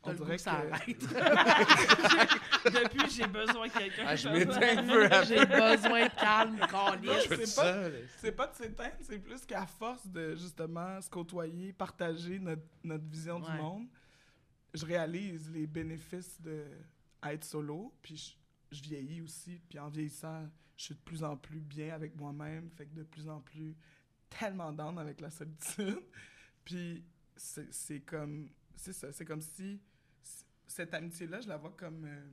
on 0.04 0.12
dirait 0.14 0.36
que 0.36 0.42
ça 0.42 0.52
arrête. 0.52 1.00
Depuis, 2.64 3.10
j'ai 3.10 3.26
besoin 3.26 3.66
de 3.68 3.72
quelqu'un. 3.72 4.04
Ah, 4.06 4.16
je 4.16 4.28
comme 4.28 4.38
m'éteins 4.38 4.60
ça. 4.74 4.80
un 4.80 4.86
peu 4.86 5.04
après. 5.04 5.26
J'ai 5.26 5.44
besoin 5.46 6.04
de 6.04 6.14
calme. 6.20 6.58
Je 7.28 7.44
c'est 7.44 7.54
pas- 7.56 7.90
c'est 8.18 8.32
pas 8.32 8.46
de 8.48 8.54
s'éteindre, 8.54 8.94
c'est 9.00 9.18
plus 9.18 9.44
qu'à 9.44 9.66
force 9.66 10.06
de 10.06 10.34
justement 10.36 11.00
se 11.00 11.10
côtoyer, 11.10 11.72
partager 11.72 12.38
notre, 12.38 12.62
notre 12.84 13.04
vision 13.06 13.40
Ouais. 13.40 13.50
du 13.50 13.56
monde, 13.58 13.86
je 14.74 14.84
réalise 14.86 15.50
les 15.50 15.66
bénéfices 15.66 16.40
de 16.40 16.64
être 17.24 17.44
solo, 17.44 17.92
puis 18.02 18.16
je, 18.16 18.76
je 18.76 18.82
vieillis 18.82 19.20
aussi, 19.20 19.60
puis 19.68 19.78
en 19.78 19.88
vieillissant, 19.88 20.48
je 20.76 20.84
suis 20.84 20.94
de 20.94 21.00
plus 21.00 21.22
en 21.22 21.36
plus 21.36 21.60
bien 21.60 21.94
avec 21.94 22.16
moi-même, 22.16 22.70
fait 22.70 22.86
que 22.86 22.94
de 22.94 23.02
plus 23.02 23.28
en 23.28 23.40
plus 23.40 23.76
tellement 24.30 24.72
down 24.72 24.98
avec 24.98 25.20
la 25.20 25.30
solitude. 25.30 25.98
Puis 26.64 27.04
c'est 27.36 28.00
comme, 28.00 28.48
c'est 28.76 28.92
ça, 28.92 29.12
c'est 29.12 29.24
comme 29.24 29.42
si 29.42 29.80
cette 30.72 30.94
amitié-là, 30.94 31.40
je 31.40 31.48
la 31.48 31.56
vois 31.56 31.74
comme, 31.76 32.04
euh, 32.04 32.24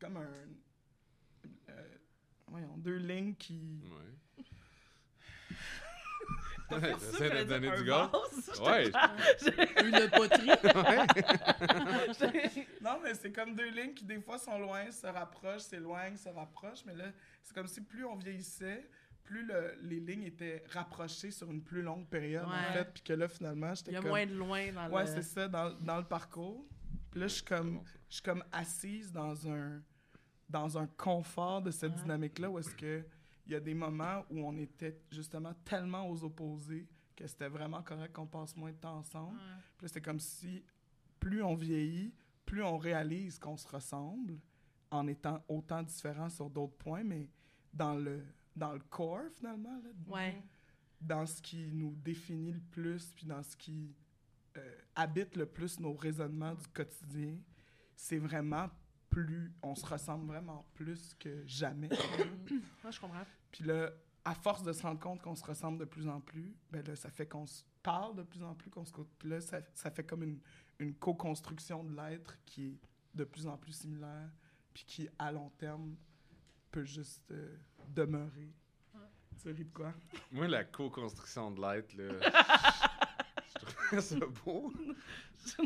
comme 0.00 0.16
un, 0.16 0.30
euh, 1.70 1.88
voyons, 2.46 2.76
deux 2.78 2.96
lignes 2.96 3.34
qui... 3.34 3.80
Ouais. 3.84 4.44
J'essaie 6.70 7.30
de 7.30 7.44
donner 7.48 7.70
du 7.70 7.76
un 7.76 7.82
gaz. 7.82 8.10
Ouais. 8.60 8.90
Une 9.82 10.10
poterie. 10.10 10.50
Non, 12.82 13.00
mais 13.02 13.14
c'est 13.14 13.32
comme 13.32 13.54
deux 13.54 13.70
lignes 13.70 13.94
qui 13.94 14.04
des 14.04 14.20
fois 14.20 14.38
sont 14.38 14.58
loin, 14.58 14.90
se 14.90 15.06
rapprochent, 15.06 15.62
s'éloignent, 15.62 16.16
se 16.16 16.28
rapprochent, 16.28 16.84
mais 16.84 16.94
là, 16.94 17.06
c'est 17.42 17.54
comme 17.54 17.66
si 17.66 17.80
plus 17.80 18.04
on 18.04 18.16
vieillissait, 18.16 18.86
plus 19.24 19.44
le- 19.46 19.76
les 19.82 20.00
lignes 20.00 20.24
étaient 20.24 20.62
rapprochées 20.70 21.30
sur 21.30 21.50
une 21.50 21.62
plus 21.62 21.80
longue 21.82 22.06
période, 22.08 22.44
en 22.44 22.50
Ouais. 22.50 22.72
fait, 22.74 22.92
puis 22.92 23.02
que 23.02 23.12
là, 23.14 23.28
finalement, 23.28 23.74
j'étais 23.74 23.92
Il 23.92 23.94
y 23.94 23.96
a 23.96 24.00
comme... 24.00 24.10
moins 24.10 24.26
de 24.26 24.34
loin 24.34 24.72
dans 24.72 24.88
Ouais, 24.90 25.04
le... 25.04 25.10
c'est 25.10 25.22
ça, 25.22 25.48
dans, 25.48 25.70
dans 25.80 25.96
le 25.98 26.04
parcours. 26.04 26.64
Puis 27.10 27.20
là, 27.20 27.26
je 27.28 27.34
suis 27.34 27.44
comme, 27.44 27.76
bon, 27.76 27.84
ça. 27.84 27.98
je 28.08 28.14
suis 28.14 28.22
comme 28.22 28.44
assise 28.52 29.12
dans 29.12 29.48
un, 29.48 29.82
dans 30.48 30.78
un 30.78 30.86
confort 30.86 31.62
de 31.62 31.70
cette 31.70 31.92
Ouais. 31.94 32.02
dynamique-là 32.02 32.50
où 32.50 32.58
est-ce 32.58 32.74
que 32.74 33.04
il 33.46 33.52
y 33.52 33.54
a 33.54 33.60
des 33.60 33.72
moments 33.74 34.24
où 34.30 34.40
on 34.46 34.56
était 34.58 35.00
justement 35.10 35.54
tellement 35.64 36.06
aux 36.10 36.22
opposés 36.22 36.86
que 37.16 37.26
c'était 37.26 37.48
vraiment 37.48 37.82
correct 37.82 38.12
qu'on 38.12 38.26
passe 38.26 38.54
moins 38.54 38.70
de 38.72 38.76
temps 38.76 38.98
ensemble. 38.98 39.36
Ouais. 39.38 39.62
Puis 39.78 39.86
là, 39.86 39.88
c'est 39.92 40.02
comme 40.02 40.20
si 40.20 40.62
plus 41.18 41.42
on 41.42 41.54
vieillit, 41.54 42.14
plus 42.44 42.62
on 42.62 42.76
réalise 42.76 43.38
qu'on 43.38 43.56
se 43.56 43.66
ressemble 43.66 44.38
en 44.90 45.06
étant 45.06 45.42
autant 45.48 45.82
différents 45.82 46.28
sur 46.28 46.48
d'autres 46.50 46.76
points, 46.76 47.04
mais 47.04 47.28
dans 47.72 47.94
le, 47.94 48.22
dans 48.54 48.72
le 48.74 48.80
corps, 48.80 49.30
finalement, 49.34 49.80
là, 49.82 49.90
Ouais. 50.06 50.42
dans 51.00 51.24
ce 51.26 51.40
qui 51.42 51.72
nous 51.72 51.94
définit 51.96 52.52
le 52.52 52.60
plus, 52.70 53.12
puis 53.14 53.24
dans 53.26 53.42
ce 53.42 53.56
qui 53.56 53.94
euh, 54.58 54.78
habite 54.94 55.36
le 55.36 55.46
plus 55.46 55.80
nos 55.80 55.94
raisonnements 55.94 56.54
du 56.54 56.66
quotidien, 56.68 57.38
c'est 57.94 58.18
vraiment 58.18 58.68
plus, 59.10 59.52
on 59.62 59.74
se 59.74 59.86
ressemble 59.86 60.26
vraiment 60.26 60.66
plus 60.74 61.14
que 61.14 61.44
jamais. 61.46 61.88
Ouais, 62.84 62.92
je 62.92 63.00
comprends. 63.00 63.24
puis 63.50 63.64
là, 63.64 63.90
à 64.24 64.34
force 64.34 64.62
de 64.62 64.72
se 64.72 64.82
rendre 64.82 65.00
compte 65.00 65.22
qu'on 65.22 65.34
se 65.34 65.44
ressemble 65.44 65.78
de 65.78 65.84
plus 65.84 66.08
en 66.08 66.20
plus, 66.20 66.54
ben 66.70 66.84
là, 66.86 66.94
ça 66.96 67.10
fait 67.10 67.26
qu'on 67.26 67.46
se 67.46 67.62
parle 67.82 68.14
de 68.14 68.22
plus 68.22 68.42
en 68.42 68.54
plus, 68.54 68.70
qu'on 68.70 68.84
se... 68.84 68.92
Puis 69.18 69.28
là, 69.28 69.40
ça, 69.40 69.60
ça 69.74 69.90
fait 69.90 70.04
comme 70.04 70.22
une, 70.22 70.38
une 70.78 70.94
co-construction 70.94 71.84
de 71.84 71.96
l'être 71.96 72.36
qui 72.44 72.66
est 72.66 72.78
de 73.14 73.24
plus 73.24 73.46
en 73.46 73.56
plus 73.56 73.72
similaire, 73.72 74.30
puis 74.74 74.84
qui, 74.84 75.08
à 75.18 75.32
long 75.32 75.50
terme, 75.58 75.96
peut 76.70 76.84
juste 76.84 77.30
euh, 77.30 77.56
demeurer. 77.88 78.52
Tu 79.42 79.50
ris 79.52 79.64
de 79.64 79.72
quoi? 79.72 79.94
Moi, 80.32 80.48
la 80.48 80.64
co-construction 80.64 81.52
de 81.52 81.60
l'être, 81.60 81.94
là. 81.94 82.87
ça 84.00 84.16
beau. 84.44 84.72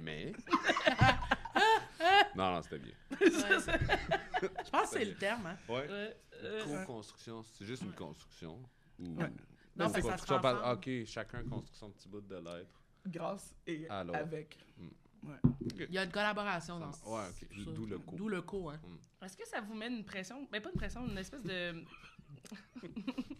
Mais. 0.00 0.32
non, 2.36 2.52
non, 2.52 2.62
c'était 2.62 2.78
bien. 2.78 2.94
Ouais. 3.10 3.18
Je 3.20 4.70
pense 4.70 4.90
que 4.90 4.98
c'est 4.98 5.04
le 5.04 5.14
terme, 5.14 5.46
hein. 5.46 5.56
Ouais. 5.68 5.88
Ouais, 5.88 6.16
euh, 6.42 6.64
Co-construction, 6.64 7.42
c'est 7.42 7.64
juste 7.64 7.82
une 7.82 7.92
construction. 7.92 8.58
Ou... 8.98 9.16
Ouais. 9.16 9.32
Non, 9.76 9.90
que 9.90 10.00
ça 10.00 10.16
se 10.16 10.26
par-. 10.26 10.72
Ok, 10.72 10.88
chacun 11.06 11.44
construction 11.44 11.88
de 11.88 11.94
petits 11.94 12.08
bouts 12.08 12.20
de 12.20 12.36
l'être. 12.36 12.82
Grâce 13.06 13.54
et 13.66 13.88
Alors. 13.88 14.16
avec. 14.16 14.58
Il 15.78 15.92
y 15.92 15.98
a 15.98 16.04
une 16.04 16.10
collaboration 16.10 16.78
dans 16.78 16.90
Ouais, 16.90 17.26
ça. 17.32 17.70
D'où 17.72 17.86
le 17.86 17.98
co. 17.98 18.16
D'où 18.16 18.28
le 18.28 18.42
co, 18.42 18.70
hein. 18.70 18.80
Est-ce 19.22 19.36
que 19.36 19.46
ça 19.46 19.60
vous 19.60 19.74
met 19.74 19.88
une 19.88 20.04
pression? 20.04 20.46
Ben, 20.50 20.60
pas 20.60 20.70
une 20.70 20.76
pression, 20.76 21.06
une 21.06 21.18
espèce 21.18 21.42
de. 21.42 21.84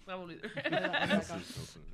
Bravo 0.07 0.27
les 0.27 0.37
deux. 0.37 0.49
D'accord. 0.71 1.39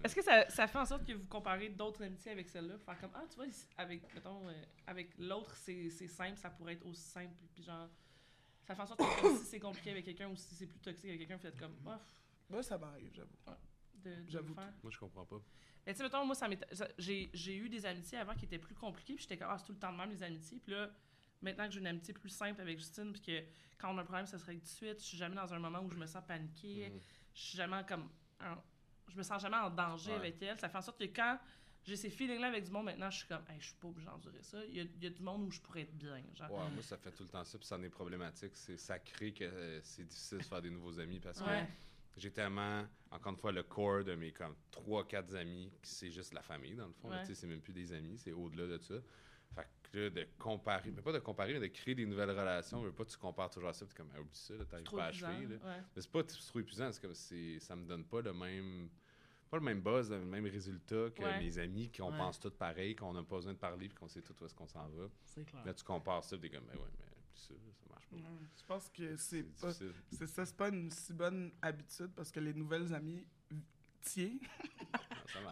Est-ce 0.04 0.14
que 0.14 0.22
ça, 0.22 0.48
ça 0.48 0.66
fait 0.66 0.78
en 0.78 0.86
sorte 0.86 1.06
que 1.06 1.12
vous 1.12 1.26
comparez 1.26 1.68
d'autres 1.70 2.02
amitiés 2.04 2.32
avec 2.32 2.48
celle-là? 2.48 2.78
Faire 2.78 2.98
comme, 3.00 3.10
ah, 3.14 3.24
tu 3.28 3.36
vois, 3.36 3.46
avec, 3.78 4.14
mettons, 4.14 4.48
euh, 4.48 4.62
avec 4.86 5.16
l'autre, 5.18 5.54
c'est 5.56 5.90
c'est 5.90 6.08
simple, 6.08 6.36
ça 6.36 6.50
pourrait 6.50 6.74
être 6.74 6.86
aussi 6.86 7.02
simple. 7.02 7.34
Puis 7.54 7.62
genre, 7.62 7.88
ça 8.64 8.74
fait 8.74 8.82
en 8.82 8.86
sorte 8.86 9.00
que 9.00 9.36
si 9.38 9.44
c'est 9.44 9.60
compliqué 9.60 9.90
avec 9.90 10.04
quelqu'un 10.04 10.28
ou 10.28 10.36
si 10.36 10.54
c'est 10.54 10.66
plus 10.66 10.80
toxique 10.80 11.06
avec 11.06 11.20
quelqu'un, 11.20 11.36
vous 11.36 11.42
faites 11.42 11.58
comme, 11.58 11.76
oh, 11.86 11.90
Moi, 12.48 12.62
ça 12.62 12.78
m'arrive, 12.78 13.10
j'avoue. 13.12 13.36
J'avoue. 14.28 14.54
Moi, 14.54 14.90
je 14.90 14.98
comprends 14.98 15.24
pas. 15.24 15.40
Mais 15.86 15.92
tu 15.92 15.98
sais, 15.98 16.04
mettons, 16.04 16.24
moi, 16.24 16.34
ça 16.34 16.48
j'ai 16.98 17.56
eu 17.56 17.68
des 17.68 17.86
amitiés 17.86 18.18
avant 18.18 18.34
qui 18.34 18.44
étaient 18.44 18.58
plus 18.58 18.74
compliquées, 18.74 19.14
puis 19.14 19.22
j'étais 19.22 19.36
comme, 19.36 19.48
ah, 19.50 19.58
c'est 19.58 19.64
tout 19.66 19.72
le 19.72 19.78
temps 19.78 19.92
de 19.92 19.96
même, 19.98 20.10
les 20.10 20.22
amitiés. 20.22 20.60
Puis 20.60 20.72
là, 20.72 20.90
maintenant 21.42 21.66
que 21.66 21.72
j'ai 21.74 21.80
une 21.80 21.86
amitié 21.86 22.14
plus 22.14 22.28
simple 22.30 22.60
avec 22.60 22.78
Justine, 22.78 23.12
puis 23.12 23.20
que 23.22 23.42
quand 23.78 23.92
on 23.94 23.98
a 23.98 24.02
un 24.02 24.04
problème, 24.04 24.26
ça 24.26 24.38
serait 24.38 24.54
tout 24.54 24.60
de 24.60 24.66
suite, 24.66 24.98
je 25.00 25.04
suis 25.04 25.18
jamais 25.18 25.36
dans 25.36 25.52
un 25.52 25.58
moment 25.58 25.80
où 25.80 25.90
je 25.90 25.96
me 25.96 26.06
sens 26.06 26.22
paniquée, 26.26 26.88
Mhm. 26.90 27.00
je 27.34 27.40
suis 27.40 27.56
jamais 27.56 27.84
comme. 27.86 28.08
en- 28.40 28.62
je 29.08 29.16
me 29.16 29.22
sens 29.22 29.42
jamais 29.42 29.56
en 29.58 29.68
danger 29.70 30.10
Ouais. 30.12 30.16
avec 30.16 30.42
elle. 30.42 30.58
Ça 30.58 30.68
fait 30.68 30.78
en 30.78 30.82
sorte 30.82 30.98
que 30.98 31.04
quand 31.04 31.38
j'ai 31.84 31.96
ces 31.96 32.08
feelings-là 32.10 32.46
avec 32.48 32.64
du 32.64 32.70
monde, 32.70 32.86
maintenant, 32.86 33.10
je 33.10 33.18
suis 33.18 33.26
comme, 33.28 33.42
hey, 33.50 33.60
je 33.60 33.66
suis 33.66 33.74
pas 33.74 33.88
obligée 33.88 34.06
d'endurer 34.06 34.42
ça. 34.42 34.64
Il 34.66 34.74
y, 34.76 34.80
a, 34.80 34.84
il 34.84 35.02
y 35.02 35.06
a 35.06 35.10
du 35.10 35.22
monde 35.22 35.42
où 35.42 35.50
je 35.50 35.60
pourrais 35.60 35.82
être 35.82 35.96
bien. 35.98 36.22
Genre. 36.34 36.50
Ouais, 36.50 36.70
moi, 36.70 36.82
ça 36.82 36.96
fait 36.96 37.10
tout 37.12 37.24
le 37.24 37.28
temps 37.28 37.44
ça, 37.44 37.58
puis 37.58 37.66
ça 37.66 37.76
en 37.76 37.82
est 37.82 37.90
problématique. 37.90 38.52
C'est, 38.56 38.76
ça 38.78 38.98
crée 39.00 39.32
que 39.32 39.44
euh, 39.44 39.80
c'est 39.82 40.04
difficile 40.04 40.38
de 40.38 40.42
se 40.44 40.48
faire 40.48 40.62
des 40.62 40.70
nouveaux 40.70 40.98
amis 40.98 41.20
parce 41.20 41.40
que 41.42 41.50
j'ai 42.16 42.30
tellement, 42.30 42.86
encore 43.10 43.32
une 43.32 43.38
fois, 43.38 43.52
le 43.52 43.62
core 43.64 44.04
de 44.04 44.14
mes 44.14 44.32
comme 44.32 44.54
3-4 44.70 45.34
amis, 45.36 45.70
qui 45.82 45.90
c'est 45.90 46.10
juste 46.10 46.32
la 46.34 46.42
famille, 46.42 46.74
dans 46.74 46.86
le 46.86 46.92
fond. 46.94 47.10
Ouais. 47.10 47.24
c'est 47.34 47.46
même 47.46 47.60
plus 47.60 47.72
des 47.74 47.92
amis, 47.92 48.16
c'est 48.18 48.32
au-delà 48.32 48.66
de 48.66 48.78
ça. 48.78 48.94
Fait 49.54 49.66
que 49.82 49.98
là, 49.98 50.10
de 50.10 50.26
comparer, 50.38 50.90
mais 50.90 51.02
pas 51.02 51.12
de 51.12 51.18
comparer, 51.18 51.52
mais 51.54 51.60
de 51.60 51.66
créer 51.66 51.94
des 51.94 52.06
nouvelles 52.06 52.30
relations. 52.30 52.80
Je 52.82 52.86
veux 52.86 52.92
pas 52.94 53.04
que 53.04 53.10
tu 53.10 53.18
compares 53.18 53.50
toujours 53.50 53.68
à 53.68 53.72
ça, 53.72 53.84
t'es 53.86 53.94
comme, 53.94 54.10
ah, 54.14 54.20
oublie 54.20 54.30
ça, 54.34 54.54
t'arrives 54.64 54.90
pas 54.90 55.04
à 55.06 55.08
épuisant, 55.10 55.28
achever. 55.28 55.46
là. 55.46 55.54
ouais. 55.56 55.82
Mais 55.94 56.02
c'est 56.02 56.10
pas 56.10 56.22
trop 56.24 56.60
épuisant, 56.60 56.92
c'est 56.92 57.02
comme, 57.02 57.14
c'est, 57.14 57.58
ça 57.60 57.76
me 57.76 57.84
donne 57.86 58.04
pas 58.04 58.20
le 58.22 58.32
même. 58.32 58.88
Pas 59.50 59.58
le 59.58 59.64
même 59.64 59.82
buzz, 59.82 60.10
le 60.10 60.24
même 60.24 60.46
résultat 60.46 61.10
que 61.14 61.22
Ouais. 61.22 61.38
mes 61.38 61.58
amis, 61.58 61.90
qu'on 61.92 62.10
Ouais. 62.10 62.16
pense 62.16 62.40
tous 62.40 62.54
pareil, 62.54 62.96
qu'on 62.96 63.12
n'a 63.12 63.22
pas 63.22 63.36
besoin 63.36 63.52
de 63.52 63.58
parler, 63.58 63.88
puis 63.88 63.98
qu'on 63.98 64.08
sait 64.08 64.22
tout 64.22 64.34
où 64.40 64.46
est-ce 64.46 64.54
qu'on 64.54 64.66
s'en 64.66 64.88
va. 64.88 65.08
C'est 65.26 65.44
clair. 65.44 65.62
Là, 65.66 65.74
tu 65.74 65.84
compares 65.84 66.24
ça, 66.24 66.38
t'es 66.38 66.48
comme, 66.48 66.64
ben 66.64 66.74
ouais, 66.78 66.88
mais 66.98 67.04
plus 67.30 67.38
ça, 67.38 67.54
ça 67.74 67.84
marche 67.90 68.06
pas. 68.08 68.16
Je 68.16 68.64
pense 68.64 68.88
que 68.88 69.14
c'est 69.18 69.44
C'est 69.54 69.60
pas, 69.60 69.72
c'est 70.10 70.26
ça, 70.26 70.46
c'est 70.46 70.56
pas 70.56 70.68
une 70.70 70.90
si 70.90 71.12
bonne 71.12 71.52
habitude 71.60 72.12
parce 72.16 72.32
que 72.32 72.40
les 72.40 72.54
nouvelles 72.54 72.94
amies 72.94 73.26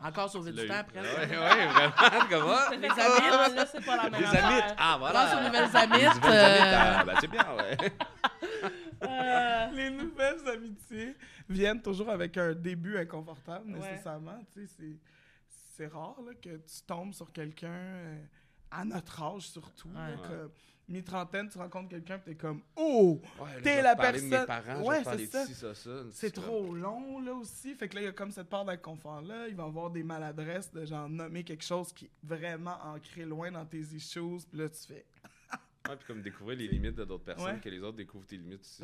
Ah. 0.03 0.09
Encore 0.09 0.31
sauvé 0.31 0.53
Tu 0.53 0.61
du 0.61 0.67
temps 0.69 0.75
après. 0.75 1.01
Ouais, 1.01 1.07
ouais, 1.39 1.67
vraiment, 1.67 2.27
comment? 2.29 2.71
Les 2.71 2.89
amis, 2.89 3.55
là, 3.57 3.67
c'est 3.67 3.85
pas 3.85 3.97
la 3.97 4.11
même 4.11 4.21
Les 4.21 4.27
amites! 4.27 4.75
Ah, 4.79 4.97
voilà! 4.99 5.27
Pense 5.27 5.35
aux 5.41 5.45
nouvelles 5.47 5.65
nouvelles 5.65 6.21
euh, 6.25 6.75
ah, 6.75 7.05
ben, 7.05 7.15
c'est 7.21 7.29
bien, 7.29 7.47
ouais. 7.57 7.77
Euh, 9.03 9.67
les 9.73 9.91
nouvelles 9.91 10.49
amitiés 10.49 11.17
viennent 11.49 11.81
toujours 11.81 12.11
avec 12.11 12.37
un 12.37 12.53
début 12.53 12.99
inconfortable, 12.99 13.73
Ouais. 13.73 13.79
nécessairement. 13.91 14.39
Tu 14.53 14.67
sais, 14.67 14.75
c'est, 14.79 14.99
c'est 15.77 15.87
rare 15.87 16.17
là, 16.27 16.33
que 16.35 16.57
tu 16.57 16.83
tombes 16.87 17.15
sur 17.15 17.33
quelqu'un 17.33 17.69
euh, 17.71 18.23
à 18.71 18.85
notre 18.85 19.23
âge 19.23 19.49
surtout. 19.49 19.91
là. 19.93 20.09
Mi-trentaine, 20.91 21.49
tu 21.49 21.59
rencontres 21.59 21.89
quelqu'un 21.89 22.17
et 22.17 22.21
t'es 22.21 22.35
comme 22.35 22.61
«Oh! 22.77 23.21
Ouais, 23.41 23.63
T'es 23.63 23.81
la 23.83 23.95
parler 23.97 24.21
de 24.21 24.29
personne- 24.29 24.41
mes 24.41 24.47
parents, 24.47 24.83
Ouais, 24.87 25.03
c'est 25.05 25.27
ça. 25.27 25.47
ça, 25.47 25.75
ça. 25.75 25.91
C'est 26.13 26.35
comme- 26.35 26.45
trop 26.45 26.75
long, 26.75 27.21
là, 27.21 27.33
aussi.» 27.35 27.75
Fait 27.77 27.89
que 27.89 27.95
là, 27.95 28.01
il 28.03 28.05
y 28.05 28.09
a 28.09 28.13
comme 28.13 28.31
cette 28.33 28.49
part 28.49 28.65
d'inconfort-là. 28.65 29.49
Il 29.49 29.55
va 29.57 29.65
y 29.65 29.67
avoir 29.67 29.91
des 29.91 30.03
maladresses 30.03 30.71
de 30.73 30.85
genre 30.85 31.09
nommer 31.09 31.45
quelque 31.45 31.65
chose 31.65 31.93
qui 31.93 32.07
est 32.07 32.11
vraiment 32.23 32.77
ancré 32.85 33.25
loin 33.25 33.51
dans 33.51 33.65
tes 33.65 33.79
issues. 33.81 34.39
Puis 34.51 34.59
là, 34.59 34.69
tu 34.69 34.87
fais 34.87 35.07
Ouais, 35.89 35.97
puis 35.97 36.07
comme 36.07 36.21
découvrir 36.23 36.59
les 36.59 36.69
limites 36.69 36.95
de 36.95 37.05
d'autres 37.05 37.25
personnes, 37.25 37.55
Ouais. 37.55 37.61
que 37.61 37.69
les 37.71 37.81
autres 37.81 37.97
découvrent 37.97 38.27
tes 38.27 38.37
limites 38.37 38.61
aussi. 38.61 38.83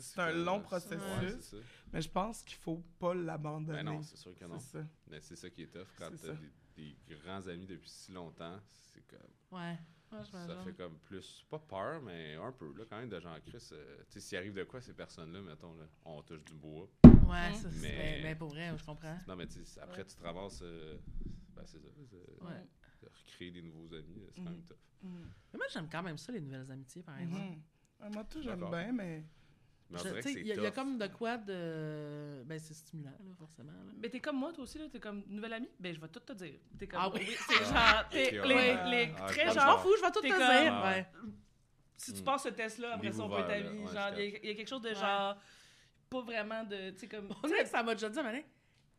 C'est 0.00 0.18
un 0.20 0.32
long 0.32 0.56
Ouais, 0.56 0.62
processus. 0.62 1.54
Mais 1.92 2.00
je 2.00 2.08
pense 2.08 2.42
qu'il 2.42 2.56
faut 2.56 2.82
pas 2.98 3.14
l'abandonner. 3.14 3.82
Ben 3.82 3.84
non, 3.84 4.02
c'est 4.02 4.16
sûr 4.16 4.34
que 4.34 4.44
non. 4.46 4.58
Ça. 4.58 4.78
Mais 5.10 5.20
c'est 5.20 5.36
ça 5.36 5.50
qui 5.50 5.62
est 5.64 5.66
tough 5.66 5.86
quand 5.98 6.08
t'as 6.20 6.32
des, 6.74 6.96
des 7.06 7.14
grands 7.22 7.46
amis 7.48 7.66
depuis 7.66 7.88
si 7.90 8.12
longtemps. 8.12 8.56
C'est 8.94 9.06
comme. 9.06 9.58
Ouais. 9.60 9.76
Ouais, 10.10 10.24
Ça 10.24 10.56
fait 10.64 10.72
comme 10.72 10.96
plus. 10.98 11.44
Pas 11.50 11.58
peur, 11.58 12.00
mais 12.02 12.34
un 12.36 12.50
peu, 12.52 12.72
là, 12.76 12.84
quand 12.88 12.98
même, 12.98 13.08
de 13.10 13.20
gens 13.20 13.34
Chris. 13.46 13.68
euh, 13.72 13.98
tu 14.08 14.12
sais, 14.14 14.20
s'il 14.20 14.38
arrive 14.38 14.54
de 14.54 14.64
quoi, 14.64 14.80
ces 14.80 14.94
personnes-là, 14.94 15.40
mettons, 15.42 15.74
là, 15.74 15.84
on 16.04 16.22
touche 16.22 16.44
du 16.44 16.54
bois. 16.54 16.88
Ouais, 17.04 17.52
ça, 17.54 17.70
c'est- 17.70 17.80
Mais- 17.82 17.96
mais, 17.98 18.20
mais 18.22 18.34
pour 18.34 18.48
vrai, 18.48 18.72
je 18.78 18.84
comprends. 18.84 19.18
Non, 19.28 19.36
mais 19.36 19.46
tu 19.46 19.62
sais, 19.64 19.80
après, 19.80 19.98
Ouais. 19.98 20.04
tu 20.06 20.14
te 20.16 20.22
ramasses. 20.22 20.60
euh, 20.62 20.96
ben, 21.54 21.62
c'est 21.66 21.78
ça. 21.78 21.88
c'est- 22.08 22.44
Ouais. 22.44 22.66
de 23.02 23.08
recréer 23.08 23.50
des 23.50 23.62
nouveaux 23.62 23.92
amis, 23.94 24.22
c'est 24.34 24.36
quand 24.42 24.50
même 24.50 24.60
Mhm. 24.60 24.64
tough. 24.64 24.76
Mais 25.02 25.56
moi, 25.58 25.66
j'aime 25.72 25.88
quand 25.90 26.02
même 26.02 26.16
ça, 26.18 26.32
les 26.32 26.40
nouvelles 26.40 26.70
amitiés, 26.70 27.02
par 27.02 27.18
exemple. 27.18 27.42
Mhm. 27.42 27.62
Ouais, 28.00 28.10
moi, 28.10 28.24
tout, 28.24 28.40
j'aime 28.40 28.60
D'accord. 28.60 28.70
bien, 28.70 28.92
mais 28.92 29.24
Il 29.90 30.46
y, 30.46 30.48
y 30.48 30.66
a 30.66 30.70
comme 30.70 30.98
de 30.98 31.06
quoi 31.06 31.38
de. 31.38 32.42
Ben, 32.44 32.58
c'est 32.58 32.74
stimulant, 32.74 33.10
là, 33.10 33.34
forcément. 33.38 33.72
là. 33.72 33.92
Mais 34.00 34.08
t'es 34.10 34.20
comme 34.20 34.36
moi, 34.36 34.52
toi 34.52 34.64
aussi, 34.64 34.78
là. 34.78 34.84
T'es 34.92 35.00
comme 35.00 35.22
nouvelle 35.28 35.54
amie? 35.54 35.70
Ben, 35.80 35.94
je 35.94 36.00
vais 36.00 36.08
tout 36.08 36.20
te 36.20 36.32
dire. 36.34 36.54
T'es 36.78 36.86
comme. 36.86 37.00
Ah 37.02 37.10
oui? 37.14 37.26
C'est 37.48 37.64
genre. 37.64 38.08
T'es 38.10 38.30
les, 38.32 38.38
ouais. 38.40 38.90
les 38.90 39.12
Ah, 39.18 39.26
très 39.26 39.50
genre. 39.52 39.66
m'en 39.66 39.78
fous, 39.78 39.94
je 39.96 40.02
vais 40.02 40.10
tout 40.12 40.20
te 40.20 40.26
dire. 40.26 40.36
comme- 40.36 40.82
Ouais. 40.82 41.06
Si 41.96 42.12
tu 42.12 42.22
passes 42.22 42.42
ce 42.44 42.48
test-là, 42.50 42.94
après 42.94 43.12
ça, 43.12 43.22
on 43.24 43.28
peut. 43.28 43.36
Ouais, 43.42 43.62
Genre, 43.92 44.10
il 44.18 44.24
y, 44.44 44.46
y 44.48 44.50
a 44.50 44.54
quelque 44.54 44.68
chose 44.68 44.82
de 44.82 44.88
Ouais. 44.90 44.94
genre. 44.94 45.36
Pas 46.10 46.20
vraiment 46.22 46.64
de. 46.64 46.90
Tu 46.90 46.98
sais, 46.98 47.08
comme. 47.08 47.28
On 47.42 47.46
dirait 47.48 47.62
que 47.64 47.68
ça 47.68 47.82
m'a 47.82 47.94
déjà 47.94 48.08
dit, 48.08 48.18
mais 48.22 48.46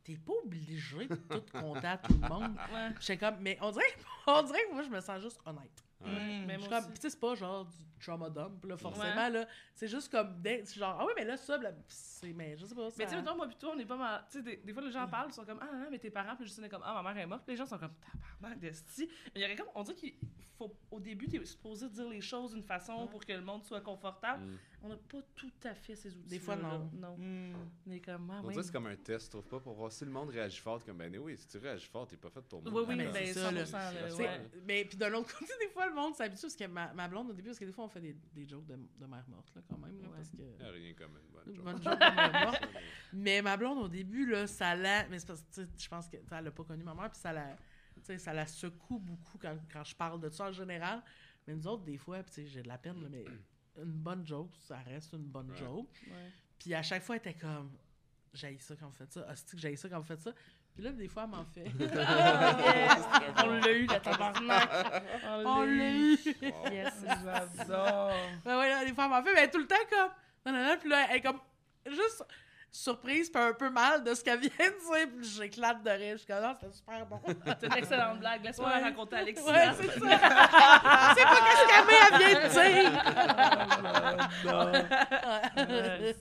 t'es 0.02 0.16
pas 0.16 0.32
obligé 0.44 1.06
de 1.06 1.14
tout 1.14 1.42
compter 1.52 1.86
à 1.86 1.98
tout 1.98 2.12
le 2.20 2.28
monde. 2.28 2.56
Ouais. 3.08 3.16
Comme, 3.16 3.36
mais 3.40 3.58
on 3.60 3.70
dirait, 3.70 3.84
on 4.26 4.42
dirait 4.42 4.64
que 4.66 4.72
moi, 4.72 4.82
je 4.82 4.88
me 4.90 5.00
sens 5.00 5.20
juste 5.22 5.38
honnête. 5.46 5.84
Ouais. 6.00 6.10
Mm. 6.10 6.46
Mais 6.46 6.58
Je 6.58 6.68
comme- 6.68 6.94
c'est 6.98 7.20
pas 7.20 7.34
genre 7.34 7.64
du 7.66 7.76
trauma 8.00 8.30
dump, 8.30 8.64
là, 8.64 8.76
forcément, 8.76 9.28
là. 9.28 9.46
C'est 9.74 9.88
juste 9.88 10.10
comme, 10.10 10.42
genre, 10.74 10.96
ah 11.00 11.04
oui, 11.06 11.12
mais 11.16 11.24
là, 11.24 11.36
ça, 11.36 11.58
là, 11.58 11.70
c'est, 11.88 12.32
mais 12.32 12.56
je 12.56 12.64
sais 12.64 12.74
pas, 12.74 12.88
ça... 12.90 12.96
Mais 12.98 13.04
tu 13.04 13.10
sais, 13.10 13.16
mettons, 13.16 13.36
moi, 13.36 13.46
plutôt, 13.46 13.68
on 13.70 13.78
est 13.78 13.84
pas 13.84 13.96
mal. 13.96 14.24
Tu 14.30 14.38
sais, 14.38 14.42
des, 14.42 14.56
des 14.56 14.72
fois, 14.72 14.82
les 14.82 14.90
gens 14.90 15.06
parlent, 15.06 15.28
ils 15.30 15.34
sont 15.34 15.44
comme, 15.44 15.58
ah, 15.60 15.66
non, 15.72 15.80
non, 15.84 15.88
mais 15.90 15.98
tes 15.98 16.10
parents, 16.10 16.34
puis 16.36 16.46
Justine 16.46 16.64
est 16.64 16.68
comme, 16.70 16.82
ah, 16.84 17.02
ma 17.02 17.12
mère 17.12 17.22
est 17.22 17.26
morte. 17.26 17.42
Puis 17.44 17.52
les 17.52 17.58
gens 17.58 17.66
sont 17.66 17.78
comme, 17.78 17.94
tabarnak, 18.40 18.58
d'esti. 18.58 19.08
Mais 19.26 19.32
il 19.36 19.42
y 19.42 19.44
aurait 19.44 19.56
comme, 19.56 19.68
on 19.74 19.82
dirait 19.82 19.96
qu'il 19.96 20.14
faut, 20.60 20.76
au 20.90 21.00
début, 21.00 21.26
t'es 21.26 21.42
supposé 21.44 21.88
dire 21.88 22.08
les 22.08 22.20
choses 22.20 22.52
d'une 22.52 22.62
façon 22.62 23.06
pour 23.06 23.24
que 23.24 23.32
le 23.32 23.40
monde 23.40 23.64
soit 23.64 23.80
confortable. 23.80 24.44
Mm. 24.44 24.58
On 24.82 24.88
n'a 24.88 24.96
pas 24.96 25.20
tout 25.34 25.50
à 25.64 25.74
fait 25.74 25.94
ces 25.94 26.14
outils. 26.16 26.28
Des 26.28 26.38
fois, 26.38 26.56
non. 26.56 26.90
Non. 26.94 27.16
Mm. 27.16 27.52
On 27.86 27.90
est 27.90 28.00
comme, 28.00 28.30
ah, 28.30 28.40
On 28.44 28.48
dirait 28.48 28.56
que 28.56 28.62
c'est 28.62 28.72
comme 28.72 28.86
un 28.86 28.96
test, 28.96 29.24
tu 29.26 29.30
trouves 29.30 29.46
pas, 29.48 29.60
pour 29.60 29.74
voir 29.74 29.90
si 29.92 30.04
le 30.04 30.10
monde 30.10 30.28
réagit 30.30 30.58
fort. 30.60 30.82
Comme, 30.84 30.98
ben 30.98 31.14
oui, 31.18 31.36
si 31.36 31.46
tu 31.46 31.58
réagis 31.58 31.86
fort, 31.86 32.06
t'es 32.06 32.16
pas 32.16 32.30
fait 32.30 32.42
pour 32.42 32.62
Oui, 32.64 32.70
moi. 32.70 32.84
oui, 32.88 32.96
mais 32.96 33.06
ben, 33.06 33.26
c'est 33.26 33.32
ça, 33.34 33.50
100%. 33.50 33.54
là. 33.54 33.92
là, 33.92 34.08
Tu 34.08 34.14
sais, 34.16 34.22
ouais. 34.22 34.50
Mais 34.66 34.84
puis 34.84 34.96
de 34.98 35.06
l'autre 35.06 35.34
côté, 35.38 35.52
des 35.60 35.68
fois, 35.68 35.86
le 35.88 35.94
monde 35.94 36.14
s'habitue 36.14 36.42
parce 36.42 36.56
que 36.56 36.66
ma, 36.66 36.92
ma 36.94 37.08
blonde, 37.08 37.30
au 37.30 37.32
début, 37.32 37.48
parce 37.48 37.58
que 37.58 37.64
des 37.64 37.72
fois, 37.72 37.84
on 37.84 37.88
fait 37.88 38.00
des, 38.00 38.16
des 38.34 38.46
jokes 38.46 38.66
de, 38.66 38.76
de 38.76 39.06
mère 39.06 39.24
morte, 39.28 39.50
là, 39.54 39.62
quand 39.68 39.78
même, 39.78 40.00
là, 40.00 40.08
Ouais. 40.08 40.16
parce 40.16 40.30
que... 40.30 40.62
Y 40.62 40.66
a 40.66 40.70
rien 40.70 40.94
comme 40.94 41.12
une 41.16 41.32
bonne 41.32 41.54
chose. 41.54 41.64
bonne 41.64 41.82
joke 41.82 41.98
de 42.00 42.14
mère 42.16 42.44
morte. 42.46 42.68
Mais 43.12 43.42
ma 43.42 43.56
blonde, 43.56 43.78
au 43.78 43.88
début, 43.88 44.26
là, 44.26 44.46
ça 44.46 44.74
la... 44.74 45.06
Mais 45.08 45.18
c'est 45.18 45.26
parce 45.26 45.42
que, 45.42 45.62
tu 45.62 45.68
je 45.78 45.88
pense 45.88 46.08
que, 46.08 46.16
tu 46.16 46.22
sais, 46.28 46.34
elle 46.38 46.46
a 46.46 46.50
pas 46.50 46.64
connu 46.64 46.84
ma 46.84 46.94
mère, 46.94 47.10
puis 47.10 47.18
ça 47.20 47.32
la... 47.32 47.56
Tu 48.00 48.06
sais, 48.06 48.18
ça 48.18 48.32
la 48.32 48.46
secoue 48.46 48.98
beaucoup 48.98 49.38
quand, 49.38 49.56
quand 49.72 49.84
je 49.84 49.94
parle 49.94 50.20
de 50.20 50.28
ça 50.30 50.44
en 50.48 50.52
général. 50.52 51.02
Mais 51.46 51.54
nous 51.54 51.66
autres, 51.66 51.84
des 51.84 51.96
fois, 51.98 52.22
puis 52.22 52.32
tu 52.34 52.42
sais, 52.42 52.46
j'ai 52.48 52.62
de 52.62 52.68
la 52.68 52.78
peine, 52.78 53.00
là, 53.02 53.08
mais 53.10 53.24
une 53.76 53.92
bonne 53.92 54.26
joke, 54.26 54.52
ça 54.58 54.78
reste 54.78 55.12
une 55.12 55.24
bonne 55.26 55.50
Ouais. 55.50 55.56
joke. 55.56 56.04
Puis 56.58 56.74
à 56.74 56.82
chaque 56.82 57.02
fois, 57.02 57.16
elle 57.16 57.20
était 57.20 57.34
comme... 57.38 57.70
J'ai 58.32 58.58
ça 58.60 58.76
quand 58.76 58.86
vous 58.86 58.92
faites 58.92 59.12
ça. 59.12 59.26
Hostie 59.30 59.56
que 59.56 59.62
j'ai 59.62 59.74
ça 59.76 59.88
quand 59.88 59.98
vous 59.98 60.06
faites 60.06 60.20
ça? 60.20 60.32
Puis 60.74 60.84
là, 60.84 60.92
des 60.92 61.08
fois, 61.08 61.24
elle 61.24 61.30
m'en 61.30 61.44
fait. 61.44 61.64
On 63.44 63.46
l'a 63.58 63.72
eu, 63.72 63.86
la 63.86 63.98
tabarnak. 64.00 64.70
On 65.44 65.62
l'a 65.64 65.90
eu! 65.92 66.16
Yes. 66.70 67.04
J'adore. 67.04 68.12
Ouais, 68.44 68.68
là, 68.68 68.84
des 68.84 68.94
fois, 68.94 69.04
elle 69.04 69.10
m'en 69.10 69.22
fait, 69.22 69.34
mais 69.34 69.40
elle 69.40 69.48
est 69.48 69.50
tout 69.50 69.58
le 69.58 69.66
temps 69.66 69.74
comme. 69.90 70.10
Non, 70.46 70.52
non, 70.52 70.68
non, 70.68 70.76
puis 70.78 70.88
là, 70.88 71.06
elle 71.10 71.16
est 71.16 71.20
comme. 71.20 71.40
Juste 71.86 72.24
surprise, 72.72 73.30
puis 73.30 73.42
un 73.42 73.52
peu 73.52 73.68
mal 73.70 74.04
de 74.04 74.14
ce 74.14 74.22
qu'elle 74.22 74.38
vient 74.40 74.48
de 74.50 74.54
dire, 75.06 75.08
puis 75.16 75.28
j'éclate 75.28 75.82
de 75.82 75.90
rire. 75.90 76.12
Je 76.12 76.18
suis 76.18 76.26
comme, 76.26 76.42
non, 76.42 76.54
c'était 76.60 76.72
super 76.72 77.06
bon. 77.06 77.20
C'est 77.60 77.66
une 77.66 77.72
excellente 77.74 78.20
blague. 78.20 78.44
Laisse-moi 78.44 78.68
Ouais. 78.68 78.80
la 78.80 78.86
raconter 78.86 79.16
à 79.16 79.18
Alexis. 79.18 79.44
ouais, 79.44 79.72
c'est 79.74 79.86
ça. 79.86 79.92
c'est 79.94 81.24
pas 81.24 81.40
qu'est-ce 81.46 81.66
qu'Amé, 81.68 81.94
elle 82.06 82.18
vient 82.18 82.34
de 82.42 82.48
dire. 82.52 82.90
Ouais. 85.70 86.14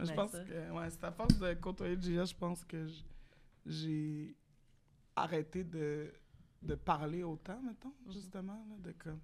Je 0.00 0.12
pense 0.12 0.30
ça. 0.30 0.44
que, 0.44 0.70
ouais, 0.72 0.90
c'est 0.90 1.04
à 1.04 1.10
force 1.12 1.36
de 1.38 1.54
côtoyer 1.54 1.96
Gia, 2.00 2.24
je 2.24 2.34
pense 2.34 2.64
que 2.64 2.86
j'ai 3.66 4.36
arrêté 5.16 5.64
de, 5.64 6.12
de 6.62 6.74
parler 6.76 7.22
autant, 7.24 7.60
mettons, 7.62 7.92
justement, 8.08 8.64
là, 8.68 8.76
de 8.78 8.92
comme... 8.92 9.20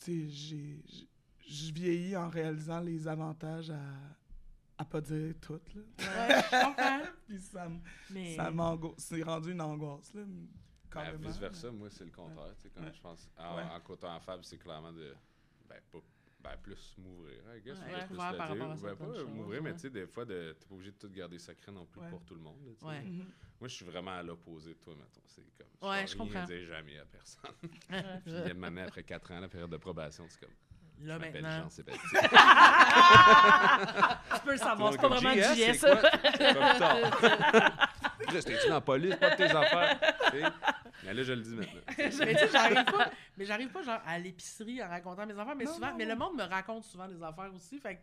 Tu 0.00 0.04
sais, 0.04 0.28
j'ai... 0.28 0.82
j'ai- 0.86 1.08
Je 1.48 1.72
vieillis 1.72 2.14
en 2.16 2.28
réalisant 2.28 2.80
les 2.80 3.06
avantages 3.08 3.70
à, 3.70 3.80
à 4.78 4.84
pas 4.84 5.00
dire 5.00 5.34
tout, 5.40 5.60
là. 5.74 5.82
Ouais, 5.98 6.42
je 6.42 6.64
comprends. 6.66 7.00
Puis 7.28 7.38
ça, 7.40 7.68
Mais. 8.10 8.34
ça 8.36 8.50
m'angoisse. 8.50 8.94
C'est 8.98 9.22
rendu 9.22 9.52
une 9.52 9.60
angoisse, 9.60 10.14
là, 10.14 10.22
Ben, 10.24 10.46
carrément. 10.90 11.28
vice 11.28 11.38
versa, 11.38 11.70
moi, 11.70 11.88
c'est 11.90 12.04
le 12.04 12.10
contraire. 12.12 12.54
Tu 12.62 12.68
sais, 12.68 12.80
Ouais. 12.80 12.92
je 12.94 13.00
pense, 13.00 13.28
en, 13.36 13.56
Ouais. 13.56 13.62
en 13.64 13.80
côtoyant 13.80 14.20
Fab, 14.20 14.42
c'est 14.42 14.58
clairement 14.58 14.92
de. 14.92 15.14
Ben, 15.68 15.80
pas. 15.90 15.98
Ben, 16.40 16.56
plus 16.62 16.94
m'ouvrir, 16.98 17.40
I 17.56 17.60
guess. 17.60 17.78
Ouais, 17.80 18.00
de 18.00 18.06
plus 18.06 18.16
par 18.16 18.32
dire, 18.32 18.64
ou 18.70 18.80
ben, 18.80 18.94
pas 18.96 19.24
m'ouvrir, 19.24 19.60
mais 19.60 19.72
tu 19.74 19.80
sais, 19.80 19.90
des 19.90 20.06
fois, 20.06 20.24
de, 20.24 20.52
t'es 20.58 20.66
pas 20.68 20.74
obligé 20.76 20.92
de 20.92 20.96
tout 20.96 21.10
garder 21.10 21.36
secret 21.36 21.72
non 21.72 21.84
plus 21.84 22.00
Ouais. 22.00 22.08
pour 22.10 22.22
tout 22.24 22.34
le 22.36 22.40
monde. 22.40 22.56
là. 22.80 23.00
Mhm. 23.02 23.24
Moi, 23.60 23.66
je 23.68 23.74
suis 23.74 23.84
vraiment 23.84 24.12
à 24.12 24.22
l'opposé 24.22 24.70
de 24.70 24.78
toi, 24.78 24.94
mettons. 24.94 25.20
C'est 25.26 25.42
comme. 25.58 25.90
Ouais, 25.90 26.06
je 26.06 26.16
comprends. 26.16 26.44
dire 26.44 26.64
jamais 26.68 26.96
à 26.96 27.04
personne. 27.06 27.50
Puis, 28.24 28.32
il 28.46 28.54
m'amener 28.54 28.82
après 28.82 29.02
4 29.02 29.32
ans, 29.32 29.40
la 29.40 29.48
période 29.48 29.70
de 29.70 29.76
probation, 29.78 30.26
c'est 30.28 30.38
comme. 30.40 30.54
Là, 31.04 31.14
je 31.14 31.20
maintenant. 31.20 31.62
Jean-Sébastien. 31.62 32.20
Tu 34.34 34.40
peux 34.44 34.52
le 34.52 34.58
savoir, 34.58 34.92
c'est 34.92 35.00
pas 35.00 35.08
vraiment 35.08 35.30
comme, 35.30 35.40
JS, 35.54 35.74
ça. 35.78 36.00
c'est 36.36 36.54
comme 36.54 36.64
j'étais 38.32 38.68
dans 38.68 38.74
la 38.74 38.80
police, 38.80 39.16
pas 39.16 39.30
de 39.30 39.36
tes 39.36 39.44
affaires. 39.44 39.98
Mais 41.04 41.14
là, 41.14 41.22
je 41.22 41.32
le 41.32 41.40
dis 41.40 41.54
maintenant. 41.54 41.80
mais 41.96 42.10
tu 42.10 42.16
sais, 42.16 42.48
j'arrive 42.52 42.84
pas, 42.84 43.10
mais 43.36 43.44
j'arrive 43.44 43.68
pas 43.68 43.82
genre 43.82 44.00
à 44.06 44.18
l'épicerie 44.18 44.82
en 44.82 44.88
racontant 44.88 45.24
mes 45.26 45.38
affaires, 45.38 45.54
mais 45.56 45.64
Non, 45.64 45.74
souvent, 45.74 45.86
non, 45.90 45.94
mais 45.96 46.04
non. 46.04 46.12
le 46.14 46.18
monde 46.18 46.36
me 46.36 46.42
raconte 46.42 46.84
souvent 46.84 47.06
des 47.08 47.22
affaires 47.22 47.50
aussi, 47.54 47.78
fait 47.78 47.94
que, 47.96 48.00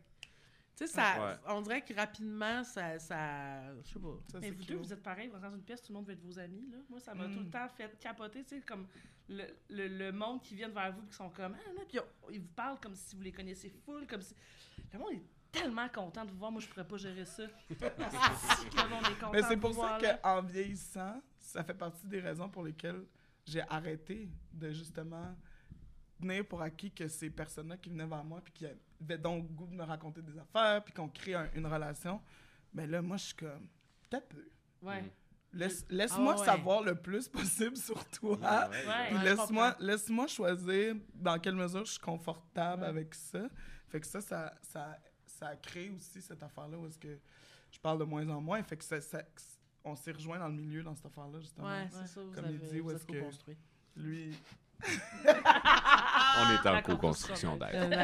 tu 0.76 0.86
sais, 0.86 0.93
ça, 0.93 1.26
Ouais. 1.26 1.36
on 1.47 1.61
dirait 1.61 1.82
que 1.82 1.93
rapidement, 1.93 2.63
ça, 2.63 2.99
ça, 2.99 3.73
je 3.84 3.93
sais 3.93 3.99
pas. 3.99 4.17
Ça, 4.32 4.39
Mais 4.39 4.51
vous 4.51 4.63
deux, 4.63 4.76
vous 4.76 4.91
êtes 4.93 5.01
pareils, 5.03 5.28
vous 5.28 5.34
rentrez 5.36 5.49
dans 5.49 5.55
une 5.55 5.63
pièce, 5.63 5.82
tout 5.82 5.91
le 5.93 5.97
monde 5.97 6.07
veut 6.07 6.13
être 6.13 6.21
vos 6.23 6.38
amis. 6.39 6.67
Là. 6.71 6.78
Moi, 6.89 6.99
ça 6.99 7.13
m'a 7.13 7.28
Mm. 7.28 7.34
tout 7.34 7.39
le 7.39 7.49
temps 7.49 7.67
fait 7.69 7.97
capoter, 7.99 8.43
tu 8.43 8.55
sais, 8.57 8.61
comme 8.61 8.88
le, 9.30 9.43
le, 9.69 9.88
le 9.88 10.11
monde 10.11 10.41
qui 10.41 10.55
vient 10.55 10.69
vers 10.69 10.91
vous, 10.93 11.01
qui 11.07 11.13
sont 11.15 11.30
comme, 11.30 11.55
ah, 11.57 11.73
là, 11.73 11.82
puis 11.88 11.99
on- 11.99 12.30
ils 12.30 12.39
vous 12.41 12.47
parlent 12.55 12.80
comme 12.80 12.95
si 12.95 13.15
vous 13.15 13.21
les 13.21 13.32
connaissiez 13.32 13.69
full, 13.86 14.05
comme 14.07 14.21
si. 14.21 14.36
Le 14.93 14.99
monde 14.99 15.13
est 15.13 15.23
tellement 15.51 15.88
content 15.89 16.26
de 16.26 16.32
vous 16.32 16.38
voir, 16.38 16.51
moi, 16.51 16.59
je 16.61 16.67
pourrais 16.67 16.88
pas 16.88 16.97
gérer 16.97 17.26
ça. 17.26 17.43
Si 17.69 17.76
que 18.69 18.82
le 18.84 18.89
monde 18.89 19.03
est 19.05 19.15
content 19.19 19.32
Mais 19.32 19.41
c'est 19.43 19.57
pour 19.57 19.73
ça 19.73 19.97
qu'en 20.21 20.41
vieillissant, 20.41 21.21
ça 21.39 21.63
fait 21.63 21.73
partie 21.73 22.05
des 22.07 22.19
raisons 22.19 22.49
pour 22.49 22.63
lesquelles 22.63 23.05
j'ai 23.45 23.61
arrêté 23.69 24.30
de 24.51 24.71
justement 24.71 25.36
tenir 26.20 26.45
pour 26.45 26.61
acquis 26.61 26.91
que 26.91 27.07
ces 27.07 27.30
personnes-là 27.30 27.78
qui 27.78 27.89
venaient 27.89 28.05
vers 28.05 28.24
moi 28.24 28.41
puis 28.43 28.53
qui 28.53 28.66
avaient 28.66 29.18
donc 29.18 29.43
le 29.43 29.53
goût 29.55 29.68
de 29.68 29.76
me 29.76 29.84
raconter 29.84 30.22
des 30.22 30.38
affaires 30.38 30.84
puis 30.84 30.93
qu'on 30.93 31.09
crée 31.09 31.34
un- 31.36 31.49
une 31.53 31.66
relation, 31.68 32.22
mais 32.74 32.88
là, 32.88 33.01
moi, 33.01 33.18
je 33.18 33.26
suis 33.26 33.36
comme, 33.36 33.68
t'as 34.09 34.22
peu. 34.22 34.47
Ouais. 34.82 35.01
Mm. 35.01 35.09
Laisse, 35.53 35.86
laisse-moi 35.89 36.34
Ah 36.36 36.39
ouais. 36.39 36.45
savoir 36.45 36.82
le 36.84 36.95
plus 36.95 37.28
possible 37.30 37.78
sur 37.78 38.03
toi. 38.09 38.38
Ouais, 38.38 38.78
Ouais. 38.88 39.07
Puis 39.09 39.18
laisse-moi, 39.24 39.76
laisse-moi 39.80 40.28
choisir 40.28 40.95
dans 41.13 41.39
quelle 41.39 41.55
mesure 41.55 41.86
je 41.86 41.91
suis 41.91 42.01
confortable 42.01 42.82
Ouais. 42.84 42.89
avec 42.89 43.13
ça. 43.16 43.47
Fait 43.88 44.01
que 44.01 44.07
ça, 44.07 44.20
ça, 44.20 44.53
ça, 44.61 44.99
ça 45.26 45.55
crée 45.55 45.89
aussi 45.91 46.22
cette 46.22 46.43
affaire-là 46.43 46.78
où 46.78 46.86
est-ce 46.88 46.99
que 46.99 47.18
je 47.72 47.80
parle 47.80 47.99
de 47.99 48.03
moins 48.03 48.28
en 48.30 48.41
moins. 48.41 48.61
Fait 48.63 48.76
que 48.76 48.84
ça, 48.84 48.99
ça- 48.99 49.24
on 49.86 49.95
s'est 49.95 50.11
rejoint 50.11 50.39
dans 50.39 50.47
le 50.49 50.55
milieu 50.55 50.84
dans 50.84 50.95
cette 50.95 51.05
affaire-là, 51.05 51.39
justement. 51.39 51.68
Ouais, 51.68 51.88
c'est 51.89 52.07
ça, 52.07 52.22
vous 52.22 52.32
Comme 52.32 52.45
avez, 52.45 52.53
il 52.55 52.59
dit, 52.70 52.82
où 52.82 52.91
est-ce 52.91 53.05
que- 53.05 53.20
co-construit. 53.20 53.57
Lui, 53.95 54.36
On 56.38 56.51
est 56.51 56.69
en 56.69 56.82
co-construction 56.82 57.55
d'ailleurs. 57.57 57.89
Euh, 57.91 57.97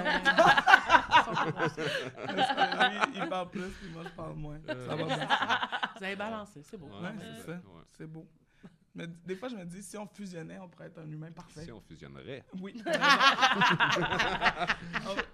lui, 2.34 3.00
il 3.16 3.30
parle 3.30 3.50
plus, 3.50 3.70
puis 3.70 3.90
moi, 3.90 4.04
je 4.06 4.10
parle 4.10 4.36
moins. 4.36 4.58
Ça 4.68 4.74
va 4.96 5.04
bien. 5.04 5.28
Vous 5.98 6.04
avez 6.04 6.16
balancé, 6.16 6.62
c'est 6.64 6.78
beau. 6.78 6.88
Ouais, 6.88 7.02
Ouais, 7.02 7.12
c'est 7.20 7.26
c'est 7.42 7.42
ça. 7.42 7.46
ça. 7.48 7.52
Ouais. 7.54 7.84
C'est 7.98 8.08
beau. 8.08 8.28
Mais 8.94 9.08
des 9.26 9.36
fois, 9.38 9.48
je 9.48 9.56
me 9.56 9.64
dis, 9.64 9.82
si 9.82 9.98
on 9.98 10.06
fusionnait, 10.06 10.60
on 10.60 10.68
pourrait 10.68 10.88
être 10.88 11.00
un 11.00 11.10
humain 11.10 11.32
parfait. 11.32 11.64
Si 11.64 11.72
on 11.72 11.80
fusionnerait. 11.82 12.44
Oui. 12.60 12.82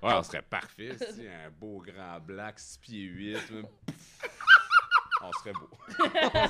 Ouais, 0.04 0.14
on 0.14 0.24
serait 0.24 0.44
parfait. 0.44 0.96
Si 1.14 1.28
un 1.28 1.50
beau 1.50 1.82
grand 1.86 2.20
black, 2.20 2.60
6 2.60 2.78
pieds 2.78 3.04
8. 3.04 3.38
On 5.22 5.32
serait 5.34 5.54
beau. 5.54 5.68
on 6.00 6.04
serait. 6.04 6.16
on 6.34 6.48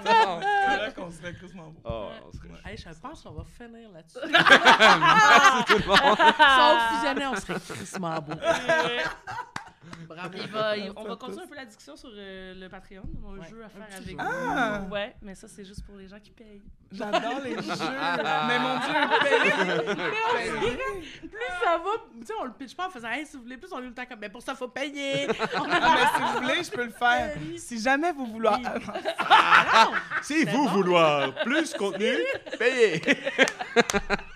C'est 0.00 0.08
serait- 0.08 0.76
vrai 0.76 0.92
qu'on 0.96 1.10
serait 1.10 1.34
crissement 1.34 1.64
beau. 1.68 1.80
Oh, 1.84 2.08
on 2.26 2.32
serait. 2.32 2.48
Hey, 2.64 2.76
je 2.76 2.88
pense 3.00 3.22
qu'on 3.22 3.32
va 3.32 3.44
finir 3.44 3.90
là-dessus. 3.92 4.18
Merci 4.32 5.64
tout 5.66 5.78
le 5.78 5.86
monde. 5.86 6.16
si 6.36 6.60
on 6.60 6.78
fusionnait, 6.96 7.26
on 7.26 7.36
serait 7.36 7.60
crissement 7.60 8.20
beau. 8.20 8.34
Bravo. 10.08 10.34
Il 10.34 10.48
va- 10.48 10.76
il- 10.76 10.92
on 10.96 11.04
va 11.04 11.16
continuer 11.16 11.44
un 11.44 11.46
peu 11.46 11.54
la 11.56 11.64
discussion 11.64 11.96
sur 11.96 12.10
euh, 12.12 12.54
le 12.54 12.68
Patreon, 12.68 13.02
mon 13.20 13.38
Ouais. 13.38 13.48
jeu 13.48 13.62
à 13.64 13.68
faire 13.68 13.82
avec 13.96 14.08
jeu. 14.08 14.14
vous. 14.14 14.18
Ah! 14.20 14.82
Ouais, 14.90 15.14
mais 15.22 15.34
ça, 15.34 15.46
c'est 15.48 15.64
juste 15.64 15.84
pour 15.84 15.96
les 15.96 16.08
gens 16.08 16.18
qui 16.22 16.30
payent. 16.30 16.62
J'adore 16.92 17.40
les 17.44 17.50
jeux. 17.62 17.90
Mais 18.48 18.58
mon 18.58 18.78
Dieu, 18.78 18.94
paye. 19.22 19.52
Plus 21.20 21.30
ça 21.62 21.78
va, 21.78 21.90
tu 22.18 22.26
sais, 22.26 22.32
on 22.40 22.44
le 22.44 22.52
pitch 22.52 22.74
pas 22.74 22.88
en 22.88 22.90
faisant, 22.90 23.08
hey, 23.10 23.24
si 23.26 23.36
vous 23.36 23.42
voulez 23.44 23.56
plus, 23.56 23.72
on 23.72 23.78
est 23.78 23.86
le 23.86 23.94
temps 23.94 24.04
comme, 24.08 24.18
mais 24.20 24.28
pour 24.28 24.42
ça, 24.42 24.54
faut 24.54 24.68
payer. 24.68 25.26
Ah, 25.72 25.96
mais 25.96 26.06
si 26.16 26.22
vous 26.22 26.42
voulez, 26.42 26.64
je 26.64 26.70
peux 26.70 26.84
le 26.84 26.90
faire. 26.92 27.36
Si 27.58 27.80
jamais 27.80 28.12
vous 28.12 28.26
voulez. 28.26 28.48
Oui. 28.50 28.64
Si 30.22 30.40
C'est 30.44 30.50
vous 30.50 30.64
bon. 30.64 30.70
vouloir 30.70 31.34
plus 31.44 31.72
contenu, 31.74 32.14
payez. 32.58 33.00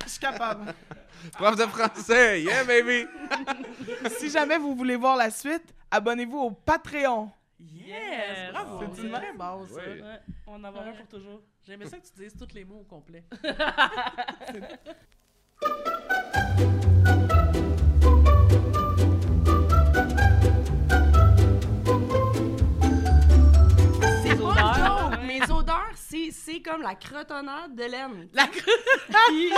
Je 0.04 0.08
suis 0.10 0.20
capable. 0.20 0.72
Prof 1.32 1.56
de 1.56 1.62
français, 1.62 2.42
yeah 2.42 2.64
baby. 2.64 3.06
Si 4.18 4.30
jamais 4.30 4.58
vous 4.58 4.74
voulez 4.74 4.96
voir 4.96 5.16
la 5.16 5.30
suite, 5.30 5.74
abonnez-vous 5.90 6.38
au 6.38 6.50
Patreon. 6.50 7.30
Yes, 7.58 8.52
bravo. 8.52 8.84
C'est 8.94 9.02
une 9.02 9.12
très 9.12 9.32
bon, 9.32 9.66
ça. 9.66 9.80
Oui. 9.86 10.00
Ouais, 10.00 10.20
on 10.46 10.52
va 10.52 10.58
en 10.58 10.64
avoir 10.64 10.86
un 10.86 10.92
pour 10.92 11.06
toujours. 11.06 11.40
J'aimais 11.66 11.86
ça 11.86 11.98
que 11.98 12.06
tu 12.06 12.22
dises 12.22 12.34
tous 12.38 12.54
les 12.54 12.64
mots 12.64 12.80
au 12.80 12.84
complet. 12.84 13.24
c'est, 26.14 26.30
c'est 26.30 26.60
comme 26.62 26.82
la 26.82 26.94
crotonnade 26.94 27.74
de 27.74 27.84
laine. 27.84 28.28
La 28.32 28.44
cru- 28.46 28.70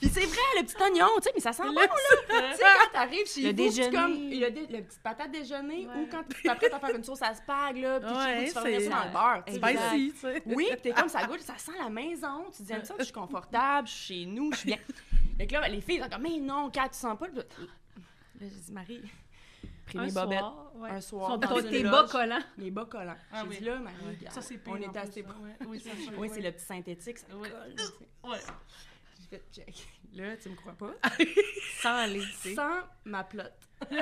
Puis, 0.00 0.10
c'est 0.12 0.26
vrai, 0.26 0.36
le 0.58 0.64
petit 0.64 0.76
oignon, 0.82 1.06
tu 1.16 1.22
sais, 1.22 1.30
mais 1.34 1.40
ça 1.40 1.52
sent 1.52 1.62
bon, 1.62 1.72
là. 1.74 1.86
tu 1.88 2.56
sais, 2.56 2.62
quand 2.62 2.92
t'arrives 2.92 3.26
chez 3.26 3.40
Le 3.42 3.48
vous, 3.48 3.54
déjeuner. 3.54 3.96
comme 3.96 4.12
le, 4.12 4.50
dé- 4.50 4.66
le 4.70 4.82
petit 4.82 4.98
patate 5.02 5.30
déjeuner, 5.30 5.86
Ouais. 5.86 5.94
ou 6.02 6.08
quand 6.10 6.22
tu 6.28 6.42
t'apprêtes 6.42 6.74
à 6.74 6.78
faire 6.78 6.94
une 6.94 7.04
sauce 7.04 7.22
à 7.22 7.32
spag, 7.34 7.76
là, 7.78 8.00
puis 8.00 8.10
Ouais, 8.10 8.44
tu 8.44 8.52
fais 8.52 8.80
ça 8.80 8.90
dans 8.90 9.04
le 9.04 9.12
beurre, 9.12 9.44
tu 9.46 9.54
Spicy, 9.54 10.12
tu 10.12 10.18
sais. 10.20 10.42
Oui, 10.46 10.66
pis 10.72 10.76
t'es 10.82 10.92
comme 10.92 11.08
ça 11.08 11.24
goûte, 11.26 11.40
ça 11.40 11.56
sent 11.56 11.72
la 11.82 11.88
maison. 11.88 12.44
Tu 12.50 12.58
te 12.58 12.62
dis, 12.64 12.72
ah, 12.74 12.84
ça, 12.84 12.94
je 12.98 13.04
suis 13.04 13.12
confortable, 13.14 13.88
je 13.88 13.92
suis 13.94 14.14
chez 14.20 14.26
nous, 14.26 14.52
je 14.52 14.58
suis 14.58 14.66
bien. 14.66 14.78
Fait 15.38 15.46
que 15.46 15.52
là, 15.54 15.68
les 15.68 15.80
filles 15.80 16.00
sont 16.02 16.08
comme, 16.10 16.22
mais 16.22 16.38
non, 16.38 16.68
Kat, 16.70 16.88
tu 16.90 16.98
sens 16.98 17.18
pas. 17.18 17.28
Là, 17.28 17.42
j'ai 18.40 18.46
dit, 18.48 18.72
Marie, 18.72 19.00
pris 19.84 19.98
Un 19.98 20.06
mes 20.06 20.12
bobettes 20.12 20.38
soir, 20.38 20.72
ouais. 20.76 20.90
un 20.90 21.00
soir. 21.00 21.38
Dans 21.38 21.62
tes 21.62 21.82
bas 21.82 22.06
collants. 22.10 22.42
Les 22.58 22.70
bas 22.70 22.84
collants. 22.90 23.16
Ah 23.32 23.42
j'ai 23.42 23.48
oui. 23.48 23.58
dit, 23.58 23.64
là, 23.64 23.76
Marie, 23.76 23.94
Ouais. 24.04 24.16
regarde, 24.18 24.34
Ça, 24.34 24.42
c'est 24.42 24.58
pire. 24.58 24.72
on 24.72 24.76
est 24.76 24.96
assez 24.96 25.22
ça. 25.22 25.28
proches. 25.28 25.38
Ouais. 25.42 25.56
Oui, 25.66 25.82
ouais. 26.18 26.30
c'est 26.34 26.40
le 26.40 26.52
petit 26.52 26.64
synthétique, 26.64 27.18
ça 27.18 27.26
Ouais. 27.36 27.48
colle. 27.50 27.74
tu. 27.76 28.28
Ouais. 28.28 28.38
J'ai 29.20 29.26
fait 29.38 29.42
check. 29.52 29.86
Là, 30.14 30.36
tu 30.36 30.48
me 30.48 30.54
crois 30.54 30.72
pas? 30.74 30.92
Sans 31.82 31.94
aller, 31.96 32.20
tu 32.20 32.26
sais. 32.50 32.54
Sans 32.54 32.70
ma 33.04 33.24
plotte. 33.24 33.52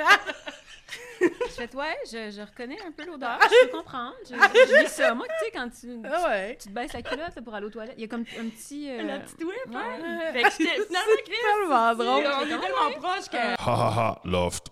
Je 1.21 1.29
fais, 1.55 1.75
ouais, 1.77 1.97
je, 2.07 2.31
je 2.33 2.41
reconnais 2.43 2.79
un 2.85 2.91
peu 2.91 3.05
l'odeur. 3.07 3.39
Je 3.41 3.67
peux 3.67 3.77
comprendre. 3.77 4.15
Je, 4.29 4.35
je 4.35 4.83
vis 4.83 4.89
ça. 4.91 5.15
Moi, 5.15 5.27
tu 5.29 5.45
sais, 5.45 5.51
quand 5.53 5.69
tu, 5.71 6.01
Ah 6.05 6.29
ouais. 6.29 6.59
tu 6.61 6.69
te 6.69 6.73
baisses 6.75 6.93
la 6.93 7.03
culotte 7.03 7.35
là, 7.37 7.43
pour 7.43 7.55
aller 7.55 7.67
aux 7.67 7.71
toilettes, 7.71 7.95
il 7.97 8.03
y 8.03 8.05
a 8.05 8.09
comme 8.09 8.23
un 8.39 8.49
petit. 8.49 8.91
euh, 8.91 9.03
La 9.03 9.21
petite 9.21 9.43
whip, 9.45 9.57
hein? 9.75 9.99
ouais. 10.01 10.33
Fait 10.33 10.43
que 10.43 10.51
j'étais 10.51 10.77
Chris, 10.77 11.35
Tellement 11.61 11.95
drôle. 11.95 12.25
on 12.27 12.41
est 12.43 12.49
tellement 12.49 13.01
proches 13.01 13.29
que... 13.31 13.37
Ha 13.37 13.57
ha 13.65 13.95
ha, 13.97 14.21
loft. 14.25 14.67